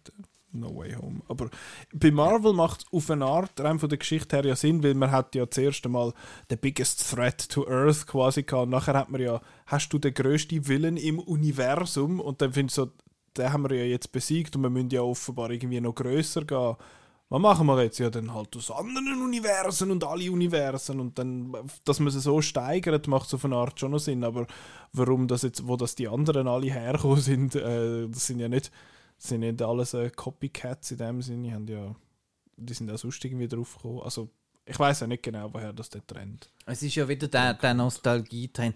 No 0.54 0.74
Way 0.76 0.94
Home. 0.94 1.20
Aber 1.28 1.50
bei 1.92 2.10
Marvel 2.10 2.52
macht 2.52 2.82
es 2.82 2.92
auf 2.92 3.10
eine 3.10 3.26
Art 3.26 3.60
rein 3.60 3.78
von 3.78 3.88
der 3.88 3.98
Geschichte 3.98 4.36
her 4.36 4.44
ja 4.44 4.56
Sinn, 4.56 4.82
weil 4.82 4.94
man 4.94 5.10
hat 5.10 5.34
ja 5.34 5.48
zuerst 5.50 5.84
einmal 5.84 6.12
den 6.50 6.58
biggest 6.58 7.10
threat 7.10 7.48
to 7.48 7.66
Earth 7.68 8.06
quasi 8.06 8.42
gehabt. 8.42 8.64
Und 8.64 8.70
nachher 8.70 8.94
hat 8.94 9.10
man 9.10 9.20
ja, 9.20 9.40
hast 9.66 9.90
du 9.90 9.98
den 9.98 10.14
grössten 10.14 10.66
Willen 10.68 10.96
im 10.96 11.18
Universum 11.18 12.20
und 12.20 12.40
dann 12.40 12.52
findest 12.52 12.78
du 12.78 12.82
so, 12.84 12.92
den 13.36 13.52
haben 13.52 13.68
wir 13.68 13.76
ja 13.76 13.84
jetzt 13.84 14.12
besiegt 14.12 14.54
und 14.56 14.62
wir 14.62 14.70
müssen 14.70 14.90
ja 14.90 15.02
offenbar 15.02 15.50
irgendwie 15.50 15.80
noch 15.80 15.94
grösser 15.94 16.44
gehen. 16.44 16.76
Was 17.30 17.40
machen 17.40 17.66
wir 17.66 17.82
jetzt? 17.82 17.98
Ja, 17.98 18.10
dann 18.10 18.32
halt 18.32 18.54
aus 18.56 18.70
anderen 18.70 19.22
Universen 19.22 19.90
und 19.90 20.04
alle 20.04 20.30
Universen 20.30 21.00
und 21.00 21.18
dann, 21.18 21.52
dass 21.84 21.98
man 21.98 22.12
sie 22.12 22.20
so 22.20 22.40
steigert, 22.42 23.08
macht 23.08 23.32
auf 23.34 23.44
eine 23.44 23.56
Art 23.56 23.80
schon 23.80 23.92
noch 23.92 23.98
Sinn, 23.98 24.22
aber 24.22 24.46
warum 24.92 25.26
das 25.26 25.42
jetzt, 25.42 25.66
wo 25.66 25.76
das 25.76 25.94
die 25.94 26.06
anderen 26.06 26.46
alle 26.46 26.70
hergekommen 26.70 27.20
sind, 27.20 27.56
äh, 27.56 28.08
das 28.08 28.26
sind 28.26 28.40
ja 28.40 28.48
nicht, 28.48 28.66
das 28.66 28.72
sind 29.28 29.40
nicht 29.40 29.62
alles 29.62 29.94
äh, 29.94 30.10
Copycats 30.10 30.90
in 30.92 30.98
dem 30.98 31.22
Sinne, 31.22 31.48
die 31.48 31.54
haben 31.54 31.68
ja, 31.68 31.94
die 32.56 32.74
sind 32.74 32.90
auch 32.90 32.98
sonst 32.98 33.24
irgendwie 33.24 33.48
drauf 33.48 33.76
gekommen. 33.76 34.00
Also, 34.02 34.30
ich 34.66 34.78
weiß 34.78 35.00
ja 35.00 35.06
nicht 35.06 35.22
genau, 35.22 35.52
woher 35.52 35.72
das 35.72 35.90
der 35.90 36.06
Trend. 36.06 36.50
Es 36.66 36.82
ist 36.82 36.94
ja 36.94 37.06
wieder 37.08 37.28
der, 37.28 37.54
der 37.54 37.74
Nostalgie-Trend. 37.74 38.74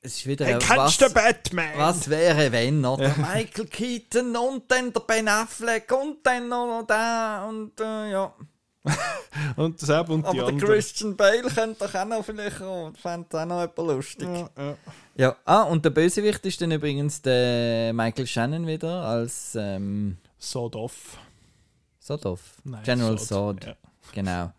Es 0.00 0.18
ist 0.18 0.26
wieder 0.26 0.44
Hey, 0.46 0.58
kennst 0.58 1.00
was, 1.00 1.14
Batman? 1.14 1.78
was 1.78 2.08
wäre 2.08 2.52
wenn, 2.52 2.84
oder? 2.84 3.14
Michael 3.16 3.66
Keaton 3.66 4.36
und 4.36 4.70
dann 4.70 4.92
der 4.92 5.00
Ben 5.00 5.26
Affleck 5.26 5.90
und 5.92 6.24
dann 6.24 6.48
noch 6.48 6.84
der 6.86 7.46
und 7.48 7.80
äh, 7.80 8.10
ja. 8.12 8.34
Und 9.56 9.78
Seb 9.80 10.08
und 10.08 10.22
die 10.32 10.40
Aber 10.40 10.52
der. 10.52 10.60
Christian 10.60 11.16
Bale 11.16 11.42
könnte 11.42 11.76
doch 11.86 11.94
auch 11.94 12.04
noch 12.06 12.24
vielleicht 12.24 12.58
kommen. 12.58 12.94
Fände 12.94 13.26
auch 13.40 13.44
noch 13.46 13.62
etwas 13.62 13.86
lustig. 13.86 14.28
Ja. 14.28 14.48
Ja, 14.56 14.76
ja. 15.16 15.36
ah, 15.44 15.62
und 15.62 15.84
der 15.84 15.90
Bösewicht 15.90 16.44
ist 16.46 16.60
dann 16.60 16.72
übrigens 16.72 17.20
der 17.20 17.92
Michael 17.92 18.26
Shannon 18.26 18.66
wieder 18.66 19.02
als 19.04 19.54
ähm, 19.58 20.16
Sod 20.38 20.74
off. 20.76 21.18
Sodov. 22.00 22.40
Nein, 22.64 22.82
General 22.84 23.18
Sod, 23.18 23.28
Sod. 23.62 23.64
ja. 23.66 23.74
Genau. 24.12 24.52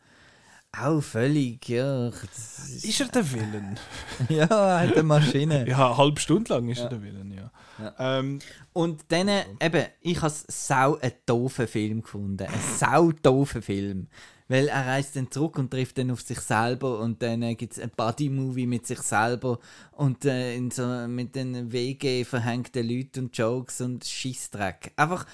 Auch 0.77 1.01
völlig, 1.01 1.67
ja. 1.69 2.09
Ist, 2.09 2.83
Ist 2.85 2.99
er 2.99 3.07
der 3.07 3.31
Villain? 3.33 3.79
ja, 4.29 4.45
er 4.45 4.79
hat 4.87 4.93
eine 4.93 5.03
Maschine. 5.03 5.65
ja, 5.67 5.87
eine 5.87 5.97
halbe 5.97 6.19
Stunde 6.19 6.53
lang 6.53 6.67
ist 6.69 6.79
Ja. 6.79 6.83
er 6.83 6.89
der 6.89 7.01
Villain, 7.03 7.31
ja. 7.31 7.49
Ja. 7.79 8.19
Ähm, 8.19 8.39
Und 8.73 9.05
dann, 9.09 9.29
eben, 9.61 9.85
ich 10.01 10.21
habe 10.21 10.33
sau 10.47 10.97
einen 10.97 11.13
doofen 11.25 11.67
Film 11.67 12.01
gefunden. 12.01 12.47
Einen 12.47 12.61
sau 12.77 13.11
doofen 13.11 13.61
Film. 13.61 14.07
Weil 14.49 14.69
er 14.69 14.87
reist 14.87 15.15
dann 15.17 15.29
zurück 15.29 15.57
und 15.59 15.71
trifft 15.71 15.97
dann 15.97 16.09
auf 16.11 16.21
sich 16.21 16.39
selber 16.39 16.99
und 16.99 17.21
dann 17.21 17.41
äh, 17.41 17.55
gibt 17.55 17.73
es 17.73 17.79
ein 17.79 17.91
Buddy-Movie 17.95 18.65
mit 18.65 18.87
sich 18.87 18.99
selber 18.99 19.59
und 19.91 20.23
äh, 20.23 20.55
in 20.55 20.71
so, 20.71 20.85
mit 21.07 21.35
den 21.35 21.71
WG 21.73 22.23
verhängten 22.23 22.87
Leuten 22.87 23.25
und 23.25 23.37
Jokes 23.37 23.81
und 23.81 24.05
Schissdreck. 24.05 24.93
Einfach 24.95 25.25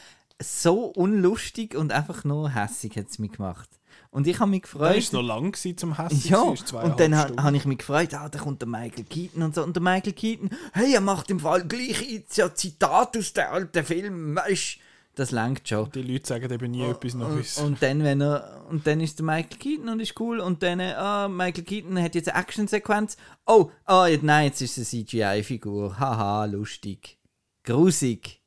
so 0.42 0.86
unlustig 0.86 1.76
und 1.76 1.92
einfach 1.92 2.24
nur 2.24 2.50
hässig 2.56 2.98
hat 2.98 3.10
es 3.10 3.20
mich 3.20 3.34
gemacht. 3.34 3.70
Und 4.14 4.28
ich 4.28 4.40
habe 4.40 4.52
mich 4.52 4.62
Da 4.62 4.68
gefreut. 4.68 4.90
war 4.90 4.96
es 4.96 5.12
noch 5.12 5.22
lang 5.24 5.56
zum 5.76 5.98
Hassen. 5.98 6.22
Ja, 6.30 6.42
und 6.42 7.00
dann 7.00 7.18
ha- 7.18 7.32
habe 7.42 7.58
ich 7.58 7.66
mich 7.66 7.80
gefreut, 7.80 8.14
ah, 8.14 8.30
da 8.30 8.38
kommt 8.40 8.62
der 8.62 8.70
Michael 8.70 9.06
Keaton 9.06 9.42
und 9.42 9.56
so. 9.56 9.64
Und 9.64 9.76
der 9.76 9.82
Michael 9.82 10.14
Keaton, 10.14 10.52
hey, 10.72 10.94
er 10.94 11.02
macht 11.02 11.32
im 11.32 11.40
Fall 11.40 11.64
gleich 11.68 12.22
ja 12.36 12.54
Zitat 12.54 13.18
aus 13.18 13.34
den 13.34 13.46
alten 13.46 13.84
Filmen, 13.84 14.36
weißt 14.36 14.78
Das 15.16 15.32
langt 15.32 15.68
schon. 15.68 15.90
Die 15.92 16.04
Leute 16.04 16.28
sagen 16.28 16.52
eben 16.52 16.72
nie 16.72 16.84
etwas 16.84 17.16
Und, 17.16 17.20
Neues. 17.22 17.58
und 17.58 17.82
dann, 17.82 18.04
wenn 18.04 18.22
er, 18.22 18.66
und 18.70 18.86
dann 18.86 19.02
ist 19.02 19.18
der 19.18 19.26
Michael 19.26 19.58
Keaton 19.58 19.90
und 19.90 20.00
ist 20.00 20.20
cool. 20.20 20.40
Und 20.40 20.62
dann, 20.62 20.80
ah, 20.80 21.28
Michael 21.28 21.64
Keaton 21.64 22.00
hat 22.02 22.14
jetzt 22.16 22.30
eine 22.30 22.40
Actionsequenz. 22.40 23.18
Oh, 23.48 23.72
ah, 23.86 24.06
jetzt- 24.08 24.24
nein, 24.24 24.46
jetzt 24.46 24.62
ist 24.62 24.78
es 24.78 24.94
eine 24.94 25.06
CGI-Figur. 25.06 26.00
Haha, 26.00 26.46
lustig. 26.46 27.18
Grusig. 27.64 28.42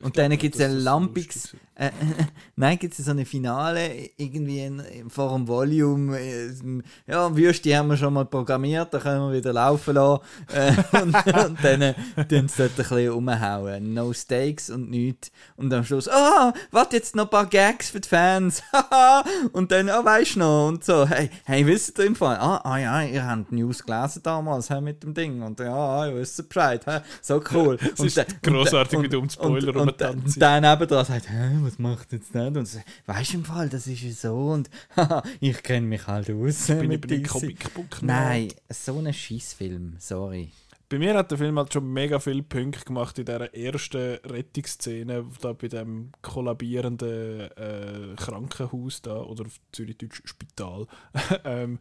Und 0.00 0.16
dann 0.16 0.36
gibt 0.38 0.54
es 0.54 0.60
ein 0.62 0.78
lampiges. 0.78 1.54
Äh, 1.80 1.90
nein, 2.56 2.78
gibt 2.78 2.98
es 2.98 3.06
so 3.06 3.10
eine 3.10 3.24
Finale, 3.24 4.10
irgendwie 4.18 4.60
in, 4.60 4.82
vor 5.08 5.32
dem 5.32 5.48
Volume. 5.48 6.18
äh, 6.20 6.50
Ja, 7.06 7.34
Wüste 7.34 7.74
haben 7.74 7.88
wir 7.88 7.96
schon 7.96 8.12
mal 8.12 8.26
programmiert, 8.26 8.92
da 8.92 8.98
können 8.98 9.30
wir 9.30 9.38
wieder 9.38 9.54
laufen 9.54 9.94
lassen. 9.94 10.20
Äh, 10.52 10.72
und, 11.00 11.14
und 11.14 11.64
dann 11.64 11.82
äh, 11.82 11.94
tun 12.28 12.48
sie 12.48 12.58
dort 12.58 12.72
ein 12.72 12.76
bisschen 12.76 13.10
umhauen. 13.12 13.94
No 13.94 14.12
Stakes 14.12 14.68
und 14.68 14.90
nichts. 14.90 15.32
Und 15.56 15.72
am 15.72 15.82
Schluss, 15.84 16.06
ah, 16.06 16.52
warte 16.70 16.96
jetzt 16.96 17.16
noch 17.16 17.24
ein 17.24 17.30
paar 17.30 17.46
Gags 17.46 17.88
für 17.88 18.00
die 18.00 18.08
Fans. 18.08 18.62
Und 19.52 19.72
dann, 19.72 19.88
ah, 19.88 20.04
weißt 20.04 20.36
du 20.36 20.38
noch? 20.40 20.68
Und 20.68 20.84
so, 20.84 21.08
hey, 21.08 21.30
hey, 21.44 21.66
wisst 21.66 21.98
ihr 21.98 22.06
im 22.06 22.14
Fall? 22.14 22.36
Ah, 22.36 22.60
ah 22.62 22.78
ja, 22.78 23.02
ihr 23.02 23.26
habt 23.26 23.50
die 23.50 23.56
News 23.56 23.82
gelesen 23.84 24.22
damals 24.22 24.68
hä, 24.68 24.80
mit 24.80 25.02
dem 25.02 25.14
Ding. 25.14 25.42
Und 25.42 25.58
ja, 25.60 25.72
ah, 25.74 26.06
ihr 26.06 26.16
wisst 26.16 26.46
Bescheid. 26.48 26.84
Hä? 26.86 27.00
So 27.22 27.42
cool. 27.52 27.78
Es 27.94 28.00
ist 28.00 28.42
grossartig, 28.42 29.00
wie 29.02 29.08
du 29.08 29.20
um 29.20 29.30
Spoiler 29.30 29.68
und, 29.68 29.76
und, 29.76 29.88
rumtanzt. 29.88 30.36
und 30.36 30.42
dann 30.42 30.62
nebendran 30.62 31.04
sagt, 31.04 31.28
hä, 31.28 31.69
was 31.70 31.78
macht 31.78 32.12
jetzt 32.12 32.34
das? 32.34 32.56
Und 32.56 32.66
so, 32.66 32.80
weißt 33.06 33.32
du 33.32 33.38
im 33.38 33.44
Fall, 33.44 33.68
das 33.68 33.86
ist 33.86 34.02
ja 34.02 34.10
so 34.10 34.34
und 34.34 34.68
haha, 34.96 35.22
ich 35.40 35.62
kenne 35.62 35.86
mich 35.86 36.06
halt 36.06 36.30
aus. 36.30 36.66
bin 36.66 36.88
mit 36.88 37.08
DC. 37.08 37.28
Comicbook 37.28 38.02
Nein, 38.02 38.48
so 38.68 38.98
ein 38.98 39.12
Schissfilm, 39.12 39.94
sorry. 39.98 40.50
Bei 40.88 40.98
mir 40.98 41.14
hat 41.14 41.30
der 41.30 41.38
Film 41.38 41.56
halt 41.56 41.72
schon 41.72 41.92
mega 41.92 42.18
viele 42.18 42.42
Punkte 42.42 42.84
gemacht 42.84 43.16
in 43.20 43.24
dieser 43.24 43.54
ersten 43.54 44.18
Rettungsszene, 44.24 45.24
da 45.40 45.52
bei 45.52 45.68
dem 45.68 46.10
kollabierenden 46.20 47.42
äh, 47.52 48.16
Krankenhaus 48.16 49.00
da, 49.00 49.18
oder 49.18 49.46
auf 49.46 49.60
Zürich-Deutsch 49.70 50.22
Spital. 50.24 50.88
ähm, 51.44 51.78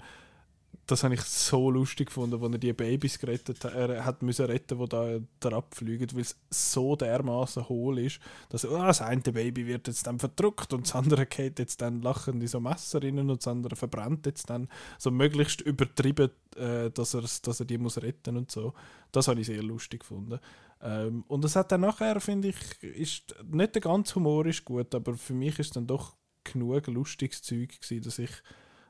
das 0.92 1.04
habe 1.04 1.14
ich 1.14 1.22
so 1.22 1.70
lustig 1.70 2.08
gefunden, 2.08 2.42
als 2.42 2.54
er 2.54 2.58
die 2.58 2.74
Babys 2.74 3.20
gerettet 3.20 3.64
hat, 3.64 3.74
er 3.74 4.06
hat 4.06 4.24
müssen 4.24 4.46
retten, 4.46 4.80
die 4.80 4.90
da, 4.90 5.20
da 5.40 5.50
abfliegen, 5.50 6.08
weil 6.14 6.22
es 6.22 6.38
so 6.50 6.96
dermaßen 6.96 7.70
hohl 7.70 8.00
ist, 8.00 8.20
dass 8.50 8.66
oh, 8.66 8.78
das 8.78 9.02
eine 9.02 9.22
Baby 9.22 9.68
wird 9.68 9.88
jetzt 9.88 10.08
dann 10.08 10.20
verdrückt 10.20 10.74
und 10.74 10.88
das 10.88 10.96
andere 10.96 11.26
geht 11.26 11.60
jetzt 11.60 11.82
dann 11.82 12.02
lachend 12.02 12.42
in 12.42 12.48
so 12.48 12.60
Messer 12.60 13.04
rein 13.04 13.20
und 13.20 13.28
das 13.28 13.48
andere 13.48 13.76
verbrennt 13.76 14.26
jetzt 14.26 14.50
dann 14.50 14.68
so 14.98 15.12
möglichst 15.12 15.62
übertrieben, 15.62 16.32
äh, 16.56 16.90
dass, 16.90 17.12
dass 17.12 17.60
er 17.60 17.66
die 17.66 17.78
muss 17.78 18.02
retten 18.02 18.38
und 18.38 18.52
so. 18.52 18.74
Das 19.12 19.28
habe 19.28 19.40
ich 19.40 19.48
sehr 19.48 19.64
lustig 19.64 20.02
gefunden. 20.02 20.40
Ähm, 20.82 21.24
und 21.28 21.44
es 21.46 21.56
hat 21.56 21.72
dann 21.72 21.82
nachher, 21.82 22.20
finde 22.22 22.50
ich, 22.50 22.84
ist 22.84 23.36
nicht 23.50 23.76
der 23.76 23.82
ganze 23.82 24.16
Humor 24.16 24.46
ist 24.46 24.66
gut, 24.66 24.96
aber 24.96 25.16
für 25.16 25.34
mich 25.34 25.60
ist 25.60 25.76
dann 25.76 25.88
doch 25.88 26.16
genug 26.44 26.88
lustiges 26.88 27.42
Zeug 27.42 27.80
gewesen, 27.82 28.04
dass 28.04 28.20
ich, 28.20 28.32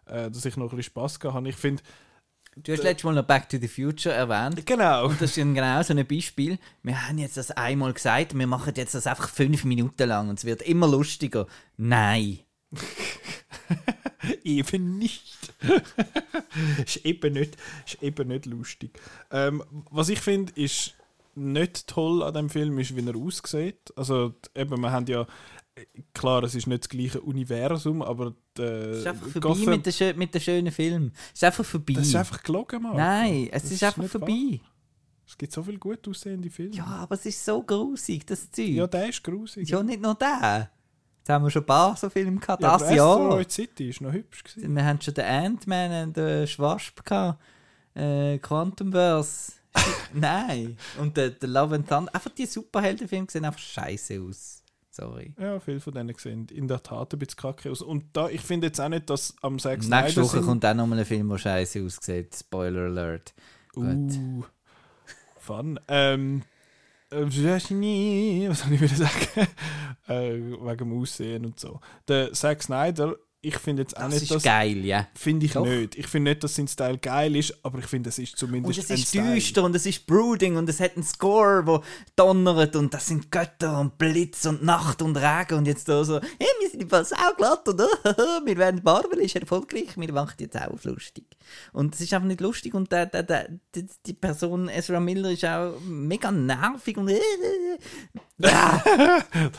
äh, 0.10 0.30
dass 0.32 0.46
ich 0.46 0.58
noch 0.58 0.72
ein 0.72 0.78
bisschen 0.78 0.92
Spass 0.92 1.20
gehabt 1.20 1.36
habe. 1.36 1.50
Ich 1.50 1.56
finde, 1.56 1.82
Du 2.56 2.74
hast 2.74 2.84
letztes 2.84 3.06
Mal 3.06 3.14
noch 3.14 3.24
Back 3.24 3.48
to 3.48 3.58
the 3.58 3.68
Future 3.68 4.14
erwähnt. 4.14 4.66
genau, 4.66 5.06
Und 5.06 5.22
das 5.22 5.38
ist 5.38 5.44
genau 5.44 5.82
so 5.82 5.94
ein 5.94 6.06
Beispiel. 6.06 6.58
Wir 6.84 7.08
haben 7.08 7.18
jetzt 7.18 7.38
das 7.38 7.52
einmal 7.52 7.94
gesagt, 7.94 8.38
wir 8.38 8.48
machen 8.48 8.74
jetzt 8.76 8.96
das 8.96 9.08
einfach 9.08 9.30
fünf 9.30 9.64
Minuten 9.64 10.10
lang 10.10 10.30
und 10.30 10.40
es 10.40 10.46
wird 10.46 10.62
immer 10.64 10.88
lustiger. 10.88 11.48
Nein. 11.78 12.40
eben 14.44 14.98
nicht. 14.98 15.54
ist, 16.86 17.06
eben 17.06 17.34
nicht 17.34 17.58
ist 17.86 18.02
eben 18.04 18.28
nicht 18.28 18.46
lustig. 18.46 19.00
Ähm, 19.32 19.64
was 19.92 20.10
ich 20.10 20.20
finde, 20.20 20.52
ist 20.56 20.96
nicht 21.36 21.88
toll 21.88 22.24
an 22.24 22.34
dem 22.34 22.50
Film, 22.50 22.78
ist, 22.80 22.96
wie 22.96 23.08
er 23.08 23.16
aussieht. 23.16 23.94
Also, 23.96 24.34
eben, 24.56 24.82
wir 24.82 24.92
haben 24.92 25.06
ja, 25.06 25.26
klar, 26.14 26.44
es 26.44 26.56
ist 26.56 26.68
nicht 26.68 26.84
das 26.84 26.90
gleiche 26.90 27.22
Universum, 27.22 28.02
aber 28.02 28.34
die, 28.58 28.62
Es 28.62 28.98
ist 29.00 29.08
einfach 29.08 29.28
vorbei 29.28 29.40
Gotham- 29.50 29.70
mit, 29.70 29.86
dem 29.86 29.94
schö- 29.94 30.16
mit 30.16 30.34
dem 30.34 30.42
schönen 30.42 30.72
Film. 30.72 31.12
Es 31.28 31.34
ist 31.40 31.44
einfach 31.44 31.66
vorbei. 31.66 31.94
das 31.94 32.08
ist 32.08 32.16
einfach 32.16 32.42
gelogen, 32.44 32.82
Mann. 32.84 32.96
Nein, 32.98 33.48
es 33.52 33.64
Das 33.64 33.64
ist, 33.66 33.72
ist 33.74 33.84
einfach 33.84 34.06
vorbei. 34.06 34.60
Es 35.28 35.38
gibt 35.38 35.54
so 35.54 35.62
viele 35.62 35.78
gut 35.78 36.08
aussehende 36.08 36.50
Filme. 36.50 36.76
Ja, 36.76 36.86
aber 36.86 37.16
es 37.16 37.26
ist 37.26 37.46
so 37.46 37.62
grusig, 37.62 38.26
das 38.26 38.50
Zeug. 38.52 38.70
Ja, 38.70 38.88
der 38.88 39.10
ist 39.10 39.24
grusig. 39.24 39.70
Ja, 39.70 39.84
nicht 39.84 40.02
nur 40.02 40.16
der. 40.16 40.72
Jetzt 41.20 41.30
haben 41.30 41.44
wir 41.46 41.52
schon 41.52 41.62
ein 41.62 41.66
paar 41.68 41.96
so 41.96 42.10
Filme 42.10 42.40
gehabt, 42.40 42.64
Ja, 42.64 42.78
das 42.78 42.90
Jahr. 42.92 43.20
Asteroid 43.20 43.52
City 43.52 43.90
ist 43.90 44.02
noch 44.02 44.12
hübsch 44.12 44.44
gewesen. 44.44 44.76
Wir 44.76 44.84
haben 44.86 45.00
schon 45.00 45.14
den 45.14 45.26
Ant-Man 45.26 46.04
und 46.08 46.18
den 46.18 46.48
Schwasp 46.48 47.06
gehabt. 47.06 47.40
Äh, 47.94 48.40
Quantumverse. 48.40 49.52
Nein. 50.14 50.78
Und 51.00 51.16
der, 51.16 51.30
der 51.30 51.50
Love 51.50 51.76
and 51.76 51.88
Thunder. 51.88 52.14
Einfach 52.16 52.32
die 52.32 52.48
Superheldenfilme 52.48 53.28
sehen 53.30 53.46
einfach 53.46 53.60
scheiße 53.60 54.20
aus. 54.22 54.64
Sorry. 55.00 55.34
Ja, 55.40 55.60
viele 55.60 55.80
von 55.80 55.94
denen 55.94 56.14
sehen 56.18 56.48
in 56.52 56.68
der 56.68 56.84
Tat 56.84 57.14
ein 57.14 57.20
bisschen 57.20 57.38
kacke 57.38 57.72
aus. 57.72 57.82
Und 57.82 58.06
da, 58.14 58.28
ich 58.28 58.42
finde 58.42 58.68
jetzt 58.68 58.82
auch 58.82 58.90
nicht, 58.90 59.10
dass 59.10 59.34
am 59.42 59.58
Zack 59.58 59.78
Nächste 59.80 59.88
Snyder 59.88 60.24
Woche 60.24 60.38
sind- 60.38 60.46
kommt 60.46 60.66
auch 60.66 60.74
nochmal 60.74 61.00
ein 61.00 61.06
Film, 61.06 61.30
der 61.30 61.38
scheiße 61.38 61.84
aussieht. 61.86 62.36
Spoiler 62.36 62.82
Alert. 62.86 63.34
Uh, 63.76 64.44
fun. 65.40 65.80
Ähm, 65.88 66.44
äh, 67.12 67.22
was 67.22 68.60
soll 68.60 68.74
ich 68.74 68.82
wieder 68.82 68.96
sagen? 68.96 69.48
äh, 70.08 70.34
wegen 70.34 70.78
dem 70.78 71.02
Aussehen 71.02 71.46
und 71.46 71.60
so. 71.60 71.80
Der 72.08 72.34
Zack 72.34 72.62
Snyder, 72.64 73.16
ich 73.42 73.58
finde 73.58 73.84
jetzt 73.84 73.96
auch 73.96 74.02
Das 74.02 74.14
nicht, 74.14 74.24
ist 74.24 74.32
dass. 74.32 74.44
geil, 74.44 74.84
ja. 74.86 75.08
Finde 75.16 75.46
ich 75.46 75.54
Doch. 75.54 75.66
nicht. 75.66 75.96
Ich 75.96 76.08
finde 76.08 76.32
nicht, 76.32 76.44
dass 76.44 76.56
sein 76.56 76.68
Style 76.68 76.98
geil 76.98 77.36
ist, 77.38 77.58
aber 77.64 77.80
ich 77.80 77.86
finde, 77.86 78.10
es 78.10 78.20
ist 78.20 78.34
Und 78.34 78.38
zumindest 78.40 78.80
es 78.80 78.90
ein 78.90 78.96
ist 78.98 79.08
Style. 79.10 79.34
düster 79.36 79.64
und 79.64 79.76
es 79.76 79.86
ist 79.86 80.06
brooding 80.06 80.58
und 80.58 80.68
es 80.68 80.80
hat 80.82 80.96
einen 80.96 81.06
Score, 81.06 81.64
der 81.64 81.82
donnert 82.18 82.76
und 82.76 82.94
das 82.94 83.08
sind 83.08 83.32
Götter 83.32 83.80
und 83.80 83.98
Blitz 83.98 84.46
und 84.46 84.64
Nacht 84.64 85.02
und 85.02 85.16
Regen 85.16 85.58
und 85.60 85.68
jetzt 85.68 85.88
da 85.88 86.04
so, 86.04 86.20
hey, 86.20 86.48
wir 86.60 86.70
sind 86.70 86.90
Fall 86.90 87.06
sauglatt 87.06 87.68
und 87.68 87.80
wir 88.46 88.58
werden 88.58 88.82
Barbel 88.84 89.20
ist 89.20 89.36
erfolgreich, 89.36 89.96
wir 89.96 90.12
machen 90.12 90.36
jetzt 90.40 90.58
auch 90.58 90.68
auf 90.74 90.84
lustig. 90.84 91.26
Und 91.72 91.96
es 91.96 92.02
ist 92.02 92.14
einfach 92.14 92.28
nicht 92.28 92.42
lustig 92.42 92.74
und 92.74 92.92
der, 92.92 93.06
der, 93.06 93.24
der, 93.24 93.48
die, 93.74 93.86
die 94.06 94.14
Person 94.14 94.68
Ezra 94.70 95.00
Miller 95.00 95.32
ist 95.32 95.46
auch 95.46 95.80
mega 95.82 96.30
nervig 96.32 96.98
und 96.98 97.10
da 98.38 98.82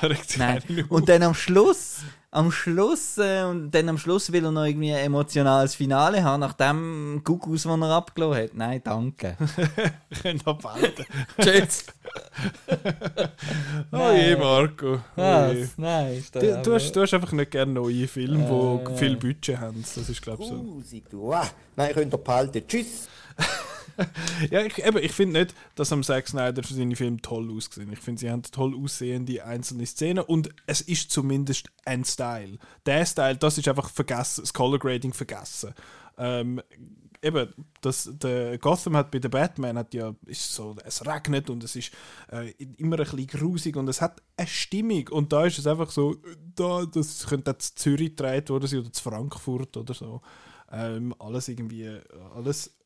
regt 0.02 0.28
sich 0.30 0.38
Nein. 0.38 0.62
Und 0.88 1.08
dann 1.08 1.22
am 1.22 1.34
Schluss, 1.34 1.98
am 2.32 2.52
Schluss, 2.52 3.18
äh, 3.18 3.42
und 3.42 3.70
dann 3.72 3.88
am 3.88 3.98
Schluss 3.98 4.30
will 4.30 4.44
er 4.44 4.50
noch 4.52 4.64
irgendwie 4.64 4.92
ein 4.92 5.04
emotionales 5.06 5.74
Finale 5.74 6.22
haben, 6.22 6.40
nach 6.40 6.52
dem 6.52 7.22
Gugus, 7.24 7.64
den 7.64 7.82
er 7.82 7.90
abgelassen 7.90 8.42
hat. 8.44 8.54
Nein, 8.54 8.80
danke. 8.84 9.36
können 10.22 10.40
abwenden. 10.44 11.06
Tschüss. 11.40 11.86
Oh 13.92 14.12
je, 14.12 14.36
Marco. 14.36 14.94
Oh 14.94 14.98
je. 15.52 15.62
Was? 15.62 15.68
Nein, 15.76 16.14
ist 16.16 16.34
das 16.34 16.42
Du, 16.42 16.62
du, 16.62 16.74
hast, 16.74 16.92
du 16.92 17.00
hast 17.02 17.14
einfach 17.14 17.32
nicht 17.32 17.50
gerne 17.50 17.72
neue 17.72 18.06
Filme, 18.08 18.38
die 18.86 18.92
Äh. 18.92 18.96
viel 18.96 19.16
Budget 19.16 19.58
haben. 19.58 19.82
Das 19.82 20.08
ist, 20.08 20.22
glaube 20.22 20.42
ich, 20.42 20.48
so. 20.48 20.54
Grusig, 20.56 21.04
du. 21.10 21.32
Ah, 21.32 21.46
nein, 21.76 21.92
könnt 21.92 22.12
ihr 22.14 22.18
behalten. 22.18 22.62
Tschüss. 22.66 23.08
Ja, 24.50 24.62
ich, 24.62 24.78
eben, 24.78 24.98
ich 24.98 25.12
finde 25.12 25.40
nicht, 25.40 25.54
dass 25.74 25.92
am 25.92 26.02
Zack 26.02 26.28
Snyder 26.28 26.62
für 26.62 26.74
seine 26.74 26.96
Filme 26.96 27.18
toll 27.18 27.50
aussehen. 27.54 27.92
Ich 27.92 27.98
finde, 27.98 28.20
sie 28.20 28.30
haben 28.30 28.42
toll 28.42 28.74
aussehende 28.74 29.44
einzelne 29.44 29.86
Szenen 29.86 30.24
und 30.24 30.50
es 30.66 30.80
ist 30.80 31.10
zumindest 31.10 31.68
ein 31.84 32.04
Style. 32.04 32.58
Der 32.86 33.04
Style, 33.06 33.36
das 33.36 33.58
ist 33.58 33.68
einfach 33.68 33.90
vergessen, 33.90 34.42
das 34.42 34.52
Color 34.52 34.78
Grading 34.78 35.12
vergessen. 35.12 35.74
Ähm, 36.18 36.60
eben, 37.22 37.52
das, 37.80 38.10
der 38.12 38.58
Gotham 38.58 38.96
hat 38.96 39.10
bei 39.10 39.18
der 39.18 39.28
Batman 39.28 39.78
hat 39.78 39.94
ja, 39.94 40.14
ist 40.26 40.52
so, 40.52 40.74
es 40.84 41.06
regnet 41.06 41.50
und 41.50 41.62
es 41.64 41.76
ist 41.76 41.92
äh, 42.30 42.50
immer 42.76 42.98
ein 42.98 43.04
bisschen 43.04 43.26
grusig 43.26 43.76
und 43.76 43.88
es 43.88 44.00
hat 44.00 44.22
eine 44.36 44.46
Stimmung 44.46 45.08
und 45.08 45.32
da 45.32 45.46
ist 45.46 45.58
es 45.58 45.66
einfach 45.66 45.90
so, 45.90 46.16
da, 46.54 46.84
das 46.86 47.26
könnte 47.26 47.56
zu 47.58 47.74
Zürich 47.74 48.10
gedreht 48.10 48.50
worden 48.50 48.66
sein 48.66 48.80
oder 48.80 48.92
zu 48.92 49.02
Frankfurt 49.02 49.76
oder 49.76 49.94
so. 49.94 50.20
Ähm, 50.72 51.14
alles 51.18 51.48
irgendwie, 51.48 51.98
alles 52.34 52.76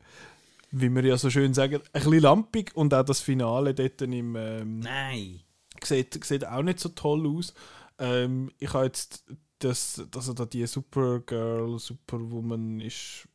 wie 0.76 0.92
wir 0.94 1.04
ja 1.04 1.16
so 1.16 1.30
schön 1.30 1.54
sagen, 1.54 1.76
ein 1.76 1.80
bisschen 1.92 2.20
lampig 2.20 2.72
und 2.74 2.92
auch 2.92 3.04
das 3.04 3.20
Finale 3.20 3.74
dort 3.74 4.02
im, 4.02 4.34
ähm, 4.36 4.80
Nein. 4.80 5.40
sieht, 5.82 6.22
sieht 6.24 6.46
auch 6.46 6.62
nicht 6.62 6.80
so 6.80 6.88
toll 6.90 7.26
aus. 7.26 7.54
Ähm, 7.98 8.50
ich 8.58 8.72
habe 8.72 8.86
jetzt 8.86 9.24
das, 9.60 10.02
dass 10.10 10.28
er 10.28 10.34
da 10.34 10.46
die 10.46 10.66
Supergirl, 10.66 11.78
Superwoman 11.78 12.80
ist 12.80 13.28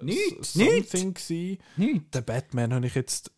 Nicht, 0.00 0.44
something 0.44 1.14
gsi. 1.14 1.58
Nicht. 1.76 2.14
Der 2.14 2.20
Batman 2.20 2.72
habe 2.72 2.86
ich 2.86 2.94
jetzt 2.94 3.32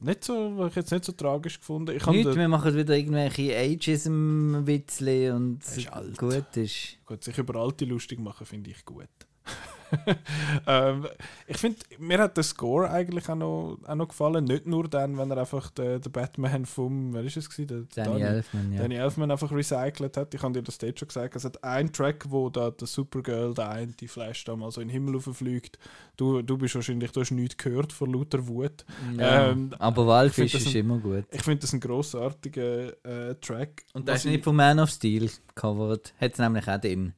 nicht 0.00 0.22
so, 0.24 0.66
ich 0.66 0.76
jetzt 0.76 0.92
nicht 0.92 1.04
so 1.04 1.12
tragisch 1.12 1.58
gefunden. 1.58 1.96
Ich 1.96 2.06
Nicht, 2.06 2.36
wir 2.36 2.48
machen 2.48 2.76
wieder 2.76 2.96
irgendwelche 2.96 3.56
Ageism-Witzle 3.56 5.34
und 5.34 5.64
ist 5.64 5.92
alt. 5.92 6.16
gut 6.16 6.56
ist. 6.56 6.98
gut, 7.04 7.24
sich 7.24 7.36
über 7.36 7.60
alte 7.60 7.84
lustig 7.84 8.20
machen 8.20 8.46
finde 8.46 8.70
ich 8.70 8.84
gut. 8.84 9.08
ähm, 10.66 11.06
ich 11.46 11.56
finde, 11.56 11.78
mir 11.98 12.18
hat 12.18 12.36
der 12.36 12.44
Score 12.44 12.90
eigentlich 12.90 13.28
auch 13.28 13.34
noch, 13.34 13.78
auch 13.86 13.94
noch 13.94 14.08
gefallen. 14.08 14.44
Nicht 14.44 14.66
nur 14.66 14.88
dann, 14.88 15.16
wenn 15.18 15.30
er 15.30 15.38
einfach 15.38 15.70
den, 15.70 16.00
den 16.00 16.12
Batman 16.12 16.66
vom, 16.66 17.12
wer 17.14 17.24
ist 17.24 17.36
es 17.36 17.48
gewesen? 17.50 17.88
Der 17.96 18.04
Danny 18.04 18.22
Elfman, 18.22 18.72
ja. 18.72 18.80
Danny 18.82 18.94
Elfman 18.96 19.30
einfach 19.30 19.50
recycelt 19.52 20.16
hat. 20.16 20.34
Ich 20.34 20.42
habe 20.42 20.52
dir 20.54 20.62
das 20.62 20.78
dort 20.78 20.98
schon 20.98 21.08
gesagt. 21.08 21.36
Es 21.36 21.44
hat 21.44 21.62
einen 21.64 21.92
Track, 21.92 22.26
wo 22.28 22.50
da 22.50 22.70
der 22.70 22.86
Supergirl, 22.86 23.54
der 23.54 23.70
eine, 23.70 23.92
die 23.92 24.08
Flash 24.08 24.44
da 24.44 24.56
mal 24.56 24.70
so 24.70 24.80
in 24.80 24.88
den 24.88 24.92
Himmel 24.92 25.20
fliegt. 25.20 25.78
Du, 26.16 26.42
du 26.42 26.56
bist 26.58 26.74
wahrscheinlich, 26.74 27.10
du 27.12 27.20
hast 27.20 27.30
nichts 27.32 27.56
gehört 27.56 27.92
von 27.92 28.12
lauter 28.12 28.46
Wut. 28.46 28.84
Ja, 29.18 29.50
Ähm, 29.50 29.70
aber 29.78 30.06
Walfisch 30.06 30.54
ist 30.54 30.66
ein- 30.68 30.76
immer 30.76 30.98
gut. 30.98 31.24
Ich 31.30 31.42
finde 31.42 31.60
das 31.60 31.72
ein 31.72 31.80
grossartiger 31.80 32.88
äh, 33.04 33.34
Track. 33.40 33.82
Und 33.92 34.08
das 34.08 34.18
ist 34.18 34.24
nicht 34.26 34.38
ich- 34.38 34.44
von 34.44 34.56
Man 34.56 34.78
of 34.80 34.90
Steel 34.90 35.30
covered. 35.54 36.12
Hat 36.20 36.32
es 36.32 36.38
nämlich 36.38 36.66
auch 36.68 36.80
drin. 36.80 37.14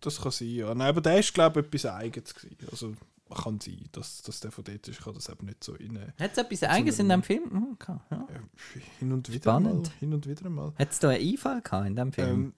Das 0.00 0.20
kann 0.20 0.32
sein, 0.32 0.48
ja. 0.48 0.74
Nein, 0.74 0.88
aber 0.88 1.00
der 1.00 1.18
ist, 1.18 1.32
glaube 1.32 1.60
ich, 1.60 1.66
etwas 1.66 1.86
Eigenes 1.86 2.34
gewesen. 2.34 2.56
Also 2.70 2.94
kann 3.34 3.58
sein, 3.60 3.88
dass, 3.92 4.22
dass 4.22 4.40
der 4.40 4.52
von 4.52 4.62
dort 4.64 4.86
ist. 4.86 4.98
Ich 4.98 5.04
kann 5.04 5.14
das 5.14 5.28
eben 5.28 5.46
nicht 5.46 5.64
so 5.64 5.72
rein. 5.72 6.12
Hat 6.18 6.32
es 6.32 6.38
etwas 6.38 6.62
Eigenes 6.64 6.98
in 6.98 7.08
dem 7.08 7.22
Film? 7.22 7.50
Hm, 7.50 7.68
okay, 7.72 7.96
ja. 8.10 8.26
Äh, 8.30 8.80
hin 8.98 9.12
und 9.12 9.28
wieder 9.28 9.42
Spannend. 9.50 9.88
mal. 9.88 9.92
Hin 9.98 10.14
und 10.14 10.26
wieder 10.28 10.48
mal. 10.50 10.72
Hat 10.78 10.90
es 10.92 10.98
da 10.98 11.08
einen 11.10 11.28
Einfall 11.28 11.60
gehabt 11.62 11.86
in 11.86 11.96
dem 11.96 12.12
Film? 12.12 12.28
Ähm, 12.28 12.54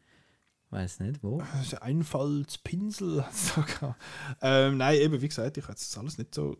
Weiß 0.70 1.01
nicht, 1.01 1.22
wo. 1.22 1.43
Einfallspinsel 1.80 3.24
hat's 3.24 3.55
da 3.55 3.62
gehabt. 3.62 4.03
ähm, 4.43 4.76
Nein, 4.76 4.99
eben, 5.01 5.22
wie 5.22 5.28
gesagt, 5.28 5.57
ich 5.57 5.64
habe 5.64 5.72
das 5.74 5.97
alles 5.97 6.18
nicht 6.18 6.34
so 6.34 6.59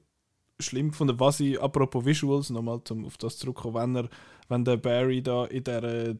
schlimm 0.59 0.91
gefunden. 0.93 1.21
Was 1.21 1.41
ich, 1.41 1.61
apropos 1.61 2.05
Visuals, 2.07 2.49
nochmal 2.51 2.83
zum, 2.85 3.05
auf 3.05 3.19
das 3.19 3.37
zurückkommen, 3.37 3.75
wenn, 3.75 3.97
er, 3.97 4.09
wenn 4.49 4.65
der 4.65 4.79
Barry 4.79 5.23
da 5.23 5.45
in 5.45 5.65
der 5.65 6.17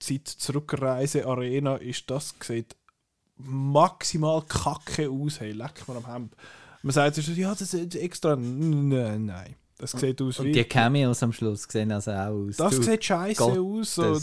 Zeit-Zurückreise-Arena 0.00 1.76
ist, 1.76 2.10
das 2.10 2.34
sieht 2.42 2.76
maximal 3.44 4.42
kacke 4.42 5.10
aus. 5.10 5.40
Hey, 5.40 5.52
leck 5.52 5.86
mir 5.88 5.96
am 5.96 6.06
Hemd. 6.06 6.36
Man 6.82 6.92
sagt 6.92 7.16
so, 7.16 7.32
ja, 7.32 7.54
das 7.54 7.74
ist 7.74 7.94
extra. 7.94 8.36
Nein, 8.36 9.26
nein. 9.26 9.56
Das 9.78 9.92
sieht 9.92 10.22
aus 10.22 10.38
Und 10.38 10.46
wie. 10.46 10.52
die 10.52 10.64
Cameos 10.64 11.22
am 11.24 11.32
Schluss 11.32 11.64
sehen 11.68 11.90
also 11.90 12.12
auch 12.12 12.46
aus. 12.46 12.56
das 12.56 12.76
sieht 12.76 13.04
scheiße 13.04 13.42
aus. 13.42 13.96
So. 13.96 14.16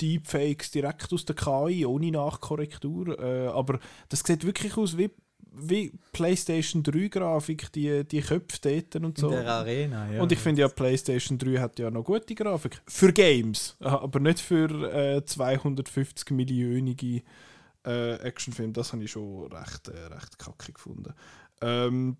Deepfakes 0.00 0.70
direkt 0.70 1.12
aus 1.12 1.24
der 1.24 1.34
KI, 1.34 1.86
ohne 1.86 2.10
Nachkorrektur. 2.10 3.18
Äh, 3.18 3.48
aber 3.48 3.80
das 4.10 4.20
sieht 4.20 4.44
wirklich 4.44 4.76
aus 4.76 4.96
wie, 4.98 5.10
wie 5.50 5.92
PlayStation 6.12 6.82
3-Grafik, 6.82 7.72
die, 7.72 8.04
die 8.04 8.20
Köpfe 8.20 8.58
dort 8.60 9.02
und 9.02 9.18
so. 9.18 9.28
In 9.28 9.32
der 9.32 9.48
Arena, 9.48 10.12
ja. 10.12 10.22
Und 10.22 10.30
ich 10.30 10.38
finde 10.38 10.60
ja, 10.60 10.68
PlayStation 10.68 11.38
3 11.38 11.58
hat 11.58 11.78
ja 11.78 11.90
noch 11.90 12.04
gute 12.04 12.34
Grafik. 12.34 12.82
Für 12.86 13.12
Games, 13.12 13.76
Aha, 13.80 14.02
aber 14.02 14.20
nicht 14.20 14.40
für 14.40 14.92
äh, 14.92 15.24
250 15.24 16.30
millionige 16.30 17.22
äh, 17.88 18.16
Actionfilme. 18.16 18.72
Das 18.72 18.92
habe 18.92 19.04
ich 19.04 19.10
schon 19.10 19.50
recht, 19.52 19.88
äh, 19.88 20.06
recht 20.06 20.38
kacke 20.38 20.72
gefunden. 20.72 21.14
Ähm, 21.60 22.16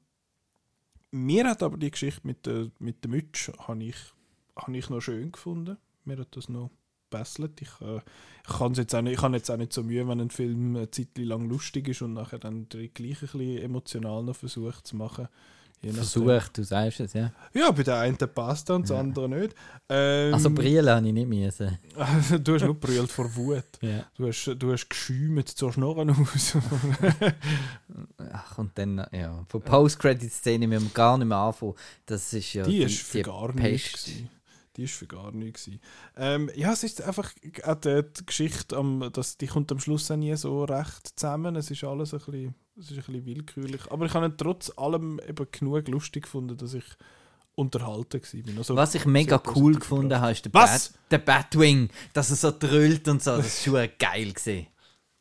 mir 1.10 1.48
hat 1.48 1.62
aber 1.62 1.76
die 1.76 1.90
Geschichte 1.90 2.26
mit 2.26 2.46
der, 2.46 2.70
mit 2.78 3.04
der 3.04 3.10
Mütze 3.10 3.52
ich, 3.78 3.96
habe 4.56 4.76
ich 4.76 4.90
noch 4.90 5.00
schön 5.00 5.32
gefunden. 5.32 5.76
Mir 6.04 6.18
hat 6.18 6.36
das 6.36 6.48
noch 6.48 6.70
gebesselt. 7.10 7.60
Ich, 7.60 7.80
äh, 7.80 8.00
ich, 8.48 8.76
jetzt 8.76 8.94
auch 8.94 9.02
nicht, 9.02 9.14
ich 9.14 9.22
habe 9.22 9.36
jetzt 9.36 9.50
auch 9.50 9.56
nicht 9.56 9.72
so 9.72 9.82
Mühe, 9.82 10.06
wenn 10.08 10.20
ein 10.20 10.30
Film 10.30 10.76
eine 10.76 10.90
Zeit 10.90 11.16
lang 11.18 11.48
lustig 11.48 11.88
ist 11.88 12.02
und 12.02 12.14
nachher 12.14 12.38
dann 12.38 12.68
gleich 12.68 12.90
ein 12.98 13.12
bisschen 13.20 13.58
emotional 13.58 14.22
noch 14.22 14.36
versucht 14.36 14.86
zu 14.86 14.96
machen. 14.96 15.28
Versucht, 15.80 16.58
du 16.58 16.64
sagst 16.64 17.00
es, 17.00 17.12
ja. 17.12 17.30
Ja, 17.54 17.70
bei 17.70 17.82
der 17.84 17.98
einen 18.00 18.16
passt 18.16 18.68
und 18.70 18.82
das 18.82 18.90
Ja. 18.90 18.98
andere 18.98 19.28
nicht. 19.28 19.54
Ähm, 19.88 20.34
Also 20.34 20.50
Brille 20.50 20.94
habe 20.94 21.06
ich 21.06 21.12
nicht 21.12 21.28
müssen. 21.28 21.78
du 22.42 22.54
hast 22.54 22.64
nur 22.64 22.74
brüllt 22.74 23.10
vor 23.12 23.34
Wut. 23.36 23.64
Ja. 23.80 24.04
Du 24.16 24.26
hast, 24.26 24.54
du 24.58 24.72
hast 24.72 24.88
geschäumt 24.90 25.48
zur 25.48 25.72
Schnorren 25.72 26.10
aus. 26.10 26.56
Ach, 28.32 28.58
und 28.58 28.76
dann, 28.76 29.06
ja, 29.12 29.44
von 29.48 29.62
Post-Credit-Szene 29.62 30.66
müssen 30.66 30.86
wir 30.88 30.94
gar 30.94 31.16
nicht 31.16 31.26
mehr 31.28 31.38
anfangen. 31.38 31.74
Das 32.06 32.32
ist 32.32 32.52
ja 32.54 32.64
die 32.64 32.78
ist 32.82 33.00
für 33.00 33.22
gar 33.22 33.52
nichts. 33.54 34.04
Pest. 34.04 34.16
Die 34.78 34.84
ist 34.84 34.94
für 34.94 35.08
gar 35.08 35.32
nichts. 35.32 35.64
gewesen. 35.64 35.80
Ähm, 36.16 36.50
ja, 36.54 36.72
es 36.72 36.84
ist 36.84 37.02
einfach 37.02 37.32
auch 37.64 37.74
die, 37.74 38.02
die 38.16 38.24
Geschichte, 38.24 38.76
am, 38.76 39.10
das, 39.12 39.36
die 39.36 39.48
kommt 39.48 39.72
am 39.72 39.80
Schluss 39.80 40.08
auch 40.10 40.16
nie 40.16 40.34
so 40.36 40.62
recht 40.64 41.18
zusammen. 41.18 41.56
Es 41.56 41.68
ist 41.70 41.82
alles 41.82 42.14
ein 42.14 42.20
bisschen, 42.20 42.54
es 42.78 42.84
ist 42.84 42.92
ein 42.92 42.96
bisschen 43.04 43.26
willkürlich. 43.26 43.90
Aber 43.90 44.06
ich 44.06 44.14
habe 44.14 44.26
ihn 44.26 44.36
trotz 44.36 44.72
allem 44.76 45.20
eben 45.28 45.46
genug 45.50 45.88
lustig 45.88 46.22
gefunden, 46.22 46.56
dass 46.56 46.74
ich 46.74 46.84
unterhalten 47.56 48.22
war. 48.22 48.58
Also, 48.58 48.76
Was 48.76 48.94
ich 48.94 49.04
mega 49.04 49.42
cool 49.56 49.74
gefunden 49.74 50.20
habe, 50.20 50.30
ist 50.30 50.44
der? 50.44 50.50
Bat, 50.50 50.92
der 51.10 51.18
Batwing, 51.18 51.90
dass 52.12 52.30
er 52.30 52.36
so 52.36 52.52
drüllt 52.56 53.08
und 53.08 53.20
so. 53.20 53.36
Das 53.36 53.46
ist 53.46 53.64
schon 53.64 53.88
geil 53.98 54.32
gesehen. 54.32 54.68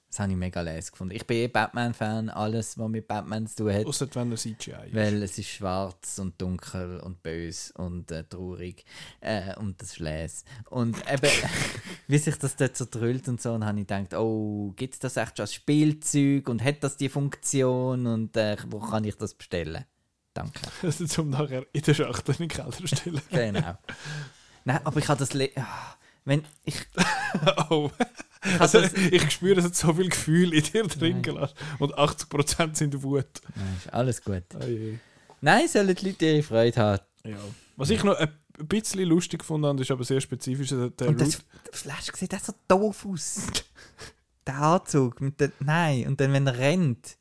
Das 0.09 0.21
habe 0.21 0.31
ich 0.31 0.37
mega 0.37 0.61
les 0.61 0.91
gefunden. 0.91 1.13
Ich 1.13 1.27
bin 1.27 1.37
eh 1.37 1.47
Batman-Fan, 1.47 2.29
alles, 2.29 2.77
was 2.77 2.89
mit 2.89 3.07
Batman 3.07 3.45
zu 3.45 3.57
tun 3.57 3.73
hat. 3.73 3.85
Ausser 3.85 4.07
wenn 4.13 4.31
er 4.31 4.37
CGI 4.37 4.71
ist. 4.71 4.93
Weil 4.93 5.21
es 5.21 5.37
ist 5.37 5.49
schwarz 5.49 6.17
und 6.19 6.41
dunkel 6.41 7.01
und 7.01 7.21
bös 7.21 7.71
und 7.71 8.09
äh, 8.11 8.23
traurig. 8.23 8.85
Äh, 9.19 9.55
und 9.57 9.81
das 9.81 9.97
ist. 9.97 10.47
Und 10.69 10.95
eben, 11.11 11.29
wie 12.07 12.17
sich 12.17 12.37
das 12.37 12.55
dort 12.55 12.77
so 12.77 12.85
drüllt 12.89 13.27
und 13.27 13.41
so, 13.41 13.51
und 13.51 13.65
habe 13.65 13.79
ich 13.81 13.87
gedacht, 13.87 14.13
oh, 14.13 14.71
gibt 14.77 14.93
es 14.93 14.99
das 14.99 15.17
echt 15.17 15.37
schon 15.37 15.43
als 15.43 15.53
Spielzeug 15.53 16.47
und 16.47 16.63
hat 16.63 16.83
das 16.83 16.95
die 16.95 17.09
Funktion 17.09 18.07
und 18.07 18.37
äh, 18.37 18.55
wo 18.69 18.79
kann 18.79 19.03
ich 19.03 19.17
das 19.17 19.33
bestellen? 19.33 19.83
Danke. 20.33 20.61
Also 20.83 21.05
zum 21.05 21.31
nachher 21.31 21.65
in 21.73 21.81
der 21.81 21.93
Schachtel 21.93 22.35
in 22.35 22.47
den 22.47 22.49
Keller 22.49 22.87
stellen. 22.87 23.21
Genau. 23.29 23.77
Nein, 24.63 24.79
aber 24.83 24.99
ich 24.99 25.07
habe 25.07 25.19
das. 25.19 25.33
Le 25.33 25.49
ah, 25.55 25.95
wenn 26.25 26.45
ich. 26.63 26.75
oh. 27.69 27.89
Ich 28.53 28.59
Also, 28.61 28.81
das 28.81 28.93
ich 28.93 29.31
spüre, 29.31 29.59
es 29.59 29.65
hat 29.65 29.75
so 29.75 29.93
viel 29.93 30.09
Gefühl 30.09 30.53
in 30.53 30.63
dir 30.63 30.83
drin 30.83 31.13
Nein. 31.13 31.21
gelassen. 31.23 31.55
Und 31.79 31.95
80% 31.97 32.75
sind 32.75 33.03
Wut. 33.03 33.25
Nein, 33.55 33.65
ist 33.77 33.93
alles 33.93 34.23
gut. 34.23 34.43
Oh. 34.55 34.63
Nein, 35.41 35.67
sollen 35.67 35.95
die 35.95 36.07
Leute 36.07 36.25
ihre 36.25 36.43
Freude 36.43 36.81
haben. 36.81 37.01
Ja. 37.23 37.37
Was 37.75 37.89
ich 37.89 38.03
noch 38.03 38.15
ein 38.17 38.29
bisschen 38.67 39.03
lustig 39.03 39.39
gefunden 39.39 39.67
habe, 39.67 39.81
ist 39.81 39.91
aber 39.91 40.03
sehr 40.03 40.21
spezifisch. 40.21 40.69
Der 40.69 40.89
der 40.89 41.09
Und 41.09 41.21
das, 41.21 41.43
Flash 41.71 42.11
sieht 42.15 42.33
auch 42.33 42.39
so 42.39 42.53
doof 42.67 43.05
aus. 43.05 43.37
der 44.47 44.55
Anzug 44.61 45.21
mit 45.21 45.39
der. 45.39 45.51
Nein, 45.59 46.07
und 46.07 46.19
dann, 46.19 46.33
wenn 46.33 46.47
er 46.47 46.57
rennt. 46.57 47.17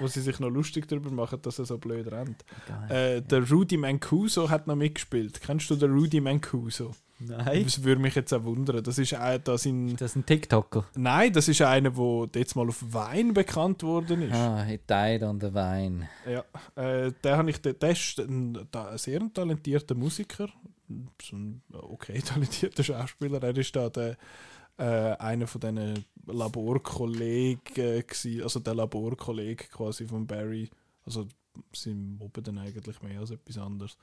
wo 0.00 0.06
sie 0.06 0.20
sich 0.20 0.38
noch 0.38 0.50
lustig 0.50 0.86
darüber 0.86 1.10
machen, 1.10 1.40
dass 1.42 1.58
er 1.58 1.64
so 1.64 1.78
blöd 1.78 2.10
rennt. 2.12 2.44
Äh, 2.90 3.22
der 3.22 3.48
Rudy 3.48 3.76
Mancuso 3.78 4.50
hat 4.50 4.66
noch 4.66 4.76
mitgespielt. 4.76 5.40
Kennst 5.40 5.70
du 5.70 5.76
den 5.76 5.92
Rudy 5.92 6.20
Mancuso? 6.20 6.94
Nein. 7.20 7.64
Das 7.64 7.82
würde 7.82 8.00
mich 8.00 8.14
jetzt 8.14 8.32
auch 8.32 8.44
wundern. 8.44 8.82
Das 8.82 8.98
ist 8.98 9.14
ein, 9.14 9.42
das 9.42 9.66
in, 9.66 9.96
Das 9.96 10.12
ist 10.12 10.16
ein 10.16 10.26
TikToker. 10.26 10.84
Nein, 10.96 11.32
das 11.32 11.48
ist 11.48 11.60
einer, 11.62 11.90
der 11.90 12.28
jetzt 12.34 12.54
mal 12.54 12.68
auf 12.68 12.82
Wein 12.92 13.34
bekannt 13.34 13.82
worden 13.82 14.22
ist. 14.22 14.34
Ah, 14.34 14.62
he 14.62 14.78
died 14.88 15.22
on 15.22 15.40
the 15.40 15.52
vine. 15.52 16.08
Ja, 16.26 16.44
äh, 16.76 17.12
der, 17.24 17.36
habe 17.36 17.50
ich, 17.50 17.60
der, 17.60 17.74
der 17.74 17.90
ist 17.90 18.20
ein, 18.20 18.56
ein 18.72 18.98
sehr 18.98 19.20
talentierter 19.32 19.94
Musiker, 19.94 20.48
so 21.20 21.36
ein 21.36 21.62
okay 21.72 22.20
talentierter 22.24 22.84
Schauspieler. 22.84 23.42
Er 23.42 23.56
ist 23.56 23.74
da 23.74 23.90
der, 23.90 24.16
äh, 24.78 25.16
einer 25.18 25.46
von 25.46 25.60
diesen 25.60 26.04
Laborkollegen, 26.26 28.04
also 28.42 28.60
der 28.60 28.74
Laborkollege 28.74 29.64
quasi 29.64 30.06
von 30.06 30.26
Barry. 30.26 30.70
Also 31.04 31.26
sie 31.72 31.94
mobben 31.94 32.44
dann 32.44 32.58
eigentlich 32.58 33.02
mehr 33.02 33.20
als 33.20 33.32
etwas 33.32 33.58
anderes. 33.58 33.96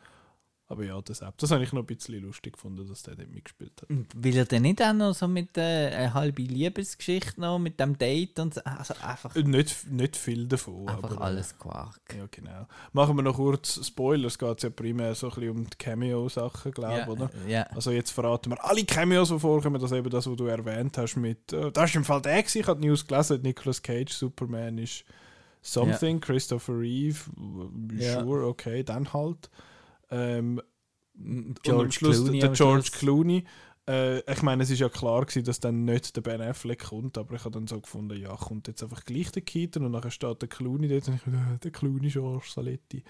Aber 0.68 0.84
ja, 0.84 1.00
das, 1.00 1.22
das 1.38 1.52
habe 1.52 1.64
ich 1.64 1.74
noch 1.74 1.84
ein 1.84 1.86
bisschen 1.86 2.20
lustig 2.24 2.54
gefunden, 2.54 2.88
dass 2.88 3.04
der 3.04 3.16
dort 3.16 3.30
mitgespielt 3.30 3.80
hat. 3.84 3.90
Und 3.92 4.08
Will 4.16 4.36
er 4.36 4.46
denn 4.46 4.64
nicht 4.64 4.82
auch 4.82 4.94
noch 4.94 5.14
so 5.14 5.28
mit 5.28 5.56
äh, 5.58 5.62
einer 5.90 6.14
halben 6.16 6.46
Liebesgeschichte 6.48 7.40
noch, 7.40 7.60
mit 7.60 7.80
dem 7.80 7.96
Date 7.98 8.40
und 8.40 8.56
so? 8.56 8.62
Also 8.64 8.96
einfach, 9.02 9.36
Äh, 9.36 9.44
Nicht, 9.44 9.92
nicht 9.92 10.18
viel 10.18 10.48
davon. 10.48 10.88
einfach 10.90 11.04
aber, 11.12 11.22
äh, 11.22 11.24
alles 11.26 11.56
Quark. 11.60 12.00
Ja, 12.18 12.26
genau. 12.32 12.68
Machen 12.94 13.16
wir 13.16 13.22
noch 13.22 13.36
kurz 13.36 13.86
Spoilers. 13.86 14.34
Es 14.34 14.40
geht 14.40 14.64
ja 14.64 14.70
primär 14.72 15.14
so 15.14 15.28
ein 15.28 15.36
bisschen 15.36 15.50
um 15.52 15.70
die 15.70 15.78
Cameo-Sachen, 15.78 16.72
glaube 16.72 17.02
ich, 17.02 17.08
oder? 17.08 17.30
ja. 17.48 17.64
Also 17.76 17.92
jetzt 17.92 18.10
verraten 18.10 18.50
wir 18.50 18.66
alle 18.66 18.84
Cameos, 18.86 19.30
die 19.30 19.38
vorkommen, 19.40 19.80
das 19.80 19.92
eben 19.92 20.10
das, 20.10 20.26
was 20.26 20.36
du 20.36 20.46
erwähnt 20.48 20.98
hast 20.98 21.16
mit, 21.16 21.54
äh, 21.54 21.72
das 21.72 21.92
ist 21.92 21.96
im 21.96 22.04
Fall 22.06 22.24
der 22.24 22.42
gewesen, 22.42 22.62
ich 22.62 22.68
habe 22.68 22.82
die 22.82 22.88
News 22.88 23.06
gelesen, 23.06 23.42
Nicolas 23.44 23.84
Cage, 23.84 24.12
Superman 24.12 24.80
ist 24.80 25.04
Something, 25.62 26.20
Christopher 26.20 26.80
Reeve, 26.80 27.20
Ja. 27.98 28.24
sure, 28.24 28.48
okay, 28.48 28.84
dann 28.84 29.14
halt. 29.14 29.50
Ähm, 30.16 30.62
George 31.64 31.72
und 31.72 31.86
am 31.86 31.92
Schluss 31.92 32.24
Clooney 32.24 32.40
der 32.40 32.50
George. 32.50 32.90
Clooney. 32.92 33.44
Äh, 33.88 34.32
ich 34.32 34.42
meine, 34.42 34.64
es 34.64 34.70
ist 34.70 34.80
ja 34.80 34.90
klar 34.90 35.22
gewesen, 35.22 35.46
dass 35.46 35.60
dann 35.60 35.86
nicht 35.86 36.16
der 36.16 36.22
Ben 36.22 36.42
Affleck 36.42 36.86
kommt, 36.86 37.18
aber 37.18 37.36
ich 37.36 37.46
habe 37.46 37.52
dann 37.52 37.68
so 37.68 37.80
gefunden, 37.80 38.20
ja, 38.20 38.36
kommt 38.36 38.68
jetzt 38.68 38.84
einfach 38.84 39.06
gleich 39.06 39.32
der 39.32 39.44
Keaton 39.44 39.86
und 39.86 39.92
nachher 39.92 40.12
steht 40.12 40.42
der 40.42 40.50
Clooney 40.50 40.88
dort 40.88 41.08
und 41.08 41.16
ich 41.16 41.22
dachte, 41.22 41.38
äh, 41.38 41.60
der 41.60 41.72
Clooney 41.72 42.10
George 42.10 42.48
Saletti. 42.48 43.04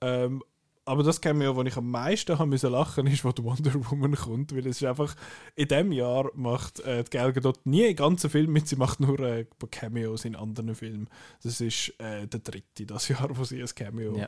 Ähm, 0.00 0.42
aber 0.90 1.02
das 1.02 1.20
Cameo, 1.20 1.54
wo 1.56 1.62
ich 1.62 1.76
am 1.76 1.90
meisten 1.90 2.38
haben 2.38 2.48
müssen 2.50 2.70
lachen, 2.72 3.06
ist, 3.06 3.24
wo 3.24 3.32
die 3.32 3.42
Wonder 3.44 3.72
Woman 3.90 4.14
kommt, 4.16 4.52
weil 4.54 4.66
es 4.66 4.80
ist 4.80 4.84
einfach, 4.84 5.14
in 5.56 5.68
diesem 5.68 5.92
Jahr 5.92 6.30
macht 6.34 6.80
äh, 6.80 7.04
die 7.04 7.10
Gal 7.10 7.32
Gadot 7.32 7.64
nie 7.64 7.86
einen 7.86 7.96
ganzen 7.96 8.28
Film 8.30 8.52
mit, 8.52 8.68
sie 8.68 8.76
macht 8.76 9.00
nur 9.00 9.18
äh, 9.20 9.46
Cameos 9.70 10.24
in 10.24 10.36
anderen 10.36 10.74
Filmen. 10.74 11.08
Das 11.42 11.60
ist 11.60 11.92
äh, 11.98 12.26
der 12.26 12.40
dritte 12.40 12.86
das 12.86 13.08
Jahr, 13.08 13.28
wo 13.36 13.44
sie 13.44 13.60
ein 13.62 13.68
Cameo, 13.74 14.16
Ja. 14.16 14.24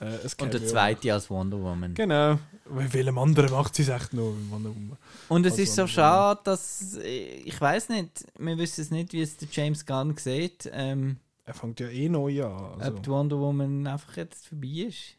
äh, 0.00 0.04
ein 0.06 0.20
Und 0.22 0.36
Cameo 0.38 0.52
der 0.58 0.66
zweite 0.66 1.12
als 1.12 1.28
Wonder 1.30 1.60
Woman. 1.60 1.94
Genau. 1.94 2.38
Bei 2.68 2.92
welchem 2.92 3.18
anderen 3.18 3.50
macht 3.52 3.74
sie 3.74 3.82
es 3.82 3.88
echt 3.88 4.12
noch? 4.14 4.32
Wonder 4.50 4.70
Woman. 4.70 4.96
Und 5.28 5.46
es 5.46 5.58
ist 5.58 5.74
so 5.74 5.86
schade, 5.86 6.40
dass 6.44 6.96
äh, 6.96 7.26
ich 7.44 7.60
weiß 7.60 7.90
nicht, 7.90 8.24
wir 8.38 8.58
wissen 8.58 8.80
es 8.80 8.90
nicht, 8.90 9.12
wie 9.12 9.22
es 9.22 9.36
der 9.36 9.48
James 9.52 9.84
Gunn 9.86 10.16
sieht. 10.16 10.68
Ähm, 10.72 11.18
er 11.44 11.54
fängt 11.54 11.78
ja 11.78 11.88
eh 11.88 12.08
neu 12.08 12.44
an. 12.44 12.80
Also, 12.80 12.96
Ob 12.96 13.02
die 13.02 13.10
Wonder 13.10 13.38
Woman 13.38 13.86
einfach 13.86 14.16
jetzt 14.16 14.48
vorbei 14.48 14.86
ist. 14.88 15.14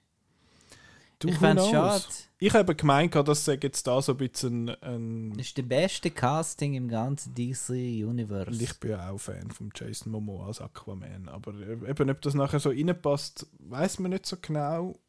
Du, 1.19 1.27
ich 1.29 1.37
fände 1.37 1.61
es 1.61 1.69
schade. 1.69 2.03
Ich 2.39 2.53
habe 2.53 2.75
gemeint, 2.75 3.15
dass 3.15 3.47
es 3.47 3.59
jetzt 3.61 3.87
da 3.87 4.01
so 4.01 4.11
ein 4.11 4.17
bisschen 4.17 4.69
ein, 4.81 5.33
Das 5.35 5.47
ist 5.47 5.57
der 5.57 5.63
beste 5.63 6.11
Casting 6.11 6.75
im 6.75 6.87
ganzen 6.87 7.33
DC 7.33 8.05
Und 8.07 8.19
ich 8.19 8.79
bin 8.79 8.91
ja 8.91 9.09
auch 9.09 9.17
Fan 9.17 9.49
von 9.49 9.71
Jason 9.73 10.11
Momoa 10.11 10.47
als 10.47 10.61
Aquaman. 10.61 11.29
Aber 11.29 11.53
eben, 11.55 12.09
ob 12.09 12.21
das 12.21 12.35
nachher 12.35 12.59
so 12.59 12.69
reinpasst, 12.69 13.47
weiß 13.59 13.99
man 13.99 14.11
nicht 14.11 14.25
so 14.27 14.37
genau. 14.39 14.99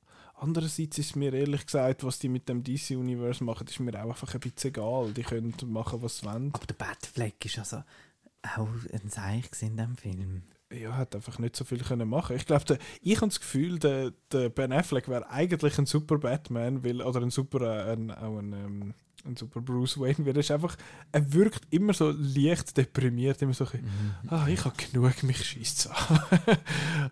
Andererseits 0.41 0.99
ist 0.99 1.17
mir 1.17 1.35
ehrlich 1.35 1.67
gesagt, 1.67 2.05
was 2.05 2.19
die 2.19 2.29
mit 2.29 2.49
dem 2.49 2.63
DC-Universe 2.63 3.43
machen, 3.43 3.67
ist 3.67 3.81
mir 3.81 3.95
auch 4.01 4.09
einfach 4.09 4.33
ein 4.33 4.41
bisschen 4.41 4.71
egal. 4.71 5.13
Die 5.13 5.23
können 5.23 5.55
machen, 5.67 6.01
was 6.01 6.19
sie 6.19 6.27
wollen. 6.27 6.51
Aber 6.55 6.67
der 6.67 6.75
Batfleck 6.75 7.45
ist 7.45 7.59
also 7.59 7.83
auch 8.43 8.69
ein 8.93 9.11
Seich 9.11 9.51
gewesen 9.51 9.71
in 9.71 9.77
diesem 9.77 9.97
Film. 9.97 10.43
Ja, 10.73 10.97
hat 10.97 11.15
einfach 11.15 11.39
nicht 11.39 11.57
so 11.57 11.65
viel 11.65 11.79
können 11.79 12.09
machen. 12.09 12.37
Ich 12.37 12.45
glaube, 12.45 12.79
ich 13.01 13.17
habe 13.17 13.29
das 13.29 13.41
Gefühl, 13.41 13.79
der, 13.79 14.13
der 14.31 14.51
Ben 14.51 14.73
Affleck 14.73 15.09
wäre 15.09 15.31
eigentlich 15.31 15.79
ein 15.79 15.87
super 15.87 16.19
Batman, 16.19 16.85
weil, 16.85 17.01
oder 17.01 17.23
ein 17.23 17.31
super, 17.31 17.89
äh, 17.89 17.93
ein, 17.93 18.11
auch 18.11 18.37
ein, 18.37 18.53
ähm, 18.53 18.95
ein 19.25 19.37
super 19.37 19.63
Bruce 19.63 19.99
Wayne, 19.99 20.27
weil 20.27 20.35
er 20.35 20.41
ist 20.41 20.51
einfach, 20.51 20.77
er 21.11 21.33
wirkt 21.33 21.63
immer 21.71 21.95
so 21.95 22.11
leicht 22.11 22.77
deprimiert, 22.77 23.41
immer 23.41 23.55
so 23.55 23.65
ein 23.65 23.71
bisschen, 23.71 23.89
ah, 24.29 24.47
ich 24.47 24.63
habe 24.65 24.77
genug, 24.77 25.23
mich 25.23 25.43
schießt 25.43 25.91
an. 25.91 26.21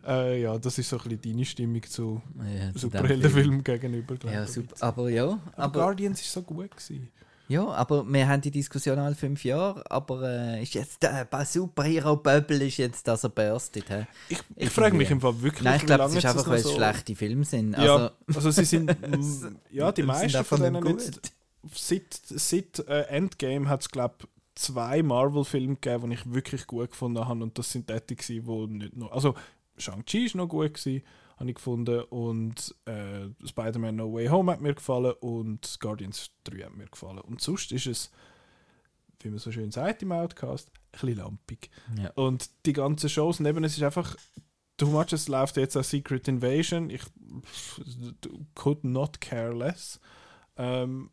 äh, 0.07 0.43
ja, 0.43 0.59
das 0.59 0.79
ist 0.79 0.91
so 0.91 0.99
ein 0.99 1.05
bisschen 1.05 1.23
deine 1.23 1.45
Stimmung 1.47 1.83
zu 1.85 2.23
Ja, 2.39 2.73
Superheldenfilmen 2.75 3.65
gegenüber, 3.65 4.17
Ja, 4.31 4.47
super. 4.47 4.75
Aber 4.81 5.09
ja, 5.09 5.25
Aber 5.25 5.41
aber, 5.57 5.81
Guardians 5.81 6.21
ist 6.21 6.33
so 6.33 6.43
gut 6.43 6.71
gewesen. 6.73 7.09
Ja, 7.49 7.67
aber 7.69 8.05
wir 8.05 8.29
haben 8.29 8.41
die 8.41 8.51
Diskussion 8.51 8.99
alle 8.99 9.15
fünf 9.15 9.45
Jahre, 9.45 9.89
aber 9.91 10.23
äh, 10.29 10.63
ist 10.63 10.75
jetzt 10.75 11.03
der 11.03 11.29
äh, 11.33 11.45
Superhero-Bubble 11.45 12.67
ist 12.67 12.77
jetzt 12.79 13.07
das 13.07 13.25
er 13.25 13.31
burstet. 13.31 13.89
hä? 13.89 14.07
Ich, 14.29 14.39
ich 14.57 14.71
frage 14.71 14.97
mich 14.97 15.11
im 15.11 15.21
Fall 15.21 15.41
wirklich, 15.43 15.63
Nein, 15.63 15.77
ich 15.81 15.87
glaube, 15.87 16.05
es 16.05 16.15
ist 16.17 16.25
einfach, 16.27 16.47
weil 16.49 16.57
es 16.57 16.63
so- 16.65 16.75
schlechte 16.75 17.15
Filme 17.15 17.45
sind. 17.45 17.73
Ja, 17.79 17.95
Also, 17.95 18.11
also 18.35 18.51
sie 18.51 18.65
sind, 18.65 18.91
ja, 19.71 19.93
die 19.93 20.01
sind 20.03 20.07
meisten 20.07 20.37
einfach 20.39 20.45
von 20.59 20.61
denen 20.63 20.83
gut. 20.83 21.01
jetzt, 21.03 21.33
seit, 21.73 22.15
seit 22.25 22.79
äh, 22.89 23.03
Endgame 23.09 23.69
hat 23.69 23.83
es, 23.83 23.91
glaube 23.91 24.15
zwei 24.55 25.03
Marvel-Filme 25.03 25.75
gegeben, 25.75 26.09
die 26.11 26.15
ich 26.17 26.33
wirklich 26.33 26.67
gut 26.67 26.91
gefunden 26.91 27.27
habe 27.27 27.43
und 27.43 27.59
das 27.59 27.71
sind 27.71 27.91
die, 27.91 28.17
die 28.19 28.41
nicht 28.67 28.97
noch, 28.97 29.13
also 29.13 29.35
Shang-Chi 29.77 30.25
ist 30.27 30.35
noch 30.35 30.49
gut 30.49 30.75
gewesen, 30.75 31.03
habe 31.37 31.51
ich 31.51 31.57
gefunden 31.57 32.03
und 32.05 32.75
äh, 32.87 33.29
Spider-Man 33.47 33.97
No 33.97 34.13
Way 34.13 34.29
Home 34.29 34.53
hat 34.53 34.61
mir 34.61 34.75
gefallen 34.75 35.15
und 35.21 35.79
Guardians 35.81 36.31
3 36.45 36.65
hat 36.65 36.77
mir 36.77 36.87
gefallen 36.87 37.19
und 37.19 37.41
sonst 37.41 37.73
ist 37.73 37.87
es, 37.87 38.11
wie 39.21 39.29
man 39.29 39.39
so 39.39 39.53
schön 39.53 39.71
sagt 39.71 40.03
im 40.03 40.13
Outcast, 40.13 40.71
ein 40.71 40.91
bisschen 40.93 41.17
lampig. 41.17 41.71
Ja. 41.99 42.11
Und 42.11 42.51
die 42.65 42.73
ganzen 42.73 43.11
Shows, 43.11 43.41
und 43.41 43.47
eben, 43.47 43.65
es 43.65 43.77
ist 43.77 43.83
einfach, 43.83 44.17
too 44.77 44.87
much, 44.87 45.13
es 45.13 45.29
läuft 45.29 45.57
jetzt 45.57 45.77
auch 45.77 45.85
Secret 45.85 46.29
Invasion, 46.29 46.91
ich 46.91 47.03
could 48.55 48.85
not 48.85 49.21
care 49.21 49.53
less. 49.55 50.01
Ähm, 50.57 51.11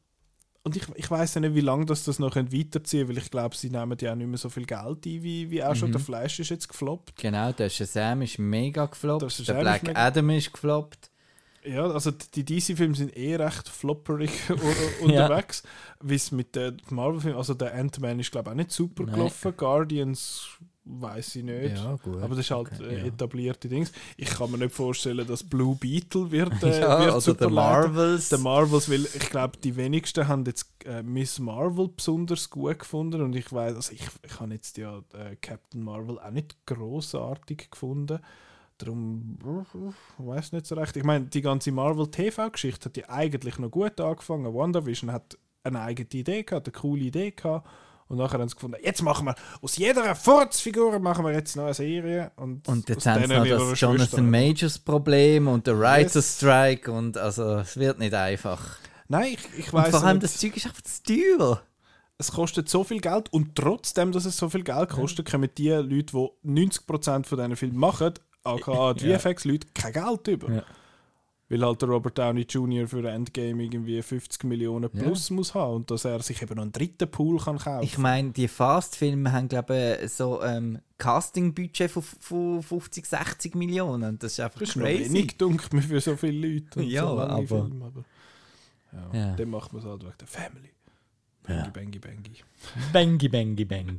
und 0.64 0.76
ich, 0.78 0.84
ich 0.96 1.12
weiß 1.12 1.34
ja 1.36 1.42
nicht, 1.42 1.56
wie 1.56 1.62
lange 1.62 1.86
das, 1.86 2.04
das 2.06 2.20
noch 2.20 2.36
weiterziehen 2.36 3.08
weil 3.10 3.18
ich 3.18 3.30
glaube, 3.30 3.56
sie 3.56 3.70
nehmen 3.70 3.98
ja 4.00 4.12
auch 4.12 4.16
nicht 4.16 4.28
mehr 4.28 4.38
so 4.38 4.50
viel 4.50 4.66
Geld 4.66 5.06
ein, 5.06 5.24
wie, 5.24 5.50
wie 5.52 5.64
auch 5.64 5.76
schon. 5.76 5.90
Mhm. 5.90 5.94
Der 5.94 6.02
Flash 6.02 6.40
ist 6.40 6.50
jetzt 6.50 6.68
gefloppt. 6.70 7.16
genau, 7.18 7.52
der 7.52 7.70
Shazam 7.70 8.22
ist 8.22 8.40
mega 8.40 8.86
gefloppt, 8.86 9.22
Der 9.24 9.30
der, 9.30 9.56
ist 9.56 9.62
Black 9.62 9.84
mega- 9.84 10.00
Adam 10.06 10.30
ist 10.30 10.52
gefloppt. 10.54 11.10
Ja, 11.66 11.86
also 11.86 12.12
die 12.12 12.44
DC-Filme 12.44 12.94
sind 12.94 13.16
eh 13.16 13.36
recht 13.38 13.70
flopperig 13.70 14.32
unterwegs, 15.02 15.64
wie 16.02 16.16
es 16.16 16.32
mit 16.32 16.56
den 16.58 16.82
Marvel-Filmen, 16.90 17.38
also 17.38 17.54
der 17.54 17.74
Ant-Man 17.76 18.20
ist 18.20 18.32
glaube 18.32 18.50
ich 18.50 18.52
auch 18.52 18.58
nicht 18.58 18.72
super 18.72 19.04
Nein. 19.04 19.16
gelaufen, 19.16 19.54
Guardians 19.56 20.48
weiß 20.86 21.38
ich 21.38 21.44
nicht. 21.44 21.78
Ja. 21.78 21.98
Aber 22.04 22.30
das 22.30 22.40
ist 22.40 22.52
halt 22.52 22.72
okay, 22.74 22.84
äh, 22.84 23.00
ja. 23.00 23.06
etablierte 23.06 23.70
Dings. 23.70 23.92
Ich 24.18 24.30
kann 24.30 24.52
mir 24.52 24.58
nicht 24.58 24.74
vorstellen, 24.74 25.26
dass 25.26 25.44
Blue 25.44 25.76
Beetle 25.76 26.30
wird, 26.32 26.52
äh, 26.64 26.82
ja, 26.82 27.06
wird 27.06 27.22
super 27.22 27.46
der. 27.46 27.50
Marvels. 27.50 28.30
Der 28.30 28.40
Marvels, 28.40 28.90
weil 28.90 29.06
ich 29.06 29.30
glaube, 29.30 29.58
die 29.58 29.76
wenigsten 29.76 30.28
haben 30.28 30.44
jetzt 30.46 30.68
äh, 30.86 31.02
Miss 31.04 31.40
Marvel 31.40 31.90
besonders 31.90 32.50
gut 32.50 32.80
gefunden 32.80 33.22
und 33.22 33.36
ich 33.36 33.52
weiß, 33.52 33.76
also 33.76 33.94
ich, 33.94 34.08
ich 34.24 34.40
habe 34.40 34.54
jetzt 34.54 34.78
ja 34.78 35.00
äh, 35.14 35.36
Captain 35.42 35.82
Marvel 35.84 36.20
auch 36.20 36.32
nicht 36.32 36.56
großartig 36.66 37.72
gefunden. 37.72 38.20
Darum 38.78 39.38
weiß 40.18 40.52
nicht 40.52 40.66
so 40.66 40.76
recht. 40.76 40.98
Ich 40.98 41.04
meine, 41.04 41.26
die 41.26 41.42
ganze 41.42 41.72
Marvel 41.72 42.10
TV-Geschichte 42.10 42.86
hat 42.86 42.98
ja 42.98 43.10
eigentlich 43.10 43.58
noch 43.60 43.72
gut 43.72 44.00
angefangen. 44.02 44.54
WandaVision 44.54 45.12
hat 45.12 45.38
eine 45.64 45.80
eigene 45.80 46.10
Idee 46.12 46.44
gehabt, 46.44 46.68
eine 46.68 46.74
coole 46.74 47.04
Idee 47.04 47.32
gehabt. 47.32 47.68
Und 48.14 48.20
nachher 48.20 48.40
haben 48.40 48.48
sie 48.48 48.54
gefunden, 48.56 48.78
jetzt 48.84 49.02
machen 49.02 49.26
wir 49.26 49.36
aus 49.62 49.76
jeder 49.78 50.14
Furzfigur 50.16 51.00
machen 51.00 51.26
wir 51.26 51.34
jetzt 51.34 51.56
noch 51.56 51.64
eine 51.66 51.74
Serie. 51.74 52.32
Und, 52.36 52.68
Und 52.68 52.88
jetzt 52.90 53.06
haben 53.08 53.26
sie 53.26 53.34
noch 53.34 53.70
das 53.70 53.80
Jonathan 53.80 54.30
Majors 54.30 54.78
Problem 54.78 55.48
und 55.48 55.66
der 55.66 55.80
Writer 55.80 56.16
Yes. 56.20 56.38
Strike 56.38 56.92
und 56.92 57.18
also 57.18 57.56
es 57.58 57.76
wird 57.76 57.98
nicht 58.00 58.14
einfach. 58.14 58.78
Nein, 59.08 59.34
ich, 59.34 59.60
ich 59.66 59.74
weiß 59.74 59.90
vor 59.90 60.04
allem 60.04 60.18
nicht. 60.18 60.24
das 60.26 60.38
Zeug 60.38 60.56
ist 60.56 60.66
einfach 60.68 60.82
zu 60.84 61.04
teuer. 61.04 61.62
es 62.18 62.32
kostet 62.32 62.70
so 62.70 62.84
viel 62.84 63.02
Geld 63.02 63.34
und 63.34 63.56
trotzdem, 63.56 64.12
dass 64.12 64.26
es 64.26 64.38
so 64.38 64.48
viel 64.50 64.64
Geld 64.64 64.90
kostet, 64.90 65.30
kommen 65.30 65.50
die 65.58 65.70
Leute, 65.70 66.14
die 66.14 66.30
90% 66.48 67.26
von 67.26 67.38
diesen 67.38 67.56
Filmen 67.56 67.78
machen, 67.78 68.14
aka 68.44 68.94
die 68.96 69.08
Ja. 69.08 69.18
VFX-Leute, 69.20 69.68
kein 69.74 69.94
Geld 69.94 70.28
über. 70.28 70.52
Ja. 70.54 70.64
Weil 71.50 71.62
halt 71.66 71.82
der 71.82 71.90
Robert 71.90 72.18
Downey 72.18 72.44
Jr. 72.50 72.88
für 72.88 73.08
Endgame 73.08 73.64
irgendwie 73.64 74.02
50 74.02 74.46
Millionen 74.46 74.90
Ja. 74.94 75.04
plus 75.04 75.30
muss 75.30 75.54
haben 75.54 75.76
und 75.76 75.92
dass 75.92 76.06
er 76.06 76.22
sich 76.22 76.42
eben 76.42 76.56
noch 76.56 76.64
einen 76.64 76.72
dritten 76.72 77.10
Pool 77.12 77.38
kann 77.38 77.58
kaufen 77.58 77.84
Ich 77.84 77.98
meine, 77.98 78.32
die 78.32 78.48
Fast-Filme 78.48 79.32
haben, 79.32 79.50
glaube 79.50 80.00
ich, 80.04 80.12
so 80.14 80.42
ähm, 80.42 80.80
Casting-Budget 80.98 81.92
von, 81.92 82.02
von 82.02 82.64
50, 82.64 83.06
60 83.06 83.56
Millionen. 83.56 84.18
Das 84.20 84.32
ist 84.34 84.40
einfach 84.40 84.60
Das 84.62 84.70
ist 84.70 84.76
noch 84.78 84.84
crazy. 84.86 85.10
wenig, 85.14 85.38
dunkel 85.38 85.68
mir 85.74 85.82
für 85.84 86.00
so 86.00 86.16
viele 86.16 86.48
Leute. 86.54 86.80
Und 86.80 86.88
Ja, 86.88 87.02
so 87.02 87.20
aber- 87.20 87.46
Filme, 87.46 87.86
aber 87.86 88.04
ja, 88.94 89.20
Ja. 89.20 89.36
Dann 89.36 89.50
macht 89.50 89.74
man 89.74 89.82
es 89.82 89.88
halt 89.88 90.02
wegen 90.02 90.14
der 90.20 90.28
Family. 90.28 90.70
Ja. 91.50 91.68
Bangy, 91.68 92.00
bangy, 92.00 92.00
bangy. 92.00 92.44
Bangy, 92.94 93.28
bangy, 93.28 93.66
bangy. 93.66 93.98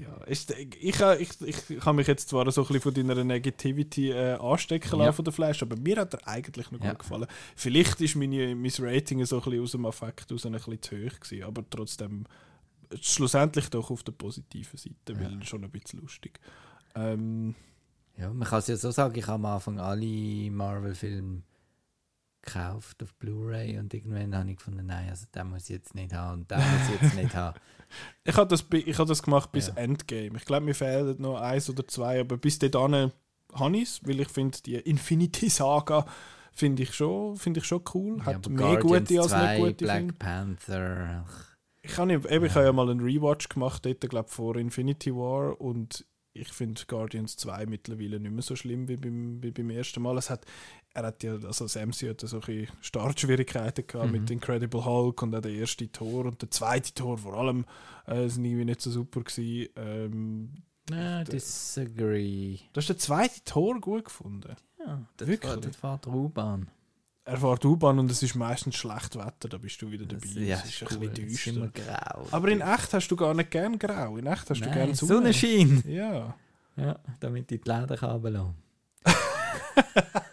Ja, 0.00 0.16
ist, 0.24 0.52
ich, 0.52 0.80
ich, 0.80 1.00
ich, 1.20 1.70
ich, 1.70 1.84
habe 1.84 1.96
mich 1.96 2.06
jetzt 2.06 2.28
zwar 2.28 2.48
so 2.52 2.60
ein 2.60 2.66
bisschen 2.68 2.80
von 2.82 2.94
deiner 2.94 3.24
Negativity 3.24 4.10
äh, 4.10 4.34
anstecken 4.34 4.96
lassen 4.96 5.14
von 5.14 5.24
der 5.24 5.32
Flash, 5.32 5.62
aber 5.62 5.76
mir 5.76 5.96
hat 5.96 6.14
er 6.14 6.28
eigentlich 6.28 6.70
noch 6.70 6.78
gut 6.78 6.98
gefallen. 7.00 7.26
Vielleicht 7.56 8.00
ist 8.00 8.14
meine, 8.14 8.54
mein 8.54 8.70
Rating 8.78 9.24
so 9.24 9.38
ein 9.38 9.42
bisschen 9.42 9.62
aus 9.62 9.72
dem 9.72 9.86
Affekt 9.86 10.30
raus 10.30 10.46
ein 10.46 10.52
bisschen 10.52 10.82
zu 10.82 10.96
hoch 10.96 11.20
gewesen, 11.20 11.42
aber 11.42 11.64
trotzdem 11.68 12.26
schlussendlich 13.00 13.68
doch 13.70 13.90
auf 13.90 14.04
der 14.04 14.12
positiven 14.12 14.78
Seite, 14.78 15.18
weil 15.18 15.42
schon 15.42 15.64
ein 15.64 15.70
bisschen 15.70 16.00
lustig. 16.00 16.38
Ähm, 16.94 17.56
Ja, 18.16 18.32
man 18.32 18.46
kann 18.46 18.60
es 18.60 18.68
ja 18.68 18.76
so 18.76 18.92
sagen, 18.92 19.18
ich 19.18 19.26
habe 19.26 19.34
am 19.34 19.46
Anfang 19.46 19.80
alle 19.80 20.50
Marvel-Filme 20.50 21.42
gekauft 22.42 23.02
auf 23.02 23.14
Blu-ray 23.14 23.78
und 23.78 23.92
irgendwann 23.92 24.34
habe 24.34 24.50
ich 24.50 24.56
gefunden, 24.56 24.86
nein, 24.86 25.08
also 25.10 25.26
den 25.34 25.50
muss 25.50 25.64
ich 25.64 25.70
jetzt 25.70 25.94
nicht 25.94 26.12
haben 26.12 26.40
und 26.40 26.50
den 26.50 26.58
muss 26.58 26.94
ich 26.94 27.02
jetzt 27.02 27.14
nicht 27.14 27.34
haben. 27.34 27.58
ich 28.24 28.36
habe 28.36 28.48
das, 28.48 28.64
ich 28.72 28.98
hab 28.98 29.06
das 29.06 29.22
gemacht 29.22 29.52
bis 29.52 29.68
Ja. 29.68 29.74
Endgame. 29.74 30.36
Ich 30.36 30.44
glaube, 30.44 30.64
mir 30.64 30.74
fehlen 30.74 31.20
noch 31.20 31.40
eins 31.40 31.68
oder 31.68 31.86
zwei, 31.86 32.20
aber 32.20 32.36
bis 32.36 32.58
dahin 32.58 33.12
habe 33.54 33.76
ich 33.76 33.82
es, 33.82 34.00
weil 34.06 34.20
ich 34.20 34.28
finde, 34.28 34.58
die 34.62 34.76
Infinity-Saga 34.76 36.06
finde 36.52 36.82
ich, 36.82 36.94
schon, 36.94 37.36
finde 37.36 37.60
ich 37.60 37.66
schon 37.66 37.82
cool. 37.94 38.18
Ja, 38.18 38.26
Hat 38.26 38.48
mehr 38.48 38.76
Guardians 38.78 39.08
gute 39.08 39.20
als 39.20 39.30
2, 39.30 39.52
nicht 39.52 39.58
gute 39.60 39.84
Black 39.84 39.98
Filme. 39.98 40.12
Panther. 40.14 41.24
Ich 41.82 41.96
habe 41.96 42.12
ja, 42.12 42.30
eben, 42.30 42.44
ich 42.44 42.54
habe 42.54 42.66
ja 42.66 42.72
mal 42.72 42.90
einen 42.90 43.00
Rewatch 43.00 43.48
gemacht, 43.48 43.86
dort, 43.86 44.00
glaube 44.00 44.28
vor 44.28 44.56
Infinity 44.56 45.14
War 45.14 45.60
und 45.60 46.04
ich 46.32 46.48
finde 46.52 46.82
Guardians 46.86 47.36
2 47.36 47.66
mittlerweile 47.66 48.20
nicht 48.20 48.32
mehr 48.32 48.42
so 48.42 48.54
schlimm 48.54 48.88
wie 48.88 48.96
beim, 48.96 49.42
wie 49.42 49.50
beim 49.50 49.70
ersten 49.70 50.02
Mal. 50.02 50.16
Es 50.18 50.30
hat, 50.30 50.44
er 50.98 51.06
hat 51.08 51.22
ja, 51.22 51.34
also 51.34 51.66
Sam 51.66 51.90
hat 51.92 52.00
ja 52.22 52.28
solche 52.28 52.66
Startschwierigkeiten 52.80 53.86
gehabt 53.86 54.06
Mhm. 54.12 54.12
mit 54.20 54.30
Incredible 54.30 54.84
Hulk 54.84 55.22
und 55.22 55.34
auch 55.34 55.40
der 55.40 55.52
erste 55.52 55.90
Tor 55.90 56.26
und 56.26 56.40
der 56.42 56.50
zweite 56.50 56.92
Tor 56.94 57.18
vor 57.18 57.34
allem 57.34 57.64
äh, 58.06 58.28
sind 58.28 58.44
irgendwie 58.44 58.64
nicht 58.64 58.80
so 58.80 58.90
super 58.90 59.20
gewesen. 59.22 59.68
Ähm, 59.76 60.50
Ah, 60.90 61.22
disagree. 61.24 62.56
du 62.72 62.78
hast 62.80 62.88
den 62.88 62.98
zweiten 62.98 63.44
Tor 63.44 63.78
gut 63.80 64.06
gefunden. 64.06 64.56
Ja, 64.78 65.02
das 65.18 65.28
Wirklich? 65.28 65.52
fährt, 65.52 65.66
das 65.66 65.76
fährt 65.76 66.06
U-Bahn. 66.06 66.70
Er 67.26 67.36
fährt 67.36 67.62
U-Bahn 67.66 67.98
und 67.98 68.10
es 68.10 68.22
ist 68.22 68.34
meistens 68.36 68.76
schlecht 68.76 69.14
Wetter, 69.16 69.50
da 69.50 69.58
bist 69.58 69.82
du 69.82 69.90
wieder 69.90 70.06
dabei. 70.06 70.24
Das- 70.26 70.34
Ja, 70.36 70.56
ist 70.56 70.64
ist 70.80 70.82
ein 70.82 70.88
cool. 70.98 71.08
bisschen 71.10 71.26
Es 71.26 71.32
ist 71.34 71.46
immer 71.48 71.66
düster. 71.66 71.92
grau. 72.14 72.26
Aber 72.30 72.48
in 72.48 72.62
echt 72.62 72.94
hast 72.94 73.08
du 73.08 73.16
gar 73.16 73.34
nicht 73.34 73.50
gern 73.50 73.78
grau. 73.78 74.16
In 74.16 74.24
echt 74.26 74.48
hast 74.48 74.60
du 74.62 74.64
Nein, 74.64 74.72
gern 74.74 74.94
Sonne. 74.94 75.14
Sonnenschein. 75.34 75.84
Ja. 75.86 76.34
Ja, 76.76 76.98
damit 77.20 77.52
ich 77.52 77.60
die 77.60 77.68
Lederkabel 77.70 78.32
lasse. 78.32 78.54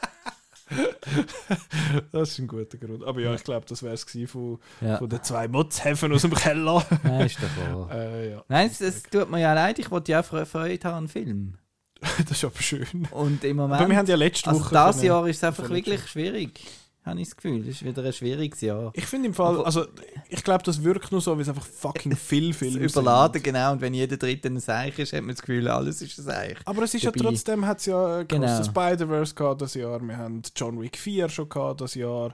Das 2.12 2.32
ist 2.32 2.40
ein 2.40 2.48
guter 2.48 2.78
Grund. 2.78 3.04
Aber 3.04 3.20
ja, 3.20 3.34
ich 3.34 3.44
glaube, 3.44 3.66
das 3.68 3.84
wäre 3.84 3.94
es 3.94 4.06
von, 4.28 4.60
Ja, 4.82 4.98
von 4.98 5.10
den 5.10 5.24
zwei 5.24 5.48
Mutzhäfen 5.48 6.12
aus 6.14 6.22
dem 6.24 6.34
Keller. 6.34 6.86
nein, 7.04 7.26
ist 7.26 7.38
doch 7.42 7.74
wahr. 7.90 7.92
äh, 7.94 8.32
ja. 8.32 8.44
Nein, 8.48 8.68
es, 8.72 8.82
es 8.82 9.04
tut 9.04 9.30
mir 9.30 9.40
ja 9.40 9.54
leid, 9.54 9.80
ich 9.80 9.92
wollte 9.92 10.12
ja 10.12 10.22
auch 10.22 10.26
Fre- 10.26 10.46
Freude 10.46 10.88
haben 10.88 10.96
an 11.06 11.08
Film. 11.08 11.58
das 12.02 12.32
ist 12.38 12.44
aber 12.46 12.60
schön. 12.62 13.08
Und 13.12 13.44
im 13.44 13.58
Moment, 13.58 13.80
Aber 13.82 13.90
wir 13.90 13.98
haben 13.98 14.08
ja 14.08 14.16
letzte 14.16 14.50
also 14.50 14.62
Woche. 14.62 14.74
das 14.74 14.96
können- 14.98 15.08
Jahr 15.08 15.28
ist 15.28 15.38
es 15.38 15.44
einfach 15.44 15.70
wirklich 15.70 16.08
schwierig. 16.08 16.60
Habe 17.06 17.22
ich 17.22 17.27
das 17.30 17.36
Gefühl. 17.38 17.60
Das 17.60 17.68
ist 17.76 17.86
wieder 17.86 18.03
ein 18.03 18.14
schwieriges 18.14 18.61
Jahr. 18.61 18.91
Ich 18.95 19.06
finde 19.06 19.27
im 19.27 19.34
Fall, 19.34 19.64
also 19.64 19.86
ich 20.30 20.44
glaube, 20.44 20.64
das 20.64 20.84
wirkt 20.84 21.11
nur 21.11 21.22
so, 21.22 21.34
weil 21.34 21.41
es 21.41 21.49
einfach 21.49 21.65
fucking 21.65 22.15
viel 22.18 22.49
Das 22.49 22.57
Filme 22.57 22.80
Überladen, 22.80 23.44
genau. 23.44 23.73
Und 23.73 23.82
wenn 23.82 23.94
jeder 23.94 24.18
Dritte 24.18 24.48
ein 24.48 24.60
Seich 24.60 24.98
ist, 24.99 25.14
hat 25.14 25.22
man 25.22 25.36
das 25.36 25.41
Gefühl, 25.41 25.68
alles 25.68 26.02
ist 26.02 26.18
ein 26.18 26.23
Seich. 26.26 26.57
Aber 26.65 26.82
es 26.84 26.94
ist 26.94 27.03
ja 27.03 27.11
Dabei- 27.11 27.30
trotzdem, 27.30 27.65
hat 27.65 27.80
es 27.80 27.86
ja 27.86 28.23
genau. 28.23 28.64
Spider-Verse 28.64 29.36
gehabt 29.36 29.61
das 29.61 29.73
Jahr, 29.76 29.99
wir 30.02 30.18
haben 30.18 30.41
John 30.56 30.82
Wick 30.82 30.98
4 30.98 31.30
schon 31.30 31.48
gehabt 31.49 31.82
das 31.82 31.94
Jahr. 31.95 32.34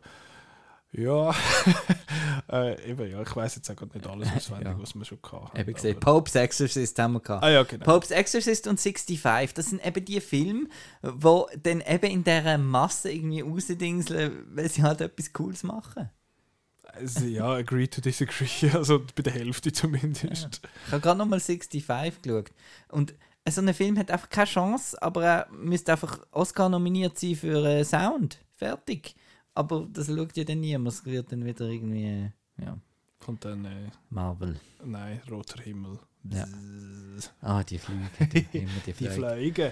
Ja, 0.94 1.34
äh, 2.52 2.90
eben, 2.92 3.10
ja, 3.10 3.22
ich 3.22 3.34
weiß 3.36 3.56
jetzt 3.56 3.70
auch 3.72 3.94
nicht 3.94 4.06
alles 4.08 4.30
auswendig, 4.36 4.68
Ja. 4.68 4.80
was 4.80 4.94
wir 4.94 5.06
schon 5.06 5.22
gehabt 5.22 5.58
Eben 5.58 5.74
gesehen, 5.74 6.00
Pope's 6.00 6.36
Exorcist 6.36 7.00
haben 7.00 7.14
wir 7.14 7.22
gehabt. 7.22 7.44
Ah 7.44 7.50
ja, 7.50 7.64
genau. 7.64 7.86
Pope's 7.86 8.12
Exorcist 8.12 8.68
und 8.68 8.80
65, 8.80 9.54
das 9.54 9.68
sind 9.68 9.86
eben 9.86 10.04
die 10.04 10.20
Filme, 10.20 10.68
wo 11.02 11.48
dann 11.64 11.82
eben 11.82 12.12
in 12.12 12.24
dieser 12.26 12.58
Masse 12.58 13.12
irgendwie 13.12 13.40
rausdingseln, 13.40 14.46
weil 14.54 14.70
sie 14.70 14.84
halt 14.84 15.00
etwas 15.00 15.32
Cooles 15.32 15.64
machen. 15.64 16.10
Also, 16.84 17.24
ja, 17.26 17.48
agree 17.54 17.88
to 17.88 18.02
disagree, 18.02 18.70
also 18.74 19.00
bei 19.16 19.24
der 19.24 19.32
Hälfte 19.32 19.72
zumindest. 19.72 20.62
Ich 20.88 20.92
habe 20.92 21.02
gerade 21.02 21.20
nochmal 21.20 21.40
65 21.40 22.22
geschaut. 22.22 22.52
Und 22.90 23.14
so 23.50 23.62
ein 23.62 23.74
Film 23.74 23.98
hat 23.98 24.12
einfach 24.12 24.30
keine 24.30 24.46
Chance, 24.48 25.02
aber 25.02 25.24
er 25.24 25.48
müsste 25.52 25.94
einfach 25.94 26.20
Oscar 26.32 26.68
nominiert 26.68 27.18
sein 27.18 27.36
für 27.36 27.64
äh, 27.66 27.86
Sound. 27.86 28.40
Fertig. 28.56 29.16
Aber 29.54 29.88
das 29.92 30.08
schaut 30.08 30.36
ja 30.38 30.44
dann 30.44 30.60
niemand. 30.62 30.94
Es 30.96 31.06
wird 31.06 31.32
dann 31.32 31.44
wieder 31.46 31.66
irgendwie, 31.68 32.32
ja, 32.58 32.78
Und 33.28 33.44
dann, 33.46 33.66
äh, 33.66 33.90
Marvel. 34.10 34.60
nein, 34.84 35.22
roter 35.30 35.62
Himmel. 35.62 36.00
Ja. 36.30 36.46
Ah, 37.42 37.64
die 37.64 37.78
Flüge. 37.80 38.02
Die, 38.20 38.44
die 38.44 38.66
Die 38.86 38.94
Flüge. 38.94 39.12
Fliegen. 39.12 39.72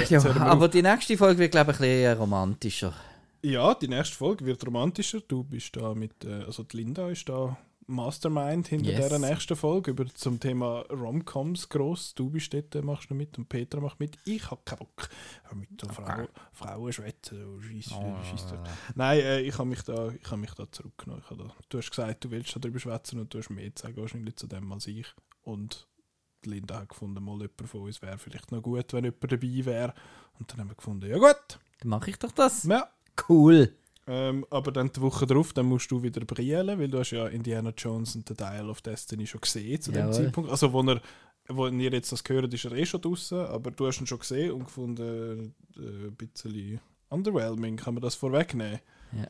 Jetzt 0.00 0.10
ja, 0.10 0.24
aber 0.36 0.64
auf. 0.66 0.70
die 0.70 0.82
nächste 0.82 1.16
Folge 1.16 1.38
wird, 1.38 1.52
glaube 1.52 1.72
ich, 1.72 1.76
ein 1.78 1.82
bisschen 1.82 2.18
romantischer. 2.18 2.94
Ja, 3.42 3.74
die 3.74 3.88
nächste 3.88 4.16
Folge 4.16 4.44
wird 4.46 4.66
romantischer. 4.66 5.20
Du 5.26 5.44
bist 5.44 5.74
da 5.76 5.94
mit, 5.94 6.24
äh, 6.24 6.44
also 6.44 6.62
die 6.62 6.76
Linda 6.78 7.08
ist 7.10 7.28
da 7.28 7.56
Mastermind 7.90 8.68
hinter 8.68 8.90
Yes. 8.90 9.02
dieser 9.08 9.18
nächsten 9.18 9.56
Folge 9.56 9.90
über 9.90 10.06
zum 10.06 10.38
Thema 10.40 10.80
Romcoms 10.90 11.68
gross. 11.68 12.14
Du 12.14 12.30
bist 12.30 12.52
dort, 12.54 12.74
äh, 12.74 12.82
machst 12.82 13.10
noch 13.10 13.16
mit 13.16 13.36
und 13.38 13.48
Petra 13.48 13.80
macht 13.80 14.00
mit. 14.00 14.16
Ich 14.24 14.50
habe 14.50 14.60
keinen 14.64 14.78
Bock. 14.78 15.08
Hör 15.44 15.56
mit 15.56 15.82
der 15.82 15.88
Frau, 15.90 16.28
Frauen 16.52 16.92
schwätzen. 16.92 17.44
Oh, 17.44 17.60
Scheiss, 17.60 17.90
Scheiss 18.28 18.46
drauf. 18.46 18.60
Nein, 18.94 19.20
äh, 19.20 19.40
ich 19.40 19.58
habe 19.58 19.68
mich 19.68 19.82
da, 19.82 20.10
ich 20.10 20.26
habe 20.30 20.36
mich 20.40 20.52
da 20.54 20.70
zurückgenommen. 20.70 21.22
Da, 21.28 21.54
du 21.68 21.78
hast 21.78 21.90
gesagt, 21.90 22.24
du 22.24 22.30
willst 22.30 22.56
darüber 22.56 22.78
schwätzen 22.78 23.18
und 23.20 23.32
du 23.34 23.38
hast 23.38 23.50
mehr 23.50 23.74
zu 23.74 23.82
sagen 23.82 23.96
wahrscheinlich 23.96 24.36
zu 24.36 24.46
dem 24.46 24.70
als 24.72 24.86
ich. 24.86 25.06
Und 25.42 25.86
Linda 26.44 26.80
hat 26.80 26.88
gefunden, 26.90 27.22
mal 27.22 27.34
jemand 27.38 27.68
von 27.68 27.82
uns 27.82 28.00
wäre 28.00 28.16
vielleicht 28.18 28.50
noch 28.52 28.62
gut, 28.62 28.92
wenn 28.92 29.04
jemand 29.04 29.30
dabei 29.32 29.64
wäre. 29.64 29.94
Und 30.38 30.50
dann 30.50 30.60
haben 30.60 30.68
wir 30.70 30.74
gefunden, 30.76 31.06
ja 31.10 31.18
gut, 31.18 31.58
Dann 31.80 31.88
mache 31.90 32.10
ich 32.10 32.18
doch 32.18 32.32
das. 32.32 32.64
ja, 32.64 32.88
Cool. 33.28 33.74
Ähm, 34.12 34.44
aber 34.50 34.72
dann 34.72 34.90
die 34.90 35.00
Woche 35.00 35.24
darauf, 35.24 35.52
dann 35.52 35.66
musst 35.66 35.88
du 35.92 36.02
wieder 36.02 36.24
brillen, 36.24 36.80
weil 36.80 36.88
du 36.88 36.98
hast 36.98 37.12
ja 37.12 37.28
Indiana 37.28 37.72
Jones 37.76 38.16
und 38.16 38.26
The 38.26 38.34
Dial 38.34 38.68
of 38.68 38.82
Destiny 38.82 39.24
schon 39.24 39.40
gesehen 39.40 39.80
zu 39.80 39.92
dem 39.92 40.00
Jawohl. 40.00 40.14
Zeitpunkt. 40.14 40.50
Also 40.50 40.72
wo, 40.72 40.82
er, 40.82 41.00
wo 41.46 41.68
ihr 41.68 41.92
jetzt 41.92 42.10
das 42.10 42.24
gehört, 42.24 42.52
ist 42.52 42.64
er 42.64 42.72
eh 42.72 42.84
schon 42.84 43.00
draußen, 43.00 43.38
aber 43.38 43.70
du 43.70 43.86
hast 43.86 44.00
ihn 44.00 44.08
schon 44.08 44.18
gesehen 44.18 44.50
und 44.50 44.64
gefunden, 44.64 45.54
äh, 45.76 46.08
ein 46.08 46.16
bisschen 46.16 46.80
underwhelming, 47.08 47.76
kann 47.76 47.94
man 47.94 48.02
das 48.02 48.16
vorwegnehmen? 48.16 48.80
Ja. 49.12 49.28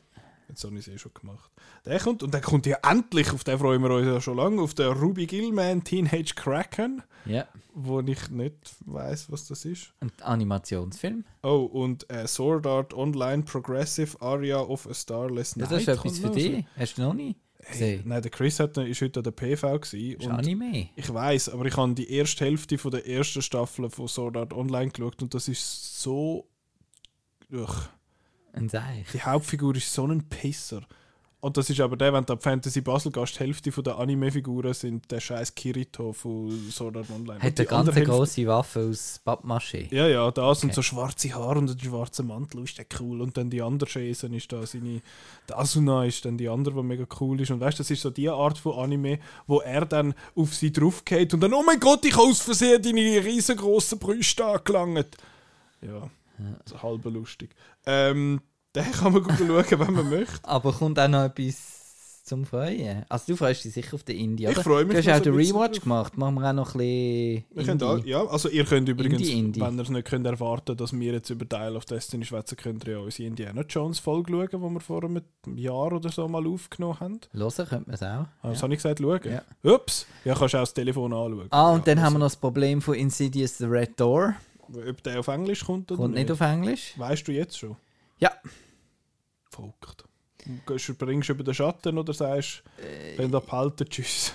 Jetzt 0.51 0.65
habe 0.65 0.77
ich 0.77 0.85
es 0.85 0.93
eh 0.93 0.97
schon 0.97 1.13
gemacht. 1.13 1.49
Der 1.85 1.97
kommt, 1.99 2.23
und 2.23 2.33
dann 2.33 2.41
kommt 2.41 2.65
ja 2.65 2.77
endlich, 2.83 3.31
auf 3.31 3.43
den 3.45 3.57
freuen 3.57 3.81
wir 3.81 3.89
uns 3.91 4.05
ja 4.05 4.19
schon 4.19 4.35
lange, 4.35 4.61
auf 4.61 4.73
den 4.73 4.91
Ruby 4.91 5.25
Gillman 5.25 5.81
Teenage 5.83 6.33
Kraken, 6.35 7.01
Ja. 7.25 7.47
wo 7.73 8.01
ich 8.01 8.29
nicht 8.29 8.75
weiß, 8.85 9.31
was 9.31 9.47
das 9.47 9.63
ist. 9.63 9.93
Ein 10.01 10.11
Animationsfilm. 10.21 11.23
Oh, 11.41 11.69
und 11.71 12.09
äh, 12.11 12.27
Sword 12.27 12.67
Art 12.67 12.93
Online 12.93 13.43
Progressive 13.43 14.21
Aria 14.21 14.59
of 14.59 14.87
a 14.87 14.93
Starless 14.93 15.55
Ja, 15.55 15.61
Night. 15.63 15.71
das 15.71 15.81
ist 15.83 15.87
etwas 15.87 16.19
für 16.19 16.29
dich. 16.31 16.65
Hast 16.77 16.97
du 16.97 17.01
noch 17.03 17.13
nie 17.13 17.35
Hey, 17.63 18.01
nein, 18.03 18.23
der 18.23 18.31
Chris 18.31 18.59
hat, 18.59 18.75
ist 18.77 19.01
heute 19.01 19.19
an 19.19 19.23
der 19.23 19.31
PV 19.31 19.79
gewesen 19.79 20.15
Das 20.17 20.25
ist 20.25 20.31
Anime. 20.31 20.89
ich 20.95 21.13
weiß, 21.13 21.49
aber 21.49 21.65
ich 21.67 21.77
habe 21.77 21.93
die 21.93 22.11
erste 22.11 22.43
Hälfte 22.43 22.77
von 22.79 22.89
der 22.91 23.07
ersten 23.07 23.41
Staffel 23.43 23.87
von 23.91 24.07
Sword 24.07 24.35
Art 24.35 24.51
Online 24.53 24.89
geschaut 24.91 25.21
und 25.21 25.33
das 25.33 25.47
ist 25.47 26.01
so. 26.01 26.47
Ugh. 27.53 27.69
Ein 28.53 28.69
Seich. 28.69 29.05
Die 29.13 29.21
Hauptfigur 29.21 29.75
ist 29.75 29.93
so 29.93 30.05
ein 30.05 30.23
Pisser. 30.29 30.81
Und 31.43 31.57
das 31.57 31.71
ist 31.71 31.79
aber 31.79 31.97
der, 31.97 32.13
wenn 32.13 32.23
du 32.23 32.33
ab 32.33 32.43
Fantasy 32.43 32.81
Basel 32.81 33.11
gehst, 33.11 33.33
die 33.33 33.39
Hälfte 33.39 33.71
von 33.71 33.83
der 33.83 33.97
Anime-Figuren 33.97 34.75
sind 34.75 35.09
der 35.09 35.19
scheiß 35.19 35.55
Kirito 35.55 36.13
von 36.13 36.51
Sword 36.69 36.97
Art 36.97 37.09
Online. 37.09 37.39
Und 37.39 37.43
Hat 37.43 37.57
eine 37.59 37.65
ganz 37.67 37.71
andere 37.79 37.95
Hälfte- 37.95 38.11
große 38.11 38.45
Waffe 38.45 38.79
aus 38.91 39.19
Pappmaché. 39.25 39.91
Ja, 39.91 40.07
ja, 40.07 40.29
das 40.29 40.61
und 40.61 40.69
Okay. 40.69 40.75
so 40.75 40.81
schwarze 40.83 41.33
Haare 41.33 41.57
und 41.57 41.71
ein 41.71 41.79
schwarzer 41.79 42.21
Mantel 42.21 42.63
ist 42.63 42.77
der 42.77 42.85
cool. 42.99 43.21
Und 43.21 43.37
dann 43.37 43.49
die 43.49 43.59
andere 43.63 43.89
Schäsen 43.89 44.35
ist 44.35 44.51
da 44.51 44.63
seine. 44.67 45.01
Die 45.49 45.53
Asuna 45.53 46.05
ist 46.05 46.23
dann 46.25 46.37
die 46.37 46.47
andere, 46.47 46.75
die 46.75 46.83
mega 46.83 47.05
cool 47.19 47.41
ist. 47.41 47.49
Und 47.49 47.59
weißt 47.59 47.79
du, 47.79 47.81
das 47.81 47.89
ist 47.89 48.01
so 48.03 48.11
die 48.11 48.29
Art 48.29 48.59
von 48.59 48.77
Anime, 48.77 49.17
wo 49.47 49.61
er 49.61 49.85
dann 49.87 50.13
auf 50.35 50.53
sie 50.53 50.71
draufgeht 50.71 51.33
und 51.33 51.39
dann, 51.39 51.53
oh 51.55 51.63
mein 51.65 51.79
Gott, 51.79 52.05
ich 52.05 52.13
habe 52.15 52.27
aus 52.27 52.41
Versehen 52.41 52.83
deine 52.83 52.99
riesengroßen 53.25 53.97
Brüste 53.97 54.45
angelangt. 54.45 55.17
Ja, 55.81 56.07
so 56.65 56.81
halb 56.81 57.05
lustig. 57.05 57.55
Ähm, 57.85 58.41
den 58.75 58.91
kann 58.91 59.13
man 59.13 59.23
gut 59.23 59.33
schauen, 59.37 59.79
wenn 59.79 59.93
man 59.93 60.09
möchte. 60.09 60.39
Aber 60.43 60.71
kommt 60.73 60.99
auch 60.99 61.07
noch 61.07 61.23
etwas 61.25 61.79
zum 62.23 62.45
Freuen? 62.45 63.03
Also 63.09 63.33
du 63.33 63.35
freust 63.35 63.65
dich 63.65 63.73
sicher 63.73 63.95
auf 63.95 64.03
den 64.03 64.15
Indie, 64.17 64.45
Ich 64.45 64.57
freue 64.59 64.85
mich 64.85 64.95
Du 64.95 65.11
hast 65.11 65.19
auch 65.19 65.23
den 65.23 65.33
Rewatch 65.33 65.77
drauf. 65.79 65.83
gemacht. 65.83 66.17
Machen 66.17 66.35
wir 66.35 66.49
auch 66.49 66.53
noch 66.53 66.75
ein 66.75 66.77
bisschen 66.77 67.43
Wir 67.53 67.63
können 67.65 67.83
auch, 67.83 67.97
Indie. 67.97 68.09
ja, 68.11 68.25
also 68.25 68.47
ihr 68.47 68.63
könnt 68.63 68.87
übrigens, 68.87 69.21
Indie, 69.23 69.39
Indie. 69.39 69.59
wenn 69.61 69.75
ihr 69.77 69.81
es 69.81 69.89
nicht 69.89 70.07
könnt 70.07 70.25
erwarten 70.27 70.77
dass 70.77 70.93
wir 70.97 71.13
jetzt 71.13 71.29
über 71.31 71.43
Dial 71.45 71.75
of 71.75 71.83
Destiny 71.85 72.23
schwätzen, 72.23 72.55
könnt 72.57 72.85
ihr 72.85 72.93
ja 72.93 72.99
unsere 72.99 73.27
Indiana 73.27 73.63
Jones 73.67 73.99
Folge 73.99 74.31
schauen, 74.31 74.47
die 74.51 74.73
wir 74.75 74.79
vor 74.79 75.03
einem 75.03 75.21
Jahr 75.57 75.91
oder 75.91 76.09
so 76.09 76.27
mal 76.29 76.45
aufgenommen 76.47 76.99
haben. 76.99 77.19
Hören 77.33 77.51
könnte 77.67 77.85
man 77.87 77.95
es 77.95 78.03
auch. 78.03 78.05
Ah, 78.05 78.27
Was 78.43 78.57
Ja. 78.59 78.63
habe 78.63 78.73
ich 78.75 78.77
gesagt, 78.77 78.99
schauen? 78.99 79.19
Ja. 79.25 79.73
Ups! 79.73 80.05
Ja, 80.23 80.35
kannst 80.35 80.53
du 80.53 80.57
auch 80.59 80.61
das 80.61 80.73
Telefon 80.75 81.11
anschauen. 81.11 81.47
Ah, 81.49 81.71
und 81.71 81.79
ja, 81.87 81.95
dann 81.95 82.03
haben 82.03 82.13
wir 82.13 82.17
also, 82.17 82.19
noch 82.19 82.25
das 82.27 82.35
Problem 82.37 82.81
von 82.81 82.93
Insidious 82.93 83.57
The 83.57 83.65
Red 83.65 83.99
Door. 83.99 84.35
Ob 84.73 85.03
der 85.03 85.19
auf 85.19 85.27
Englisch 85.27 85.65
kommt 85.65 85.91
oder 85.91 86.03
Kommt 86.03 86.15
nicht 86.15 86.31
auf 86.31 86.41
Englisch. 86.41 86.93
Weißt 86.97 87.27
du 87.27 87.31
jetzt 87.31 87.57
schon? 87.57 87.75
Ja. 88.19 88.31
Folgt. 89.49 90.05
Gehst 90.65 90.89
du, 90.89 90.95
bringst 90.95 91.29
du 91.29 91.33
über 91.33 91.43
den 91.43 91.53
Schatten 91.53 91.97
oder 91.97 92.13
sagst, 92.13 92.63
wenn 93.17 93.31
du 93.31 93.37
abhalten, 93.37 93.87
tschüss. 93.87 94.33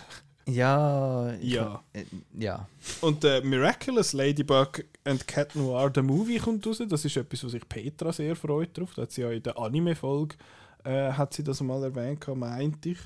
Ja. 0.49 1.33
Ja. 1.41 1.83
äh, 1.93 2.05
ja. 2.39 2.69
Und 3.01 3.25
der 3.25 3.43
Miraculous 3.43 4.13
Ladybug 4.13 4.85
and 5.05 5.27
Cat 5.27 5.57
Noir, 5.57 5.91
der 5.91 6.05
Movie, 6.05 6.39
kommt 6.39 6.65
raus. 6.67 6.81
Das 6.89 7.05
ist 7.05 7.17
etwas, 7.17 7.43
was 7.43 7.53
sich 7.53 7.69
Petra 7.69 8.13
sehr 8.13 8.37
freut 8.37 8.79
drauf. 8.79 8.95
Da 8.95 9.03
hat 9.03 9.11
sie 9.11 9.23
ja 9.23 9.31
in 9.31 9.43
der 9.43 9.59
Anime-Folge 9.59 10.37
äh, 10.87 11.13
hat 11.13 11.35
sie 11.35 11.43
das 11.45 11.61
mal 11.61 11.83
erwähnt, 11.83 12.27
meinte 12.35 12.91
ich. 12.91 12.99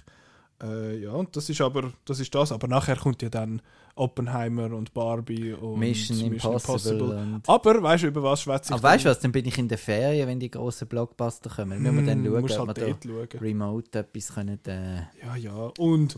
Äh, 0.62 0.98
ja, 0.98 1.12
und 1.12 1.34
das 1.34 1.48
ist 1.48 1.60
aber 1.60 1.92
das 2.04 2.20
ist 2.20 2.34
das. 2.34 2.52
Aber 2.52 2.68
nachher 2.68 2.96
kommt 2.96 3.22
ja 3.22 3.30
dann 3.30 3.62
Oppenheimer 4.00 4.72
und 4.72 4.92
Barbie 4.94 5.52
und 5.52 5.78
Mission, 5.78 6.20
Impossible. 6.20 7.02
Und 7.18 7.48
Aber 7.48 7.82
weißt 7.82 8.02
du, 8.04 8.06
über 8.08 8.22
was 8.22 8.42
schwätze 8.42 8.72
ich? 8.72 8.78
aber 8.78 8.82
weißt 8.88 9.04
du 9.04 9.08
was, 9.10 9.20
dann 9.20 9.32
bin 9.32 9.46
ich 9.46 9.58
in 9.58 9.68
der 9.68 9.78
Ferien, 9.78 10.26
wenn 10.28 10.40
die 10.40 10.50
grossen 10.50 10.88
Blockbuster 10.88 11.50
kommen. 11.50 11.82
Müssen 11.82 11.96
wir 11.96 12.04
dann 12.06 12.24
Hm, 12.24 12.32
schauen, 12.32 12.40
musst 12.42 12.58
ob 12.58 12.68
halt 12.68 12.78
wir 12.78 12.94
da 12.94 13.28
schauen. 13.30 13.40
remote 13.40 13.98
etwas 13.98 14.34
können, 14.34 14.58
äh, 14.66 15.02
Ja, 15.24 15.36
ja. 15.36 15.72
Und 15.78 16.16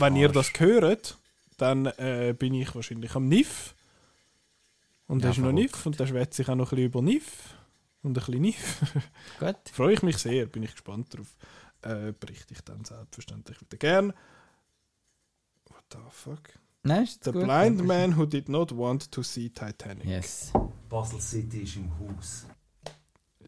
wenn 0.00 0.16
ihr 0.16 0.28
das 0.28 0.52
hört, 0.58 1.18
dann 1.56 1.86
äh, 1.86 2.34
bin 2.38 2.54
ich 2.54 2.74
wahrscheinlich 2.74 3.14
am 3.14 3.28
NIF. 3.28 3.74
Und 5.06 5.20
Ja, 5.22 5.28
das 5.28 5.38
ist 5.38 5.42
noch. 5.44 5.52
NIF 5.52 5.84
und 5.86 5.98
dann 6.00 6.06
schwätze 6.08 6.42
ich 6.42 6.48
auch 6.48 6.54
noch 6.54 6.72
ein 6.72 6.76
bisschen 6.76 6.86
über 6.86 7.02
NIF. 7.02 7.54
Und 8.02 8.10
ein 8.10 8.14
bisschen 8.14 8.40
NIF. 8.40 8.80
Gut. 9.38 9.56
Freue 9.72 9.92
ich 9.94 10.02
mich 10.02 10.16
sehr, 10.18 10.46
bin 10.46 10.62
ich 10.62 10.72
gespannt 10.72 11.16
drauf. 11.16 11.36
Äh, 11.82 12.12
berichte 12.18 12.54
ich 12.54 12.60
dann 12.62 12.84
selbstverständlich 12.84 13.60
wieder 13.60 13.76
gern. 13.76 14.12
What 15.68 15.84
the 15.92 15.98
fuck? 16.10 16.40
Nein, 16.84 17.04
ist 17.04 17.24
The 17.24 17.32
gut. 17.32 17.44
Blind 17.44 17.84
Man 17.84 18.16
Who 18.16 18.26
Did 18.26 18.48
Not 18.48 18.76
Want 18.76 19.10
to 19.12 19.22
See 19.22 19.48
Titanic. 19.50 20.04
Yes. 20.04 20.52
Basel 20.88 21.20
City 21.20 21.62
ist 21.62 21.76
im 21.76 21.90
Haus. 21.98 22.46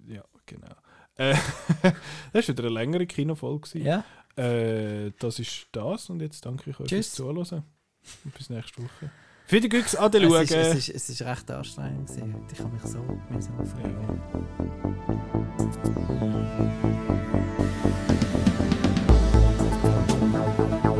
Ja, 0.06 0.23
genau. 0.47 0.74
Äh, 1.16 1.35
das 2.32 2.48
war 2.48 2.56
wieder 2.56 2.65
eine 2.65 2.73
längere 2.73 3.06
Kinofolge. 3.06 3.78
Ja. 3.78 4.05
Äh, 4.36 5.12
das 5.19 5.39
ist 5.39 5.66
das 5.73 6.11
und 6.11 6.20
jetzt 6.20 6.47
danke 6.47 6.70
ich 6.70 6.81
euch 6.81 6.86
Tschüss. 6.86 7.09
fürs 7.09 7.16
Zuhören. 7.16 7.65
Und 8.24 8.35
bis 8.35 8.51
nächste 8.51 8.82
Woche. 8.82 9.11
Für 9.47 9.61
die 9.61 9.69
Güchs 9.69 9.94
an 9.94 10.12
es 10.15 10.23
ist, 10.23 10.51
es, 10.52 10.74
ist, 10.74 10.89
es 10.89 11.09
ist 11.11 11.23
recht 11.23 11.51
anstrengend. 11.51 12.11
Ich 12.52 12.61
habe 12.61 12.70
mich 12.70 12.82
so 12.82 12.98
mühsam 13.31 13.59
gefreut. 13.59 13.85
Ja. 20.82 20.94